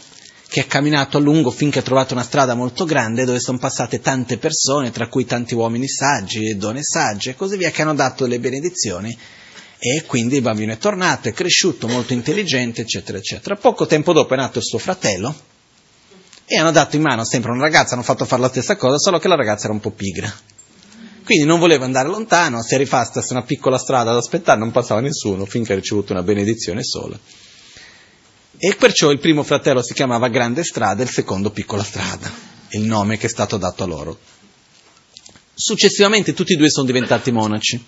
che 0.48 0.62
ha 0.62 0.66
camminato 0.66 1.18
a 1.18 1.20
lungo 1.20 1.52
finché 1.52 1.80
ha 1.80 1.84
trovato 1.84 2.14
una 2.14 2.24
strada 2.24 2.56
molto 2.56 2.84
grande 2.84 3.24
dove 3.24 3.40
sono 3.40 3.60
passate 3.60 4.00
tante 4.02 4.38
persone, 4.38 4.92
tra 4.92 5.08
cui 5.08 5.26
tanti 5.26 5.54
uomini 5.54 5.88
saggi 5.88 6.50
e 6.50 6.56
donne 6.56 6.82
sagge 6.84 7.32
e 7.32 7.36
così 7.36 7.56
via, 7.56 7.70
che 7.70 7.84
hanno 7.84 7.94
dato 7.94 8.26
le 8.26 8.40
benedizioni 8.40 9.16
e 9.78 10.04
quindi 10.06 10.38
il 10.38 10.42
bambino 10.42 10.74
è 10.74 10.78
tornato, 10.78 11.30
è 11.30 11.34
cresciuto, 11.34 11.88
molto 11.88 12.14
intelligente, 12.14 12.82
eccetera, 12.82 13.18
eccetera. 13.18 13.56
Poco 13.56 13.86
tempo 13.86 14.12
dopo 14.12 14.34
è 14.34 14.38
nato 14.38 14.58
il 14.58 14.66
suo 14.66 14.80
fratello 14.80 15.34
e 16.46 16.58
hanno 16.58 16.72
dato 16.72 16.96
in 16.96 17.04
mano 17.04 17.24
sempre 17.24 17.52
una 17.52 17.62
ragazza, 17.62 17.94
hanno 17.94 18.04
fatto 18.04 18.26
fare 18.26 18.42
la 18.42 18.50
stessa 18.50 18.76
cosa, 18.76 18.98
solo 18.98 19.20
che 19.20 19.28
la 19.28 19.36
ragazza 19.36 19.66
era 19.66 19.74
un 19.74 19.80
po' 19.80 19.92
pigra. 19.92 20.34
Quindi 21.30 21.46
non 21.46 21.60
voleva 21.60 21.86
andare 21.86 22.10
lontano, 22.10 22.64
si 22.64 22.74
è 22.74 22.78
rifasta 22.80 23.22
su 23.22 23.34
una 23.34 23.44
piccola 23.44 23.78
strada 23.78 24.10
ad 24.10 24.18
aspettare, 24.18 24.58
non 24.58 24.72
passava 24.72 25.00
nessuno 25.00 25.46
finché 25.46 25.74
ha 25.74 25.76
ricevuto 25.76 26.12
una 26.12 26.24
benedizione 26.24 26.84
sola. 26.84 27.20
E 28.58 28.74
perciò 28.74 29.12
il 29.12 29.20
primo 29.20 29.44
fratello 29.44 29.84
si 29.84 29.94
chiamava 29.94 30.28
Grande 30.30 30.64
Strada 30.64 31.02
e 31.02 31.04
il 31.04 31.12
secondo 31.12 31.52
Piccola 31.52 31.84
Strada, 31.84 32.32
il 32.70 32.82
nome 32.82 33.20
che 33.20 33.28
è 33.28 33.30
stato 33.30 33.58
dato 33.58 33.84
a 33.84 33.86
loro. 33.86 34.18
Successivamente 35.54 36.34
tutti 36.34 36.54
e 36.54 36.56
due 36.56 36.72
sono 36.72 36.88
diventati 36.88 37.30
monaci. 37.32 37.86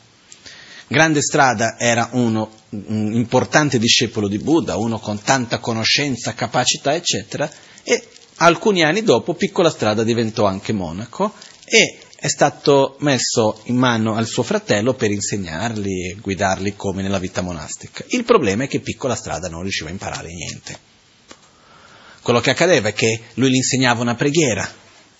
Grande 0.85 1.23
Strada 1.23 1.79
era 1.79 2.09
uno, 2.11 2.47
un 2.69 3.11
importante 3.11 3.79
discepolo 3.79 4.27
di 4.27 4.37
Buddha, 4.37 4.77
uno 4.77 4.99
con 4.99 5.19
tanta 5.19 5.57
conoscenza, 5.57 6.35
capacità, 6.35 6.93
eccetera, 6.93 7.51
e 7.81 8.07
alcuni 8.35 8.83
anni 8.83 9.01
dopo 9.01 9.33
Piccola 9.33 9.71
Strada 9.71 10.03
diventò 10.03 10.45
anche 10.45 10.73
monaco 10.73 11.33
e 11.65 12.01
è 12.21 12.27
stato 12.27 12.97
messo 12.99 13.61
in 13.63 13.77
mano 13.77 14.13
al 14.13 14.27
suo 14.27 14.43
fratello 14.43 14.93
per 14.93 15.09
insegnarli 15.09 16.09
e 16.11 16.17
guidarli 16.21 16.75
come 16.75 17.01
nella 17.01 17.17
vita 17.17 17.41
monastica. 17.41 18.05
Il 18.09 18.25
problema 18.25 18.65
è 18.65 18.67
che 18.67 18.79
Piccola 18.79 19.15
Strada 19.15 19.49
non 19.49 19.63
riusciva 19.63 19.89
a 19.89 19.91
imparare 19.91 20.31
niente. 20.31 20.77
Quello 22.21 22.39
che 22.39 22.51
accadeva 22.51 22.89
è 22.89 22.93
che 22.93 23.21
lui 23.33 23.49
gli 23.49 23.55
insegnava 23.55 24.03
una 24.03 24.13
preghiera, 24.13 24.71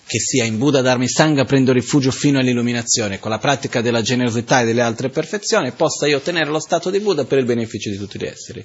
che 0.06 0.20
sia 0.20 0.44
in 0.44 0.58
Buddha 0.58 0.80
Dharma 0.80 1.08
Sangha 1.08 1.44
prendo 1.44 1.72
rifugio 1.72 2.12
fino 2.12 2.38
all'illuminazione, 2.38 3.18
con 3.18 3.32
la 3.32 3.38
pratica 3.38 3.80
della 3.80 4.00
generosità 4.00 4.60
e 4.60 4.66
delle 4.66 4.82
altre 4.82 5.08
perfezioni, 5.08 5.72
possa 5.72 6.06
io 6.06 6.18
ottenere 6.18 6.50
lo 6.50 6.60
stato 6.60 6.88
di 6.88 7.00
Buddha 7.00 7.24
per 7.24 7.38
il 7.38 7.46
beneficio 7.46 7.90
di 7.90 7.96
tutti 7.96 8.16
gli 8.16 8.26
esseri. 8.26 8.64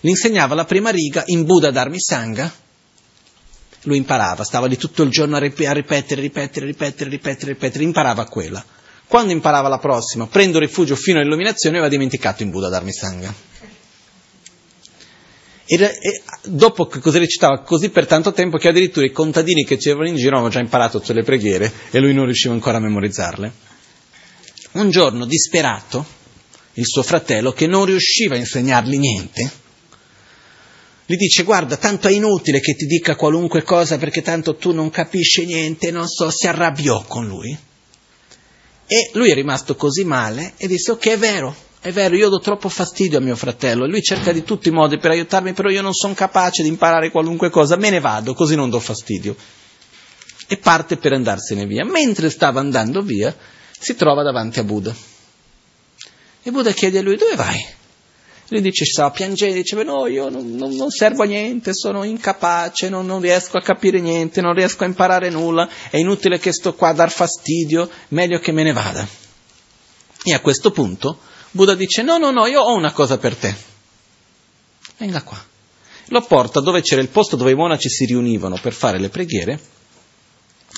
Gli 0.00 0.08
insegnava 0.08 0.54
la 0.54 0.64
prima 0.64 0.88
riga 0.88 1.22
in 1.26 1.44
Buddha 1.44 1.70
Dharma 1.70 1.98
Sangha, 1.98 2.50
lui 3.84 3.98
imparava, 3.98 4.44
stava 4.44 4.66
lì 4.66 4.76
tutto 4.76 5.02
il 5.02 5.10
giorno 5.10 5.36
a, 5.36 5.38
ripetere, 5.38 5.80
ripetere, 6.20 6.66
ripetere, 6.66 7.10
ripetere, 7.10 7.52
ripetere, 7.52 7.84
imparava 7.84 8.26
quella. 8.26 8.64
Quando 9.06 9.32
imparava 9.32 9.68
la 9.68 9.78
prossima, 9.78 10.26
prendo 10.26 10.58
rifugio 10.58 10.96
fino 10.96 11.18
all'illuminazione, 11.18 11.76
aveva 11.76 11.90
dimenticato 11.90 12.42
in 12.42 12.50
Buddha 12.50 12.68
Dharma 12.68 12.90
Sangha. 12.90 13.34
E, 15.66 15.76
e, 15.76 16.22
dopo 16.42 16.86
che 16.86 16.98
così 16.98 17.18
recitava 17.18 17.62
così 17.62 17.88
per 17.88 18.06
tanto 18.06 18.32
tempo 18.32 18.58
che 18.58 18.68
addirittura 18.68 19.06
i 19.06 19.12
contadini 19.12 19.64
che 19.64 19.78
c'erano 19.78 20.06
in 20.06 20.16
giro 20.16 20.32
avevano 20.32 20.50
già 20.50 20.60
imparato 20.60 21.00
tutte 21.00 21.14
le 21.14 21.22
preghiere 21.22 21.72
e 21.90 22.00
lui 22.00 22.12
non 22.12 22.24
riusciva 22.24 22.52
ancora 22.52 22.76
a 22.76 22.80
memorizzarle. 22.80 23.52
Un 24.72 24.90
giorno, 24.90 25.24
disperato, 25.24 26.04
il 26.74 26.84
suo 26.84 27.02
fratello, 27.02 27.52
che 27.52 27.66
non 27.66 27.84
riusciva 27.84 28.34
a 28.34 28.38
insegnargli 28.38 28.98
niente, 28.98 29.62
gli 31.06 31.16
dice 31.16 31.42
guarda, 31.42 31.76
tanto 31.76 32.08
è 32.08 32.12
inutile 32.12 32.60
che 32.60 32.74
ti 32.74 32.86
dica 32.86 33.14
qualunque 33.14 33.62
cosa 33.62 33.98
perché 33.98 34.22
tanto 34.22 34.56
tu 34.56 34.72
non 34.72 34.88
capisci 34.88 35.44
niente, 35.44 35.90
non 35.90 36.08
so, 36.08 36.30
si 36.30 36.46
arrabbiò 36.46 37.04
con 37.06 37.26
lui. 37.26 37.56
E 38.86 39.10
lui 39.12 39.30
è 39.30 39.34
rimasto 39.34 39.76
così 39.76 40.04
male 40.04 40.54
e 40.56 40.66
disse 40.66 40.92
ok, 40.92 41.06
è 41.08 41.18
vero, 41.18 41.54
è 41.80 41.92
vero, 41.92 42.16
io 42.16 42.30
do 42.30 42.38
troppo 42.38 42.70
fastidio 42.70 43.18
a 43.18 43.20
mio 43.20 43.36
fratello 43.36 43.84
e 43.84 43.88
lui 43.88 44.02
cerca 44.02 44.32
di 44.32 44.42
tutti 44.42 44.68
i 44.68 44.72
modi 44.72 44.96
per 44.96 45.10
aiutarmi, 45.10 45.52
però 45.52 45.68
io 45.68 45.82
non 45.82 45.92
sono 45.92 46.14
capace 46.14 46.62
di 46.62 46.68
imparare 46.68 47.10
qualunque 47.10 47.50
cosa, 47.50 47.76
me 47.76 47.90
ne 47.90 48.00
vado, 48.00 48.32
così 48.32 48.54
non 48.54 48.70
do 48.70 48.80
fastidio. 48.80 49.36
E 50.46 50.56
parte 50.56 50.96
per 50.96 51.12
andarsene 51.12 51.66
via. 51.66 51.84
Mentre 51.84 52.30
stava 52.30 52.60
andando 52.60 53.02
via, 53.02 53.34
si 53.78 53.94
trova 53.94 54.22
davanti 54.22 54.58
a 54.58 54.64
Buddha. 54.64 54.94
E 56.42 56.50
Buddha 56.50 56.72
chiede 56.72 56.98
a 56.98 57.02
lui, 57.02 57.16
dove 57.16 57.34
vai? 57.34 57.62
Lui 58.48 58.60
dice, 58.60 58.84
stava 58.84 59.10
piangendo, 59.10 59.54
diceva, 59.54 59.82
no, 59.82 60.06
io 60.06 60.28
non, 60.28 60.54
non, 60.54 60.74
non 60.74 60.90
servo 60.90 61.22
a 61.22 61.26
niente, 61.26 61.72
sono 61.74 62.04
incapace, 62.04 62.88
non, 62.88 63.06
non, 63.06 63.20
riesco 63.20 63.56
a 63.56 63.62
capire 63.62 64.00
niente, 64.00 64.40
non 64.40 64.54
riesco 64.54 64.84
a 64.84 64.86
imparare 64.86 65.30
nulla, 65.30 65.68
è 65.90 65.96
inutile 65.96 66.38
che 66.38 66.52
sto 66.52 66.74
qua 66.74 66.88
a 66.88 66.94
dar 66.94 67.10
fastidio, 67.10 67.88
meglio 68.08 68.38
che 68.38 68.52
me 68.52 68.62
ne 68.62 68.72
vada. 68.72 69.06
E 70.24 70.32
a 70.32 70.40
questo 70.40 70.70
punto 70.70 71.18
Buddha 71.54 71.76
dice 71.76 72.02
no, 72.02 72.18
no, 72.18 72.32
no, 72.32 72.46
io 72.46 72.60
ho 72.60 72.74
una 72.74 72.90
cosa 72.90 73.16
per 73.16 73.36
te. 73.36 73.54
Venga 74.96 75.22
qua. 75.22 75.40
Lo 76.06 76.20
porta 76.22 76.58
dove 76.58 76.82
c'era 76.82 77.00
il 77.00 77.10
posto 77.10 77.36
dove 77.36 77.52
i 77.52 77.54
monaci 77.54 77.88
si 77.88 78.06
riunivano 78.06 78.58
per 78.60 78.72
fare 78.72 78.98
le 78.98 79.08
preghiere. 79.08 79.60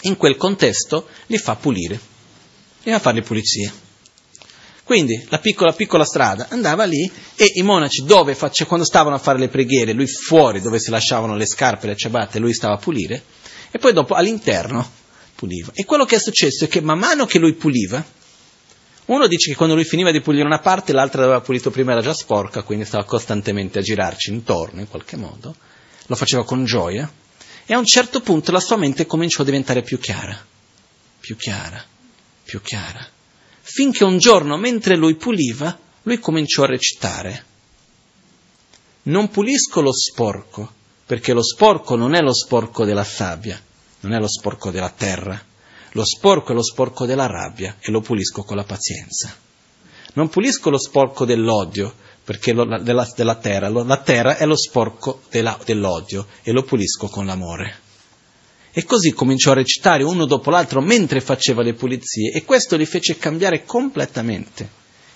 In 0.02 0.18
quel 0.18 0.36
contesto 0.36 1.08
li 1.28 1.38
fa 1.38 1.56
pulire. 1.56 1.98
Li 2.82 2.92
fa 2.92 2.98
fare 2.98 3.16
le 3.16 3.22
pulizie. 3.22 3.72
Quindi 4.86 5.26
la 5.30 5.40
piccola 5.40 5.72
piccola 5.72 6.04
strada 6.04 6.46
andava 6.48 6.84
lì 6.84 7.10
e 7.34 7.50
i 7.54 7.62
monaci 7.62 8.04
dove 8.04 8.36
face, 8.36 8.66
quando 8.66 8.86
stavano 8.86 9.16
a 9.16 9.18
fare 9.18 9.36
le 9.36 9.48
preghiere, 9.48 9.92
lui 9.92 10.06
fuori 10.06 10.60
dove 10.60 10.78
si 10.78 10.90
lasciavano 10.90 11.34
le 11.34 11.44
scarpe, 11.44 11.88
le 11.88 11.96
ciabatte, 11.96 12.38
lui 12.38 12.54
stava 12.54 12.74
a 12.74 12.78
pulire 12.78 13.20
e 13.72 13.78
poi 13.78 13.92
dopo 13.92 14.14
all'interno 14.14 14.88
puliva. 15.34 15.72
E 15.74 15.84
quello 15.84 16.04
che 16.04 16.14
è 16.14 16.18
successo 16.20 16.66
è 16.66 16.68
che 16.68 16.80
man 16.80 17.00
mano 17.00 17.26
che 17.26 17.40
lui 17.40 17.54
puliva, 17.54 18.00
uno 19.06 19.26
dice 19.26 19.50
che 19.50 19.56
quando 19.56 19.74
lui 19.74 19.82
finiva 19.84 20.12
di 20.12 20.20
pulire 20.20 20.44
una 20.44 20.60
parte, 20.60 20.92
l'altra 20.92 21.24
aveva 21.24 21.40
pulito 21.40 21.72
prima 21.72 21.90
era 21.90 22.00
già 22.00 22.14
sporca, 22.14 22.62
quindi 22.62 22.84
stava 22.84 23.02
costantemente 23.02 23.80
a 23.80 23.82
girarci 23.82 24.30
intorno 24.30 24.78
in 24.78 24.88
qualche 24.88 25.16
modo. 25.16 25.56
Lo 26.06 26.14
faceva 26.14 26.44
con 26.44 26.64
gioia. 26.64 27.12
E 27.66 27.74
a 27.74 27.78
un 27.78 27.86
certo 27.86 28.20
punto 28.20 28.52
la 28.52 28.60
sua 28.60 28.76
mente 28.76 29.04
cominciò 29.04 29.42
a 29.42 29.46
diventare 29.46 29.82
più 29.82 29.98
chiara, 29.98 30.40
più 31.18 31.34
chiara, 31.34 31.84
più 32.44 32.62
chiara. 32.62 33.14
Finché 33.68 34.04
un 34.04 34.18
giorno, 34.18 34.56
mentre 34.56 34.96
lui 34.96 35.16
puliva, 35.16 35.76
lui 36.02 36.18
cominciò 36.18 36.62
a 36.62 36.66
recitare. 36.66 37.44
Non 39.04 39.28
pulisco 39.28 39.80
lo 39.80 39.92
sporco, 39.92 40.72
perché 41.04 41.32
lo 41.32 41.42
sporco 41.42 41.96
non 41.96 42.14
è 42.14 42.20
lo 42.20 42.32
sporco 42.32 42.84
della 42.84 43.04
sabbia, 43.04 43.60
non 44.00 44.12
è 44.12 44.18
lo 44.18 44.28
sporco 44.28 44.70
della 44.70 44.90
terra 44.90 45.54
lo 45.96 46.04
sporco 46.04 46.52
è 46.52 46.54
lo 46.54 46.62
sporco 46.62 47.06
della 47.06 47.26
rabbia 47.26 47.76
e 47.80 47.90
lo 47.90 48.02
pulisco 48.02 48.42
con 48.42 48.56
la 48.56 48.64
pazienza. 48.64 49.34
Non 50.12 50.28
pulisco 50.28 50.68
lo 50.68 50.78
sporco 50.78 51.24
dell'odio, 51.24 51.92
perché 52.22 52.52
lo, 52.52 52.64
della, 52.64 53.10
della, 53.16 53.36
terra, 53.36 53.70
lo, 53.70 53.82
la 53.82 53.96
terra 53.96 54.36
è 54.36 54.44
lo 54.44 54.56
sporco 54.56 55.22
della, 55.30 55.58
dell'odio 55.64 56.26
e 56.42 56.52
lo 56.52 56.64
pulisco 56.64 57.08
con 57.08 57.24
l'amore. 57.24 57.84
E 58.78 58.84
così 58.84 59.12
cominciò 59.12 59.52
a 59.52 59.54
recitare 59.54 60.02
uno 60.02 60.26
dopo 60.26 60.50
l'altro 60.50 60.82
mentre 60.82 61.22
faceva 61.22 61.62
le 61.62 61.72
pulizie 61.72 62.30
e 62.30 62.44
questo 62.44 62.76
gli 62.76 62.84
fece 62.84 63.16
cambiare 63.16 63.64
completamente 63.64 64.68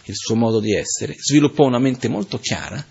il 0.04 0.14
suo 0.16 0.34
modo 0.34 0.60
di 0.60 0.74
essere, 0.74 1.14
sviluppò 1.18 1.66
una 1.66 1.78
mente 1.78 2.08
molto 2.08 2.38
chiara 2.38 2.82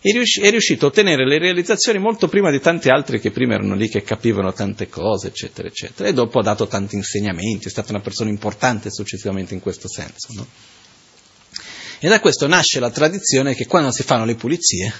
e 0.00 0.12
riuscì, 0.12 0.40
è 0.40 0.50
riuscito 0.50 0.84
a 0.84 0.88
ottenere 0.90 1.26
le 1.26 1.38
realizzazioni 1.38 1.98
molto 1.98 2.28
prima 2.28 2.52
di 2.52 2.60
tanti 2.60 2.90
altri 2.90 3.18
che 3.18 3.32
prima 3.32 3.54
erano 3.54 3.74
lì 3.74 3.88
che 3.88 4.02
capivano 4.02 4.52
tante 4.52 4.88
cose, 4.88 5.26
eccetera, 5.26 5.66
eccetera. 5.66 6.08
E 6.08 6.12
dopo 6.12 6.38
ha 6.38 6.42
dato 6.42 6.68
tanti 6.68 6.94
insegnamenti, 6.94 7.66
è 7.66 7.70
stata 7.70 7.90
una 7.90 8.00
persona 8.00 8.30
importante 8.30 8.92
successivamente 8.92 9.54
in 9.54 9.60
questo 9.60 9.88
senso. 9.88 10.28
No? 10.34 10.46
E 11.98 12.08
da 12.08 12.20
questo 12.20 12.46
nasce 12.46 12.78
la 12.78 12.92
tradizione 12.92 13.56
che 13.56 13.66
quando 13.66 13.90
si 13.90 14.04
fanno 14.04 14.24
le 14.24 14.36
pulizie, 14.36 14.92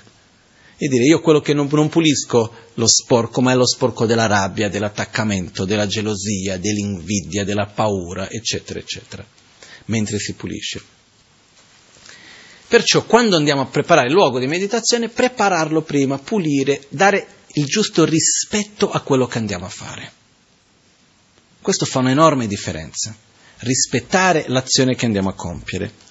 e 0.80 0.86
dire 0.86 1.04
io 1.04 1.20
quello 1.20 1.40
che 1.40 1.52
non, 1.52 1.68
non, 1.70 1.88
pulisco 1.88 2.52
lo 2.74 2.86
sporco, 2.86 3.40
ma 3.40 3.50
è 3.50 3.56
lo 3.56 3.66
sporco 3.66 4.06
della 4.06 4.26
rabbia, 4.26 4.68
dell'attaccamento, 4.68 5.64
della 5.64 5.88
gelosia, 5.88 6.56
dell'invidia, 6.56 7.44
della 7.44 7.66
paura, 7.66 8.30
eccetera, 8.30 8.78
eccetera, 8.78 9.26
mentre 9.86 10.20
si 10.20 10.34
pulisce. 10.34 10.80
Perciò 12.68 13.04
quando 13.04 13.34
andiamo 13.34 13.62
a 13.62 13.66
preparare 13.66 14.06
il 14.06 14.12
luogo 14.12 14.38
di 14.38 14.46
meditazione, 14.46 15.08
prepararlo 15.08 15.82
prima, 15.82 16.18
pulire, 16.18 16.84
dare 16.90 17.26
il 17.54 17.64
giusto 17.64 18.04
rispetto 18.04 18.88
a 18.90 19.00
quello 19.00 19.26
che 19.26 19.38
andiamo 19.38 19.64
a 19.64 19.70
fare. 19.70 20.12
Questo 21.60 21.86
fa 21.86 21.98
un'enorme 21.98 22.46
differenza, 22.46 23.16
rispettare 23.58 24.44
l'azione 24.46 24.94
che 24.94 25.06
andiamo 25.06 25.30
a 25.30 25.34
compiere. 25.34 26.06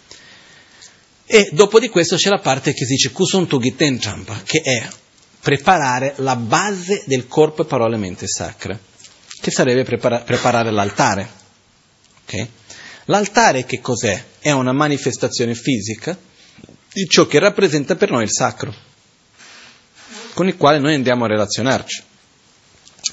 E 1.29 1.49
dopo 1.51 1.77
di 1.77 1.89
questo 1.89 2.15
c'è 2.15 2.29
la 2.29 2.39
parte 2.39 2.71
che 2.71 2.85
si 2.85 2.93
dice 2.93 3.11
Kusuntu 3.11 3.59
Giten 3.59 3.99
Champa, 3.99 4.41
che 4.45 4.61
è 4.61 4.87
preparare 5.41 6.13
la 6.17 6.37
base 6.37 7.03
del 7.05 7.27
corpo 7.27 7.63
e 7.63 7.65
parole 7.65 7.97
mente 7.97 8.27
sacra, 8.27 8.79
che 9.41 9.51
sarebbe 9.51 9.83
prepara- 9.83 10.21
preparare 10.21 10.71
l'altare. 10.71 11.29
Okay? 12.23 12.49
L'altare 13.05 13.65
che 13.65 13.81
cos'è? 13.81 14.23
È 14.39 14.51
una 14.51 14.71
manifestazione 14.71 15.53
fisica 15.53 16.17
di 16.93 17.05
ciò 17.09 17.27
che 17.27 17.39
rappresenta 17.39 17.97
per 17.97 18.09
noi 18.09 18.23
il 18.23 18.31
sacro, 18.31 18.73
con 20.33 20.47
il 20.47 20.55
quale 20.55 20.79
noi 20.79 20.93
andiamo 20.93 21.25
a 21.25 21.27
relazionarci. 21.27 22.03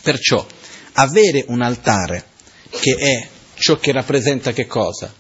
Perciò 0.03 0.47
avere 0.93 1.45
un 1.49 1.63
altare 1.63 2.27
che 2.71 2.97
è 2.97 3.29
ciò 3.55 3.77
che 3.77 3.91
rappresenta 3.91 4.53
che 4.53 4.67
cosa? 4.67 5.13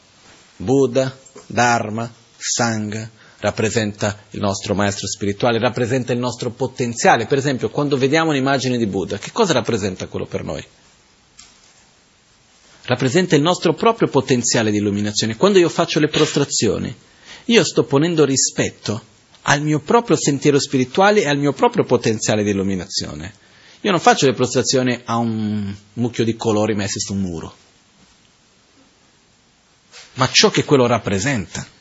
Buddha, 0.57 1.17
Dharma, 1.47 2.23
Sangha, 2.47 3.09
rappresenta 3.39 4.25
il 4.31 4.41
nostro 4.41 4.75
maestro 4.75 5.07
spirituale, 5.07 5.59
rappresenta 5.59 6.13
il 6.13 6.19
nostro 6.19 6.51
potenziale. 6.51 7.27
Per 7.27 7.39
esempio, 7.39 7.71
quando 7.71 7.97
vediamo 7.97 8.31
un'immagine 8.31 8.77
di 8.77 8.87
Buddha, 8.87 9.19
che 9.19 9.33
cosa 9.33 9.55
rappresenta 9.55 10.07
quello 10.09 10.27
per 10.27 10.45
noi? 10.45 10.63
Rappresenta 12.83 13.35
il 13.35 13.41
nostro 13.41 13.73
proprio 13.73 14.09
potenziale 14.09 14.71
di 14.71 14.77
illuminazione. 14.77 15.37
Quando 15.37 15.59
io 15.59 15.71
faccio 15.71 16.01
le 16.01 16.09
prostrazioni, 16.09 16.95
io 17.47 17.65
sto 17.65 17.85
ponendo 17.85 18.27
rispetto 18.27 19.03
al 19.43 19.63
mio 19.63 19.81
proprio 19.81 20.17
sentiero 20.17 20.59
spirituale 20.59 21.23
e 21.23 21.29
al 21.29 21.39
mio 21.39 21.55
proprio 21.55 21.85
potenziale 21.85 22.43
di 22.43 22.51
illuminazione. 22.51 23.33
Io 23.81 23.91
non 23.91 24.01
faccio 24.01 24.27
le 24.27 24.35
prostrazioni 24.35 25.01
a 25.05 25.17
un 25.17 25.75
mucchio 25.95 26.25
di 26.25 26.37
colori 26.37 26.75
messi 26.75 27.01
su 27.01 27.15
un 27.15 27.21
muro, 27.21 27.55
ma 30.15 30.29
ciò 30.31 30.51
che 30.51 30.65
quello 30.65 30.87
rappresenta. 30.87 31.74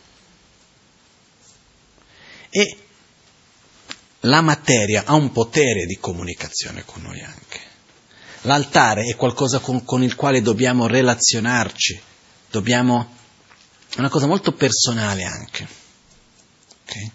E 2.56 2.78
la 4.22 4.42
materia 4.42 5.06
ha 5.06 5.16
un 5.16 5.32
potere 5.32 5.86
di 5.88 5.98
comunicazione 5.98 6.84
con 6.86 7.02
noi 7.02 7.20
anche. 7.20 7.60
L'altare 8.42 9.06
è 9.06 9.16
qualcosa 9.16 9.58
con, 9.58 9.84
con 9.84 10.04
il 10.04 10.14
quale 10.14 10.42
dobbiamo 10.44 10.86
relazionarci, 10.86 12.00
dobbiamo 12.52 13.22
è 13.96 14.00
una 14.00 14.10
cosa 14.10 14.28
molto 14.28 14.54
personale 14.54 15.24
anche. 15.24 15.68
Okay? 16.84 17.12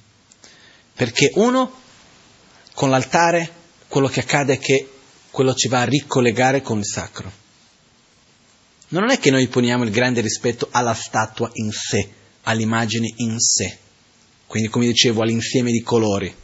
Perché 0.95 1.31
uno, 1.35 1.73
con 2.75 2.91
l'altare, 2.91 3.53
quello 3.89 4.09
che 4.09 4.21
accade 4.21 4.55
è 4.55 4.59
che 4.59 4.89
quello 5.31 5.55
ci 5.55 5.69
va 5.69 5.81
a 5.81 5.85
ricollegare 5.85 6.63
con 6.63 6.79
il 6.79 6.87
sacro. 6.87 7.31
Non 8.89 9.11
è 9.11 9.19
che 9.19 9.31
noi 9.31 9.47
poniamo 9.49 9.85
il 9.85 9.91
grande 9.91 10.21
rispetto 10.21 10.69
alla 10.71 10.95
statua 10.95 11.51
in 11.55 11.71
sé, 11.73 12.09
all'immagine 12.43 13.13
in 13.17 13.39
sé, 13.41 13.79
quindi 14.49 14.69
come 14.71 14.87
dicevo 14.87 15.23
all'insieme 15.23 15.71
di 15.71 15.83
colori, 15.83 16.35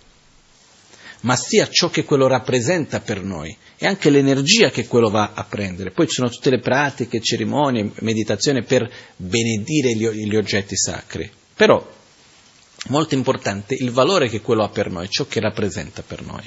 ma 1.23 1.37
sia 1.37 1.69
ciò 1.71 1.89
che 1.89 2.05
quello 2.05 2.27
rappresenta 2.27 3.01
per 3.01 3.23
noi 3.23 3.57
e 3.79 3.87
anche 3.87 4.11
l'energia 4.11 4.71
che 4.71 4.87
quello 4.87 5.09
va 5.09 5.33
a 5.35 5.45
prendere. 5.45 5.91
Poi 5.91 6.07
ci 6.07 6.17
sono 6.17 6.29
tutte 6.29 6.51
le 6.51 6.61
pratiche, 6.61 7.21
cerimonie, 7.21 7.91
meditazione 8.01 8.63
per 8.63 8.89
benedire 9.17 9.97
gli, 9.97 10.07
gli 10.07 10.37
oggetti 10.37 10.77
sacri. 10.77 11.31
Però, 11.55 11.93
molto 12.89 13.15
importante, 13.15 13.75
il 13.75 13.91
valore 13.91 14.29
che 14.29 14.43
quello 14.43 14.65
ha 14.65 14.69
per 14.69 14.91
noi, 14.91 15.09
ciò 15.09 15.27
che 15.27 15.41
rappresenta 15.41 16.03
per 16.03 16.23
noi. 16.23 16.47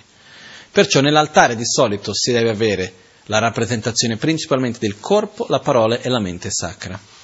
Perciò 0.72 1.02
nell'altare 1.02 1.56
di 1.56 1.66
solito 1.66 2.14
si 2.14 2.32
deve 2.32 2.52
avere 2.52 2.94
la 3.26 3.40
rappresentazione 3.40 4.18
principalmente 4.18 4.78
del 4.80 5.00
corpo, 5.00 5.48
la 5.50 5.60
parola 5.60 6.00
e 6.00 6.08
la 6.08 6.20
mente 6.20 6.50
sacra. 6.52 7.17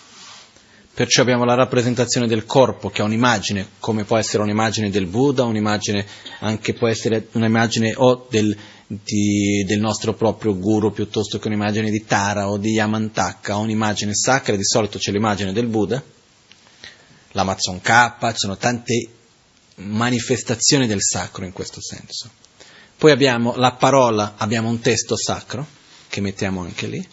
Perciò 0.96 1.24
abbiamo 1.24 1.44
la 1.44 1.56
rappresentazione 1.56 2.28
del 2.28 2.46
corpo 2.46 2.92
che 2.92 3.02
è 3.02 3.04
un'immagine, 3.04 3.68
come 3.80 4.04
può 4.04 4.16
essere 4.18 4.44
un'immagine 4.44 4.92
del 4.92 5.08
Buddha, 5.08 5.42
un'immagine 5.42 6.06
anche 6.42 6.74
può 6.74 6.88
essere 6.88 7.30
un'immagine 7.32 7.96
o 7.98 8.28
del, 8.30 8.56
di, 8.86 9.64
del 9.66 9.80
nostro 9.80 10.14
proprio 10.14 10.56
guru 10.56 10.92
piuttosto 10.92 11.40
che 11.40 11.48
un'immagine 11.48 11.90
di 11.90 12.06
Tara 12.06 12.48
o 12.48 12.58
di 12.58 12.74
Yamantaka, 12.74 13.56
un'immagine 13.56 14.14
sacra, 14.14 14.56
di 14.56 14.64
solito 14.64 15.00
c'è 15.00 15.12
l'immagine 15.12 15.52
del 15.52 15.66
Buddha, 15.66 16.04
l'Amazon 17.32 17.82
K, 17.82 18.18
ci 18.34 18.38
sono 18.38 18.58
tante 18.58 19.08
manifestazioni 19.78 20.86
del 20.86 21.02
sacro 21.02 21.44
in 21.44 21.54
questo 21.54 21.82
senso. 21.82 22.30
Poi 22.96 23.10
abbiamo 23.10 23.56
la 23.56 23.72
parola, 23.72 24.36
abbiamo 24.38 24.70
un 24.70 24.80
testo 24.80 25.18
sacro 25.18 25.66
che 26.08 26.22
mettiamo 26.22 26.62
anche 26.62 26.86
lì 26.86 27.08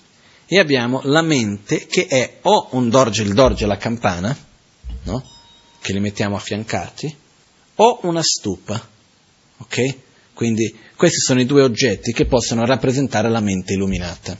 e 0.52 0.58
abbiamo 0.58 1.00
la 1.04 1.22
mente 1.22 1.86
che 1.86 2.08
è 2.08 2.38
o 2.42 2.70
un 2.72 2.90
dorje, 2.90 3.22
il 3.22 3.34
dorje 3.34 3.66
la 3.66 3.76
campana, 3.76 4.36
no? 5.04 5.24
che 5.80 5.92
li 5.92 6.00
mettiamo 6.00 6.34
affiancati, 6.34 7.16
o 7.76 8.00
una 8.02 8.20
stupa, 8.20 8.84
ok? 9.58 9.96
Quindi 10.34 10.76
questi 10.96 11.20
sono 11.20 11.40
i 11.40 11.46
due 11.46 11.62
oggetti 11.62 12.12
che 12.12 12.26
possono 12.26 12.66
rappresentare 12.66 13.30
la 13.30 13.38
mente 13.38 13.74
illuminata. 13.74 14.36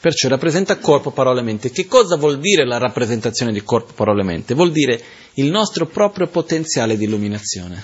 Perciò 0.00 0.28
rappresenta 0.28 0.78
corpo, 0.78 1.10
parole, 1.10 1.42
mente. 1.42 1.70
Che 1.70 1.86
cosa 1.86 2.16
vuol 2.16 2.38
dire 2.40 2.64
la 2.64 2.78
rappresentazione 2.78 3.52
di 3.52 3.62
corpo, 3.62 3.92
parole, 3.92 4.24
mente? 4.24 4.54
Vuol 4.54 4.72
dire 4.72 5.02
il 5.34 5.50
nostro 5.50 5.84
proprio 5.86 6.28
potenziale 6.28 6.96
di 6.96 7.04
illuminazione. 7.04 7.82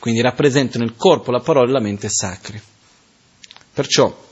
Quindi 0.00 0.20
rappresentano 0.20 0.82
il 0.82 0.96
corpo, 0.96 1.30
la 1.30 1.40
parola 1.40 1.68
e 1.68 1.72
la 1.72 1.80
mente 1.80 2.08
sacri. 2.08 2.60
Perciò 3.72 4.23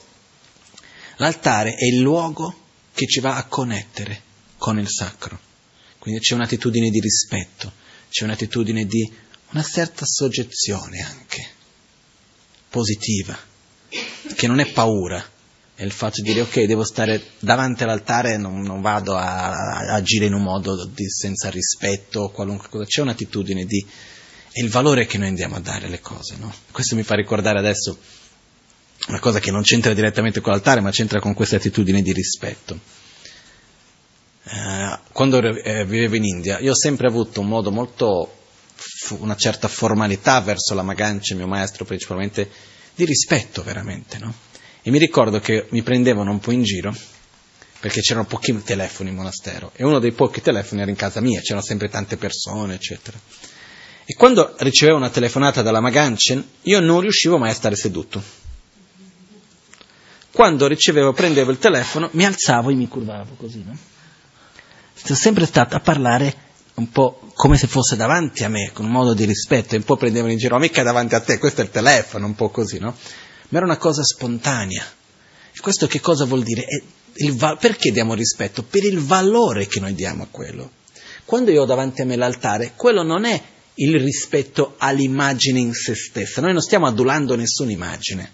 L'altare 1.22 1.76
è 1.76 1.84
il 1.84 2.00
luogo 2.00 2.52
che 2.92 3.06
ci 3.06 3.20
va 3.20 3.36
a 3.36 3.44
connettere 3.44 4.22
con 4.58 4.80
il 4.80 4.88
sacro. 4.88 5.38
Quindi 5.98 6.20
c'è 6.20 6.34
un'attitudine 6.34 6.90
di 6.90 6.98
rispetto, 6.98 7.72
c'è 8.10 8.24
un'attitudine 8.24 8.86
di 8.86 9.08
una 9.50 9.62
certa 9.62 10.04
soggezione 10.04 11.00
anche, 11.00 11.46
positiva, 12.68 13.38
che 14.34 14.46
non 14.48 14.58
è 14.58 14.72
paura, 14.72 15.24
è 15.76 15.84
il 15.84 15.92
fatto 15.92 16.22
di 16.22 16.32
dire 16.32 16.40
ok, 16.40 16.62
devo 16.64 16.82
stare 16.82 17.22
davanti 17.38 17.84
all'altare, 17.84 18.36
non, 18.36 18.60
non 18.60 18.80
vado 18.80 19.14
a, 19.14 19.50
a, 19.50 19.94
agire 19.94 20.26
in 20.26 20.34
un 20.34 20.42
modo 20.42 20.84
di, 20.86 21.08
senza 21.08 21.50
rispetto, 21.50 22.30
qualunque 22.30 22.68
cosa, 22.68 22.84
c'è 22.84 23.00
un'attitudine 23.00 23.64
di... 23.64 23.86
è 24.50 24.60
il 24.60 24.70
valore 24.70 25.06
che 25.06 25.18
noi 25.18 25.28
andiamo 25.28 25.54
a 25.54 25.60
dare 25.60 25.86
alle 25.86 26.00
cose, 26.00 26.34
no? 26.36 26.52
Questo 26.72 26.96
mi 26.96 27.04
fa 27.04 27.14
ricordare 27.14 27.60
adesso 27.60 27.96
una 29.08 29.18
cosa 29.18 29.40
che 29.40 29.50
non 29.50 29.62
c'entra 29.62 29.94
direttamente 29.94 30.40
con 30.40 30.52
l'altare, 30.52 30.80
ma 30.80 30.90
c'entra 30.90 31.20
con 31.20 31.34
questa 31.34 31.56
attitudine 31.56 32.02
di 32.02 32.12
rispetto. 32.12 32.78
Eh, 34.44 34.98
quando 35.12 35.38
eh, 35.38 35.84
vivevo 35.84 36.16
in 36.16 36.24
India, 36.24 36.58
io 36.60 36.72
ho 36.72 36.76
sempre 36.76 37.08
avuto 37.08 37.40
un 37.40 37.48
modo 37.48 37.70
molto, 37.70 38.32
una 39.18 39.36
certa 39.36 39.68
formalità 39.68 40.40
verso 40.40 40.74
la 40.74 40.82
Magancia, 40.82 41.34
mio 41.34 41.46
maestro 41.46 41.84
principalmente, 41.84 42.48
di 42.94 43.04
rispetto 43.04 43.62
veramente, 43.62 44.18
no? 44.18 44.32
E 44.82 44.90
mi 44.90 44.98
ricordo 44.98 45.40
che 45.40 45.66
mi 45.70 45.82
prendevano 45.82 46.30
un 46.30 46.40
po' 46.40 46.50
in 46.50 46.62
giro, 46.62 46.94
perché 47.80 48.00
c'erano 48.00 48.26
pochi 48.26 48.62
telefoni 48.62 49.10
in 49.10 49.16
monastero, 49.16 49.72
e 49.74 49.84
uno 49.84 49.98
dei 49.98 50.12
pochi 50.12 50.40
telefoni 50.40 50.82
era 50.82 50.90
in 50.90 50.96
casa 50.96 51.20
mia, 51.20 51.40
c'erano 51.40 51.62
sempre 51.64 51.88
tante 51.88 52.16
persone, 52.16 52.74
eccetera. 52.74 53.18
E 54.04 54.14
quando 54.14 54.54
ricevevo 54.58 54.96
una 54.96 55.10
telefonata 55.10 55.62
dalla 55.62 55.80
Maganchen, 55.80 56.44
io 56.62 56.80
non 56.80 57.00
riuscivo 57.00 57.38
mai 57.38 57.50
a 57.50 57.54
stare 57.54 57.76
seduto 57.76 58.41
quando 60.32 60.66
ricevevo, 60.66 61.12
prendevo 61.12 61.50
il 61.50 61.59
telefono, 61.59 62.09
mi 62.12 62.24
alzavo 62.24 62.70
e 62.70 62.74
mi 62.74 62.88
curvavo 62.88 63.34
così, 63.36 63.62
no? 63.64 63.76
Sono 64.94 65.18
sempre 65.18 65.46
stato 65.46 65.76
a 65.76 65.80
parlare 65.80 66.34
un 66.74 66.90
po' 66.90 67.30
come 67.34 67.59
se 67.59 67.66
fosse 67.66 67.96
davanti 67.96 68.44
a 68.44 68.48
me, 68.48 68.70
con 68.72 68.86
un 68.86 68.92
modo 68.92 69.14
di 69.14 69.24
rispetto, 69.24 69.74
e 69.74 69.78
un 69.78 69.84
po' 69.84 69.96
prendevano 69.96 70.32
in 70.32 70.38
giro, 70.38 70.59
mica 70.59 70.82
davanti 70.82 71.14
a 71.14 71.20
te, 71.20 71.38
questo 71.38 71.60
è 71.60 71.64
il 71.64 71.70
telefono, 71.70 72.26
un 72.26 72.34
po' 72.34 72.48
così, 72.48 72.78
no? 72.78 72.96
Ma 73.48 73.59
era 73.59 73.66
una 73.66 73.76
cosa 73.76 74.02
spontanea. 74.02 74.84
E 75.54 75.60
questo 75.60 75.86
che 75.86 76.00
cosa 76.00 76.24
vuol 76.24 76.42
dire? 76.42 76.64
Va- 77.32 77.56
perché 77.56 77.90
diamo 77.90 78.14
rispetto? 78.14 78.62
Per 78.62 78.84
il 78.84 79.00
valore 79.00 79.66
che 79.66 79.80
noi 79.80 79.94
diamo 79.94 80.22
a 80.22 80.28
quello. 80.30 80.70
Quando 81.26 81.50
io 81.50 81.62
ho 81.62 81.66
davanti 81.66 82.00
a 82.00 82.06
me 82.06 82.16
l'altare, 82.16 82.72
quello 82.74 83.02
non 83.02 83.24
è 83.24 83.40
il 83.74 84.00
rispetto 84.00 84.76
all'immagine 84.78 85.59
in 85.59 85.74
se 85.74 85.94
stessa, 85.94 86.40
noi 86.40 86.52
non 86.52 86.62
stiamo 86.62 86.86
adulando 86.86 87.36
nessuna 87.36 87.70
immagine, 87.70 88.32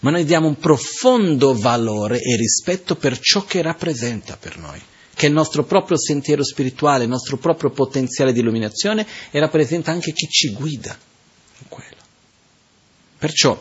ma 0.00 0.10
noi 0.10 0.24
diamo 0.24 0.46
un 0.46 0.56
profondo 0.56 1.54
valore 1.54 2.20
e 2.20 2.36
rispetto 2.36 2.96
per 2.96 3.18
ciò 3.18 3.44
che 3.44 3.62
rappresenta 3.62 4.36
per 4.36 4.58
noi 4.58 4.80
che 5.16 5.24
è 5.24 5.28
il 5.30 5.34
nostro 5.34 5.64
proprio 5.64 5.96
sentiero 5.96 6.44
spirituale, 6.44 7.04
il 7.04 7.08
nostro 7.08 7.38
proprio 7.38 7.70
potenziale 7.70 8.34
di 8.34 8.40
illuminazione 8.40 9.06
e 9.30 9.40
rappresenta 9.40 9.90
anche 9.90 10.12
chi 10.12 10.26
ci 10.28 10.52
guida 10.52 10.94
in 11.60 11.68
quello. 11.68 11.96
Perciò 13.16 13.58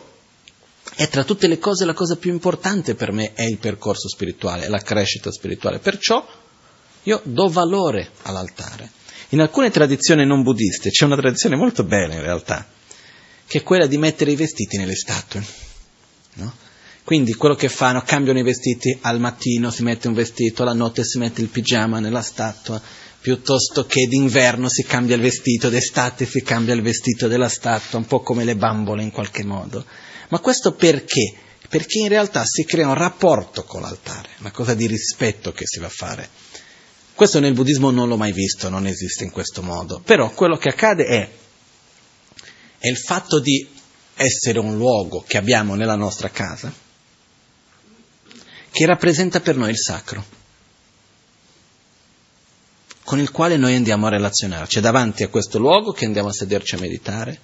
è 0.95 1.07
tra 1.07 1.23
tutte 1.23 1.47
le 1.47 1.57
cose 1.57 1.85
la 1.85 1.93
cosa 1.93 2.17
più 2.17 2.31
importante 2.31 2.93
per 2.95 3.13
me 3.13 3.31
è 3.33 3.43
il 3.43 3.57
percorso 3.57 4.09
spirituale, 4.09 4.67
la 4.67 4.79
crescita 4.79 5.31
spirituale. 5.31 5.79
Perciò 5.79 6.27
io 7.03 7.21
do 7.23 7.47
valore 7.47 8.09
all'altare. 8.23 8.91
In 9.29 9.39
alcune 9.39 9.71
tradizioni 9.71 10.25
non 10.25 10.43
buddiste 10.43 10.89
c'è 10.89 11.05
una 11.05 11.15
tradizione 11.15 11.55
molto 11.55 11.85
bella 11.85 12.15
in 12.15 12.21
realtà, 12.21 12.67
che 13.47 13.59
è 13.59 13.63
quella 13.63 13.87
di 13.87 13.97
mettere 13.97 14.31
i 14.31 14.35
vestiti 14.35 14.75
nelle 14.75 14.95
statue. 14.95 15.43
No? 16.35 16.53
Quindi 17.03 17.35
quello 17.35 17.53
che 17.53 17.69
fanno, 17.69 18.01
cambiano 18.01 18.39
i 18.39 18.43
vestiti, 18.43 18.97
al 19.01 19.19
mattino 19.19 19.69
si 19.69 19.83
mette 19.83 20.07
un 20.07 20.15
vestito, 20.15 20.63
alla 20.63 20.73
notte 20.73 21.03
si 21.03 21.19
mette 21.19 21.39
il 21.41 21.49
pigiama 21.49 21.99
nella 21.99 22.23
statua, 22.23 22.81
piuttosto 23.21 23.85
che 23.85 24.07
d'inverno 24.07 24.67
si 24.69 24.83
cambia 24.83 25.15
il 25.15 25.21
vestito, 25.21 25.69
d'estate 25.69 26.25
si 26.25 26.41
cambia 26.41 26.73
il 26.73 26.81
vestito 26.81 27.27
della 27.27 27.47
statua, 27.47 27.99
un 27.99 28.07
po' 28.07 28.21
come 28.21 28.43
le 28.43 28.55
bambole 28.55 29.03
in 29.03 29.11
qualche 29.11 29.43
modo. 29.43 29.85
Ma 30.29 30.39
questo 30.39 30.73
perché? 30.73 31.33
Perché 31.69 31.99
in 31.99 32.07
realtà 32.07 32.43
si 32.43 32.65
crea 32.65 32.87
un 32.87 32.95
rapporto 32.95 33.63
con 33.65 33.81
l'altare, 33.81 34.29
una 34.39 34.51
cosa 34.51 34.73
di 34.73 34.87
rispetto 34.87 35.51
che 35.51 35.67
si 35.67 35.79
va 35.79 35.85
a 35.85 35.89
fare. 35.89 36.29
Questo 37.13 37.39
nel 37.39 37.53
buddismo 37.53 37.91
non 37.91 38.07
l'ho 38.07 38.17
mai 38.17 38.31
visto, 38.31 38.67
non 38.67 38.87
esiste 38.87 39.23
in 39.23 39.31
questo 39.31 39.61
modo, 39.61 40.01
però 40.03 40.31
quello 40.31 40.57
che 40.57 40.69
accade 40.69 41.05
è, 41.05 41.29
è 42.79 42.87
il 42.87 42.97
fatto 42.97 43.39
di 43.39 43.74
essere 44.15 44.59
un 44.59 44.77
luogo 44.77 45.23
che 45.27 45.37
abbiamo 45.37 45.75
nella 45.75 45.95
nostra 45.95 46.29
casa, 46.29 46.71
che 48.71 48.85
rappresenta 48.85 49.39
per 49.39 49.55
noi 49.55 49.69
il 49.69 49.77
sacro, 49.77 50.23
con 53.03 53.19
il 53.19 53.31
quale 53.31 53.57
noi 53.57 53.75
andiamo 53.75 54.07
a 54.07 54.09
relazionarci. 54.09 54.79
È 54.79 54.81
davanti 54.81 55.23
a 55.23 55.29
questo 55.29 55.59
luogo 55.59 55.91
che 55.91 56.05
andiamo 56.05 56.29
a 56.29 56.33
sederci 56.33 56.75
a 56.75 56.79
meditare. 56.79 57.39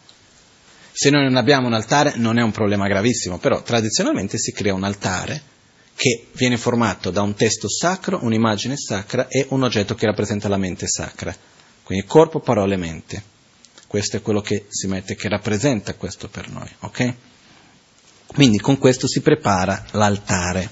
Se 0.92 1.10
noi 1.10 1.24
non 1.24 1.38
abbiamo 1.38 1.68
un 1.68 1.74
altare 1.74 2.14
non 2.16 2.38
è 2.38 2.42
un 2.42 2.52
problema 2.52 2.88
gravissimo, 2.88 3.38
però 3.38 3.62
tradizionalmente 3.62 4.38
si 4.38 4.52
crea 4.52 4.74
un 4.74 4.84
altare 4.84 5.50
che 5.96 6.28
viene 6.34 6.58
formato 6.58 7.12
da 7.12 7.22
un 7.22 7.36
testo 7.36 7.70
sacro, 7.70 8.20
un'immagine 8.24 8.76
sacra 8.76 9.28
e 9.28 9.46
un 9.50 9.64
oggetto 9.64 9.94
che 9.94 10.08
rappresenta 10.08 10.48
la 10.48 10.58
mente 10.58 10.88
sacra. 10.88 11.36
Quindi 11.84 12.06
corpo, 12.06 12.40
parole, 12.40 12.76
mente. 12.76 13.24
Questo 13.92 14.16
è 14.16 14.22
quello 14.22 14.40
che 14.40 14.68
si 14.70 14.88
mette, 14.88 15.18
che 15.18 15.28
rappresenta 15.28 15.96
questo 15.96 16.30
per 16.30 16.48
noi, 16.48 16.70
ok? 16.80 17.14
Quindi 18.28 18.58
con 18.58 18.78
questo 18.78 19.06
si 19.06 19.20
prepara 19.20 19.84
l'altare. 19.92 20.70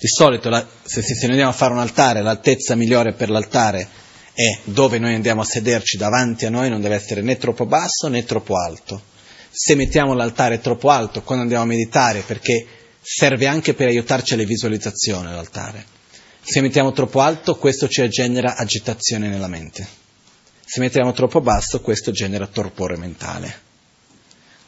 Di 0.00 0.08
solito 0.08 0.48
la, 0.48 0.66
se, 0.82 1.00
se 1.00 1.14
noi 1.20 1.30
andiamo 1.30 1.52
a 1.52 1.54
fare 1.54 1.74
un 1.74 1.78
altare, 1.78 2.22
l'altezza 2.22 2.74
migliore 2.74 3.12
per 3.12 3.30
l'altare 3.30 3.88
è 4.32 4.58
dove 4.64 4.98
noi 4.98 5.14
andiamo 5.14 5.42
a 5.42 5.44
sederci 5.44 5.96
davanti 5.96 6.44
a 6.44 6.50
noi, 6.50 6.68
non 6.68 6.80
deve 6.80 6.96
essere 6.96 7.22
né 7.22 7.36
troppo 7.36 7.66
basso 7.66 8.08
né 8.08 8.24
troppo 8.24 8.56
alto. 8.56 9.00
Se 9.48 9.76
mettiamo 9.76 10.12
l'altare 10.12 10.58
troppo 10.58 10.90
alto 10.90 11.22
quando 11.22 11.44
andiamo 11.44 11.62
a 11.62 11.68
meditare, 11.68 12.22
perché 12.26 12.66
serve 13.00 13.46
anche 13.46 13.74
per 13.74 13.86
aiutarci 13.86 14.34
alle 14.34 14.44
visualizzazioni 14.44 15.30
l'altare. 15.30 15.84
Se 16.42 16.60
mettiamo 16.60 16.90
troppo 16.90 17.20
alto, 17.20 17.54
questo 17.54 17.86
ci 17.86 18.08
genera 18.08 18.56
agitazione 18.56 19.28
nella 19.28 19.46
mente. 19.46 20.00
Se 20.72 20.78
mettiamo 20.78 21.10
troppo 21.10 21.40
basso, 21.40 21.80
questo 21.80 22.12
genera 22.12 22.46
torpore 22.46 22.96
mentale. 22.96 23.52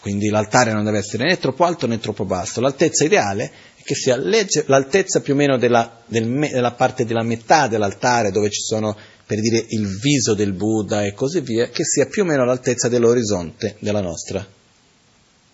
Quindi 0.00 0.30
l'altare 0.30 0.72
non 0.72 0.82
deve 0.82 0.98
essere 0.98 1.24
né 1.24 1.38
troppo 1.38 1.62
alto 1.62 1.86
né 1.86 2.00
troppo 2.00 2.24
basso. 2.24 2.60
L'altezza 2.60 3.04
ideale 3.04 3.52
è 3.76 3.82
che 3.84 3.94
sia 3.94 4.16
l'altezza 4.16 5.20
più 5.20 5.34
o 5.34 5.36
meno 5.36 5.58
della, 5.58 6.02
del, 6.04 6.26
della 6.26 6.72
parte 6.72 7.04
della 7.04 7.22
metà 7.22 7.68
dell'altare 7.68 8.32
dove 8.32 8.50
ci 8.50 8.62
sono, 8.62 8.98
per 9.24 9.38
dire, 9.38 9.64
il 9.68 9.96
viso 10.00 10.34
del 10.34 10.54
Buddha 10.54 11.04
e 11.04 11.12
così 11.12 11.38
via, 11.38 11.68
che 11.68 11.84
sia 11.84 12.06
più 12.06 12.22
o 12.22 12.26
meno 12.26 12.44
l'altezza 12.44 12.88
dell'orizzonte 12.88 13.76
della 13.78 14.00
nostra 14.00 14.44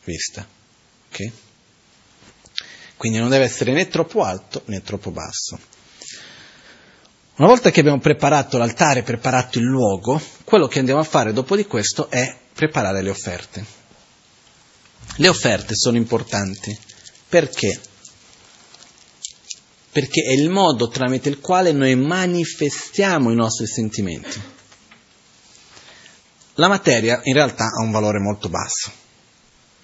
vista. 0.03 0.49
Okay? 1.11 1.31
Quindi 2.97 3.19
non 3.19 3.29
deve 3.29 3.45
essere 3.45 3.75
né 3.75 3.87
troppo 3.89 4.23
alto 4.23 4.63
né 4.65 4.81
troppo 4.81 5.11
basso. 5.11 5.68
Una 7.39 7.47
volta 7.47 7.71
che 7.71 7.79
abbiamo 7.79 8.01
preparato 8.01 8.59
l'altare, 8.59 9.05
preparato 9.05 9.59
il 9.59 9.65
luogo, 9.65 10.21
quello 10.43 10.67
che 10.67 10.81
andiamo 10.81 10.99
a 10.99 11.05
fare 11.05 11.33
dopo 11.33 11.55
di 11.55 11.67
questo 11.67 12.11
è 12.11 12.37
preparare 12.53 13.01
le 13.01 13.11
offerte. 13.11 13.65
Le 15.19 15.29
offerte 15.29 15.77
sono 15.77 15.97
importanti 15.97 16.77
perché? 17.29 17.81
Perché 19.93 20.23
è 20.23 20.33
il 20.33 20.51
modo 20.51 20.89
tramite 20.89 21.29
il 21.29 21.39
quale 21.39 21.71
noi 21.71 21.95
manifestiamo 21.95 23.31
i 23.31 23.37
nostri 23.37 23.69
sentimenti. 23.69 24.43
La 26.55 26.67
materia 26.67 27.21
in 27.23 27.35
realtà 27.35 27.67
ha 27.67 27.85
un 27.85 27.93
valore 27.93 28.19
molto 28.19 28.49
basso, 28.49 28.91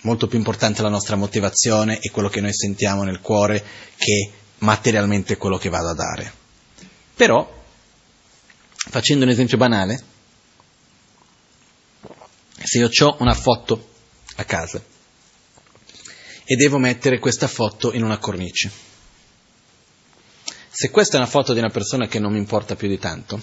molto 0.00 0.26
più 0.26 0.38
importante 0.38 0.82
la 0.82 0.88
nostra 0.88 1.14
motivazione 1.14 2.00
e 2.00 2.10
quello 2.10 2.28
che 2.28 2.40
noi 2.40 2.52
sentiamo 2.52 3.04
nel 3.04 3.20
cuore 3.20 3.64
che 3.96 4.32
materialmente 4.58 5.36
quello 5.36 5.56
che 5.56 5.68
vado 5.68 5.90
a 5.90 5.94
dare. 5.94 6.42
Però, 7.14 7.64
facendo 8.76 9.24
un 9.24 9.30
esempio 9.30 9.56
banale, 9.56 10.02
se 12.62 12.78
io 12.78 12.88
ho 12.88 13.16
una 13.20 13.34
foto 13.34 13.92
a 14.36 14.44
casa 14.44 14.82
e 16.44 16.56
devo 16.56 16.78
mettere 16.78 17.18
questa 17.18 17.46
foto 17.46 17.92
in 17.92 18.02
una 18.02 18.18
cornice. 18.18 18.70
Se 20.70 20.90
questa 20.90 21.16
è 21.16 21.20
una 21.20 21.28
foto 21.28 21.52
di 21.52 21.60
una 21.60 21.70
persona 21.70 22.08
che 22.08 22.18
non 22.18 22.32
mi 22.32 22.38
importa 22.38 22.74
più 22.74 22.88
di 22.88 22.98
tanto, 22.98 23.40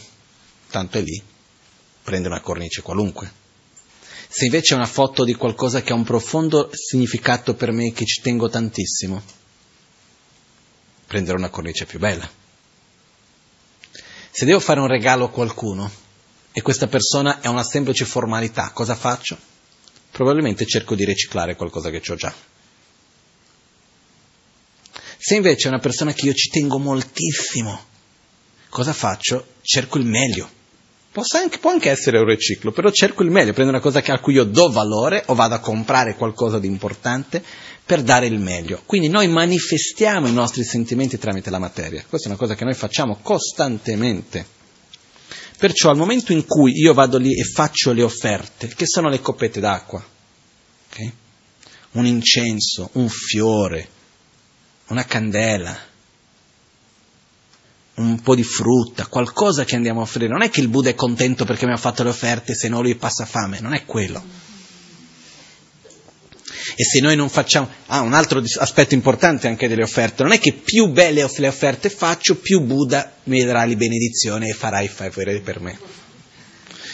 tanto 0.70 0.98
è 0.98 1.02
lì, 1.02 1.22
prende 2.04 2.28
una 2.28 2.42
cornice 2.42 2.82
qualunque. 2.82 3.40
Se 4.28 4.46
invece 4.46 4.74
è 4.74 4.78
una 4.78 4.86
foto 4.86 5.24
di 5.24 5.34
qualcosa 5.34 5.82
che 5.82 5.94
ha 5.94 5.96
un 5.96 6.04
profondo 6.04 6.70
significato 6.74 7.54
per 7.54 7.72
me, 7.72 7.94
che 7.94 8.06
ci 8.06 8.22
tengo 8.22 8.50
tantissimo, 8.50 9.22
prenderò 11.08 11.38
una 11.38 11.50
cornice 11.50 11.86
più 11.86 12.00
bella. 12.00 12.41
Se 14.34 14.46
devo 14.46 14.62
fare 14.62 14.80
un 14.80 14.88
regalo 14.88 15.26
a 15.26 15.30
qualcuno 15.30 15.92
e 16.54 16.62
questa 16.62 16.88
persona 16.88 17.42
è 17.42 17.48
una 17.48 17.64
semplice 17.64 18.06
formalità, 18.06 18.72
cosa 18.74 18.96
faccio? 18.96 19.38
Probabilmente 20.10 20.66
cerco 20.66 20.96
di 20.96 21.04
riciclare 21.04 21.58
qualcosa 21.58 21.90
che 21.90 22.02
ho 22.10 22.16
già. 22.16 22.34
Se 25.18 25.36
invece 25.36 25.66
è 25.66 25.68
una 25.68 25.80
persona 25.80 26.14
che 26.14 26.26
io 26.26 26.34
ci 26.34 26.50
tengo 26.50 26.80
moltissimo, 26.80 27.80
cosa 28.70 28.94
faccio? 28.94 29.48
Cerco 29.62 29.98
il 29.98 30.06
meglio. 30.06 30.50
Anche, 31.36 31.58
può 31.58 31.72
anche 31.72 31.90
essere 31.90 32.18
un 32.18 32.26
riciclo, 32.26 32.72
però 32.72 32.90
cerco 32.90 33.24
il 33.24 33.30
meglio, 33.30 33.52
prendo 33.52 33.72
una 33.72 33.82
cosa 33.82 34.02
a 34.04 34.20
cui 34.20 34.36
io 34.36 34.46
do 34.46 34.72
valore 34.72 35.24
o 35.28 35.36
vado 35.36 35.56
a 35.56 35.60
comprare 35.60 36.16
qualcosa 36.16 36.58
di 36.58 36.68
importante 36.68 37.44
per 37.92 38.04
dare 38.04 38.28
il 38.28 38.40
meglio. 38.40 38.84
Quindi 38.86 39.10
noi 39.10 39.28
manifestiamo 39.28 40.26
i 40.26 40.32
nostri 40.32 40.64
sentimenti 40.64 41.18
tramite 41.18 41.50
la 41.50 41.60
materia. 41.60 42.06
Questa 42.08 42.30
è 42.30 42.32
una 42.32 42.40
cosa 42.40 42.56
che 42.56 42.64
noi 42.64 42.74
facciamo 42.74 43.18
costantemente. 43.22 44.46
Perciò 45.58 45.90
al 45.90 45.98
momento 45.98 46.32
in 46.32 46.46
cui 46.46 46.72
io 46.72 46.94
vado 46.94 47.18
lì 47.18 47.38
e 47.38 47.44
faccio 47.44 47.92
le 47.92 48.02
offerte, 48.02 48.70
che 48.70 48.86
sono 48.86 49.10
le 49.10 49.20
coppette 49.20 49.60
d'acqua, 49.60 50.02
okay? 50.90 51.14
un 51.92 52.06
incenso, 52.06 52.92
un 52.94 53.10
fiore, 53.10 53.90
una 54.88 55.04
candela, 55.04 55.78
un 57.96 58.22
po' 58.22 58.36
di 58.36 58.44
frutta, 58.44 59.08
qualcosa 59.08 59.66
che 59.66 59.76
andiamo 59.76 60.00
a 60.00 60.04
offrire. 60.04 60.30
Non 60.30 60.44
è 60.44 60.50
che 60.50 60.62
il 60.62 60.70
Buddha 60.70 60.92
è 60.92 60.96
contento 60.96 61.44
perché 61.44 61.66
mi 61.66 61.74
ha 61.74 61.78
fatto 61.78 62.04
le 62.04 62.10
offerte, 62.10 62.56
se 62.56 62.70
no 62.70 62.82
lui 62.82 62.96
passa 62.96 63.26
fame, 63.26 63.60
non 63.60 63.74
è 63.74 63.84
quello. 63.84 64.51
E 66.76 66.84
se 66.84 67.00
noi 67.00 67.16
non 67.16 67.30
facciamo... 67.30 67.70
Ah, 67.88 68.02
un 68.02 68.14
altro 68.14 68.42
aspetto 68.58 68.94
importante 68.94 69.48
anche 69.48 69.68
delle 69.68 69.84
offerte, 69.84 70.24
non 70.24 70.32
è 70.32 70.40
che 70.40 70.54
più 70.54 70.88
belle 70.88 71.28
le 71.36 71.48
offerte 71.48 71.90
faccio, 71.90 72.36
più 72.36 72.62
Buddha 72.62 73.14
mi 73.24 73.44
darà 73.44 73.66
le 73.66 73.76
benedizioni 73.76 74.50
e 74.50 74.54
farà 74.54 74.82
i 74.82 74.88
favori 74.88 75.42
per 75.42 75.60
me. 75.60 75.78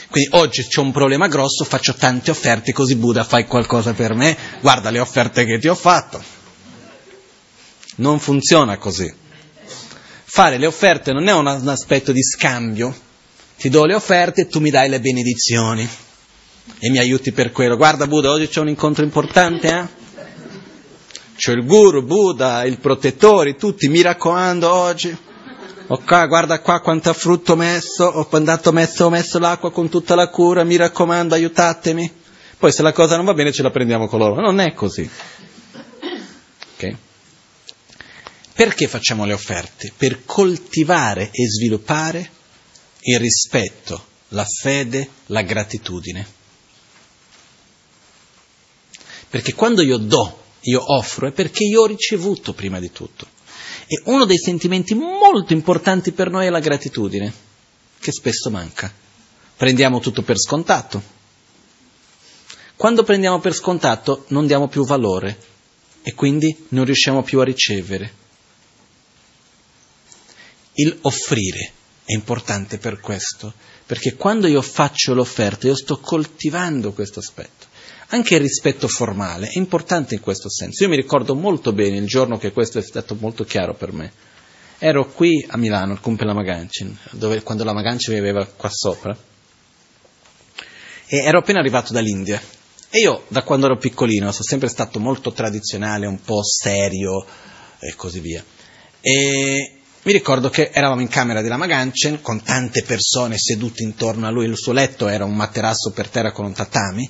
Quindi 0.09 0.29
oggi 0.34 0.65
c'è 0.65 0.79
un 0.79 0.91
problema 0.91 1.27
grosso, 1.27 1.65
faccio 1.65 1.93
tante 1.93 2.31
offerte, 2.31 2.71
così 2.71 2.95
Buddha 2.95 3.23
fai 3.23 3.45
qualcosa 3.45 3.93
per 3.93 4.13
me, 4.13 4.38
guarda 4.61 4.89
le 4.89 4.99
offerte 4.99 5.45
che 5.45 5.59
ti 5.59 5.67
ho 5.67 5.75
fatto 5.75 6.23
Non 7.97 8.19
funziona 8.19 8.77
così. 8.77 9.11
Fare 10.29 10.57
le 10.57 10.65
offerte 10.65 11.11
non 11.13 11.27
è 11.27 11.34
un 11.34 11.47
aspetto 11.47 12.11
di 12.11 12.23
scambio. 12.23 12.95
Ti 13.57 13.69
do 13.69 13.85
le 13.85 13.95
offerte 13.95 14.41
e 14.41 14.47
tu 14.47 14.59
mi 14.59 14.69
dai 14.69 14.88
le 14.88 14.99
benedizioni 14.99 15.88
e 16.80 16.89
mi 16.89 16.99
aiuti 16.99 17.31
per 17.31 17.52
quello. 17.52 17.77
Guarda 17.77 18.07
Buddha, 18.07 18.31
oggi 18.31 18.48
c'è 18.48 18.60
un 18.60 18.69
incontro 18.69 19.03
importante, 19.03 19.68
eh? 19.68 19.95
C'è 21.35 21.52
il 21.52 21.65
guru, 21.65 22.03
Buddha, 22.03 22.65
il 22.65 22.80
protettore, 22.80 23.56
tutti, 23.56 23.88
mi 23.89 24.02
raccomando 24.02 24.73
oggi. 24.73 25.15
Ok, 25.89 26.27
guarda 26.27 26.60
qua 26.60 26.81
quanto 26.81 27.14
frutto 27.14 27.53
ho 27.53 27.56
messo, 27.56 28.06
ho 28.06 28.27
andato 28.31 28.72
messo, 28.72 29.06
ho 29.06 29.10
messo 29.10 29.39
l'acqua 29.39 29.72
con 29.72 29.88
tutta 29.88 30.15
la 30.15 30.30
cura, 30.30 30.64
mi 30.64 30.76
raccomando, 30.76 31.35
aiutatemi. 31.35 32.11
Poi 32.57 32.72
se 32.72 32.81
la 32.81 32.91
cosa 32.91 33.15
non 33.15 33.26
va 33.26 33.34
bene 33.34 33.52
ce 33.52 33.61
la 33.61 33.69
prendiamo 33.69 34.07
con 34.07 34.19
loro. 34.19 34.41
Non 34.41 34.60
è 34.60 34.73
così. 34.73 35.10
Ok? 36.76 36.95
Perché 38.53 38.88
facciamo 38.88 39.26
le 39.26 39.34
offerte? 39.34 39.94
Per 39.95 40.26
coltivare 40.26 41.30
e 41.31 41.48
sviluppare 41.48 42.31
il 43.02 43.19
rispetto, 43.19 44.03
la 44.30 44.45
fede, 44.45 45.07
la 45.27 45.44
gratitudine. 45.44 46.35
Perché 49.29 49.53
quando 49.53 49.81
io 49.81 49.97
do, 49.97 50.43
io 50.61 50.93
offro, 50.93 51.27
è 51.27 51.31
perché 51.31 51.63
io 51.63 51.81
ho 51.81 51.85
ricevuto 51.85 52.53
prima 52.53 52.79
di 52.79 52.91
tutto. 52.91 53.27
E 53.85 54.01
uno 54.05 54.25
dei 54.25 54.37
sentimenti 54.37 54.93
molto 54.93 55.53
importanti 55.53 56.11
per 56.11 56.29
noi 56.29 56.45
è 56.45 56.49
la 56.49 56.59
gratitudine, 56.59 57.33
che 57.99 58.11
spesso 58.11 58.49
manca. 58.49 58.91
Prendiamo 59.55 59.99
tutto 59.99 60.21
per 60.21 60.37
scontato. 60.37 61.15
Quando 62.75 63.03
prendiamo 63.03 63.39
per 63.39 63.53
scontato 63.53 64.25
non 64.27 64.45
diamo 64.45 64.67
più 64.67 64.85
valore 64.85 65.37
e 66.03 66.13
quindi 66.13 66.65
non 66.69 66.85
riusciamo 66.85 67.23
più 67.23 67.39
a 67.39 67.43
ricevere. 67.43 68.13
Il 70.73 70.97
offrire 71.01 71.71
è 72.05 72.13
importante 72.13 72.77
per 72.77 72.99
questo, 72.99 73.51
perché 73.85 74.15
quando 74.15 74.47
io 74.47 74.61
faccio 74.61 75.13
l'offerta 75.13 75.65
io 75.67 75.75
sto 75.75 75.99
coltivando 75.99 76.93
questo 76.93 77.19
aspetto. 77.19 77.65
Anche 78.09 78.35
il 78.35 78.41
rispetto 78.41 78.88
formale 78.88 79.47
è 79.47 79.57
importante 79.57 80.15
in 80.15 80.21
questo 80.21 80.49
senso. 80.49 80.84
Io 80.84 80.89
mi 80.89 80.95
ricordo 80.95 81.35
molto 81.35 81.73
bene 81.73 81.97
il 81.97 82.07
giorno 82.07 82.38
che 82.38 82.53
questo 82.53 82.79
è 82.79 82.81
stato 82.81 83.15
molto 83.19 83.43
chiaro 83.43 83.73
per 83.73 83.91
me. 83.91 84.11
Ero 84.79 85.07
qui 85.07 85.45
a 85.49 85.57
Milano, 85.57 85.91
al 85.91 85.99
Cumpe 85.99 86.23
la 86.23 86.34
Magancin, 86.34 86.95
quando 87.43 87.63
la 87.63 87.73
Magancin 87.73 88.13
viveva 88.13 88.45
qua 88.45 88.69
sopra, 88.71 89.17
e 91.05 91.17
ero 91.17 91.39
appena 91.39 91.59
arrivato 91.59 91.91
dall'India. 91.91 92.39
E 92.89 92.99
io, 92.99 93.23
da 93.27 93.43
quando 93.43 93.65
ero 93.65 93.77
piccolino, 93.77 94.31
sono 94.31 94.43
sempre 94.43 94.69
stato 94.69 94.99
molto 94.99 95.34
tradizionale, 95.34 96.05
un 96.05 96.21
po' 96.21 96.43
serio 96.43 97.25
e 97.79 97.93
così 97.95 98.19
via. 98.19 98.43
E 99.01 99.79
mi 100.03 100.11
ricordo 100.11 100.49
che 100.49 100.69
eravamo 100.71 101.01
in 101.01 101.09
camera 101.09 101.41
della 101.41 101.57
Magancin 101.57 102.21
con 102.21 102.41
tante 102.41 102.84
persone 102.84 103.38
sedute 103.38 103.84
intorno 103.84 104.27
a 104.27 104.29
lui, 104.29 104.45
il 104.45 104.55
suo 104.55 104.71
letto 104.71 105.07
era 105.07 105.25
un 105.25 105.35
materasso 105.35 105.91
per 105.91 106.07
terra 106.07 106.31
con 106.31 106.45
un 106.45 106.53
tatami, 106.53 107.09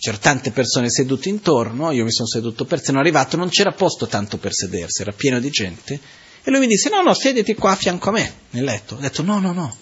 c'erano 0.00 0.22
tante 0.22 0.50
persone 0.50 0.90
sedute 0.90 1.28
intorno, 1.28 1.92
io 1.92 2.04
mi 2.04 2.10
sono 2.10 2.26
seduto 2.26 2.64
per 2.64 2.82
sono 2.82 2.98
arrivato, 2.98 3.36
non 3.36 3.50
c'era 3.50 3.72
posto 3.72 4.06
tanto 4.06 4.38
per 4.38 4.54
sedersi, 4.54 5.02
era 5.02 5.12
pieno 5.12 5.38
di 5.38 5.50
gente, 5.50 6.00
e 6.42 6.50
lui 6.50 6.60
mi 6.60 6.66
disse, 6.66 6.88
no, 6.88 7.02
no, 7.02 7.12
sediti 7.12 7.54
qua 7.54 7.72
a 7.72 7.76
fianco 7.76 8.08
a 8.08 8.12
me, 8.12 8.32
nel 8.50 8.64
letto. 8.64 8.94
Ho 8.94 8.98
detto, 8.98 9.22
no, 9.22 9.38
no, 9.38 9.52
no, 9.52 9.76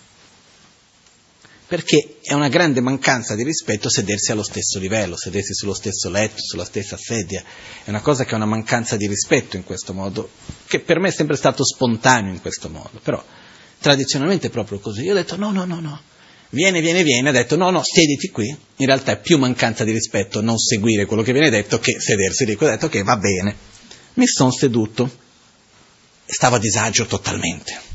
perché 1.69 2.17
è 2.21 2.33
una 2.33 2.49
grande 2.49 2.81
mancanza 2.81 3.37
di 3.37 3.45
rispetto 3.45 3.89
sedersi 3.89 4.33
allo 4.33 4.43
stesso 4.43 4.81
livello, 4.81 5.17
sedersi 5.17 5.55
sullo 5.55 5.75
stesso 5.75 6.11
letto, 6.11 6.41
sulla 6.43 6.65
stessa 6.65 6.97
sedia, 6.97 7.45
è 7.85 7.91
una 7.91 8.01
cosa 8.01 8.25
che 8.25 8.33
è 8.33 8.35
una 8.35 8.47
mancanza 8.47 8.97
di 8.97 9.07
rispetto 9.07 9.57
in 9.57 9.63
questo 9.63 9.93
modo, 9.93 10.31
che 10.67 10.81
per 10.81 10.99
me 10.99 11.09
è 11.09 11.13
sempre 11.13 11.37
stato 11.37 11.65
spontaneo 11.65 12.33
in 12.33 12.41
questo 12.41 12.69
modo, 12.69 12.99
però 13.03 13.23
tradizionalmente 13.79 14.49
è 14.49 14.51
proprio 14.51 14.81
così. 14.81 15.03
Io 15.03 15.13
ho 15.13 15.15
detto, 15.15 15.37
no, 15.37 15.53
no, 15.53 15.65
no, 15.65 15.79
no, 15.79 16.01
viene, 16.51 16.81
viene, 16.81 17.03
viene, 17.03 17.29
ha 17.29 17.33
detto 17.33 17.57
no, 17.57 17.71
no, 17.71 17.83
sediti 17.83 18.29
qui, 18.29 18.47
in 18.77 18.87
realtà 18.87 19.13
è 19.13 19.21
più 19.21 19.39
mancanza 19.39 19.85
di 19.85 19.93
rispetto 19.93 20.41
non 20.41 20.59
seguire 20.59 21.07
quello 21.07 21.23
che 21.23 21.33
viene 21.33 21.51
detto 21.51 21.79
che 21.79 22.01
sedersi 22.01 22.45
lì, 22.45 22.57
ho 22.59 22.67
detto 22.67 22.89
che 22.89 23.03
va 23.03 23.17
bene, 23.17 23.55
mi 24.15 24.27
sono 24.27 24.51
seduto 24.51 25.27
stavo 26.29 26.57
a 26.57 26.59
disagio 26.59 27.07
totalmente. 27.07 27.87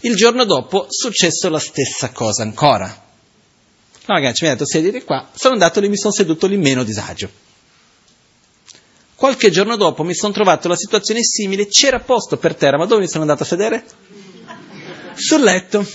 Il 0.00 0.14
giorno 0.16 0.44
dopo 0.44 0.86
successo 0.88 1.48
la 1.48 1.58
stessa 1.58 2.10
cosa 2.10 2.42
ancora. 2.42 3.02
La 4.06 4.14
ragazza 4.14 4.44
mi 4.44 4.50
ha 4.50 4.52
detto 4.52 4.66
sediti 4.66 5.02
qua, 5.02 5.30
sono 5.34 5.54
andato 5.54 5.80
lì, 5.80 5.88
mi 5.88 5.96
sono 5.96 6.12
seduto 6.12 6.46
lì 6.46 6.56
meno 6.56 6.84
disagio. 6.84 7.42
Qualche 9.14 9.50
giorno 9.50 9.76
dopo 9.76 10.04
mi 10.04 10.14
sono 10.14 10.32
trovato 10.32 10.68
la 10.68 10.76
situazione 10.76 11.22
simile, 11.22 11.66
c'era 11.66 12.00
posto 12.00 12.36
per 12.36 12.54
terra, 12.54 12.76
ma 12.76 12.84
dove 12.84 13.00
mi 13.00 13.08
sono 13.08 13.22
andato 13.22 13.44
a 13.44 13.46
sedere? 13.46 13.84
Sul 15.14 15.42
letto. 15.42 15.86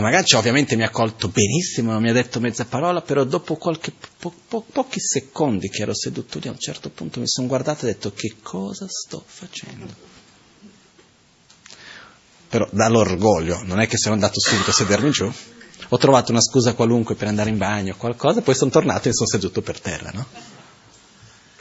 La 0.00 0.08
ragazza 0.08 0.38
ovviamente 0.38 0.76
mi 0.76 0.82
ha 0.82 0.88
colto 0.88 1.28
benissimo, 1.28 1.92
non 1.92 2.00
mi 2.00 2.08
ha 2.08 2.14
detto 2.14 2.40
mezza 2.40 2.64
parola, 2.64 3.02
però 3.02 3.24
dopo 3.24 3.56
qualche, 3.56 3.92
po, 4.18 4.32
po, 4.48 4.64
pochi 4.72 4.98
secondi 4.98 5.68
che 5.68 5.82
ero 5.82 5.94
seduto 5.94 6.38
lì, 6.38 6.48
a 6.48 6.52
un 6.52 6.58
certo 6.58 6.88
punto 6.88 7.20
mi 7.20 7.28
sono 7.28 7.46
guardato 7.46 7.84
e 7.84 7.90
ho 7.90 7.92
detto 7.92 8.10
che 8.14 8.36
cosa 8.42 8.86
sto 8.88 9.22
facendo? 9.26 9.92
Però 12.48 12.66
dall'orgoglio, 12.72 13.62
non 13.62 13.78
è 13.78 13.86
che 13.86 13.98
sono 13.98 14.14
andato 14.14 14.40
subito 14.40 14.70
a 14.70 14.72
sedermi 14.72 15.10
giù, 15.10 15.30
ho 15.88 15.96
trovato 15.98 16.32
una 16.32 16.40
scusa 16.40 16.72
qualunque 16.72 17.14
per 17.14 17.28
andare 17.28 17.50
in 17.50 17.58
bagno 17.58 17.92
o 17.92 17.96
qualcosa, 17.96 18.40
poi 18.40 18.54
sono 18.54 18.70
tornato 18.70 19.10
e 19.10 19.12
sono 19.12 19.28
seduto 19.28 19.60
per 19.60 19.80
terra, 19.80 20.10
no? 20.14 20.26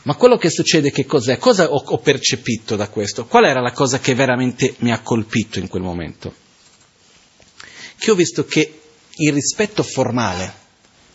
Ma 0.03 0.15
quello 0.15 0.37
che 0.37 0.49
succede 0.49 0.91
che 0.91 1.05
cos'è? 1.05 1.37
Cosa 1.37 1.69
ho, 1.69 1.83
ho 1.85 1.97
percepito 1.97 2.77
da 2.77 2.87
questo? 2.87 3.25
Qual 3.25 3.43
era 3.43 3.59
la 3.59 3.73
cosa 3.73 3.99
che 3.99 4.15
veramente 4.15 4.75
mi 4.79 4.93
ha 4.93 5.01
colpito 5.01 5.59
in 5.59 5.67
quel 5.67 5.83
momento? 5.83 6.47
Che 7.99 8.11
ho 8.11 8.15
visto 8.15 8.45
che 8.45 8.79
il 9.11 9.33
rispetto 9.33 9.83
formale, 9.83 10.53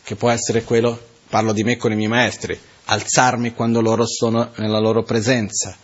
che 0.05 0.15
può 0.17 0.31
essere 0.31 0.63
quello, 0.63 1.01
parlo 1.29 1.53
di 1.53 1.65
me 1.65 1.77
con 1.77 1.91
i 1.91 1.97
miei 1.97 2.09
maestri, 2.09 2.59
alzarmi 2.85 3.55
quando 3.55 3.81
loro 3.81 4.07
sono 4.07 4.53
nella 4.57 4.79
loro 4.79 5.03
presenza, 5.03 5.75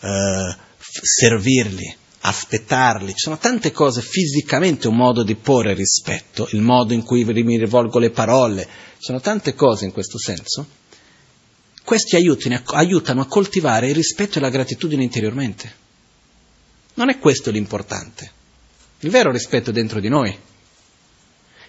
eh, 0.00 0.56
servirli, 0.78 1.96
aspettarli, 2.20 3.08
ci 3.08 3.24
sono 3.24 3.38
tante 3.38 3.72
cose, 3.72 4.00
fisicamente 4.00 4.86
un 4.86 4.96
modo 4.96 5.24
di 5.24 5.34
porre 5.34 5.74
rispetto, 5.74 6.48
il 6.52 6.62
modo 6.62 6.92
in 6.92 7.02
cui 7.02 7.24
mi 7.24 7.58
rivolgo 7.58 7.98
le 7.98 8.10
parole, 8.10 8.62
ci 8.98 9.04
sono 9.06 9.20
tante 9.20 9.54
cose 9.54 9.84
in 9.84 9.92
questo 9.92 10.18
senso. 10.18 10.66
Questi 11.82 12.16
aiutino, 12.16 12.60
aiutano 12.64 13.20
a 13.20 13.26
coltivare 13.26 13.88
il 13.88 13.94
rispetto 13.94 14.38
e 14.38 14.40
la 14.40 14.50
gratitudine 14.50 15.02
interiormente. 15.02 15.84
Non 16.94 17.10
è 17.10 17.18
questo 17.18 17.50
l'importante. 17.50 18.35
Il 19.00 19.10
vero 19.10 19.30
rispetto 19.30 19.70
è 19.70 19.72
dentro 19.72 20.00
di 20.00 20.08
noi. 20.08 20.36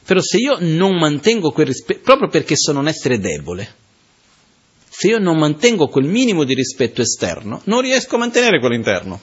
Però 0.05 0.21
se 0.21 0.37
io 0.37 0.57
non 0.59 0.97
mantengo 0.97 1.51
quel 1.51 1.67
rispetto, 1.67 1.99
proprio 2.01 2.29
perché 2.29 2.55
sono 2.55 2.79
un 2.79 2.87
essere 2.87 3.19
debole, 3.19 3.75
se 4.87 5.07
io 5.07 5.19
non 5.19 5.37
mantengo 5.37 5.89
quel 5.89 6.05
minimo 6.05 6.43
di 6.43 6.53
rispetto 6.53 7.01
esterno, 7.01 7.61
non 7.65 7.81
riesco 7.81 8.15
a 8.15 8.19
mantenere 8.19 8.59
quello 8.59 8.73
interno. 8.73 9.19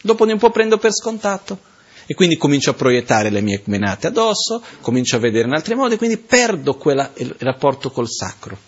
Dopo 0.00 0.24
di 0.24 0.32
un 0.32 0.38
po' 0.38 0.50
prendo 0.50 0.78
per 0.78 0.92
scontato 0.92 1.60
e 2.06 2.14
quindi 2.14 2.36
comincio 2.36 2.70
a 2.70 2.74
proiettare 2.74 3.28
le 3.28 3.40
mie 3.40 3.60
menate 3.64 4.06
addosso, 4.06 4.62
comincio 4.80 5.16
a 5.16 5.18
vedere 5.18 5.46
in 5.46 5.54
altri 5.54 5.74
modi, 5.74 5.96
quindi 5.96 6.16
perdo 6.16 6.76
quella, 6.76 7.10
il 7.16 7.34
rapporto 7.38 7.90
col 7.90 8.08
sacro. 8.08 8.58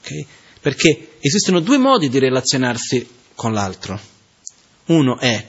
Okay? 0.00 0.26
Perché 0.60 1.16
esistono 1.20 1.60
due 1.60 1.76
modi 1.76 2.08
di 2.08 2.18
relazionarsi 2.18 3.06
con 3.34 3.52
l'altro. 3.52 4.11
Uno 4.86 5.18
è 5.18 5.46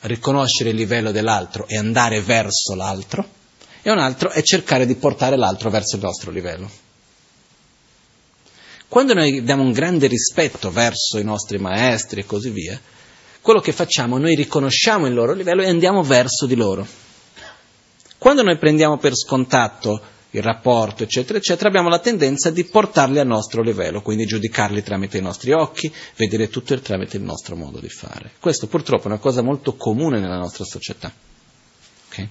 riconoscere 0.00 0.70
il 0.70 0.76
livello 0.76 1.12
dell'altro 1.12 1.66
e 1.68 1.76
andare 1.76 2.20
verso 2.20 2.74
l'altro, 2.74 3.26
e 3.82 3.90
un 3.90 3.98
altro 3.98 4.30
è 4.30 4.42
cercare 4.42 4.86
di 4.86 4.94
portare 4.94 5.36
l'altro 5.36 5.70
verso 5.70 5.96
il 5.96 6.02
nostro 6.02 6.30
livello. 6.30 6.70
Quando 8.88 9.14
noi 9.14 9.42
diamo 9.42 9.62
un 9.62 9.72
grande 9.72 10.06
rispetto 10.06 10.70
verso 10.70 11.18
i 11.18 11.24
nostri 11.24 11.58
maestri 11.58 12.20
e 12.20 12.26
così 12.26 12.50
via, 12.50 12.78
quello 13.40 13.60
che 13.60 13.72
facciamo, 13.72 14.18
noi 14.18 14.34
riconosciamo 14.34 15.06
il 15.06 15.14
loro 15.14 15.32
livello 15.32 15.62
e 15.62 15.68
andiamo 15.68 16.02
verso 16.02 16.46
di 16.46 16.54
loro. 16.54 16.86
Quando 18.18 18.42
noi 18.42 18.56
prendiamo 18.58 18.98
per 18.98 19.16
scontato 19.16 20.00
il 20.34 20.42
rapporto, 20.42 21.02
eccetera, 21.02 21.38
eccetera, 21.38 21.68
abbiamo 21.68 21.90
la 21.90 21.98
tendenza 21.98 22.50
di 22.50 22.64
portarli 22.64 23.18
al 23.18 23.26
nostro 23.26 23.62
livello, 23.62 24.00
quindi 24.00 24.24
giudicarli 24.24 24.82
tramite 24.82 25.18
i 25.18 25.22
nostri 25.22 25.52
occhi, 25.52 25.92
vedere 26.16 26.48
tutto 26.48 26.78
tramite 26.80 27.18
il 27.18 27.22
nostro 27.22 27.54
modo 27.54 27.78
di 27.80 27.90
fare. 27.90 28.32
Questo 28.40 28.66
purtroppo 28.66 29.04
è 29.04 29.06
una 29.08 29.18
cosa 29.18 29.42
molto 29.42 29.74
comune 29.74 30.20
nella 30.20 30.38
nostra 30.38 30.64
società. 30.64 31.12
Okay? 32.08 32.28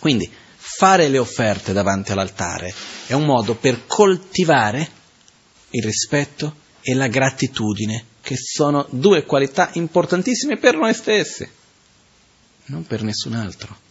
Quindi 0.00 0.28
fare 0.56 1.08
le 1.08 1.18
offerte 1.18 1.72
davanti 1.72 2.10
all'altare 2.10 2.74
è 3.06 3.12
un 3.12 3.24
modo 3.24 3.54
per 3.54 3.86
coltivare 3.86 4.90
il 5.70 5.84
rispetto 5.84 6.64
e 6.80 6.92
la 6.94 7.06
gratitudine, 7.06 8.04
che 8.20 8.36
sono 8.36 8.84
due 8.90 9.24
qualità 9.24 9.70
importantissime 9.74 10.56
per 10.56 10.76
noi 10.76 10.92
stessi, 10.92 11.48
non 12.66 12.84
per 12.84 13.02
nessun 13.02 13.34
altro. 13.34 13.84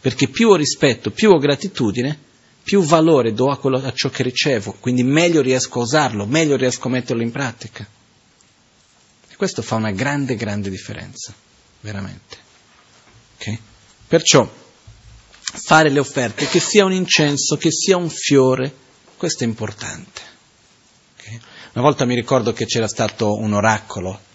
Perché 0.00 0.26
più 0.26 0.48
ho 0.48 0.56
rispetto, 0.56 1.12
più 1.12 1.30
ho 1.30 1.38
gratitudine, 1.38 2.30
più 2.62 2.82
valore 2.82 3.32
do 3.32 3.50
a, 3.50 3.58
quello, 3.58 3.78
a 3.78 3.92
ciò 3.92 4.08
che 4.08 4.22
ricevo, 4.22 4.76
quindi 4.78 5.02
meglio 5.02 5.42
riesco 5.42 5.80
a 5.80 5.82
usarlo, 5.82 6.26
meglio 6.26 6.56
riesco 6.56 6.88
a 6.88 6.90
metterlo 6.90 7.22
in 7.22 7.30
pratica. 7.30 7.86
E 9.28 9.36
questo 9.36 9.62
fa 9.62 9.76
una 9.76 9.90
grande, 9.90 10.36
grande 10.36 10.70
differenza, 10.70 11.34
veramente. 11.80 12.36
Okay? 13.36 13.58
Perciò 14.06 14.48
fare 15.40 15.90
le 15.90 15.98
offerte, 15.98 16.46
che 16.46 16.60
sia 16.60 16.84
un 16.84 16.92
incenso, 16.92 17.56
che 17.56 17.72
sia 17.72 17.96
un 17.96 18.08
fiore, 18.08 18.72
questo 19.16 19.44
è 19.44 19.46
importante. 19.46 20.20
Okay? 21.18 21.40
Una 21.74 21.84
volta 21.84 22.04
mi 22.04 22.14
ricordo 22.14 22.52
che 22.52 22.66
c'era 22.66 22.88
stato 22.88 23.34
un 23.34 23.52
oracolo 23.52 24.30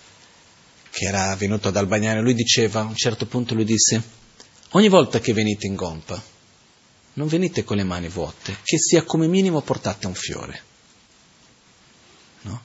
che 0.97 1.05
era 1.05 1.35
venuto 1.35 1.67
ad 1.67 1.75
Albagnano, 1.75 2.23
lui 2.23 2.33
diceva, 2.33 2.79
a 2.81 2.85
un 2.85 2.95
certo 2.95 3.27
punto 3.27 3.53
lui 3.53 3.65
disse, 3.65 4.01
ogni 4.71 4.89
volta 4.89 5.19
che 5.19 5.31
venite 5.31 5.67
in 5.67 5.75
gompa, 5.75 6.19
non 7.17 7.27
venite 7.27 7.63
con 7.63 7.77
le 7.77 7.83
mani 7.83 8.07
vuote, 8.07 8.57
che 8.63 8.77
sia 8.77 9.03
come 9.03 9.27
minimo 9.27 9.61
portate 9.61 10.07
un 10.07 10.13
fiore. 10.13 10.61
No? 12.41 12.61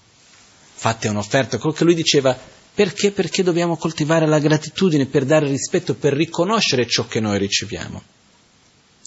Fate 0.75 1.09
un'offerta, 1.09 1.59
quello 1.59 1.75
che 1.75 1.85
lui 1.85 1.95
diceva, 1.95 2.39
perché? 2.75 3.13
Perché 3.13 3.43
dobbiamo 3.43 3.77
coltivare 3.77 4.27
la 4.27 4.39
gratitudine 4.39 5.07
per 5.07 5.25
dare 5.25 5.47
rispetto, 5.47 5.95
per 5.95 6.13
riconoscere 6.13 6.87
ciò 6.87 7.07
che 7.07 7.21
noi 7.21 7.39
riceviamo. 7.39 8.03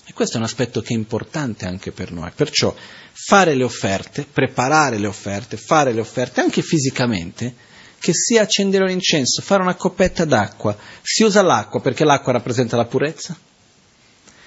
E 0.08 0.14
questo 0.14 0.36
è 0.36 0.40
un 0.40 0.46
aspetto 0.46 0.82
che 0.82 0.94
è 0.94 0.98
importante 0.98 1.66
anche 1.66 1.92
per 1.92 2.12
noi. 2.12 2.32
Perciò 2.36 2.76
fare 3.12 3.54
le 3.54 3.64
offerte, 3.64 4.26
preparare 4.26 4.98
le 4.98 5.08
offerte, 5.08 5.58
fare 5.58 5.94
le 5.94 6.02
offerte 6.02 6.42
anche 6.42 6.64
fisicamente, 6.64 7.54
che 8.00 8.14
sia 8.14 8.42
accendere 8.42 8.88
l'incenso, 8.88 9.44
fare 9.44 9.62
una 9.62 9.76
coppetta 9.76 10.26
d'acqua. 10.26 10.76
Si 11.04 11.24
usa 11.24 11.44
l'acqua 11.44 11.82
perché 11.82 12.04
l'acqua 12.04 12.34
rappresenta 12.34 12.76
la 12.76 12.86
purezza 12.86 13.38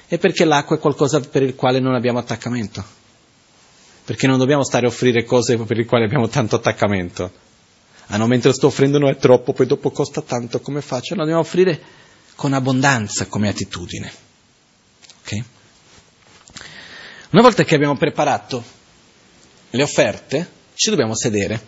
e 0.08 0.18
perché 0.18 0.44
l'acqua 0.44 0.76
è 0.76 0.78
qualcosa 0.78 1.20
per 1.20 1.42
il 1.42 1.54
quale 1.54 1.80
non 1.80 1.94
abbiamo 1.94 2.18
attaccamento. 2.18 2.82
Perché 4.04 4.26
non 4.26 4.38
dobbiamo 4.38 4.64
stare 4.64 4.86
a 4.86 4.88
offrire 4.88 5.22
cose 5.24 5.58
per 5.58 5.76
le 5.76 5.84
quali 5.84 6.04
abbiamo 6.04 6.28
tanto 6.28 6.56
attaccamento. 6.56 7.30
Ah 8.06 8.16
no, 8.16 8.26
mentre 8.26 8.54
sto 8.54 8.68
offrendo 8.68 8.98
non 8.98 9.10
è 9.10 9.16
troppo, 9.16 9.52
poi 9.52 9.66
dopo 9.66 9.90
costa 9.90 10.22
tanto, 10.22 10.60
come 10.60 10.80
faccio? 10.80 11.14
No, 11.14 11.20
dobbiamo 11.20 11.42
offrire 11.42 11.78
con 12.34 12.54
abbondanza 12.54 13.26
come 13.26 13.48
attitudine. 13.48 14.10
Okay? 15.20 15.44
Una 17.32 17.42
volta 17.42 17.64
che 17.64 17.74
abbiamo 17.74 17.98
preparato 17.98 18.64
le 19.68 19.82
offerte, 19.82 20.50
ci 20.72 20.88
dobbiamo 20.88 21.14
sedere. 21.14 21.60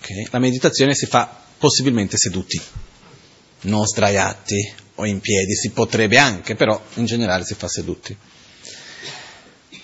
Okay? 0.00 0.26
La 0.30 0.38
meditazione 0.38 0.94
si 0.94 1.06
fa 1.06 1.34
possibilmente 1.56 2.18
seduti, 2.18 2.60
non 3.62 3.86
sdraiati 3.86 4.84
o 4.96 5.06
in 5.06 5.20
piedi, 5.20 5.54
si 5.54 5.70
potrebbe 5.70 6.18
anche, 6.18 6.54
però 6.54 6.80
in 6.94 7.04
generale 7.04 7.44
si 7.44 7.54
fa 7.54 7.68
seduti. 7.68 8.16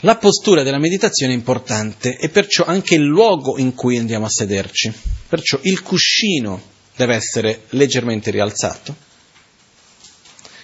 La 0.00 0.16
postura 0.16 0.62
della 0.62 0.78
meditazione 0.78 1.32
è 1.32 1.36
importante 1.36 2.16
e 2.16 2.28
perciò 2.28 2.64
anche 2.64 2.96
il 2.96 3.04
luogo 3.04 3.58
in 3.58 3.74
cui 3.74 3.98
andiamo 3.98 4.26
a 4.26 4.30
sederci. 4.30 4.92
Perciò 5.28 5.58
il 5.62 5.80
cuscino 5.82 6.60
deve 6.96 7.14
essere 7.14 7.62
leggermente 7.70 8.30
rialzato 8.30 9.10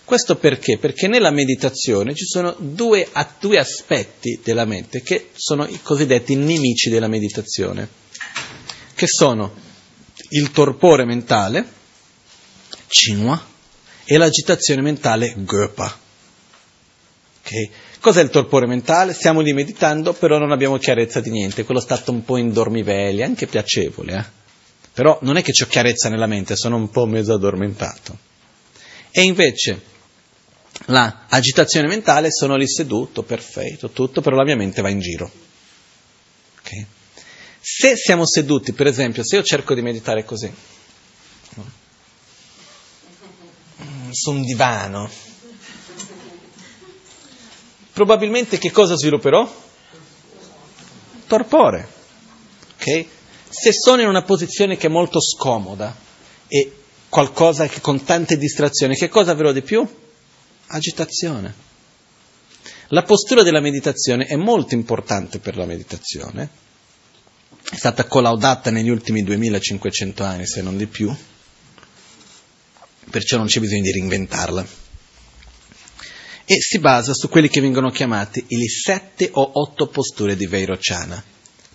questo 0.09 0.37
perché? 0.37 0.79
Perché 0.79 1.07
nella 1.07 1.31
meditazione 1.31 2.15
ci 2.15 2.25
sono 2.25 2.57
due, 2.59 3.11
due 3.39 3.59
aspetti 3.59 4.41
della 4.43 4.65
mente 4.65 5.03
che 5.03 5.33
sono 5.35 5.66
i 5.66 5.83
cosiddetti 5.83 6.35
nemici 6.35 6.89
della 6.89 7.09
meditazione, 7.09 7.87
che 8.95 9.07
sono 9.07 9.55
il 10.31 10.51
torpore 10.51 11.05
mentale, 11.05 11.62
cinua, 12.87 13.39
e 14.11 14.17
l'agitazione 14.17 14.81
mentale, 14.81 15.35
gopa. 15.37 15.95
Okay? 17.41 17.71
Cos'è 18.01 18.23
il 18.23 18.31
torpore 18.31 18.67
mentale? 18.67 19.13
Stiamo 19.13 19.43
lì 19.43 19.53
meditando, 19.53 20.15
però 20.15 20.39
non 20.39 20.51
abbiamo 20.51 20.79
chiarezza 20.79 21.21
di 21.21 21.29
niente, 21.29 21.65
quello 21.65 21.79
stato 21.79 22.11
un 22.11 22.25
po' 22.25 22.39
in 22.39 22.51
dormiveglia, 22.51 23.27
anche 23.27 23.47
piacevole, 23.47 24.15
eh? 24.15 24.25
però 24.95 25.19
non 25.23 25.37
è 25.37 25.43
che 25.43 25.53
ho 25.63 25.67
chiarezza 25.67 26.09
nella 26.09 26.27
mente, 26.27 26.57
sono 26.57 26.77
un 26.77 26.89
po' 26.89 27.05
mezzo 27.05 27.35
addormentato. 27.35 28.17
E 29.11 29.21
invece 29.21 29.83
la 30.87 31.27
mentale, 31.89 32.33
sono 32.33 32.57
lì 32.57 32.67
seduto, 32.67 33.23
perfetto, 33.25 33.91
tutto, 33.91 34.23
però 34.23 34.37
la 34.37 34.45
mia 34.45 34.57
mente 34.57 34.81
va 34.81 34.89
in 34.89 35.01
giro. 35.01 35.31
Okay? 36.61 36.87
Se 37.61 37.95
siamo 37.95 38.25
seduti, 38.25 38.73
per 38.73 38.87
esempio, 38.87 39.23
se 39.23 39.37
io 39.37 39.43
cerco 39.43 39.75
di 39.75 39.83
meditare 39.83 40.25
così, 40.25 40.51
su 44.19 44.31
un 44.32 44.43
divano, 44.43 45.09
probabilmente 47.93 48.59
che 48.59 48.73
cosa 48.73 48.97
svilupperò? 48.97 49.66
Torpore. 51.28 51.89
Okay? 52.74 53.09
Se 53.49 53.73
sono 53.73 54.03
in 54.03 54.09
una 54.09 54.23
posizione 54.23 54.77
che 54.77 54.89
è 54.89 54.90
molto 54.90 55.20
scomoda 55.20 55.95
e 56.49 56.73
qualcosa 57.09 57.69
che 57.69 57.81
con 57.81 58.03
tante 58.03 58.36
distrazioni, 58.36 58.97
che 58.97 59.09
cosa 59.09 59.31
avrò 59.31 59.53
di 59.53 59.62
più? 59.62 59.86
agitazione. 60.66 61.66
La 62.89 63.05
postura 63.05 63.43
della 63.43 63.61
meditazione 63.61 64.24
è 64.24 64.36
molto 64.36 64.74
importante 64.74 65.39
per 65.39 65.57
la 65.57 65.65
meditazione, 65.65 66.49
è 67.70 67.77
stata 67.77 68.05
collaudata 68.07 68.70
negli 68.70 68.89
ultimi 68.89 69.23
2500 69.23 70.24
anni, 70.24 70.47
se 70.47 70.61
non 70.61 70.77
di 70.77 70.86
più, 70.86 71.15
perciò 73.11 73.37
non 73.37 73.47
c'è 73.47 73.61
bisogno 73.61 73.83
di 73.83 73.93
reinventarla. 73.93 74.67
E 76.45 76.61
si 76.61 76.79
basa 76.79 77.13
su 77.13 77.29
quelli 77.29 77.49
che 77.49 77.61
vengono 77.61 77.91
chiamati 77.91 78.45
le 78.49 78.69
sette 78.69 79.29
o 79.33 79.51
otto 79.55 79.89
posture 79.89 80.37
di 80.37 80.47
Vairocana. 80.47 81.23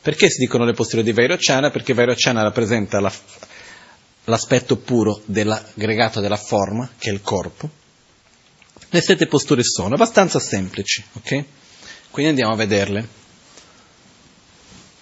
Perché 0.01 0.29
si 0.29 0.39
dicono 0.39 0.65
le 0.65 0.73
posture 0.73 1.03
di 1.03 1.11
Vairocana? 1.11 1.69
Perché 1.69 1.93
Vairocana 1.93 2.41
rappresenta 2.41 2.99
la, 2.99 3.13
l'aspetto 4.25 4.77
puro 4.77 5.21
dell'aggregato 5.25 6.19
della 6.19 6.37
forma, 6.37 6.89
che 6.97 7.09
è 7.09 7.13
il 7.13 7.21
corpo, 7.21 7.69
le 8.89 9.01
sette 9.01 9.27
posture 9.27 9.63
sono 9.63 9.95
abbastanza 9.95 10.39
semplici, 10.39 11.03
ok? 11.13 11.43
Quindi 12.11 12.29
andiamo 12.29 12.53
a 12.53 12.57
vederle. 12.57 13.07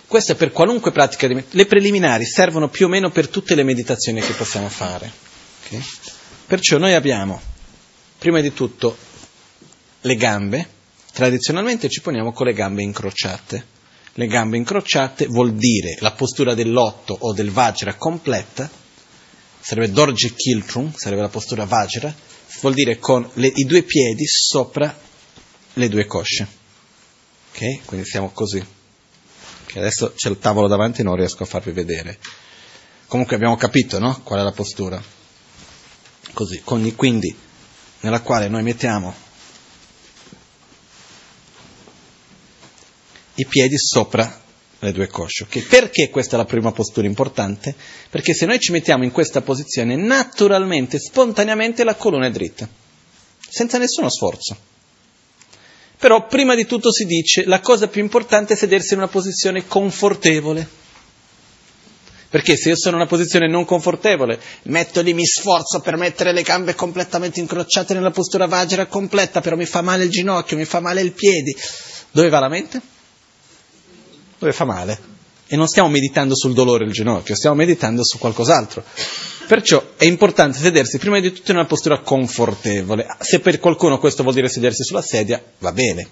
Questo 0.08 0.32
è 0.32 0.36
per 0.36 0.52
qualunque 0.52 0.92
pratica 0.92 1.28
di 1.28 1.34
meditazione. 1.34 1.64
Le 1.64 1.70
preliminari 1.70 2.26
servono 2.26 2.70
più 2.70 2.86
o 2.86 2.90
meno 2.90 3.12
per 3.12 3.28
tutte 3.28 3.56
le 3.56 3.64
meditazioni 3.64 4.22
che 4.22 4.34
possiamo 4.34 4.70
fare. 4.70 5.12
Okay? 5.66 5.84
Perciò 6.52 6.78
noi 6.78 6.94
abbiamo, 6.96 7.40
prima 8.18 8.42
di 8.42 8.52
tutto, 8.52 8.98
le 10.02 10.16
gambe. 10.18 10.68
Tradizionalmente 11.14 11.88
ci 11.88 12.02
poniamo 12.02 12.34
con 12.34 12.46
le 12.46 12.52
gambe 12.52 12.84
incrociate. 12.84 13.66
Le 14.16 14.28
gambe 14.28 14.58
incrociate 14.58 15.28
vuol 15.28 15.54
dire 15.54 15.96
la 16.02 16.12
postura 16.12 16.54
dell'otto 16.54 17.16
o 17.18 17.32
del 17.32 17.52
Vajra 17.52 17.94
completa, 17.94 18.70
sarebbe 19.62 19.94
Dorje 19.94 20.34
Kiltrum, 20.34 20.92
sarebbe 20.94 21.22
la 21.22 21.30
postura 21.30 21.64
Vajra, 21.64 22.14
vuol 22.60 22.74
dire 22.74 23.00
con 23.00 23.30
le, 23.36 23.50
i 23.56 23.64
due 23.64 23.84
piedi 23.84 24.26
sopra 24.28 24.94
le 25.76 25.88
due 25.88 26.06
cosce. 26.06 26.46
Ok? 27.54 27.86
Quindi 27.86 28.06
siamo 28.06 28.30
così. 28.32 28.62
Okay, 29.68 29.82
adesso 29.82 30.12
c'è 30.18 30.28
il 30.28 30.38
tavolo 30.38 30.68
davanti 30.68 31.00
e 31.00 31.06
non 31.06 31.16
riesco 31.16 31.44
a 31.44 31.46
farvi 31.46 31.72
vedere. 31.72 32.18
Comunque 33.08 33.38
abbiamo 33.38 33.56
capito, 33.56 34.00
no? 34.00 34.20
Qual 34.22 34.42
è 34.42 34.44
la 34.44 34.52
postura. 34.52 35.20
Così, 36.34 36.62
quindi 36.62 37.36
nella 38.02 38.22
quale 38.22 38.48
noi 38.48 38.64
mettiamo 38.64 39.14
i 43.36 43.46
piedi 43.46 43.78
sopra 43.78 44.40
le 44.80 44.92
due 44.92 45.08
cosce. 45.08 45.44
Okay? 45.44 45.62
Perché 45.64 46.10
questa 46.10 46.36
è 46.36 46.38
la 46.38 46.46
prima 46.46 46.72
postura 46.72 47.08
importante? 47.08 47.76
Perché 48.10 48.34
se 48.34 48.46
noi 48.46 48.60
ci 48.60 48.72
mettiamo 48.72 49.04
in 49.04 49.12
questa 49.12 49.42
posizione, 49.42 49.96
naturalmente, 49.96 51.00
spontaneamente 51.00 51.84
la 51.84 51.96
colonna 51.96 52.28
è 52.28 52.32
dritta, 52.32 52.68
senza 53.48 53.78
nessuno 53.78 54.10
sforzo. 54.10 54.70
Però 55.98 56.26
prima 56.26 56.56
di 56.56 56.66
tutto 56.66 56.92
si 56.92 57.06
dice 57.06 57.46
la 57.46 57.60
cosa 57.60 57.88
più 57.88 58.02
importante 58.02 58.54
è 58.54 58.58
sedersi 58.58 58.94
in 58.94 59.00
una 59.00 59.08
posizione 59.08 59.68
confortevole. 59.68 60.80
Perché 62.32 62.56
se 62.56 62.70
io 62.70 62.76
sono 62.76 62.96
in 62.96 63.02
una 63.02 63.10
posizione 63.10 63.48
non 63.48 63.66
confortevole, 63.66 64.40
metto 64.64 65.02
lì, 65.02 65.14
mi 65.14 65.26
sforzo 65.26 65.82
per 65.82 65.98
mettere 65.98 66.34
le 66.34 66.42
gambe 66.42 66.74
completamente 66.74 67.40
incrociate 67.40 67.94
nella 67.94 68.10
postura 68.10 68.48
vagera 68.48 68.88
completa, 68.88 69.42
però 69.42 69.56
mi 69.56 69.66
fa 69.66 69.82
male 69.82 70.06
il 70.06 70.10
ginocchio, 70.10 70.58
mi 70.58 70.66
fa 70.66 70.80
male 70.80 71.02
il 71.02 71.12
piede, 71.12 71.54
dove 72.12 72.30
va 72.30 72.40
la 72.40 72.50
mente? 72.50 72.82
dove 74.42 74.54
fa 74.54 74.66
male. 74.66 75.10
E 75.48 75.56
non 75.56 75.68
stiamo 75.68 75.90
meditando 75.90 76.36
sul 76.36 76.54
dolore 76.54 76.86
del 76.86 76.94
ginocchio, 76.94 77.36
stiamo 77.36 77.56
meditando 77.56 78.04
su 78.04 78.18
qualcos'altro. 78.18 78.84
Perciò 79.48 79.84
è 79.98 80.06
importante 80.06 80.58
sedersi 80.58 80.98
prima 80.98 81.20
di 81.20 81.32
tutto 81.32 81.52
in 81.52 81.58
una 81.58 81.68
postura 81.68 82.00
confortevole. 82.00 83.06
Se 83.20 83.40
per 83.40 83.60
qualcuno 83.60 84.00
questo 84.00 84.24
vuol 84.24 84.34
dire 84.34 84.50
sedersi 84.50 84.84
sulla 84.84 85.02
sedia, 85.02 85.44
va 85.60 85.72
bene. 85.74 86.08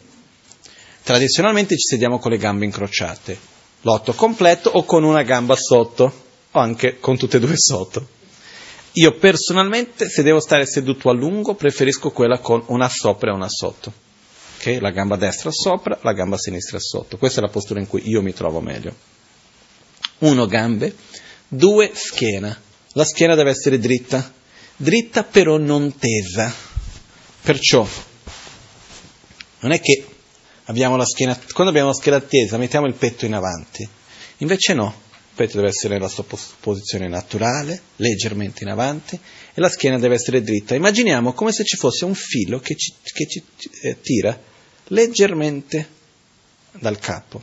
Tradizionalmente 1.03 1.75
ci 1.75 1.87
sediamo 1.87 2.19
con 2.19 2.31
le 2.31 2.37
gambe 2.37 2.65
incrociate, 2.65 3.37
l'otto 3.81 4.13
completo 4.13 4.69
o 4.69 4.83
con 4.83 5.03
una 5.03 5.23
gamba 5.23 5.55
sotto, 5.55 6.11
o 6.51 6.59
anche 6.59 6.99
con 6.99 7.17
tutte 7.17 7.37
e 7.37 7.39
due 7.39 7.55
sotto. 7.57 8.07
Io 8.93 9.17
personalmente, 9.17 10.09
se 10.09 10.23
devo 10.23 10.39
stare 10.39 10.65
seduto 10.65 11.09
a 11.09 11.13
lungo, 11.13 11.53
preferisco 11.53 12.09
quella 12.11 12.39
con 12.39 12.63
una 12.67 12.89
sopra 12.89 13.31
e 13.31 13.33
una 13.33 13.47
sotto. 13.47 13.93
Okay? 14.57 14.79
La 14.79 14.91
gamba 14.91 15.15
destra 15.15 15.51
sopra, 15.51 15.97
la 16.01 16.13
gamba 16.13 16.37
sinistra 16.37 16.79
sotto. 16.79 17.17
Questa 17.17 17.39
è 17.39 17.43
la 17.43 17.49
postura 17.49 17.79
in 17.79 17.87
cui 17.87 18.01
io 18.09 18.21
mi 18.21 18.33
trovo 18.33 18.59
meglio. 18.59 18.93
Uno 20.19 20.47
gambe, 20.47 20.95
due 21.47 21.91
schiena. 21.93 22.59
La 22.93 23.05
schiena 23.05 23.35
deve 23.35 23.51
essere 23.51 23.79
dritta, 23.79 24.33
dritta 24.75 25.23
però 25.23 25.57
non 25.57 25.95
tesa. 25.97 26.53
Perciò 27.41 27.87
non 29.61 29.71
è 29.71 29.79
che 29.79 30.05
abbiamo 30.69 31.03
schiena, 31.03 31.37
quando 31.51 31.71
abbiamo 31.71 31.89
la 31.89 31.95
schiena 31.95 32.19
tesa 32.21 32.57
mettiamo 32.57 32.85
il 32.85 32.93
petto 32.93 33.25
in 33.25 33.33
avanti, 33.33 33.87
invece 34.37 34.73
no, 34.73 34.93
il 35.13 35.35
petto 35.35 35.57
deve 35.57 35.69
essere 35.69 35.95
nella 35.95 36.07
sua 36.07 36.23
posizione 36.59 37.07
naturale, 37.07 37.81
leggermente 37.97 38.63
in 38.63 38.69
avanti 38.69 39.15
e 39.15 39.59
la 39.59 39.69
schiena 39.69 39.97
deve 39.97 40.15
essere 40.15 40.41
dritta. 40.41 40.75
Immaginiamo 40.75 41.33
come 41.33 41.51
se 41.51 41.63
ci 41.63 41.75
fosse 41.75 42.05
un 42.05 42.13
filo 42.13 42.59
che 42.59 42.75
ci, 42.75 42.93
che 43.01 43.27
ci 43.27 43.43
eh, 43.81 43.99
tira 43.99 44.39
leggermente 44.85 45.97
dal 46.71 46.99
capo, 46.99 47.41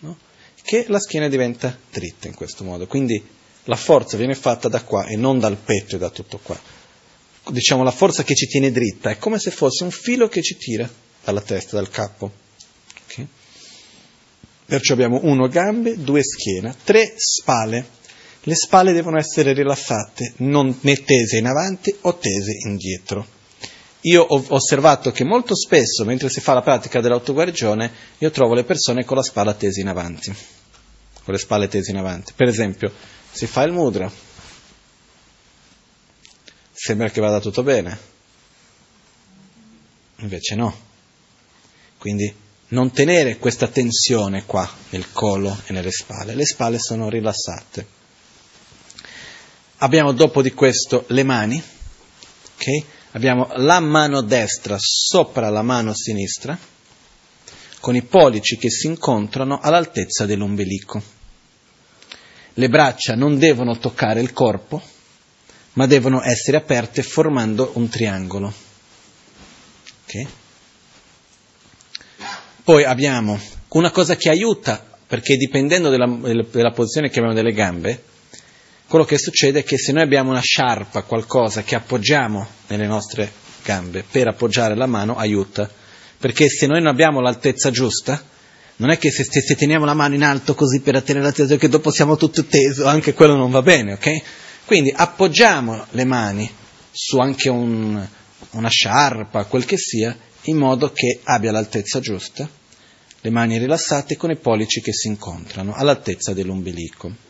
no? 0.00 0.18
che 0.62 0.84
la 0.88 1.00
schiena 1.00 1.28
diventa 1.28 1.76
dritta 1.90 2.28
in 2.28 2.34
questo 2.34 2.62
modo, 2.62 2.86
quindi 2.86 3.22
la 3.64 3.76
forza 3.76 4.16
viene 4.16 4.34
fatta 4.34 4.68
da 4.68 4.82
qua 4.82 5.06
e 5.06 5.16
non 5.16 5.38
dal 5.38 5.56
petto 5.56 5.96
e 5.96 5.98
da 5.98 6.10
tutto 6.10 6.38
qua. 6.42 6.58
Diciamo 7.50 7.82
la 7.82 7.90
forza 7.90 8.22
che 8.22 8.34
ci 8.34 8.46
tiene 8.46 8.70
dritta 8.70 9.08
è 9.08 9.16
come 9.16 9.38
se 9.38 9.50
fosse 9.50 9.82
un 9.84 9.90
filo 9.90 10.28
che 10.28 10.42
ci 10.42 10.58
tira 10.58 10.90
dalla 11.28 11.42
testa, 11.42 11.76
dal 11.76 11.90
capo. 11.90 12.32
Okay? 13.04 13.26
Perciò 14.64 14.94
abbiamo 14.94 15.20
uno 15.24 15.46
gambe, 15.48 15.98
due 15.98 16.22
schiena, 16.22 16.74
tre 16.84 17.14
spalle. 17.16 17.96
Le 18.42 18.54
spalle 18.54 18.92
devono 18.92 19.18
essere 19.18 19.52
rilassate, 19.52 20.34
non 20.38 20.74
né 20.80 21.02
tese 21.02 21.36
in 21.36 21.46
avanti 21.46 21.94
o 22.02 22.16
tese 22.16 22.52
indietro. 22.66 23.36
Io 24.02 24.22
ho 24.22 24.42
osservato 24.48 25.10
che 25.10 25.24
molto 25.24 25.54
spesso, 25.54 26.04
mentre 26.04 26.30
si 26.30 26.40
fa 26.40 26.54
la 26.54 26.62
pratica 26.62 27.00
dell'autoguarigione, 27.00 27.92
io 28.18 28.30
trovo 28.30 28.54
le 28.54 28.64
persone 28.64 29.04
con 29.04 29.16
la 29.16 29.22
spalla 29.22 29.52
tesa 29.52 29.80
in 29.80 29.88
avanti, 29.88 30.34
con 31.24 31.34
le 31.34 31.38
spalle 31.38 31.68
tese 31.68 31.90
in 31.90 31.98
avanti. 31.98 32.32
Per 32.34 32.48
esempio, 32.48 32.90
si 33.30 33.46
fa 33.46 33.64
il 33.64 33.72
mudra, 33.72 34.10
sembra 36.72 37.10
che 37.10 37.20
vada 37.20 37.40
tutto 37.40 37.62
bene, 37.62 37.98
invece 40.20 40.54
no. 40.54 40.86
Quindi 41.98 42.32
non 42.68 42.92
tenere 42.92 43.38
questa 43.38 43.66
tensione 43.66 44.44
qua 44.44 44.68
nel 44.90 45.10
collo 45.12 45.62
e 45.66 45.72
nelle 45.72 45.90
spalle, 45.90 46.34
le 46.34 46.46
spalle 46.46 46.78
sono 46.78 47.08
rilassate. 47.08 47.86
Abbiamo 49.78 50.12
dopo 50.12 50.42
di 50.42 50.52
questo 50.52 51.04
le 51.08 51.22
mani, 51.22 51.62
okay? 52.54 52.84
abbiamo 53.12 53.48
la 53.56 53.80
mano 53.80 54.20
destra 54.20 54.76
sopra 54.78 55.48
la 55.50 55.62
mano 55.62 55.94
sinistra, 55.94 56.58
con 57.80 57.94
i 57.94 58.02
pollici 58.02 58.56
che 58.58 58.70
si 58.70 58.86
incontrano 58.86 59.60
all'altezza 59.60 60.26
dell'ombelico. 60.26 61.00
Le 62.54 62.68
braccia 62.68 63.14
non 63.14 63.38
devono 63.38 63.78
toccare 63.78 64.20
il 64.20 64.32
corpo, 64.32 64.82
ma 65.74 65.86
devono 65.86 66.22
essere 66.22 66.56
aperte 66.56 67.02
formando 67.02 67.70
un 67.74 67.88
triangolo. 67.88 68.52
Okay? 70.04 70.28
Poi 72.68 72.84
abbiamo 72.84 73.40
una 73.68 73.90
cosa 73.90 74.14
che 74.16 74.28
aiuta, 74.28 74.84
perché 75.06 75.36
dipendendo 75.36 75.88
della, 75.88 76.06
della 76.50 76.70
posizione 76.72 77.08
che 77.08 77.18
abbiamo 77.18 77.34
delle 77.34 77.54
gambe, 77.54 78.02
quello 78.86 79.06
che 79.06 79.16
succede 79.16 79.60
è 79.60 79.64
che 79.64 79.78
se 79.78 79.90
noi 79.90 80.02
abbiamo 80.02 80.28
una 80.28 80.42
sciarpa, 80.42 81.00
qualcosa 81.00 81.62
che 81.62 81.74
appoggiamo 81.74 82.46
nelle 82.66 82.86
nostre 82.86 83.32
gambe 83.64 84.04
per 84.04 84.28
appoggiare 84.28 84.76
la 84.76 84.84
mano, 84.84 85.16
aiuta. 85.16 85.66
Perché 86.18 86.50
se 86.50 86.66
noi 86.66 86.82
non 86.82 86.88
abbiamo 86.88 87.22
l'altezza 87.22 87.70
giusta, 87.70 88.22
non 88.76 88.90
è 88.90 88.98
che 88.98 89.10
se, 89.10 89.24
se 89.24 89.54
teniamo 89.54 89.86
la 89.86 89.94
mano 89.94 90.14
in 90.14 90.22
alto 90.22 90.54
così 90.54 90.80
per 90.80 90.94
ottenere 90.94 91.24
l'altezza, 91.24 91.56
che 91.56 91.70
dopo 91.70 91.90
siamo 91.90 92.18
tutto 92.18 92.44
teso, 92.44 92.84
anche 92.86 93.14
quello 93.14 93.34
non 93.34 93.50
va 93.50 93.62
bene, 93.62 93.94
ok? 93.94 94.22
Quindi 94.66 94.92
appoggiamo 94.94 95.86
le 95.92 96.04
mani 96.04 96.50
su 96.90 97.16
anche 97.16 97.48
un, 97.48 98.06
una 98.50 98.68
sciarpa, 98.68 99.44
quel 99.44 99.64
che 99.64 99.78
sia, 99.78 100.14
in 100.42 100.58
modo 100.58 100.92
che 100.92 101.20
abbia 101.24 101.50
l'altezza 101.50 101.98
giusta 102.00 102.56
le 103.20 103.30
mani 103.30 103.58
rilassate 103.58 104.16
con 104.16 104.30
i 104.30 104.36
pollici 104.36 104.80
che 104.80 104.92
si 104.92 105.08
incontrano 105.08 105.74
all'altezza 105.74 106.32
dell'ombelico. 106.32 107.26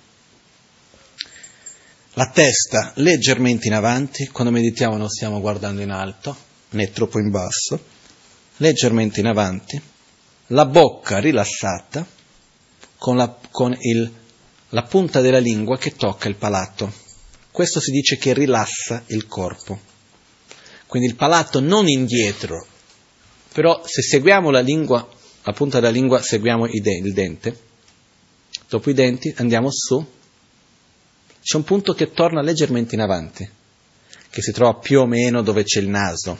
La 2.14 2.30
testa 2.30 2.92
leggermente 2.96 3.68
in 3.68 3.74
avanti, 3.74 4.26
quando 4.28 4.52
meditiamo 4.52 4.96
non 4.96 5.08
stiamo 5.08 5.40
guardando 5.40 5.82
in 5.82 5.90
alto, 5.90 6.36
né 6.70 6.90
troppo 6.90 7.18
in 7.18 7.30
basso, 7.30 7.80
leggermente 8.56 9.20
in 9.20 9.26
avanti, 9.26 9.80
la 10.48 10.66
bocca 10.66 11.18
rilassata 11.18 12.06
con, 12.98 13.16
la, 13.16 13.38
con 13.50 13.76
il, 13.78 14.12
la 14.70 14.82
punta 14.82 15.20
della 15.20 15.38
lingua 15.38 15.78
che 15.78 15.94
tocca 15.94 16.28
il 16.28 16.36
palato. 16.36 16.92
Questo 17.50 17.80
si 17.80 17.90
dice 17.90 18.18
che 18.18 18.34
rilassa 18.34 19.04
il 19.06 19.26
corpo. 19.26 19.80
Quindi 20.86 21.08
il 21.08 21.16
palato 21.16 21.60
non 21.60 21.88
indietro, 21.88 22.66
però 23.52 23.82
se 23.86 24.02
seguiamo 24.02 24.50
la 24.50 24.60
lingua 24.60 25.06
la 25.48 25.54
punta 25.54 25.80
della 25.80 25.90
lingua 25.90 26.20
seguiamo 26.20 26.66
il 26.66 27.12
dente, 27.14 27.58
dopo 28.68 28.90
i 28.90 28.92
denti 28.92 29.32
andiamo 29.38 29.70
su, 29.70 30.04
c'è 31.40 31.56
un 31.56 31.64
punto 31.64 31.94
che 31.94 32.12
torna 32.12 32.42
leggermente 32.42 32.94
in 32.94 33.00
avanti, 33.00 33.48
che 34.28 34.42
si 34.42 34.52
trova 34.52 34.74
più 34.74 35.00
o 35.00 35.06
meno 35.06 35.40
dove 35.40 35.64
c'è 35.64 35.80
il 35.80 35.88
naso, 35.88 36.38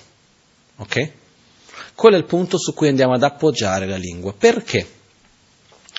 ok? 0.77 1.11
Quello 1.95 2.17
è 2.17 2.19
il 2.19 2.27
punto 2.27 2.59
su 2.59 2.75
cui 2.75 2.89
andiamo 2.89 3.15
ad 3.15 3.23
appoggiare 3.23 3.87
la 3.87 3.97
lingua. 3.97 4.35
Perché? 4.35 4.87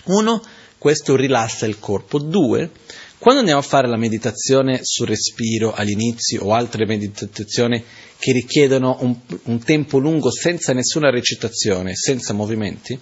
Uno, 0.05 0.43
questo 0.77 1.15
rilassa 1.15 1.65
il 1.65 1.79
corpo. 1.79 2.19
Due, 2.19 2.69
quando 3.17 3.39
andiamo 3.39 3.59
a 3.59 3.63
fare 3.63 3.87
la 3.87 3.97
meditazione 3.97 4.81
sul 4.83 5.07
respiro 5.07 5.73
all'inizio 5.73 6.43
o 6.43 6.53
altre 6.53 6.85
meditazioni 6.85 7.83
che 8.19 8.33
richiedono 8.33 8.97
un, 8.99 9.15
un 9.43 9.63
tempo 9.63 9.97
lungo 9.97 10.29
senza 10.29 10.73
nessuna 10.73 11.09
recitazione, 11.09 11.95
senza 11.95 12.33
movimenti, 12.33 12.99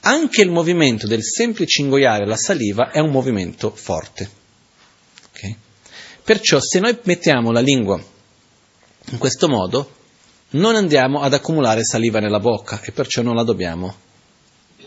anche 0.00 0.42
il 0.42 0.50
movimento 0.50 1.06
del 1.06 1.24
semplice 1.24 1.80
ingoiare 1.80 2.26
la 2.26 2.36
saliva 2.36 2.90
è 2.90 3.00
un 3.00 3.10
movimento 3.10 3.70
forte. 3.74 4.30
Okay? 5.30 5.56
Perciò 6.22 6.60
se 6.60 6.78
noi 6.80 6.98
mettiamo 7.04 7.50
la 7.50 7.60
lingua 7.60 8.00
in 9.10 9.18
questo 9.18 9.48
modo, 9.48 9.96
non 10.50 10.76
andiamo 10.76 11.22
ad 11.22 11.32
accumulare 11.32 11.82
saliva 11.82 12.20
nella 12.20 12.40
bocca 12.40 12.82
e 12.82 12.92
perciò 12.92 13.22
non 13.22 13.34
la 13.34 13.44
dobbiamo 13.44 13.94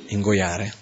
ingoiare. 0.07 0.73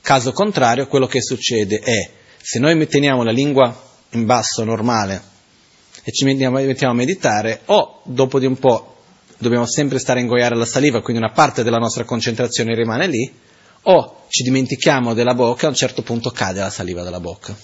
Caso 0.00 0.32
contrario, 0.32 0.88
quello 0.88 1.06
che 1.06 1.22
succede 1.22 1.78
è, 1.78 2.10
se 2.40 2.58
noi 2.58 2.86
teniamo 2.88 3.22
la 3.22 3.30
lingua 3.30 3.84
in 4.10 4.24
basso 4.24 4.64
normale 4.64 5.34
e 6.08 6.12
ci 6.12 6.24
mettiamo, 6.24 6.58
a 6.58 6.92
meditare, 6.94 7.62
o 7.64 8.00
dopo 8.04 8.38
di 8.38 8.46
un 8.46 8.56
po' 8.56 8.94
dobbiamo 9.38 9.66
sempre 9.66 9.98
stare 9.98 10.20
a 10.20 10.22
ingoiare 10.22 10.54
la 10.54 10.64
saliva, 10.64 11.02
quindi 11.02 11.20
una 11.20 11.32
parte 11.32 11.64
della 11.64 11.78
nostra 11.78 12.04
concentrazione 12.04 12.76
rimane 12.76 13.08
lì, 13.08 13.28
o 13.82 14.24
ci 14.28 14.44
dimentichiamo 14.44 15.14
della 15.14 15.34
bocca 15.34 15.62
e 15.62 15.66
a 15.66 15.70
un 15.70 15.74
certo 15.74 16.02
punto 16.02 16.30
cade 16.30 16.60
la 16.60 16.70
saliva 16.70 17.02
dalla 17.02 17.18
bocca. 17.18 17.56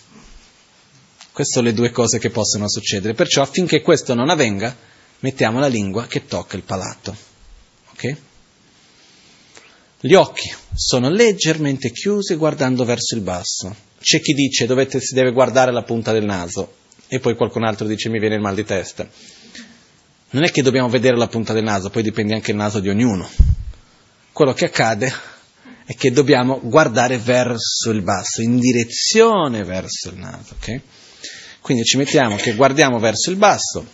Queste 1.30 1.52
sono 1.52 1.66
le 1.66 1.72
due 1.72 1.92
cose 1.92 2.18
che 2.18 2.30
possono 2.30 2.68
succedere, 2.68 3.14
perciò 3.14 3.42
affinché 3.42 3.80
questo 3.80 4.12
non 4.14 4.28
avvenga, 4.28 4.76
mettiamo 5.20 5.60
la 5.60 5.68
lingua 5.68 6.08
che 6.08 6.26
tocca 6.26 6.56
il 6.56 6.64
palato. 6.64 7.14
Okay? 7.92 8.16
Gli 10.00 10.14
occhi 10.14 10.52
sono 10.74 11.08
leggermente 11.10 11.92
chiusi 11.92 12.34
guardando 12.34 12.84
verso 12.84 13.14
il 13.14 13.20
basso. 13.20 13.72
C'è 14.00 14.20
chi 14.20 14.32
dice 14.32 14.66
dovete, 14.66 15.00
si 15.00 15.14
deve 15.14 15.30
guardare 15.30 15.70
la 15.70 15.84
punta 15.84 16.10
del 16.10 16.24
naso 16.24 16.80
e 17.12 17.20
poi 17.20 17.36
qualcun 17.36 17.64
altro 17.64 17.86
dice 17.86 18.08
mi 18.08 18.18
viene 18.18 18.36
il 18.36 18.40
mal 18.40 18.54
di 18.54 18.64
testa. 18.64 19.06
Non 20.30 20.44
è 20.44 20.50
che 20.50 20.62
dobbiamo 20.62 20.88
vedere 20.88 21.18
la 21.18 21.28
punta 21.28 21.52
del 21.52 21.62
naso, 21.62 21.90
poi 21.90 22.02
dipende 22.02 22.32
anche 22.32 22.52
il 22.52 22.56
naso 22.56 22.80
di 22.80 22.88
ognuno. 22.88 23.28
Quello 24.32 24.54
che 24.54 24.64
accade 24.64 25.12
è 25.84 25.94
che 25.94 26.10
dobbiamo 26.10 26.58
guardare 26.62 27.18
verso 27.18 27.90
il 27.90 28.00
basso, 28.00 28.40
in 28.40 28.58
direzione 28.58 29.62
verso 29.62 30.08
il 30.08 30.16
naso. 30.16 30.54
Okay? 30.54 30.80
Quindi 31.60 31.84
ci 31.84 31.98
mettiamo 31.98 32.36
che 32.36 32.54
guardiamo 32.54 32.98
verso 32.98 33.28
il 33.28 33.36
basso 33.36 33.86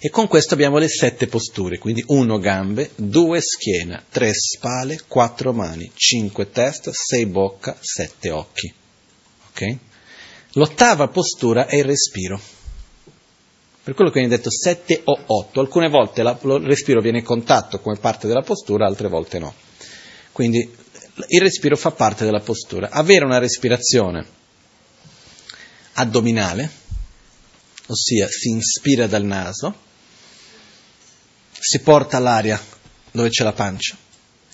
e 0.00 0.10
con 0.10 0.26
questo 0.26 0.54
abbiamo 0.54 0.78
le 0.78 0.88
sette 0.88 1.28
posture, 1.28 1.78
quindi 1.78 2.02
uno 2.08 2.40
gambe, 2.40 2.90
due 2.96 3.40
schiena, 3.40 4.02
tre 4.10 4.34
spalle, 4.34 5.02
quattro 5.06 5.52
mani, 5.52 5.92
cinque 5.94 6.50
testa, 6.50 6.90
sei 6.92 7.26
bocca, 7.26 7.76
sette 7.80 8.30
occhi. 8.30 8.74
Okay? 9.50 9.78
L'ottava 10.54 11.08
postura 11.08 11.66
è 11.66 11.76
il 11.76 11.84
respiro. 11.84 12.40
Per 13.82 13.94
quello 13.94 14.10
che 14.10 14.20
viene 14.20 14.36
detto 14.36 14.50
sette 14.50 15.02
o 15.04 15.18
otto. 15.26 15.60
Alcune 15.60 15.88
volte 15.88 16.22
la, 16.22 16.38
il 16.42 16.66
respiro 16.66 17.00
viene 17.00 17.22
contatto 17.22 17.80
come 17.80 17.98
parte 17.98 18.26
della 18.26 18.42
postura, 18.42 18.86
altre 18.86 19.08
volte 19.08 19.38
no. 19.38 19.54
Quindi 20.32 20.58
il 21.28 21.40
respiro 21.40 21.76
fa 21.76 21.90
parte 21.90 22.24
della 22.24 22.40
postura. 22.40 22.90
Avere 22.90 23.24
una 23.24 23.38
respirazione 23.38 24.26
addominale, 25.94 26.70
ossia 27.86 28.26
si 28.28 28.48
inspira 28.48 29.06
dal 29.06 29.24
naso, 29.24 29.82
si 31.50 31.80
porta 31.80 32.18
l'aria 32.18 32.60
dove 33.10 33.28
c'è 33.28 33.44
la 33.44 33.52
pancia, 33.52 33.96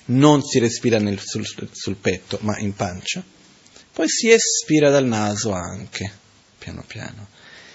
non 0.05 0.43
si 0.43 0.59
respira 0.59 0.99
nel, 0.99 1.19
sul, 1.19 1.45
sul 1.71 1.95
petto, 1.95 2.37
ma 2.41 2.59
in 2.59 2.73
pancia, 2.73 3.23
poi 3.93 4.07
si 4.07 4.29
espira 4.29 4.89
dal 4.89 5.05
naso 5.05 5.51
anche, 5.51 6.11
piano 6.57 6.83
piano. 6.85 7.27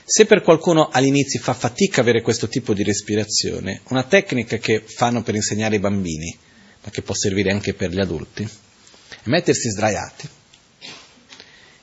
Se 0.04 0.24
per 0.24 0.42
qualcuno 0.42 0.88
all'inizio 0.88 1.40
fa 1.40 1.52
fatica 1.52 2.00
avere 2.00 2.22
questo 2.22 2.48
tipo 2.48 2.72
di 2.72 2.84
respirazione, 2.84 3.80
una 3.88 4.04
tecnica 4.04 4.56
che 4.58 4.80
fanno 4.80 5.22
per 5.22 5.34
insegnare 5.34 5.74
ai 5.74 5.80
bambini, 5.80 6.36
ma 6.82 6.90
che 6.90 7.02
può 7.02 7.14
servire 7.14 7.50
anche 7.50 7.74
per 7.74 7.90
gli 7.90 7.98
adulti, 7.98 8.42
è 8.44 9.28
mettersi 9.28 9.68
sdraiati 9.68 10.28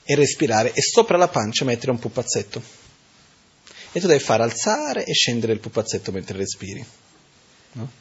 e 0.03 0.15
respirare 0.15 0.71
e 0.73 0.81
sopra 0.81 1.17
la 1.17 1.27
pancia 1.27 1.65
mettere 1.65 1.91
un 1.91 1.99
pupazzetto. 1.99 2.61
E 3.91 3.99
tu 3.99 4.07
devi 4.07 4.23
fare 4.23 4.43
alzare 4.43 5.05
e 5.05 5.13
scendere 5.13 5.53
il 5.53 5.59
pupazzetto 5.59 6.11
mentre 6.11 6.37
respiri. 6.37 6.83
No? 7.73 7.91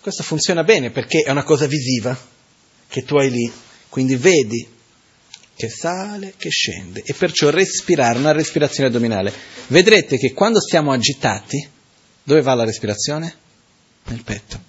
Questo 0.00 0.22
funziona 0.22 0.64
bene 0.64 0.90
perché 0.90 1.22
è 1.22 1.30
una 1.30 1.44
cosa 1.44 1.66
visiva 1.66 2.16
che 2.86 3.04
tu 3.04 3.16
hai 3.16 3.30
lì, 3.30 3.52
quindi 3.94 4.16
vedi 4.16 4.68
che 5.54 5.68
sale, 5.68 6.34
che 6.36 6.50
scende 6.50 7.04
e 7.04 7.14
perciò 7.14 7.50
respirare, 7.50 8.18
una 8.18 8.32
respirazione 8.32 8.88
addominale. 8.88 9.32
Vedrete 9.68 10.18
che 10.18 10.32
quando 10.32 10.58
stiamo 10.58 10.90
agitati, 10.90 11.64
dove 12.24 12.42
va 12.42 12.54
la 12.54 12.64
respirazione? 12.64 13.32
Nel 14.06 14.24
petto. 14.24 14.60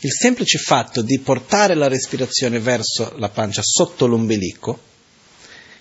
Il 0.00 0.10
semplice 0.10 0.58
fatto 0.58 1.02
di 1.02 1.20
portare 1.20 1.76
la 1.76 1.86
respirazione 1.86 2.58
verso 2.58 3.14
la 3.18 3.28
pancia, 3.28 3.62
sotto 3.62 4.06
l'ombelico, 4.06 4.76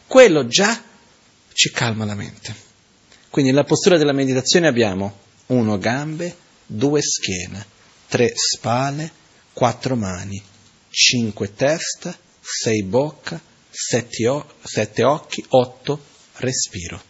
quello 0.05 0.45
già 0.45 0.79
ci 1.53 1.71
calma 1.71 2.05
la 2.05 2.13
mente. 2.13 2.53
Quindi 3.31 3.49
nella 3.49 3.65
postura 3.65 3.97
della 3.97 4.13
meditazione 4.13 4.67
abbiamo 4.67 5.17
uno 5.47 5.79
gambe, 5.79 6.35
due 6.67 7.01
schiena, 7.01 7.65
tre 8.07 8.33
spalle, 8.35 9.11
quattro 9.51 9.95
mani, 9.95 10.39
cinque 10.91 11.55
testa, 11.55 12.15
sei 12.49 12.81
bocca, 12.83 13.39
sette, 13.69 14.25
o- 14.27 14.45
sette 14.63 15.03
occhi, 15.03 15.43
otto 15.49 16.01
respiro. 16.35 17.01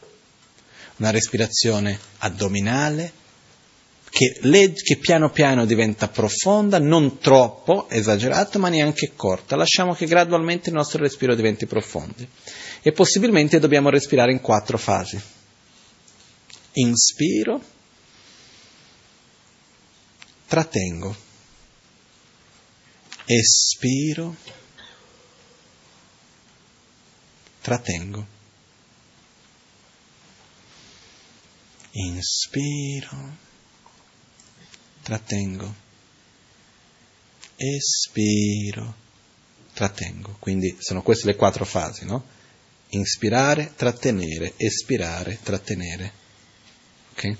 Una 0.98 1.12
respirazione 1.12 2.00
addominale, 2.18 3.14
che, 4.10 4.40
le, 4.42 4.74
che 4.74 4.98
piano 4.98 5.30
piano 5.30 5.66
diventa 5.68 6.08
profonda, 6.08 6.80
non 6.80 7.20
troppo 7.20 7.88
esagerata, 7.88 8.58
ma 8.58 8.70
neanche 8.70 9.12
corta. 9.16 9.56
Lasciamo 9.56 9.94
che 9.94 10.08
gradualmente 10.08 10.70
il 10.70 10.76
nostro 10.76 11.04
respiro 11.04 11.36
diventi 11.36 11.68
profondo. 11.68 12.26
E 12.82 12.92
possibilmente 12.92 13.60
dobbiamo 13.60 13.90
respirare 13.90 14.32
in 14.32 14.42
quattro 14.42 14.80
fasi. 14.80 15.22
Inspiro, 16.74 17.62
trattengo, 20.48 21.16
espiro, 23.26 24.36
trattengo. 27.68 28.26
Inspiro 31.92 33.46
trattengo, 35.04 35.74
espiro, 37.58 38.94
trattengo. 39.74 40.38
Quindi 40.40 40.78
sono 40.80 41.02
queste 41.02 41.28
le 41.28 41.36
quattro 41.36 41.66
fasi, 41.66 42.06
no? 42.06 42.26
Inspirare, 42.90 43.74
trattenere, 43.76 44.54
espirare, 44.56 45.40
trattenere. 45.44 46.12
Ok? 47.12 47.36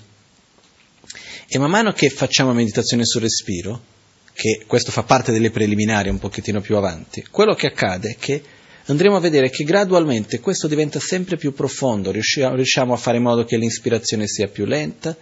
E 1.46 1.58
man 1.58 1.70
mano 1.70 1.92
che 1.92 2.10
facciamo 2.10 2.52
meditazione 2.52 3.06
sul 3.06 3.22
respiro, 3.22 3.82
che 4.34 4.64
questo 4.66 4.90
fa 4.90 5.04
parte 5.04 5.32
delle 5.32 5.50
preliminari 5.50 6.10
un 6.10 6.18
pochettino 6.18 6.60
più 6.60 6.76
avanti, 6.76 7.26
quello 7.30 7.54
che 7.54 7.68
accade 7.68 8.10
è 8.10 8.16
che 8.16 8.56
andremo 8.88 9.16
a 9.16 9.20
vedere 9.20 9.50
che 9.50 9.64
gradualmente 9.64 10.40
questo 10.40 10.66
diventa 10.66 10.98
sempre 10.98 11.36
più 11.36 11.52
profondo, 11.52 12.10
riusciamo, 12.10 12.92
a 12.92 12.96
fare 12.96 13.18
in 13.18 13.22
modo 13.22 13.44
che 13.44 13.56
l'inspirazione 13.56 14.26
sia 14.26 14.48
più 14.48 14.64
lenta, 14.64 15.16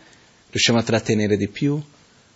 riusciamo 0.51 0.79
a 0.79 0.83
trattenere 0.83 1.37
di 1.37 1.49
più, 1.49 1.83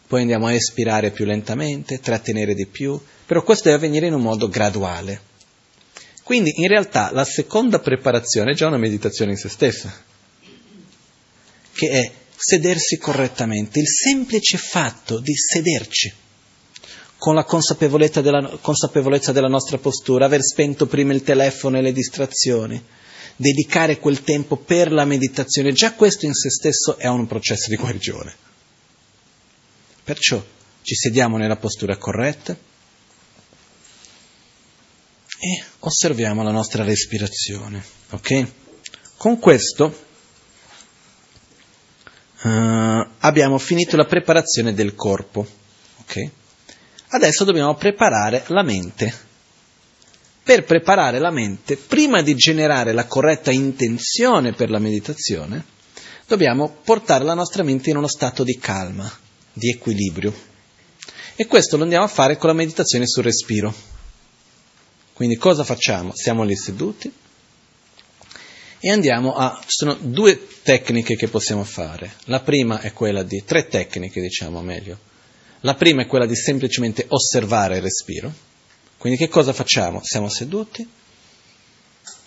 poi 0.07 0.23
andiamo 0.23 0.47
a 0.47 0.53
espirare 0.53 1.11
più 1.11 1.25
lentamente, 1.25 2.01
trattenere 2.01 2.55
di 2.55 2.67
più, 2.67 3.01
però 3.27 3.43
questo 3.43 3.69
deve 3.69 3.77
avvenire 3.77 4.07
in 4.09 4.15
un 4.15 4.23
modo 4.23 4.49
graduale. 4.49 5.29
Quindi 6.25 6.53
in 6.57 6.69
realtà 6.69 7.11
la 7.13 7.25
seconda 7.25 7.79
preparazione 7.79 8.53
è 8.53 8.55
già 8.55 8.67
una 8.67 8.77
meditazione 8.77 9.33
in 9.33 9.37
se 9.37 9.49
stessa, 9.49 9.93
che 11.73 11.89
è 11.89 12.11
sedersi 12.35 12.99
correttamente, 12.99 13.79
il 13.79 13.89
semplice 13.89 14.59
fatto 14.59 15.21
di 15.21 15.35
sederci 15.35 16.13
con 17.21 17.35
la 17.35 17.45
consapevolezza 17.45 18.23
della, 18.23 18.57
consapevolezza 18.63 19.31
della 19.31 19.47
nostra 19.47 19.77
postura, 19.77 20.25
aver 20.25 20.43
spento 20.43 20.87
prima 20.87 21.13
il 21.13 21.23
telefono 21.23 21.77
e 21.77 21.83
le 21.83 21.93
distrazioni, 21.93 22.83
dedicare 23.37 23.99
quel 23.99 24.23
tempo 24.23 24.57
per 24.57 24.91
la 24.91 25.05
meditazione, 25.05 25.73
già 25.73 25.93
questo 25.93 26.25
in 26.25 26.33
se 26.33 26.49
stesso 26.49 26.97
è 26.97 27.07
un 27.09 27.27
processo 27.27 27.69
di 27.69 27.77
guarigione. 27.77 28.35
Perciò 30.03 30.43
ci 30.81 30.95
sediamo 30.95 31.37
nella 31.37 31.57
postura 31.57 31.99
corretta 31.99 32.57
e 35.39 35.65
osserviamo 35.81 36.43
la 36.43 36.53
nostra 36.53 36.85
respirazione. 36.85 37.85
Ok? 38.13 38.47
Con 39.19 39.39
questo 39.39 40.05
uh, 42.45 43.07
abbiamo 43.19 43.59
finito 43.59 43.97
la 43.97 44.07
preparazione 44.07 44.73
del 44.73 44.95
corpo. 44.95 45.47
Ok? 45.99 46.31
Adesso 47.13 47.45
dobbiamo 47.45 47.75
preparare 47.75 48.45
la 48.49 48.63
mente. 48.63 49.13
Per 50.43 50.65
preparare 50.65 51.19
la 51.19 51.31
mente, 51.31 51.77
prima 51.77 52.23
di 52.23 52.35
generare 52.35 52.93
la 52.93 53.07
corretta 53.07 53.51
intenzione 53.51 54.53
per 54.53 54.71
la 54.71 54.79
meditazione, 54.79 55.65
dobbiamo 56.27 56.69
portare 56.85 57.25
la 57.25 57.35
nostra 57.35 57.65
mente 57.65 57.91
in 57.91 57.97
uno 57.97 58.07
stato 58.07 58.45
di 58.45 58.59
calma 58.59 59.11
di 59.53 59.71
equilibrio. 59.71 60.33
E 61.35 61.47
questo 61.47 61.77
lo 61.77 61.83
andiamo 61.83 62.05
a 62.05 62.09
fare 62.09 62.37
con 62.37 62.49
la 62.49 62.55
meditazione 62.55 63.07
sul 63.07 63.25
respiro. 63.25 63.75
Quindi 65.13 65.37
cosa 65.37 65.65
facciamo? 65.65 66.13
Siamo 66.15 66.45
lì 66.45 66.57
seduti 66.57 67.13
e 68.79 68.91
andiamo 68.91 69.35
a... 69.35 69.59
Ci 69.61 69.67
sono 69.69 69.95
due 69.95 70.47
tecniche 70.63 71.17
che 71.17 71.29
possiamo 71.29 71.65
fare. 71.65 72.15
La 72.25 72.41
prima 72.41 72.81
è 72.81 72.93
quella 72.93 73.23
di... 73.25 73.43
tre 73.45 73.67
tecniche 73.67 74.21
diciamo 74.21 74.63
meglio. 74.63 75.10
La 75.61 75.75
prima 75.75 76.03
è 76.03 76.07
quella 76.07 76.27
di 76.27 76.37
semplicemente 76.37 77.05
osservare 77.09 77.77
il 77.77 77.83
respiro. 77.83 78.33
Quindi 78.97 79.19
che 79.19 79.29
cosa 79.29 79.53
facciamo? 79.53 80.01
Siamo 80.03 80.29
seduti 80.29 80.87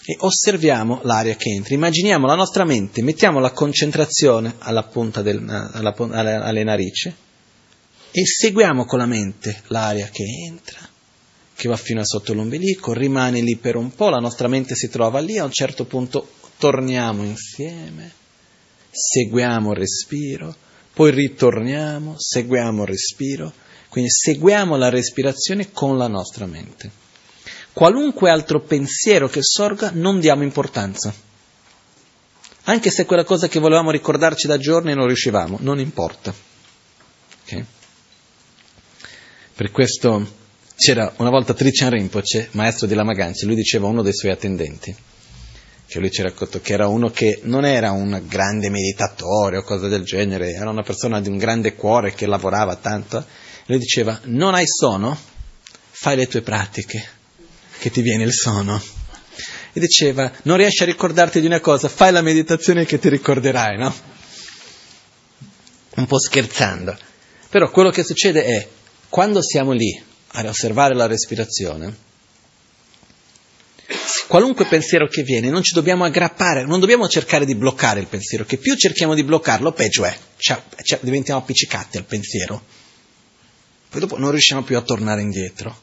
e 0.05 0.17
osserviamo 0.19 1.01
l'aria 1.03 1.35
che 1.35 1.49
entra. 1.49 1.73
Immaginiamo 1.73 2.27
la 2.27 2.35
nostra 2.35 2.65
mente, 2.65 3.01
mettiamo 3.01 3.39
la 3.39 3.51
concentrazione 3.51 4.55
alla 4.59 4.83
punta 4.83 5.21
del, 5.21 5.39
alla, 5.47 5.93
alle, 5.95 6.33
alle 6.33 6.63
narici 6.63 7.13
e 8.11 8.25
seguiamo 8.25 8.85
con 8.85 8.99
la 8.99 9.05
mente 9.05 9.63
l'aria 9.67 10.07
che 10.09 10.23
entra, 10.47 10.79
che 11.55 11.67
va 11.67 11.77
fino 11.77 12.01
a 12.01 12.05
sotto 12.05 12.33
l'ombelico, 12.33 12.93
rimane 12.93 13.41
lì 13.41 13.55
per 13.55 13.75
un 13.75 13.93
po', 13.95 14.09
la 14.09 14.19
nostra 14.19 14.47
mente 14.47 14.75
si 14.75 14.89
trova 14.89 15.19
lì, 15.19 15.37
a 15.39 15.45
un 15.45 15.51
certo 15.51 15.85
punto 15.85 16.27
torniamo 16.57 17.23
insieme, 17.23 18.11
seguiamo 18.91 19.71
il 19.71 19.77
respiro, 19.77 20.55
poi 20.93 21.11
ritorniamo, 21.11 22.15
seguiamo 22.17 22.83
il 22.83 22.87
respiro, 22.87 23.51
quindi 23.89 24.11
seguiamo 24.11 24.75
la 24.75 24.89
respirazione 24.89 25.71
con 25.71 25.97
la 25.97 26.07
nostra 26.07 26.45
mente 26.45 27.01
qualunque 27.73 28.29
altro 28.29 28.61
pensiero 28.61 29.27
che 29.27 29.41
sorga 29.41 29.91
non 29.93 30.19
diamo 30.19 30.43
importanza. 30.43 31.13
Anche 32.65 32.91
se 32.91 33.05
quella 33.05 33.25
cosa 33.25 33.49
che 33.49 33.59
volevamo 33.59 33.91
ricordarci 33.91 34.47
da 34.47 34.57
giorni 34.57 34.93
non 34.93 35.07
riuscivamo, 35.07 35.57
non 35.61 35.79
importa. 35.79 36.33
Okay? 37.43 37.65
Per 39.55 39.71
questo 39.71 40.41
c'era 40.75 41.11
una 41.17 41.29
volta 41.29 41.53
Trichan 41.53 41.89
Rinpoche, 41.89 42.49
maestro 42.51 42.87
di 42.87 42.93
Lama 42.93 43.13
Ganci, 43.13 43.45
lui 43.45 43.55
diceva 43.55 43.87
a 43.87 43.89
uno 43.89 44.01
dei 44.01 44.13
suoi 44.13 44.31
attendenti, 44.31 44.95
che 45.93 45.99
lui 45.99 46.09
ci 46.09 46.23
raccontò 46.23 46.59
che 46.59 46.73
era 46.73 46.87
uno 46.87 47.11
che 47.11 47.41
non 47.43 47.65
era 47.65 47.91
un 47.91 48.23
grande 48.25 48.71
meditatore 48.71 49.57
o 49.57 49.61
cosa 49.61 49.87
del 49.87 50.03
genere, 50.03 50.49
era 50.49 50.71
una 50.71 50.81
persona 50.81 51.21
di 51.21 51.29
un 51.29 51.37
grande 51.37 51.75
cuore 51.75 52.15
che 52.15 52.25
lavorava 52.25 52.75
tanto, 52.77 53.23
lui 53.67 53.77
diceva 53.77 54.19
non 54.23 54.55
hai 54.55 54.65
sonno, 54.65 55.15
fai 55.91 56.15
le 56.15 56.27
tue 56.27 56.41
pratiche, 56.41 57.07
che 57.77 57.91
ti 57.91 58.01
viene 58.01 58.23
il 58.23 58.33
sonno. 58.33 58.81
E 59.71 59.79
diceva, 59.79 60.31
non 60.43 60.57
riesci 60.57 60.81
a 60.81 60.87
ricordarti 60.87 61.39
di 61.39 61.45
una 61.45 61.59
cosa, 61.59 61.87
fai 61.87 62.11
la 62.11 62.21
meditazione 62.23 62.85
che 62.85 62.97
ti 62.97 63.09
ricorderai, 63.09 63.77
no? 63.77 63.93
Un 65.95 66.07
po' 66.07 66.17
scherzando. 66.17 66.97
Però 67.49 67.69
quello 67.69 67.91
che 67.91 68.03
succede 68.03 68.43
è, 68.43 68.67
quando 69.09 69.43
siamo 69.43 69.73
lì 69.73 70.03
a 70.27 70.43
osservare 70.47 70.95
la 70.95 71.05
respirazione, 71.05 71.95
qualunque 74.27 74.65
pensiero 74.65 75.07
che 75.07 75.23
viene, 75.23 75.49
non 75.49 75.63
ci 75.63 75.73
dobbiamo 75.73 76.03
aggrappare, 76.03 76.65
non 76.65 76.79
dobbiamo 76.79 77.07
cercare 77.07 77.45
di 77.45 77.55
bloccare 77.55 77.99
il 77.99 78.07
pensiero, 78.07 78.45
che 78.45 78.57
più 78.57 78.75
cerchiamo 78.75 79.13
di 79.13 79.23
bloccarlo, 79.23 79.71
peggio 79.71 80.05
è, 80.05 80.17
cioè, 80.37 80.61
cioè, 80.83 80.99
diventiamo 81.01 81.39
appiccicati 81.39 81.97
al 81.97 82.05
pensiero. 82.05 82.63
poi 83.89 83.99
dopo 83.99 84.17
non 84.17 84.31
riusciamo 84.31 84.63
più 84.63 84.77
a 84.77 84.81
tornare 84.81 85.21
indietro. 85.21 85.81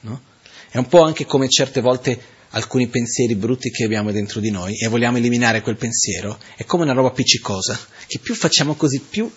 No? 0.00 0.22
È 0.70 0.78
un 0.78 0.86
po' 0.86 1.02
anche 1.02 1.26
come 1.26 1.48
certe 1.48 1.80
volte 1.80 2.38
alcuni 2.50 2.88
pensieri 2.88 3.34
brutti 3.34 3.70
che 3.70 3.84
abbiamo 3.84 4.10
dentro 4.12 4.40
di 4.40 4.50
noi 4.50 4.76
e 4.76 4.88
vogliamo 4.88 5.18
eliminare 5.18 5.60
quel 5.60 5.76
pensiero, 5.76 6.38
è 6.56 6.64
come 6.64 6.84
una 6.84 6.92
roba 6.92 7.08
appiccicosa, 7.08 7.78
che 8.06 8.18
più 8.18 8.34
facciamo 8.34 8.74
così, 8.74 9.00
più, 9.00 9.30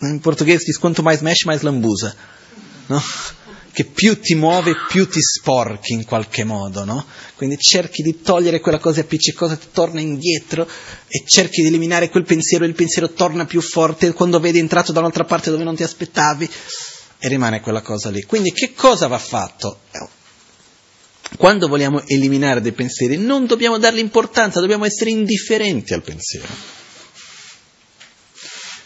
in 0.00 0.20
portoghese 0.20 0.64
dice 0.64 0.78
quanto 0.78 1.02
mais 1.02 1.20
mexe, 1.20 1.46
mais 1.46 1.62
lambusa, 1.62 2.14
no? 2.86 3.02
Che 3.74 3.84
più 3.84 4.20
ti 4.20 4.36
muove, 4.36 4.76
più 4.88 5.08
ti 5.08 5.20
sporchi 5.20 5.94
in 5.94 6.04
qualche 6.04 6.44
modo, 6.44 6.84
no? 6.84 7.04
Quindi 7.34 7.58
cerchi 7.58 8.02
di 8.02 8.20
togliere 8.20 8.60
quella 8.60 8.78
cosa 8.78 9.00
appiccicosa, 9.00 9.56
ti 9.56 9.66
torna 9.72 10.00
indietro 10.00 10.66
e 11.08 11.24
cerchi 11.26 11.60
di 11.60 11.66
eliminare 11.66 12.08
quel 12.08 12.22
pensiero 12.22 12.64
e 12.64 12.68
il 12.68 12.74
pensiero 12.74 13.10
torna 13.10 13.46
più 13.46 13.60
forte 13.60 14.12
quando 14.12 14.38
vedi 14.38 14.60
entrato 14.60 14.92
da 14.92 15.00
un'altra 15.00 15.24
parte 15.24 15.50
dove 15.50 15.64
non 15.64 15.74
ti 15.74 15.82
aspettavi 15.82 16.48
e 17.18 17.28
rimane 17.28 17.60
quella 17.60 17.82
cosa 17.82 18.10
lì. 18.10 18.22
Quindi 18.22 18.52
che 18.52 18.74
cosa 18.74 19.08
va 19.08 19.18
fatto? 19.18 19.80
Quando 21.36 21.66
vogliamo 21.66 22.06
eliminare 22.06 22.60
dei 22.60 22.72
pensieri 22.72 23.16
non 23.16 23.46
dobbiamo 23.46 23.78
dargli 23.78 23.98
importanza, 23.98 24.60
dobbiamo 24.60 24.84
essere 24.84 25.10
indifferenti 25.10 25.94
al 25.94 26.02
pensiero. 26.02 26.46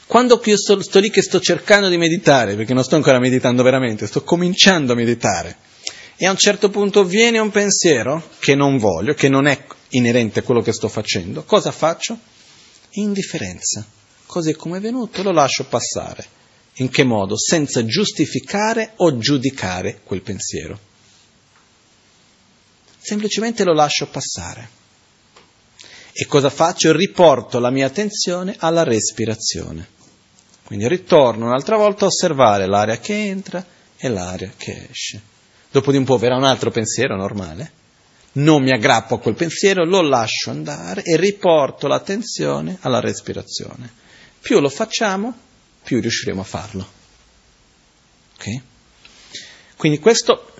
Quando 0.08 0.40
io 0.42 0.56
sto, 0.56 0.80
sto 0.80 1.00
lì 1.00 1.10
che 1.10 1.20
sto 1.20 1.38
cercando 1.38 1.90
di 1.90 1.98
meditare, 1.98 2.56
perché 2.56 2.72
non 2.72 2.82
sto 2.82 2.96
ancora 2.96 3.18
meditando 3.18 3.62
veramente, 3.62 4.06
sto 4.06 4.24
cominciando 4.24 4.94
a 4.94 4.96
meditare, 4.96 5.58
e 6.16 6.24
a 6.24 6.30
un 6.30 6.38
certo 6.38 6.70
punto 6.70 7.04
viene 7.04 7.38
un 7.38 7.50
pensiero 7.50 8.30
che 8.38 8.54
non 8.54 8.78
voglio, 8.78 9.12
che 9.12 9.28
non 9.28 9.46
è 9.46 9.66
inerente 9.90 10.38
a 10.38 10.42
quello 10.42 10.62
che 10.62 10.72
sto 10.72 10.88
facendo, 10.88 11.44
cosa 11.44 11.70
faccio? 11.72 12.18
Indifferenza. 12.92 13.86
Così 14.24 14.54
come 14.54 14.78
è 14.78 14.80
venuto, 14.80 15.22
lo 15.22 15.30
lascio 15.30 15.64
passare. 15.66 16.24
In 16.76 16.88
che 16.88 17.04
modo? 17.04 17.36
Senza 17.36 17.84
giustificare 17.84 18.92
o 18.96 19.18
giudicare 19.18 20.00
quel 20.04 20.22
pensiero. 20.22 20.78
Semplicemente 22.98 23.62
lo 23.62 23.74
lascio 23.74 24.06
passare. 24.06 24.68
E 26.12 26.24
cosa 26.24 26.48
faccio? 26.48 26.92
Riporto 26.92 27.58
la 27.58 27.70
mia 27.70 27.86
attenzione 27.86 28.56
alla 28.58 28.84
respirazione. 28.84 29.96
Quindi 30.68 30.86
ritorno 30.86 31.46
un'altra 31.46 31.78
volta 31.78 32.04
a 32.04 32.08
osservare 32.08 32.66
l'aria 32.66 32.98
che 32.98 33.14
entra 33.14 33.64
e 33.96 34.08
l'aria 34.10 34.52
che 34.54 34.88
esce. 34.90 35.18
Dopo 35.70 35.90
di 35.90 35.96
un 35.96 36.04
po' 36.04 36.18
verrà 36.18 36.36
un 36.36 36.44
altro 36.44 36.70
pensiero 36.70 37.16
normale. 37.16 37.72
Non 38.32 38.62
mi 38.62 38.70
aggrappo 38.70 39.14
a 39.14 39.18
quel 39.18 39.34
pensiero, 39.34 39.86
lo 39.86 40.02
lascio 40.02 40.50
andare 40.50 41.04
e 41.04 41.16
riporto 41.16 41.86
l'attenzione 41.86 42.76
alla 42.80 43.00
respirazione. 43.00 43.90
Più 44.42 44.60
lo 44.60 44.68
facciamo, 44.68 45.34
più 45.82 46.02
riusciremo 46.02 46.42
a 46.42 46.44
farlo. 46.44 46.86
Okay? 48.34 48.62
Quindi 49.74 49.98
questo 49.98 50.52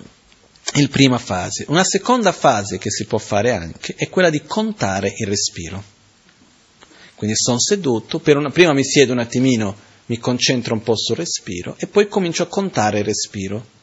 è 0.73 0.81
la 0.81 0.87
prima 0.87 1.19
fase. 1.19 1.65
Una 1.67 1.83
seconda 1.83 2.31
fase 2.31 2.79
che 2.79 2.89
si 2.89 3.05
può 3.05 3.19
fare 3.19 3.51
anche 3.51 3.93
è 3.95 4.09
quella 4.09 4.31
di 4.31 4.41
contare 4.41 5.13
il 5.15 5.27
respiro. 5.27 5.83
Quindi 7.13 7.35
sono 7.37 7.59
seduto, 7.59 8.19
una, 8.25 8.49
prima 8.49 8.73
mi 8.73 8.83
siedo 8.83 9.11
un 9.11 9.19
attimino, 9.19 9.87
mi 10.09 10.17
concentro 10.17 10.73
un 10.73 10.83
po' 10.83 10.95
sul 10.95 11.15
respiro 11.15 11.75
e 11.77 11.87
poi 11.87 12.07
comincio 12.07 12.43
a 12.43 12.47
contare 12.47 12.99
il 12.99 13.05
respiro. 13.05 13.77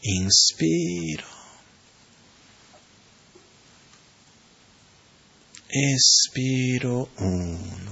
Inspiro. 0.00 1.34
Espiro 5.66 7.08
uno. 7.16 7.86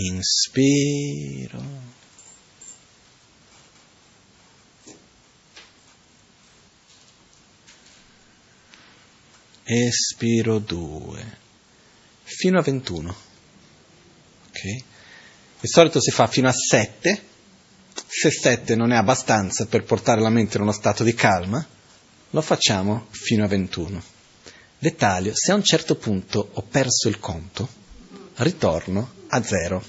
inspiro. 0.00 1.89
Espiro 9.72 10.58
2, 10.58 11.24
fino 12.24 12.58
a 12.58 12.62
21. 12.62 13.14
Ok? 14.48 14.62
Di 15.60 15.68
solito 15.68 16.00
si 16.00 16.10
fa 16.10 16.26
fino 16.26 16.48
a 16.48 16.52
7, 16.52 17.22
se 18.08 18.30
7 18.32 18.74
non 18.74 18.90
è 18.90 18.96
abbastanza 18.96 19.66
per 19.66 19.84
portare 19.84 20.20
la 20.20 20.28
mente 20.28 20.56
in 20.56 20.64
uno 20.64 20.72
stato 20.72 21.04
di 21.04 21.14
calma, 21.14 21.64
lo 22.30 22.40
facciamo 22.42 23.06
fino 23.10 23.44
a 23.44 23.46
21. 23.46 24.02
Dettaglio, 24.76 25.30
se 25.36 25.52
a 25.52 25.54
un 25.54 25.62
certo 25.62 25.94
punto 25.94 26.50
ho 26.52 26.62
perso 26.62 27.08
il 27.08 27.20
conto, 27.20 27.68
ritorno 28.38 29.12
a 29.28 29.40
zero. 29.40 29.84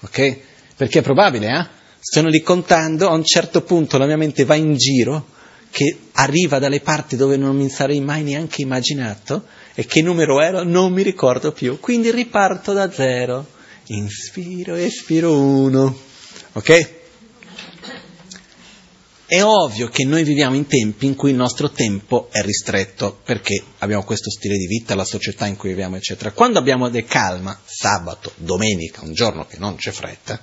Ok? 0.00 0.38
Perché 0.76 0.98
è 0.98 1.02
probabile, 1.02 1.58
eh? 1.58 1.66
Stanno 2.00 2.28
lì 2.28 2.42
contando, 2.42 3.08
a 3.08 3.14
un 3.14 3.24
certo 3.24 3.62
punto 3.62 3.96
la 3.96 4.04
mia 4.04 4.18
mente 4.18 4.44
va 4.44 4.56
in 4.56 4.76
giro, 4.76 5.36
che 5.70 5.98
arriva 6.12 6.58
dalle 6.58 6.80
parti 6.80 7.16
dove 7.16 7.36
non 7.36 7.56
mi 7.56 7.68
sarei 7.68 8.00
mai 8.00 8.22
neanche 8.22 8.62
immaginato, 8.62 9.46
e 9.74 9.86
che 9.86 10.02
numero 10.02 10.40
ero 10.40 10.64
non 10.64 10.92
mi 10.92 11.02
ricordo 11.02 11.52
più. 11.52 11.78
Quindi 11.78 12.10
riparto 12.10 12.72
da 12.72 12.90
zero. 12.90 13.46
Inspiro, 13.86 14.74
espiro 14.74 15.38
uno. 15.38 15.96
Ok? 16.52 16.96
È 19.24 19.42
ovvio 19.42 19.88
che 19.88 20.04
noi 20.04 20.24
viviamo 20.24 20.56
in 20.56 20.66
tempi 20.66 21.04
in 21.04 21.14
cui 21.14 21.30
il 21.30 21.36
nostro 21.36 21.70
tempo 21.70 22.28
è 22.32 22.40
ristretto, 22.40 23.20
perché 23.22 23.62
abbiamo 23.78 24.02
questo 24.02 24.30
stile 24.30 24.56
di 24.56 24.66
vita, 24.66 24.94
la 24.94 25.04
società 25.04 25.46
in 25.46 25.54
cui 25.54 25.68
viviamo, 25.68 25.96
eccetera. 25.96 26.32
Quando 26.32 26.58
abbiamo 26.58 26.88
del 26.88 27.04
calma, 27.04 27.58
sabato, 27.62 28.32
domenica, 28.36 29.02
un 29.04 29.12
giorno 29.12 29.46
che 29.46 29.58
non 29.58 29.76
c'è 29.76 29.90
fretta, 29.90 30.40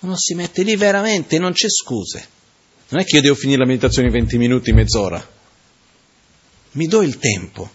uno 0.00 0.16
si 0.16 0.34
mette 0.34 0.64
lì 0.64 0.76
veramente 0.76 1.38
non 1.38 1.52
c'è 1.52 1.68
scuse. 1.68 2.36
Non 2.90 3.00
è 3.00 3.04
che 3.04 3.16
io 3.16 3.22
devo 3.22 3.34
finire 3.34 3.58
la 3.58 3.66
meditazione 3.66 4.08
in 4.08 4.14
20 4.14 4.38
minuti, 4.38 4.72
mezz'ora. 4.72 5.36
Mi 6.72 6.86
do 6.86 7.02
il 7.02 7.18
tempo 7.18 7.70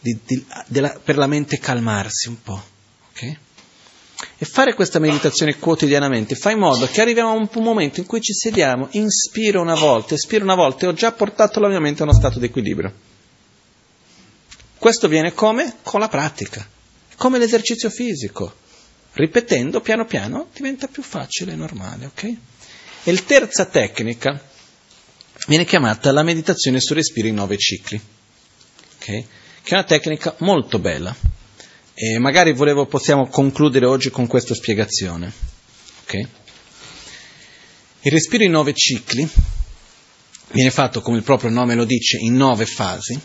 di, 0.00 0.18
di, 0.24 0.44
della, 0.66 0.98
per 1.02 1.16
la 1.16 1.26
mente 1.26 1.58
calmarsi 1.58 2.28
un 2.28 2.42
po'. 2.42 2.62
Okay? 3.10 3.36
E 4.36 4.44
fare 4.44 4.74
questa 4.74 4.98
meditazione 4.98 5.58
quotidianamente 5.58 6.34
fa 6.34 6.50
in 6.50 6.58
modo 6.58 6.86
che 6.86 7.00
arriviamo 7.00 7.30
a 7.30 7.34
un 7.34 7.48
momento 7.62 8.00
in 8.00 8.06
cui 8.06 8.20
ci 8.20 8.34
sediamo, 8.34 8.88
inspiro 8.92 9.60
una 9.60 9.74
volta, 9.74 10.14
espiro 10.14 10.44
una 10.44 10.54
volta 10.54 10.84
e 10.84 10.88
ho 10.88 10.92
già 10.92 11.12
portato 11.12 11.60
la 11.60 11.68
mia 11.68 11.80
mente 11.80 12.02
a 12.02 12.04
uno 12.04 12.14
stato 12.14 12.38
di 12.38 12.46
equilibrio. 12.46 12.92
Questo 14.76 15.08
viene 15.08 15.32
come? 15.32 15.76
Con 15.82 16.00
la 16.00 16.08
pratica, 16.08 16.66
come 17.16 17.38
l'esercizio 17.38 17.90
fisico. 17.90 18.66
Ripetendo 19.12 19.80
piano 19.80 20.04
piano 20.04 20.48
diventa 20.54 20.86
più 20.86 21.02
facile 21.02 21.52
e 21.52 21.56
normale, 21.56 22.06
ok? 22.06 22.36
E 23.04 23.12
la 23.12 23.20
terza 23.20 23.64
tecnica 23.64 24.40
viene 25.48 25.64
chiamata 25.64 26.12
la 26.12 26.22
meditazione 26.22 26.78
sul 26.78 26.96
respiro 26.96 27.26
in 27.26 27.34
nove 27.34 27.56
cicli, 27.56 27.98
ok? 28.96 29.04
Che 29.04 29.24
è 29.62 29.74
una 29.74 29.84
tecnica 29.84 30.34
molto 30.38 30.78
bella 30.78 31.14
e 31.94 32.18
magari 32.18 32.52
volevo, 32.52 32.86
possiamo 32.86 33.26
concludere 33.26 33.86
oggi 33.86 34.10
con 34.10 34.26
questa 34.26 34.54
spiegazione. 34.54 35.32
Okay? 36.02 36.28
Il 38.02 38.12
respiro 38.12 38.44
in 38.44 38.52
nove 38.52 38.72
cicli 38.74 39.28
viene 40.52 40.70
fatto, 40.70 41.00
come 41.00 41.16
il 41.16 41.22
proprio 41.22 41.50
nome 41.50 41.74
lo 41.74 41.84
dice, 41.84 42.18
in 42.18 42.36
nove 42.36 42.66
fasi, 42.66 43.18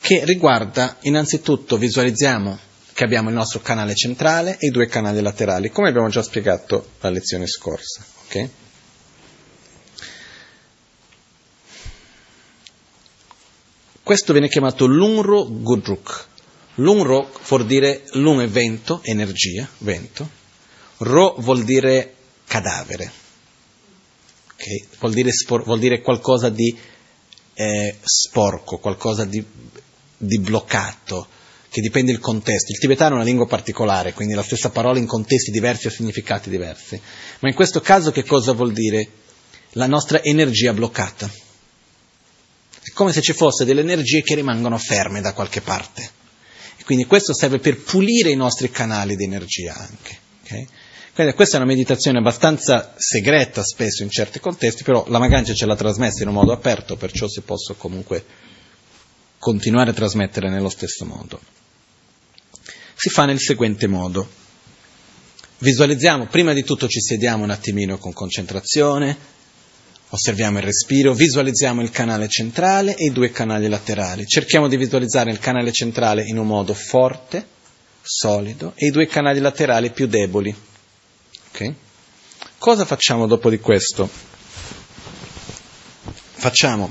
che 0.00 0.24
riguarda 0.24 0.98
innanzitutto, 1.02 1.76
visualizziamo 1.76 2.58
che 2.92 3.04
abbiamo 3.04 3.30
il 3.30 3.34
nostro 3.34 3.60
canale 3.60 3.94
centrale 3.94 4.58
e 4.58 4.68
i 4.68 4.70
due 4.70 4.86
canali 4.86 5.20
laterali, 5.20 5.70
come 5.70 5.88
abbiamo 5.88 6.08
già 6.08 6.22
spiegato 6.22 6.90
la 7.00 7.10
lezione 7.10 7.46
scorsa. 7.46 8.04
Okay? 8.26 8.50
Questo 14.08 14.32
viene 14.32 14.48
chiamato 14.48 14.86
Lunro 14.86 15.44
Gudruk, 15.46 16.26
Lun 16.76 17.02
ro 17.02 17.30
vuol 17.46 17.66
dire 17.66 18.04
lun 18.12 18.40
è 18.40 18.48
vento, 18.48 19.02
energia, 19.02 19.68
vento. 19.80 20.26
Ro 20.96 21.34
vuol 21.40 21.62
dire 21.62 22.14
cadavere. 22.46 23.12
Okay? 24.54 24.86
Vuol, 24.98 25.12
dire 25.12 25.30
spor- 25.30 25.62
vuol, 25.62 25.78
dire 25.78 26.00
qualcosa 26.00 26.48
di 26.48 26.74
eh, 27.52 27.96
sporco, 28.02 28.78
qualcosa 28.78 29.26
di, 29.26 29.44
di 30.16 30.38
bloccato, 30.38 31.28
che 31.68 31.82
dipende 31.82 32.10
dal 32.12 32.22
contesto. 32.22 32.72
Il 32.72 32.78
tibetano 32.78 33.10
è 33.10 33.16
una 33.16 33.26
lingua 33.26 33.46
particolare, 33.46 34.14
quindi 34.14 34.32
la 34.32 34.42
stessa 34.42 34.70
parola 34.70 34.98
in 34.98 35.06
contesti 35.06 35.50
diversi 35.50 35.88
ha 35.88 35.90
significati 35.90 36.48
diversi. 36.48 36.98
Ma 37.40 37.50
in 37.50 37.54
questo 37.54 37.82
caso 37.82 38.10
che 38.10 38.24
cosa 38.24 38.52
vuol 38.52 38.72
dire? 38.72 39.06
La 39.72 39.86
nostra 39.86 40.22
energia 40.22 40.72
bloccata. 40.72 41.30
Come 42.98 43.12
se 43.12 43.22
ci 43.22 43.32
fosse 43.32 43.64
delle 43.64 43.82
energie 43.82 44.22
che 44.22 44.34
rimangono 44.34 44.76
ferme 44.76 45.20
da 45.20 45.32
qualche 45.32 45.60
parte. 45.60 46.10
Quindi 46.84 47.04
questo 47.04 47.32
serve 47.32 47.60
per 47.60 47.80
pulire 47.80 48.30
i 48.30 48.34
nostri 48.34 48.72
canali 48.72 49.14
di 49.14 49.22
energia 49.22 49.72
anche. 49.72 50.18
Okay? 50.42 50.66
Quindi 51.14 51.32
questa 51.34 51.54
è 51.54 51.60
una 51.60 51.68
meditazione 51.68 52.18
abbastanza 52.18 52.94
segreta 52.96 53.62
spesso 53.62 54.02
in 54.02 54.10
certi 54.10 54.40
contesti, 54.40 54.82
però 54.82 55.04
la 55.06 55.20
Magancia 55.20 55.54
ce 55.54 55.64
l'ha 55.64 55.76
trasmessa 55.76 56.22
in 56.22 56.28
un 56.30 56.34
modo 56.34 56.50
aperto, 56.50 56.96
perciò 56.96 57.28
si 57.28 57.40
possa 57.42 57.74
comunque 57.74 58.24
continuare 59.38 59.90
a 59.90 59.94
trasmettere 59.94 60.50
nello 60.50 60.68
stesso 60.68 61.04
modo. 61.04 61.40
Si 62.96 63.10
fa 63.10 63.26
nel 63.26 63.38
seguente 63.38 63.86
modo. 63.86 64.28
Visualizziamo, 65.58 66.26
prima 66.26 66.52
di 66.52 66.64
tutto 66.64 66.88
ci 66.88 67.00
sediamo 67.00 67.44
un 67.44 67.50
attimino 67.50 67.96
con 67.98 68.12
concentrazione, 68.12 69.37
osserviamo 70.10 70.58
il 70.58 70.64
respiro, 70.64 71.12
visualizziamo 71.12 71.82
il 71.82 71.90
canale 71.90 72.28
centrale 72.28 72.96
e 72.96 73.06
i 73.06 73.12
due 73.12 73.30
canali 73.30 73.68
laterali. 73.68 74.26
Cerchiamo 74.26 74.68
di 74.68 74.76
visualizzare 74.76 75.30
il 75.30 75.38
canale 75.38 75.72
centrale 75.72 76.24
in 76.24 76.38
un 76.38 76.46
modo 76.46 76.74
forte, 76.74 77.46
solido, 78.02 78.72
e 78.74 78.86
i 78.86 78.90
due 78.90 79.06
canali 79.06 79.40
laterali 79.40 79.90
più 79.90 80.06
deboli. 80.06 80.54
Okay? 81.50 81.74
Cosa 82.58 82.84
facciamo 82.84 83.26
dopo 83.26 83.50
di 83.50 83.58
questo? 83.58 84.08
Facciamo 86.40 86.90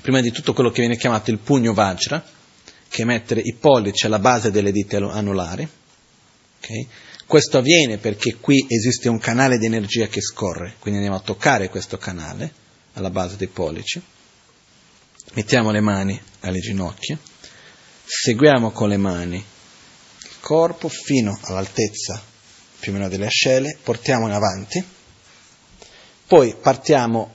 prima 0.00 0.20
di 0.20 0.30
tutto 0.30 0.52
quello 0.52 0.70
che 0.70 0.80
viene 0.80 0.96
chiamato 0.96 1.30
il 1.30 1.38
pugno 1.38 1.72
Vajra, 1.72 2.22
che 2.88 3.02
è 3.02 3.04
mettere 3.04 3.40
i 3.40 3.54
pollici 3.54 4.06
alla 4.06 4.18
base 4.18 4.50
delle 4.50 4.70
dita 4.70 4.98
anulari. 4.98 5.66
Okay? 6.58 6.88
Questo 7.26 7.58
avviene 7.58 7.98
perché 7.98 8.36
qui 8.36 8.64
esiste 8.68 9.08
un 9.08 9.18
canale 9.18 9.58
di 9.58 9.66
energia 9.66 10.06
che 10.06 10.20
scorre, 10.20 10.74
quindi 10.78 11.00
andiamo 11.00 11.20
a 11.20 11.24
toccare 11.24 11.68
questo 11.68 11.98
canale 11.98 12.52
alla 12.94 13.10
base 13.10 13.36
dei 13.36 13.48
pollici. 13.48 14.02
Mettiamo 15.32 15.70
le 15.70 15.80
mani 15.80 16.20
alle 16.40 16.60
ginocchia, 16.60 17.18
seguiamo 18.04 18.70
con 18.70 18.88
le 18.88 18.98
mani 18.98 19.36
il 19.36 20.40
corpo 20.40 20.88
fino 20.88 21.38
all'altezza 21.44 22.22
più 22.78 22.92
o 22.92 22.94
meno 22.94 23.08
delle 23.08 23.26
ascelle, 23.26 23.78
portiamo 23.82 24.26
in 24.26 24.32
avanti, 24.32 24.84
poi 26.26 26.54
partiamo 26.60 27.34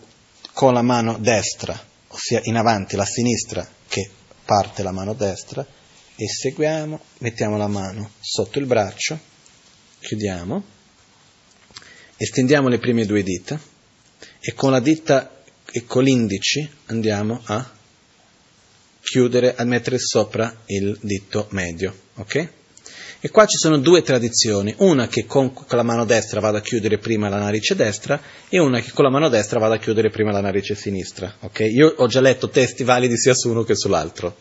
con 0.54 0.74
la 0.74 0.82
mano 0.82 1.18
destra 1.18 1.88
ossia 2.10 2.42
in 2.44 2.56
avanti 2.56 2.96
la 2.96 3.06
sinistra 3.06 3.68
che 3.88 4.10
parte 4.46 4.84
la 4.84 4.92
mano 4.92 5.14
destra 5.14 5.66
e 6.16 6.28
seguiamo, 6.28 7.00
mettiamo 7.20 7.58
la 7.58 7.68
mano 7.68 8.12
sotto 8.20 8.60
il 8.60 8.66
braccio, 8.66 9.18
chiudiamo, 10.00 10.64
estendiamo 12.18 12.68
le 12.68 12.80
prime 12.80 13.06
due 13.06 13.24
dita 13.24 13.60
e 14.40 14.54
con 14.54 14.72
la 14.72 14.80
dita 14.80 15.42
e 15.72 15.86
con 15.86 16.04
l'indice 16.04 16.70
andiamo 16.88 17.42
a 17.46 17.78
chiudere, 19.02 19.56
a 19.56 19.64
mettere 19.64 19.98
sopra 20.00 20.62
il 20.68 20.98
dito 21.02 21.48
medio, 21.52 21.94
ok? 22.16 22.50
E 23.22 23.30
qua 23.32 23.46
ci 23.46 23.58
sono 23.58 23.78
due 23.78 24.02
tradizioni, 24.02 24.74
una 24.78 25.08
che 25.08 25.26
con, 25.26 25.54
la 25.68 25.84
mano 25.84 26.06
destra 26.06 26.40
vada 26.40 26.60
a 26.60 26.62
chiudere 26.62 27.00
prima 27.00 27.28
la 27.28 27.40
narice 27.40 27.76
destra 27.76 28.22
e 28.48 28.60
una 28.60 28.80
che 28.80 28.92
con 28.92 29.04
la 29.04 29.12
mano 29.12 29.28
destra 29.28 29.60
vada 29.60 29.76
a 29.76 29.78
chiudere 29.78 30.10
prima 30.10 30.32
la 30.32 30.40
narice 30.40 30.74
sinistra. 30.74 31.36
Okay? 31.42 31.70
Io 31.70 31.94
ho 31.98 32.08
già 32.08 32.22
letto 32.22 32.48
testi 32.50 32.86
validi 32.86 33.18
sia 33.18 33.34
su 33.34 33.50
uno 33.50 33.64
che 33.64 33.76
sull'altro. 33.76 34.38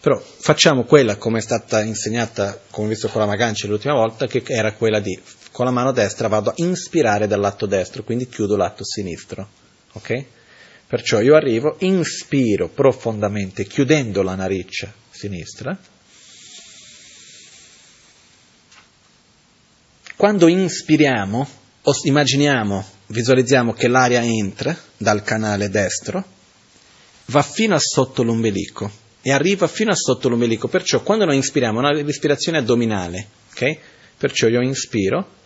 Però 0.00 0.18
facciamo 0.18 0.84
quella 0.84 1.16
come 1.16 1.38
è 1.38 1.42
stata 1.42 1.82
insegnata, 1.82 2.58
come 2.70 2.88
visto 2.88 3.08
con 3.08 3.20
la 3.20 3.26
Magancia 3.26 3.66
l'ultima 3.66 3.94
volta, 3.94 4.26
che 4.26 4.42
era 4.46 4.72
quella 4.72 4.98
di 4.98 5.18
con 5.52 5.66
la 5.66 5.72
mano 5.72 5.92
destra 5.92 6.28
vado 6.28 6.50
a 6.50 6.54
inspirare 6.56 7.26
dal 7.26 7.40
lato 7.40 7.66
destro, 7.66 8.02
quindi 8.02 8.28
chiudo 8.28 8.56
l'atto 8.56 8.84
sinistro. 8.84 9.48
Ok? 9.92 10.24
Perciò 10.86 11.20
io 11.20 11.34
arrivo, 11.34 11.76
inspiro 11.80 12.68
profondamente 12.68 13.64
chiudendo 13.64 14.22
la 14.22 14.34
narice 14.34 14.92
sinistra, 15.10 15.78
Quando 20.20 20.48
inspiriamo, 20.48 21.48
immaginiamo, 22.02 22.84
visualizziamo 23.06 23.72
che 23.72 23.88
l'aria 23.88 24.22
entra 24.22 24.76
dal 24.98 25.22
canale 25.22 25.70
destro, 25.70 26.22
va 27.24 27.42
fino 27.42 27.74
a 27.74 27.78
sotto 27.78 28.22
l'ombelico 28.22 28.99
e 29.22 29.32
arriva 29.32 29.66
fino 29.66 29.90
a 29.90 29.94
sotto 29.94 30.28
l'ombelico. 30.28 30.68
Perciò 30.68 31.02
quando 31.02 31.24
noi 31.24 31.36
inspiriamo, 31.36 31.78
una 31.78 31.92
respirazione 31.92 32.58
addominale, 32.58 33.26
ok? 33.50 33.78
Perciò 34.16 34.48
io 34.48 34.60
inspiro. 34.60 35.38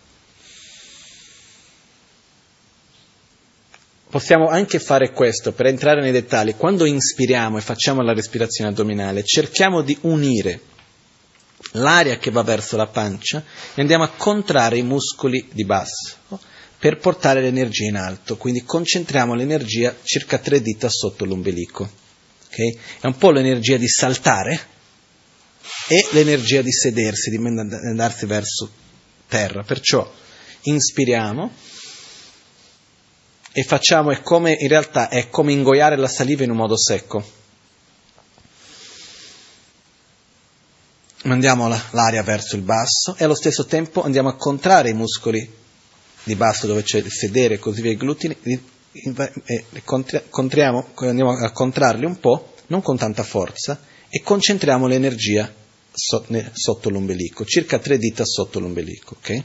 Possiamo 4.09 4.47
anche 4.47 4.79
fare 4.79 5.11
questo 5.11 5.51
per 5.51 5.65
entrare 5.65 6.01
nei 6.01 6.11
dettagli. 6.11 6.55
Quando 6.55 6.85
inspiriamo 6.85 7.57
e 7.57 7.61
facciamo 7.61 8.01
la 8.01 8.13
respirazione 8.13 8.69
addominale, 8.69 9.23
cerchiamo 9.23 9.81
di 9.81 9.97
unire 10.01 10.61
l'aria 11.73 12.17
che 12.17 12.31
va 12.31 12.43
verso 12.43 12.77
la 12.77 12.87
pancia 12.87 13.43
e 13.73 13.81
andiamo 13.81 14.03
a 14.03 14.11
contrarre 14.15 14.77
i 14.77 14.83
muscoli 14.83 15.49
di 15.51 15.65
basso 15.65 16.17
per 16.79 16.97
portare 16.97 17.41
l'energia 17.41 17.87
in 17.87 17.97
alto. 17.97 18.37
Quindi 18.37 18.63
concentriamo 18.63 19.33
l'energia 19.33 19.93
circa 20.01 20.37
tre 20.37 20.61
dita 20.61 20.87
sotto 20.87 21.25
l'ombelico. 21.25 22.04
Okay? 22.55 22.77
È 23.01 23.05
un 23.05 23.17
po' 23.17 23.31
l'energia 23.31 23.75
di 23.75 23.87
saltare 23.87 24.67
e 25.89 26.07
l'energia 26.11 26.61
di 26.61 26.71
sedersi, 26.71 27.29
di 27.29 27.35
andarsi 27.35 28.25
verso 28.25 28.71
terra. 29.27 29.63
Perciò 29.63 30.09
inspiriamo 30.61 31.51
e 33.51 33.63
facciamo, 33.63 34.11
è 34.11 34.21
come, 34.21 34.53
in 34.57 34.69
realtà 34.69 35.09
è 35.09 35.29
come 35.29 35.51
ingoiare 35.51 35.97
la 35.97 36.07
saliva 36.07 36.43
in 36.43 36.51
un 36.51 36.57
modo 36.57 36.77
secco. 36.77 37.43
mandiamo 41.25 41.67
l'aria 41.89 42.21
verso 42.21 42.55
il 42.55 42.61
basso 42.61 43.15
e 43.17 43.23
allo 43.23 43.33
stesso 43.33 43.65
tempo 43.65 44.03
andiamo 44.03 44.29
a 44.29 44.35
contrarre 44.35 44.91
i 44.91 44.93
muscoli 44.93 45.51
di 46.23 46.35
basso 46.35 46.67
dove 46.67 46.83
c'è 46.83 46.99
il 46.99 47.11
sedere 47.11 47.55
e 47.55 47.57
così 47.57 47.81
via 47.81 47.93
i 47.93 47.97
glutini 47.97 48.37
contriamo, 50.29 50.87
andiamo 50.95 51.31
a 51.31 51.51
contrarli 51.51 52.05
un 52.05 52.19
po', 52.19 52.53
non 52.67 52.81
con 52.81 52.97
tanta 52.97 53.23
forza, 53.23 53.79
e 54.09 54.21
concentriamo 54.21 54.87
l'energia 54.87 55.53
sotto 55.91 56.89
l'ombelico, 56.89 57.45
circa 57.45 57.79
tre 57.79 57.97
dita 57.97 58.25
sotto 58.25 58.59
l'ombelico. 58.59 59.15
Okay? 59.17 59.43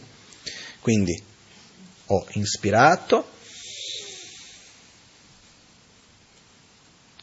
Quindi 0.81 1.21
ho 2.07 2.27
inspirato, 2.33 3.29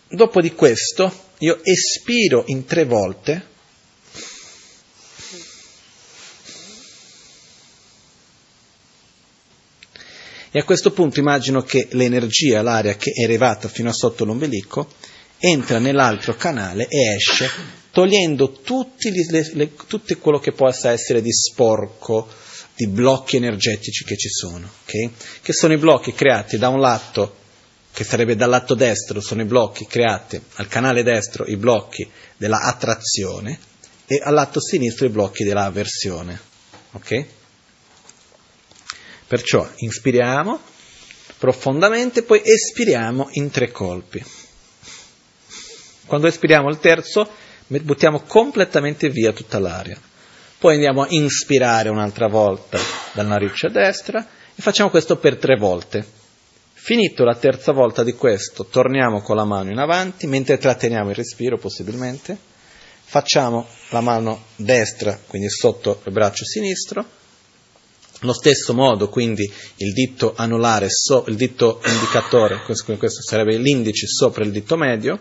dopo 0.10 0.41
di 0.41 0.54
questo 0.54 1.26
io 1.40 1.60
espiro 1.64 2.44
in 2.48 2.66
tre 2.66 2.86
volte 2.86 3.56
E 10.57 10.61
a 10.61 10.63
questo 10.63 10.89
punto 10.89 11.19
immagino 11.19 11.61
che 11.61 11.88
l'energia, 11.91 12.63
l'aria 12.63 12.95
che 12.95 13.11
è 13.11 13.25
arrivata 13.25 13.67
fino 13.67 13.89
a 13.89 13.93
sotto 13.93 14.25
l'ombelico, 14.25 14.88
entra 15.38 15.77
nell'altro 15.77 16.34
canale 16.34 16.88
e 16.88 17.13
esce, 17.13 17.47
togliendo 17.91 18.59
gli, 18.97 19.25
le, 19.29 19.51
le, 19.53 19.73
tutto 19.75 20.17
quello 20.17 20.39
che 20.39 20.53
possa 20.53 20.89
essere 20.89 21.21
di 21.21 21.31
sporco, 21.31 22.27
di 22.75 22.88
blocchi 22.88 23.35
energetici 23.35 24.03
che 24.03 24.17
ci 24.17 24.29
sono, 24.29 24.67
okay? 24.81 25.11
che 25.43 25.53
sono 25.53 25.73
i 25.73 25.77
blocchi 25.77 26.13
creati 26.13 26.57
da 26.57 26.69
un 26.69 26.79
lato, 26.79 27.35
che 27.93 28.03
sarebbe 28.03 28.35
dal 28.35 28.49
lato 28.49 28.73
destro, 28.73 29.21
sono 29.21 29.43
i 29.43 29.45
blocchi 29.45 29.85
creati 29.85 30.41
al 30.55 30.67
canale 30.67 31.03
destro, 31.03 31.45
i 31.45 31.57
blocchi 31.57 32.09
della 32.35 32.61
attrazione, 32.61 33.59
e 34.07 34.19
al 34.23 34.34
lato 34.34 34.59
sinistro 34.59 35.05
i 35.05 35.09
blocchi 35.09 35.43
della 35.43 35.65
avversione. 35.65 36.39
Okay? 36.93 37.36
Perciò 39.28 39.68
inspiriamo 39.78 40.60
profondamente, 41.38 42.24
poi 42.24 42.41
espiriamo 42.44 43.28
in 43.32 43.49
tre 43.52 43.72
colpi. 43.72 44.24
Quando 46.06 46.28
espiriamo 46.28 46.70
il 46.70 46.80
terzo, 46.80 47.30
buttiamo 47.68 48.22
completamente 48.22 49.10
via 49.10 49.34
tutta 49.34 49.60
l'aria. 49.60 49.99
Poi 50.58 50.76
andiamo 50.76 51.04
a 51.04 51.08
inspirare 51.10 51.90
un'altra 51.90 52.28
volta 52.28 52.80
dal 53.12 53.28
narice 53.28 53.68
a 53.68 53.70
destra 53.70 54.26
e 54.56 54.62
facciamo 54.62 54.90
questo 54.90 55.18
per 55.18 55.38
tre 55.38 55.58
volte. 55.58 56.06
Finito 56.74 57.26
la 57.26 57.36
terza 57.36 57.74
volta 57.74 58.04
di 58.04 58.14
questo, 58.14 58.66
torniamo 58.66 59.22
con 59.22 59.36
la 59.36 59.44
mano 59.44 59.70
in 59.70 59.78
avanti, 59.78 60.26
mentre 60.26 60.58
tratteniamo 60.58 61.10
il 61.10 61.16
respiro 61.16 61.58
possibilmente, 61.58 62.38
facciamo 63.04 63.68
la 63.90 63.99
mano 63.99 64.45
destra, 64.56 65.20
quindi 65.28 65.49
sotto 65.49 66.02
il 66.06 66.14
braccio 66.14 66.45
sinistro, 66.45 67.06
lo 68.22 68.34
stesso 68.34 68.73
modo, 68.73 69.10
quindi, 69.10 69.52
il 69.77 69.94
dito 69.94 70.34
anulare, 70.35 70.88
so, 70.89 71.26
il 71.27 71.35
dito 71.35 71.81
indicatore, 71.85 72.61
questo, 72.64 73.22
sarebbe 73.22 73.57
l'indice 73.57 74.07
sopra 74.07 74.44
il 74.44 74.52
dito 74.52 74.76
medio, 74.76 75.19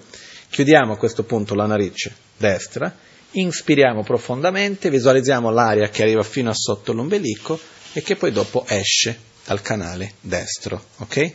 chiudiamo 0.49 0.95
a 0.95 0.97
questo 0.97 1.25
punto 1.25 1.55
la 1.55 1.67
narice 1.67 2.15
destra, 2.37 2.95
inspiriamo 3.33 4.03
profondamente, 4.03 4.91
visualizziamo 4.91 5.51
l'aria 5.51 5.91
che 5.91 6.03
arriva 6.03 6.23
fino 6.23 6.51
a 6.51 6.55
sotto 6.55 6.93
l'ombelico 6.93 7.59
e 7.93 8.03
che 8.03 8.17
poi 8.17 8.33
dopo 8.33 8.65
esce 8.67 9.19
dal 9.45 9.61
canale 9.61 10.15
destro. 10.21 10.83
Ok? 10.99 11.33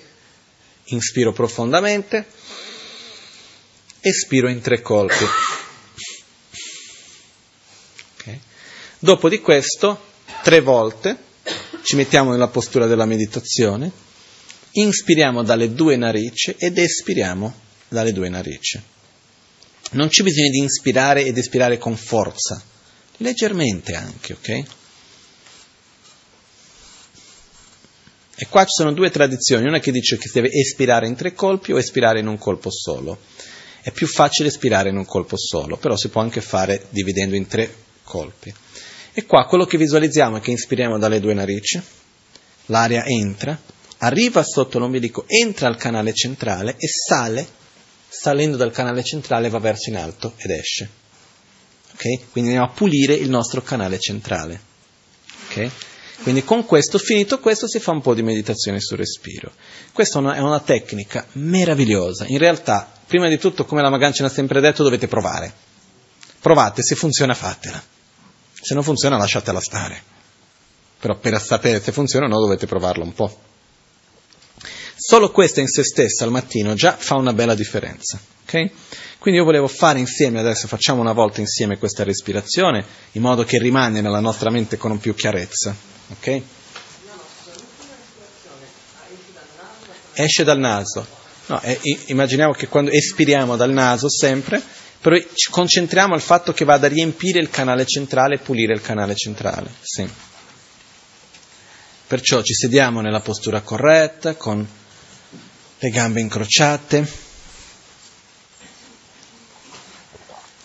Inspiro 0.86 1.32
profondamente, 1.32 2.26
espiro 4.00 4.50
in 4.50 4.62
tre 4.62 4.82
colpi. 4.82 5.26
Okay. 8.18 8.40
Dopo 9.00 9.30
di 9.30 9.40
questo, 9.40 10.10
tre 10.44 10.60
volte, 10.60 11.30
ci 11.84 11.96
mettiamo 11.96 12.32
nella 12.32 12.48
postura 12.48 12.86
della 12.86 13.06
meditazione, 13.06 13.92
inspiriamo 14.72 15.44
dalle 15.44 15.74
due 15.74 15.96
narici 15.96 16.56
ed 16.58 16.78
espiriamo 16.78 17.54
dalle 17.88 18.14
due 18.14 18.30
narici. 18.30 18.82
Non 19.92 20.08
c'è 20.08 20.24
bisogno 20.24 20.50
di 20.50 20.60
inspirare 20.60 21.26
ed 21.26 21.38
espirare 21.38 21.78
con 21.78 21.96
forza. 21.98 22.62
leggermente 23.18 23.94
anche, 23.94 24.34
ok? 24.34 24.64
E 28.36 28.48
qua 28.50 28.64
ci 28.64 28.72
sono 28.72 28.92
due 28.92 29.12
tradizioni, 29.12 29.68
una 29.68 29.80
che 29.80 29.92
dice 29.92 30.18
che 30.18 30.28
si 30.28 30.34
deve 30.34 30.50
espirare 30.50 31.06
in 31.06 31.16
tre 31.16 31.34
colpi 31.34 31.74
o 31.74 31.78
espirare 31.78 32.20
in 32.20 32.28
un 32.28 32.40
colpo 32.40 32.72
solo. 32.72 33.20
È 33.82 33.92
più 33.92 34.08
facile 34.08 34.48
espirare 34.48 34.90
in 34.90 34.98
un 34.98 35.06
colpo 35.06 35.38
solo, 35.38 35.78
però 35.78 35.96
si 35.96 36.10
può 36.10 36.22
anche 36.22 36.42
fare 36.42 36.88
dividendo 36.90 37.36
in 37.36 37.46
tre 37.46 37.72
colpi. 38.04 38.52
E 39.14 39.26
qua 39.26 39.46
quello 39.46 39.66
che 39.66 39.78
visualizziamo 39.78 40.38
è 40.38 40.40
che 40.40 40.52
inspiriamo 40.52 40.98
dalle 40.98 41.20
due 41.20 41.34
narici, 41.34 41.82
l'aria 42.68 43.06
entra, 43.06 43.60
arriva 43.98 44.44
sotto 44.44 44.80
l'ombelico, 44.80 45.26
entra 45.28 45.68
al 45.68 45.78
canale 45.78 46.14
centrale 46.14 46.76
e 46.78 46.88
sale, 46.88 47.46
salendo 48.08 48.58
dal 48.58 48.72
canale 48.72 49.04
centrale 49.04 49.50
va 49.50 49.60
verso 49.60 49.90
in 49.90 49.98
alto 49.98 50.34
ed 50.38 50.52
esce. 50.52 50.90
Okay? 51.94 52.28
Quindi 52.32 52.52
andiamo 52.52 52.72
a 52.72 52.76
pulire 52.76 53.14
il 53.14 53.30
nostro 53.30 53.62
canale 53.62 54.00
centrale. 54.00 54.60
Okay? 55.50 55.72
Quindi 56.24 56.44
con 56.44 56.66
questo, 56.66 56.98
finito 56.98 57.40
questo, 57.40 57.68
si 57.68 57.80
fa 57.80 57.92
un 57.92 58.02
po' 58.02 58.14
di 58.14 58.22
meditazione 58.22 58.80
sul 58.80 58.98
respiro. 58.98 59.52
Questa 59.92 60.20
è 60.20 60.40
una, 60.40 60.60
tecnica 60.60 61.26
meravigliosa. 61.34 62.26
In 62.28 62.38
realtà, 62.38 62.92
prima 63.08 63.28
di 63.28 63.38
tutto, 63.38 63.66
come 63.66 63.82
la 63.82 63.90
Magancia 63.90 64.26
ha 64.26 64.30
sempre 64.30 64.62
detto, 64.62 64.84
dovete 64.84 65.08
provare. 65.08 65.52
Provate, 66.40 66.84
se 66.84 66.96
funziona 66.96 67.34
fatela. 67.34 67.82
Se 68.62 68.74
non 68.74 68.84
funziona 68.84 69.18
lasciatela 69.18 69.60
stare. 69.60 70.02
Però 71.00 71.18
per 71.18 71.42
sapere 71.42 71.82
se 71.82 71.92
funziona 71.92 72.26
o 72.26 72.30
no 72.30 72.40
dovete 72.40 72.68
provarlo 72.68 73.04
un 73.04 73.14
po'. 73.14 73.36
Solo 74.96 75.32
questa 75.32 75.62
in 75.62 75.68
se 75.68 75.84
stessa 75.84 76.26
al 76.26 76.32
mattino 76.32 76.76
già 76.76 76.96
fa 76.96 77.16
una 77.16 77.34
bella 77.34 77.56
differenza. 77.56 78.20
Okay? 78.44 78.72
Quindi 79.18 79.40
io 79.40 79.46
volevo 79.46 79.68
fare 79.68 79.98
insieme, 79.98 80.40
adesso 80.40 80.68
facciamo 80.68 81.02
una 81.02 81.12
volta 81.12 81.42
insieme 81.42 81.78
questa 81.78 82.04
respirazione, 82.04 82.86
in 83.14 83.22
modo 83.22 83.44
che 83.44 83.58
rimane 83.58 84.02
nella 84.02 84.20
nostra 84.20 84.52
mente 84.52 84.78
con 84.78 85.00
più 85.00 85.16
chiarezza. 85.16 85.76
Ok? 86.12 86.42
Esce 90.14 90.44
dal 90.44 90.60
naso. 90.60 91.06
No, 91.48 91.60
è, 91.60 91.80
immaginiamo 92.08 92.54
che 92.54 92.68
quando 92.68 92.92
espiriamo 92.92 93.56
dal 93.56 93.72
naso 93.72 94.08
sempre, 94.10 94.62
però 95.02 95.18
ci 95.34 95.50
concentriamo 95.50 96.14
al 96.14 96.22
fatto 96.22 96.54
che 96.54 96.64
vada 96.64 96.86
a 96.86 96.90
riempire 96.90 97.40
il 97.40 97.50
canale 97.50 97.86
centrale 97.88 98.36
e 98.36 98.38
pulire 98.38 98.74
il 98.74 98.82
canale 98.82 99.16
centrale. 99.16 99.74
Sì. 99.82 100.08
Perciò 102.06 102.44
ci 102.44 102.54
sediamo 102.54 103.02
nella 103.02 103.22
postura 103.22 103.62
corretta, 103.62 104.36
con 104.36 104.68
le 105.80 105.90
gambe 105.90 106.22
incrociate, 106.22 107.12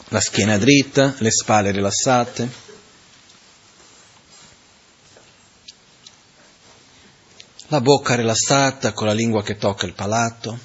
la 0.09 0.21
schiena 0.21 0.59
dritta, 0.59 1.15
le 1.19 1.31
spalle 1.31 1.71
rilassate. 1.71 2.65
la 7.69 7.81
bocca 7.81 8.15
rilassata 8.15 8.93
con 8.93 9.09
la 9.09 9.13
lingua 9.13 9.43
che 9.43 9.57
tocca 9.57 9.87
il 9.87 9.93
palato, 9.93 10.57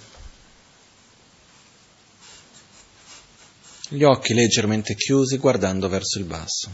gli 3.94 4.04
occhi 4.04 4.34
leggermente 4.34 4.96
chiusi 4.96 5.36
guardando 5.38 5.90
verso 5.90 6.18
il 6.18 6.24
basso. 6.24 6.70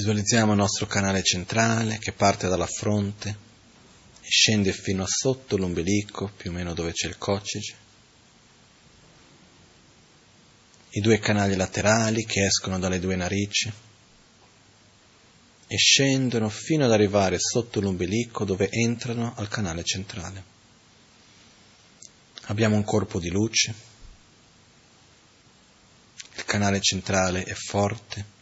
Visualizziamo 0.00 0.52
il 0.52 0.58
nostro 0.58 0.86
canale 0.86 1.22
centrale 1.22 1.98
che 1.98 2.12
parte 2.12 2.48
dalla 2.48 2.64
fronte 2.66 3.36
e 4.22 4.26
scende 4.26 4.72
fino 4.72 5.02
a 5.02 5.06
sotto 5.06 5.58
l'ombelico, 5.58 6.32
più 6.34 6.48
o 6.48 6.54
meno 6.54 6.72
dove 6.72 6.92
c'è 6.92 7.06
il 7.06 7.18
coccige. 7.18 7.76
I 10.88 11.00
due 11.00 11.18
canali 11.18 11.54
laterali 11.54 12.24
che 12.24 12.46
escono 12.46 12.78
dalle 12.78 12.98
due 12.98 13.14
narici 13.14 13.70
e 15.66 15.76
scendono 15.76 16.48
fino 16.48 16.86
ad 16.86 16.92
arrivare 16.92 17.36
sotto 17.38 17.82
l'ombelico 17.82 18.46
dove 18.46 18.70
entrano 18.70 19.34
al 19.36 19.48
canale 19.48 19.84
centrale. 19.84 20.44
Abbiamo 22.44 22.74
un 22.74 22.84
corpo 22.84 23.20
di 23.20 23.28
luce, 23.28 23.74
il 26.36 26.44
canale 26.46 26.80
centrale 26.80 27.42
è 27.42 27.52
forte 27.52 28.38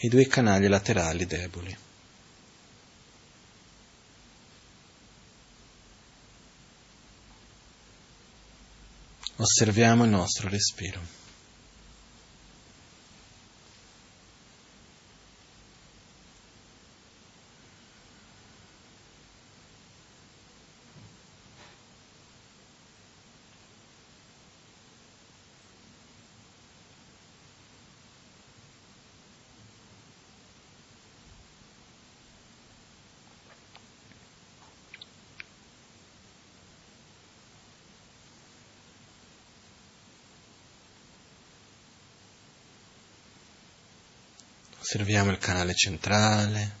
i 0.00 0.08
due 0.08 0.26
canali 0.26 0.68
laterali 0.68 1.26
deboli. 1.26 1.76
Osserviamo 9.36 10.04
il 10.04 10.10
nostro 10.10 10.48
respiro. 10.48 11.00
Osserviamo 44.90 45.30
il 45.30 45.36
canale 45.36 45.74
centrale 45.74 46.76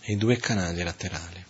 e 0.00 0.12
i 0.12 0.16
due 0.16 0.38
canali 0.38 0.82
laterali. 0.82 1.44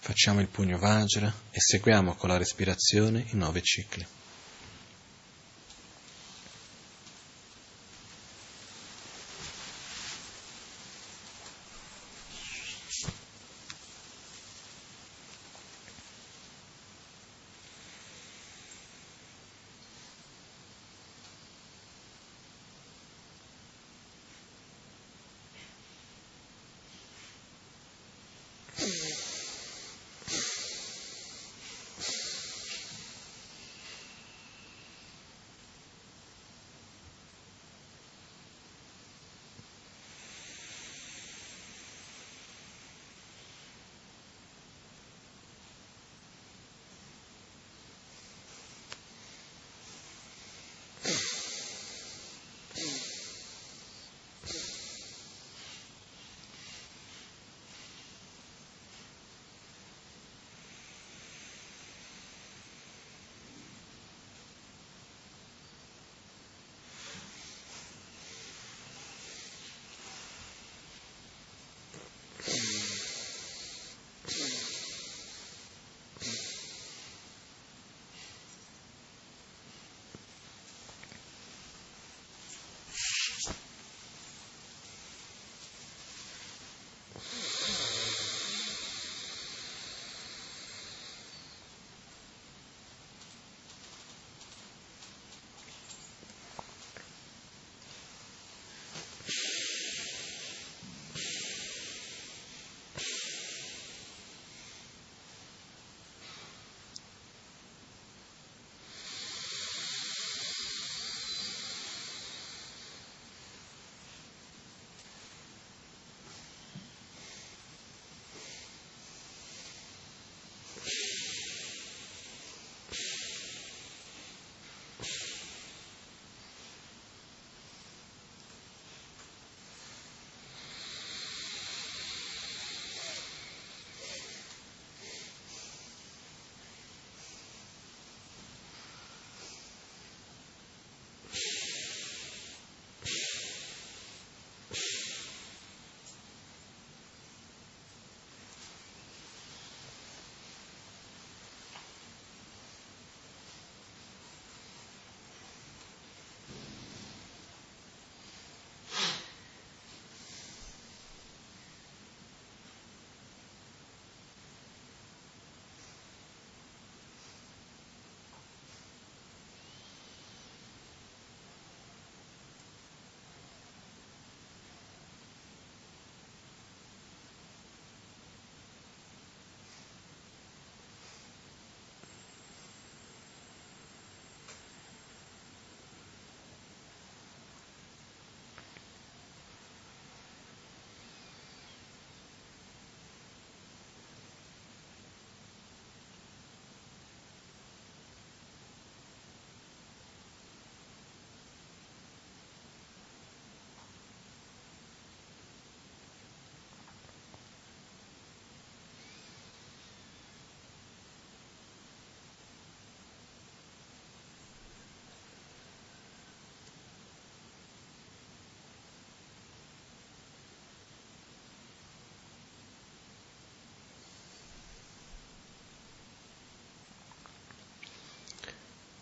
Facciamo 0.00 0.40
il 0.40 0.48
pugno 0.48 0.78
Vajra 0.78 1.32
e 1.52 1.60
seguiamo 1.60 2.16
con 2.16 2.30
la 2.30 2.36
respirazione 2.36 3.26
i 3.28 3.36
nove 3.36 3.62
cicli. 3.62 4.04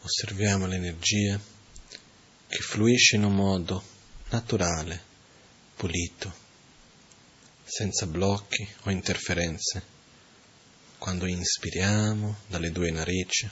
Osserviamo 0.03 0.67
l'energia 0.67 1.41
che 2.49 2.59
fluisce 2.59 3.17
in 3.17 3.25
un 3.25 3.35
modo 3.35 3.83
naturale, 4.31 5.01
pulito, 5.77 6.33
senza 7.65 8.07
blocchi 8.07 8.67
o 8.83 8.91
interferenze, 8.91 9.83
quando 10.99 11.27
inspiriamo 11.27 12.37
dalle 12.49 12.71
due 12.71 12.91
narici, 12.91 13.49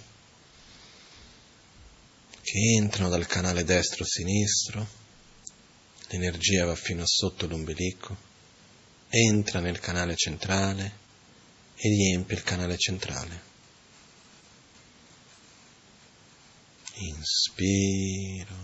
che 2.43 2.59
entrano 2.77 3.09
dal 3.09 3.27
canale 3.27 3.65
destro-sinistro, 3.65 4.87
l'energia 6.09 6.65
va 6.65 6.75
fino 6.75 7.03
a 7.03 7.07
sotto 7.07 7.47
l'ombelico, 7.47 8.17
entra 9.09 9.61
nel 9.61 9.79
canale 9.79 10.17
centrale 10.17 10.99
e 11.77 11.89
riempie 11.89 12.37
il 12.37 12.43
canale 12.43 12.77
centrale. 12.77 13.50
Inspiro. 17.01 18.55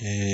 Espiro. 0.00 0.33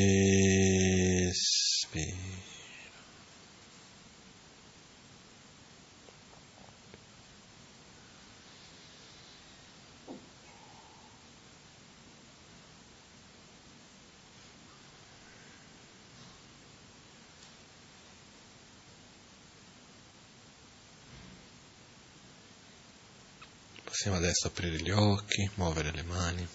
Possiamo 24.00 24.16
adesso 24.16 24.46
aprire 24.46 24.80
gli 24.80 24.88
occhi, 24.88 25.50
muovere 25.56 25.92
le 25.92 26.02
mani. 26.04 26.40
In 26.40 26.48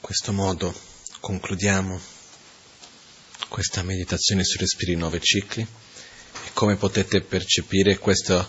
questo 0.00 0.32
modo 0.32 0.74
concludiamo 1.20 2.00
questa 3.48 3.82
meditazione 3.82 4.44
sui 4.44 4.60
respiri 4.60 4.96
nove 4.96 5.20
cicli 5.20 5.60
e 5.60 6.50
come 6.54 6.76
potete 6.76 7.20
percepire 7.20 7.98
questa, 7.98 8.48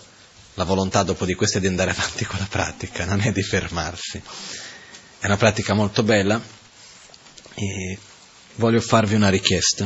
la 0.53 0.63
volontà 0.63 1.03
dopo 1.03 1.25
di 1.25 1.33
questo 1.33 1.57
è 1.57 1.59
di 1.59 1.67
andare 1.67 1.91
avanti 1.91 2.23
con 2.23 2.39
la 2.39 2.47
pratica, 2.47 3.03
non 3.03 3.19
è 3.19 3.33
di 3.33 3.43
fermarsi. 3.43 4.21
È 5.19 5.25
una 5.25 5.35
pratica 5.35 5.73
molto 5.73 6.03
bella 6.03 6.41
e 7.53 7.99
voglio 8.55 8.79
farvi 8.79 9.15
una 9.15 9.27
richiesta. 9.27 9.85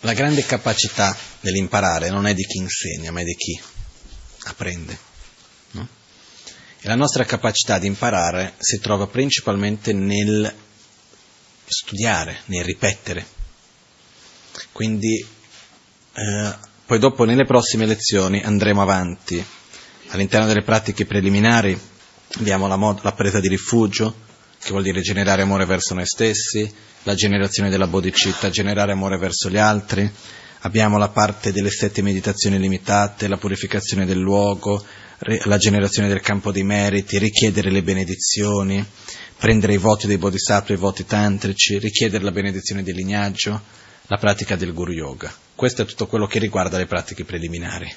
La 0.00 0.14
grande 0.14 0.46
capacità 0.46 1.14
dell'imparare 1.42 2.08
non 2.08 2.26
è 2.26 2.32
di 2.32 2.46
chi 2.46 2.56
insegna, 2.56 3.12
ma 3.12 3.20
è 3.20 3.24
di 3.24 3.34
chi 3.34 3.76
apprende. 4.50 5.06
E 6.80 6.86
la 6.86 6.94
nostra 6.94 7.24
capacità 7.24 7.78
di 7.78 7.88
imparare 7.88 8.54
si 8.58 8.78
trova 8.78 9.08
principalmente 9.08 9.92
nel 9.92 10.52
studiare, 11.66 12.42
nel 12.46 12.64
ripetere. 12.64 13.26
Quindi 14.70 15.26
eh, 16.12 16.54
poi 16.86 16.98
dopo 17.00 17.24
nelle 17.24 17.44
prossime 17.44 17.84
lezioni 17.84 18.42
andremo 18.42 18.80
avanti. 18.80 19.44
All'interno 20.10 20.46
delle 20.46 20.62
pratiche 20.62 21.04
preliminari 21.04 21.78
abbiamo 22.36 22.68
la, 22.68 22.76
mod- 22.76 23.02
la 23.02 23.12
presa 23.12 23.40
di 23.40 23.48
rifugio, 23.48 24.26
che 24.60 24.70
vuol 24.70 24.84
dire 24.84 25.00
generare 25.00 25.42
amore 25.42 25.66
verso 25.66 25.94
noi 25.94 26.06
stessi, 26.06 26.72
la 27.02 27.14
generazione 27.14 27.70
della 27.70 27.88
bodhicitta, 27.88 28.50
generare 28.50 28.92
amore 28.92 29.18
verso 29.18 29.50
gli 29.50 29.58
altri, 29.58 30.10
abbiamo 30.60 30.98
la 30.98 31.08
parte 31.08 31.52
delle 31.52 31.70
sette 31.70 32.02
meditazioni 32.02 32.58
limitate, 32.58 33.28
la 33.28 33.36
purificazione 33.36 34.06
del 34.06 34.18
luogo, 34.18 34.84
la 35.44 35.58
generazione 35.58 36.08
del 36.08 36.20
campo 36.20 36.52
dei 36.52 36.62
meriti, 36.62 37.18
richiedere 37.18 37.70
le 37.70 37.82
benedizioni, 37.82 38.84
prendere 39.36 39.74
i 39.74 39.78
voti 39.78 40.06
dei 40.06 40.18
bodhisattva, 40.18 40.74
i 40.74 40.78
voti 40.78 41.04
tantrici, 41.04 41.78
richiedere 41.78 42.24
la 42.24 42.30
benedizione 42.30 42.82
del 42.82 42.94
lignaggio, 42.94 43.60
la 44.06 44.16
pratica 44.16 44.56
del 44.56 44.72
guru 44.72 44.92
yoga. 44.92 45.32
Questo 45.54 45.82
è 45.82 45.84
tutto 45.84 46.06
quello 46.06 46.26
che 46.26 46.38
riguarda 46.38 46.78
le 46.78 46.86
pratiche 46.86 47.24
preliminari, 47.24 47.92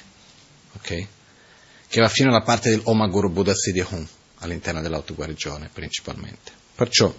ok? 0.74 1.06
Che 1.88 2.00
va 2.00 2.08
fino 2.08 2.30
alla 2.30 2.42
parte 2.42 2.70
del 2.70 2.80
Oma 2.84 3.06
Guru 3.06 3.30
Buddha 3.30 3.54
Siddhi 3.54 3.84
Hum, 3.88 4.06
all'interno 4.38 4.80
dell'autoguarigione 4.80 5.70
principalmente. 5.72 6.52
Perciò, 6.74 7.14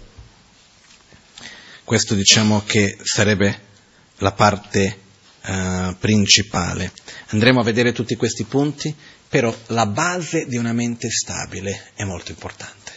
questo 1.84 2.14
diciamo 2.14 2.62
che 2.66 2.98
sarebbe 3.02 3.72
la 4.18 4.32
parte 4.32 5.03
uh, 5.46 5.96
principale. 5.98 6.92
Andremo 7.28 7.60
a 7.60 7.64
vedere 7.64 7.92
tutti 7.92 8.14
questi 8.16 8.44
punti 8.44 8.94
però 9.34 9.52
la 9.66 9.86
base 9.86 10.46
di 10.46 10.56
una 10.56 10.72
mente 10.72 11.10
stabile 11.10 11.90
è 11.94 12.04
molto 12.04 12.30
importante. 12.30 12.92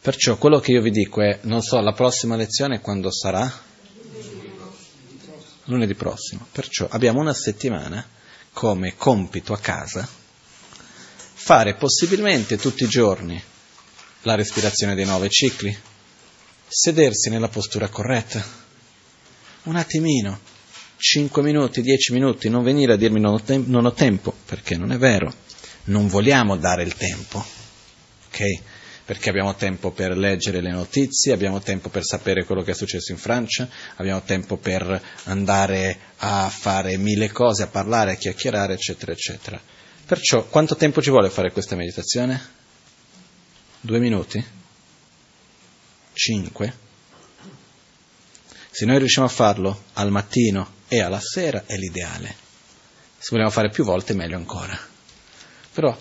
Perciò 0.00 0.36
quello 0.36 0.60
che 0.60 0.70
io 0.70 0.80
vi 0.80 0.92
dico 0.92 1.22
è, 1.22 1.40
non 1.42 1.60
so, 1.60 1.80
la 1.80 1.92
prossima 1.92 2.36
lezione 2.36 2.80
quando 2.80 3.10
sarà? 3.10 3.52
Lunedì 5.64 5.94
prossimo. 5.94 6.46
Perciò 6.52 6.86
abbiamo 6.88 7.18
una 7.18 7.34
settimana 7.34 8.06
come 8.52 8.94
compito 8.94 9.52
a 9.52 9.58
casa 9.58 10.08
fare 11.42 11.74
possibilmente 11.74 12.56
tutti 12.56 12.84
i 12.84 12.88
giorni 12.88 13.42
la 14.22 14.36
respirazione 14.36 14.94
dei 14.94 15.04
nove 15.04 15.28
cicli, 15.30 15.76
sedersi 16.68 17.28
nella 17.28 17.48
postura 17.48 17.88
corretta, 17.88 18.44
un 19.64 19.74
attimino, 19.74 20.38
5 21.00 21.42
minuti, 21.42 21.80
10 21.80 22.12
minuti, 22.12 22.50
non 22.50 22.62
venire 22.62 22.92
a 22.92 22.96
dirmi 22.96 23.20
non 23.20 23.32
ho, 23.32 23.40
te- 23.40 23.62
non 23.64 23.86
ho 23.86 23.92
tempo, 23.92 24.34
perché 24.44 24.76
non 24.76 24.92
è 24.92 24.98
vero, 24.98 25.32
non 25.84 26.08
vogliamo 26.08 26.58
dare 26.58 26.82
il 26.82 26.94
tempo, 26.94 27.42
ok? 28.28 28.60
Perché 29.06 29.30
abbiamo 29.30 29.54
tempo 29.54 29.92
per 29.92 30.16
leggere 30.16 30.60
le 30.60 30.70
notizie, 30.70 31.32
abbiamo 31.32 31.60
tempo 31.60 31.88
per 31.88 32.04
sapere 32.04 32.44
quello 32.44 32.62
che 32.62 32.72
è 32.72 32.74
successo 32.74 33.12
in 33.12 33.18
Francia, 33.18 33.66
abbiamo 33.96 34.20
tempo 34.22 34.58
per 34.58 35.02
andare 35.24 35.98
a 36.18 36.50
fare 36.50 36.98
mille 36.98 37.32
cose, 37.32 37.62
a 37.62 37.68
parlare, 37.68 38.12
a 38.12 38.16
chiacchierare, 38.16 38.74
eccetera, 38.74 39.12
eccetera. 39.12 39.60
Perciò, 40.04 40.44
quanto 40.48 40.76
tempo 40.76 41.00
ci 41.00 41.10
vuole 41.10 41.30
fare 41.30 41.50
questa 41.50 41.76
meditazione? 41.76 42.40
Due 43.80 43.98
minuti? 43.98 44.44
Cinque? 46.12 46.88
Se 48.70 48.84
noi 48.84 48.98
riusciamo 48.98 49.26
a 49.26 49.30
farlo 49.30 49.84
al 49.94 50.10
mattino 50.10 50.78
e 50.92 51.00
alla 51.00 51.20
sera 51.20 51.62
è 51.66 51.76
l'ideale. 51.76 52.34
Se 53.16 53.28
vogliamo 53.30 53.50
fare 53.50 53.70
più 53.70 53.84
volte 53.84 54.12
meglio 54.12 54.36
ancora. 54.36 54.76
Però 55.72 55.96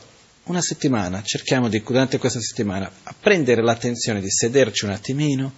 una 0.45 0.61
settimana, 0.61 1.21
cerchiamo 1.21 1.69
di, 1.69 1.83
durante 1.83 2.17
questa 2.17 2.41
settimana, 2.41 2.91
a 3.03 3.13
prendere 3.17 3.61
l'attenzione 3.61 4.19
di 4.19 4.31
sederci 4.31 4.85
un 4.85 4.91
attimino, 4.91 5.53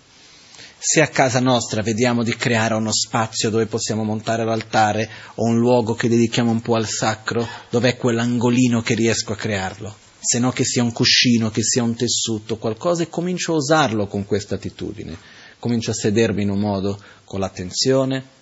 se 0.78 1.00
a 1.00 1.08
casa 1.08 1.40
nostra 1.40 1.82
vediamo 1.82 2.24
di 2.24 2.36
creare 2.36 2.74
uno 2.74 2.92
spazio 2.92 3.50
dove 3.50 3.68
possiamo 3.68 4.04
montare 4.04 4.44
l'altare 4.44 5.10
o 5.36 5.46
un 5.46 5.60
luogo 5.60 5.94
che 5.94 6.10
dedichiamo 6.10 6.52
un 6.52 6.60
po' 6.62 6.76
al 6.76 6.88
sacro, 6.88 7.48
dov'è 7.70 7.96
quell'angolino 7.96 8.82
che 8.82 8.96
riesco 8.96 9.32
a 9.32 9.38
crearlo, 9.38 9.96
se 10.20 10.40
no 10.40 10.52
che 10.52 10.66
sia 10.66 10.84
un 10.84 10.92
cuscino, 10.92 11.52
che 11.52 11.64
sia 11.64 11.84
un 11.84 11.96
tessuto, 11.96 12.58
qualcosa 12.58 13.04
e 13.04 13.10
comincio 13.10 13.54
a 13.54 13.58
usarlo 13.58 14.08
con 14.08 14.26
questa 14.26 14.56
attitudine, 14.56 15.18
comincio 15.58 15.92
a 15.92 15.94
sedermi 15.94 16.42
in 16.44 16.50
un 16.50 16.60
modo 16.60 17.02
con 17.24 17.40
l'attenzione, 17.40 18.40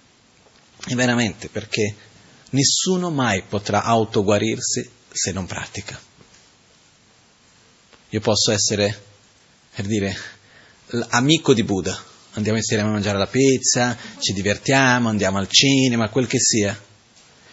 e 0.88 0.95
veramente 0.95 1.49
perché 1.49 1.95
nessuno 2.51 3.10
mai 3.10 3.43
potrà 3.43 3.84
autoguarirsi 3.84 4.89
se 5.11 5.31
non 5.31 5.45
pratica. 5.45 5.99
Io 8.10 8.19
posso 8.22 8.51
essere, 8.51 8.99
per 9.76 9.85
dire, 9.85 10.15
amico 11.10 11.53
di 11.53 11.64
Buddha, 11.64 11.97
andiamo 12.34 12.57
insieme 12.57 12.84
a 12.84 12.88
mangiare 12.88 13.18
la 13.18 13.27
pizza, 13.27 13.95
ci 14.18 14.34
divertiamo, 14.34 15.10
andiamo 15.10 15.38
al 15.38 15.47
cinema, 15.47 16.10
quel 16.10 16.27
che 16.27 16.39
sia. 16.39 16.88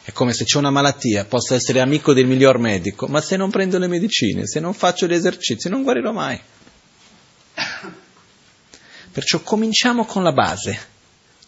È 0.02 0.12
come 0.12 0.32
se 0.32 0.44
c'è 0.44 0.56
una 0.58 0.70
malattia, 0.70 1.24
posso 1.24 1.54
essere 1.54 1.80
amico 1.80 2.14
del 2.14 2.26
miglior 2.26 2.58
medico, 2.58 3.06
ma 3.06 3.20
se 3.20 3.36
non 3.36 3.50
prendo 3.50 3.76
le 3.76 3.88
medicine, 3.88 4.46
se 4.46 4.60
non 4.60 4.72
faccio 4.72 5.06
gli 5.06 5.12
esercizi, 5.12 5.68
non 5.68 5.82
guarirò 5.82 6.12
mai. 6.12 6.40
Perciò 9.12 9.40
cominciamo 9.40 10.04
con 10.04 10.22
la 10.22 10.32
base. 10.32 10.94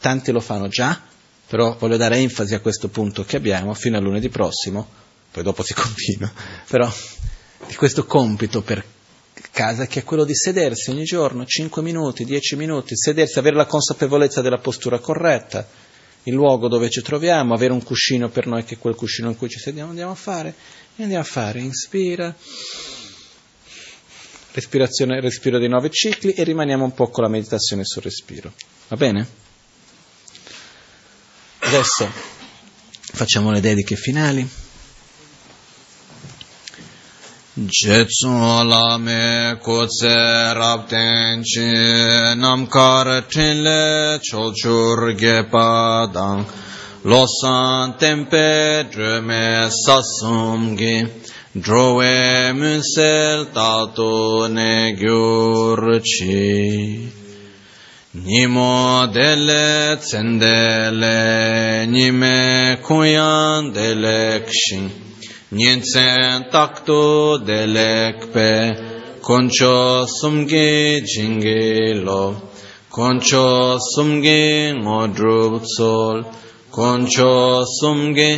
Tanti 0.01 0.33
lo 0.33 0.41
fanno 0.41 0.69
già, 0.69 1.08
però 1.49 1.77
voglio 1.79 1.97
dare 1.97 2.17
enfasi 2.19 2.55
a 2.55 2.61
questo 2.61 2.89
punto 2.89 3.25
che 3.25 3.37
abbiamo 3.37 3.73
fino 3.75 3.97
a 3.97 4.01
lunedì 4.01 4.29
prossimo, 4.29 4.87
poi 5.33 5.43
dopo 5.43 5.63
si 5.63 5.73
continua, 5.75 6.31
però 6.69 6.93
di 7.67 7.75
questo 7.75 8.05
compito 8.05 8.63
per 8.63 8.85
casa 9.51 9.87
che 9.87 10.01
è 10.01 10.05
quello 10.05 10.25
di 10.25 10.35
sedersi 10.35 10.91
ogni 10.91 11.05
giorno, 11.05 11.45
5 11.45 11.81
minuti, 11.81 12.25
10 12.25 12.57
minuti, 12.57 12.97
sedersi, 12.97 13.39
avere 13.39 13.57
la 13.57 13.67
consapevolezza 13.67 14.43
della 14.43 14.59
postura 14.59 14.99
corretta, 14.99 15.67
il 16.25 16.35
luogo 16.35 16.69
dove 16.69 16.91
ci 16.91 17.01
troviamo, 17.01 17.55
avere 17.55 17.73
un 17.73 17.83
cuscino 17.83 18.29
per 18.29 18.47
noi 18.47 18.65
che 18.65 18.75
è 18.75 18.79
quel 18.79 18.95
cuscino 18.95 19.29
in 19.29 19.37
cui 19.37 19.49
ci 19.49 19.59
sediamo, 19.59 19.91
andiamo 19.91 20.13
a 20.13 20.17
fare, 20.17 20.55
e 20.97 21.03
andiamo 21.03 21.23
a 21.23 21.27
fare, 21.27 21.61
inspira, 21.61 22.35
respirazione, 24.53 25.21
respiro 25.21 25.59
dei 25.59 25.69
nove 25.69 25.89
cicli 25.91 26.33
e 26.33 26.43
rimaniamo 26.43 26.85
un 26.85 26.93
po' 26.93 27.09
con 27.09 27.23
la 27.23 27.31
meditazione 27.31 27.85
sul 27.85 28.03
respiro. 28.03 28.53
Va 28.89 28.97
bene? 28.97 29.48
Adesso 31.69 32.11
facciamo 33.13 33.51
le 33.51 33.61
dediche 33.61 33.95
finali. 33.95 34.49
Jetsu 37.53 38.27
lame 38.27 39.59
kutse 39.61 40.55
rabten 40.55 41.43
chi 41.43 41.69
namkar 42.41 43.27
trinle 43.27 44.19
cholchur 44.19 45.13
gepa 45.15 46.09
dang. 46.11 46.47
Losan 47.03 47.99
tempe 47.99 48.89
dreme 48.91 49.69
sasumgi 49.69 51.07
drove 51.53 52.53
munsel 52.55 53.51
tato 53.53 54.47
ne 54.47 54.95
gyurchi 54.95 56.39
Nimo 58.25 59.07
dele 59.13 59.97
tsendele 59.97 61.87
nime 61.87 62.79
kuyan 62.83 63.73
dele 63.73 64.45
kshin. 64.47 64.91
Nyensen 65.53 66.51
takto 66.51 67.39
delekpe 67.39 68.51
koncho 69.23 70.07
sumge 70.07 71.01
jinge 71.07 71.95
lo. 72.05 72.35
Koncho 72.91 73.79
sumge 73.79 74.75
ngodrub 74.75 75.63
sol 75.77 76.25
koncho 76.71 77.65
sumge 77.65 78.31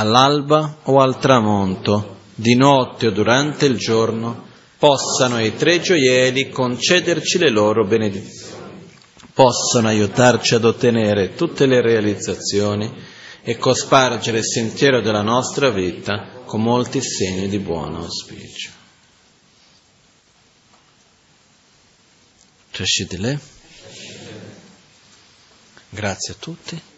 all'alba 0.00 0.76
o 0.86 1.00
al 1.00 1.18
tramonto 1.20 2.19
di 2.40 2.54
notte 2.54 3.08
o 3.08 3.10
durante 3.10 3.66
il 3.66 3.76
giorno, 3.76 4.48
possano 4.78 5.44
i 5.44 5.54
tre 5.56 5.80
gioielli 5.80 6.48
concederci 6.48 7.36
le 7.36 7.50
loro 7.50 7.84
benedizioni, 7.84 8.88
possano 9.34 9.88
aiutarci 9.88 10.54
ad 10.54 10.64
ottenere 10.64 11.34
tutte 11.34 11.66
le 11.66 11.82
realizzazioni 11.82 12.90
e 13.42 13.56
cospargere 13.58 14.38
il 14.38 14.46
sentiero 14.46 15.02
della 15.02 15.22
nostra 15.22 15.68
vita 15.68 16.40
con 16.46 16.62
molti 16.62 17.02
segni 17.02 17.46
di 17.48 17.58
buon 17.58 17.96
auspicio. 17.96 18.70
Grazie 25.90 26.32
a 26.32 26.36
tutti. 26.38 26.89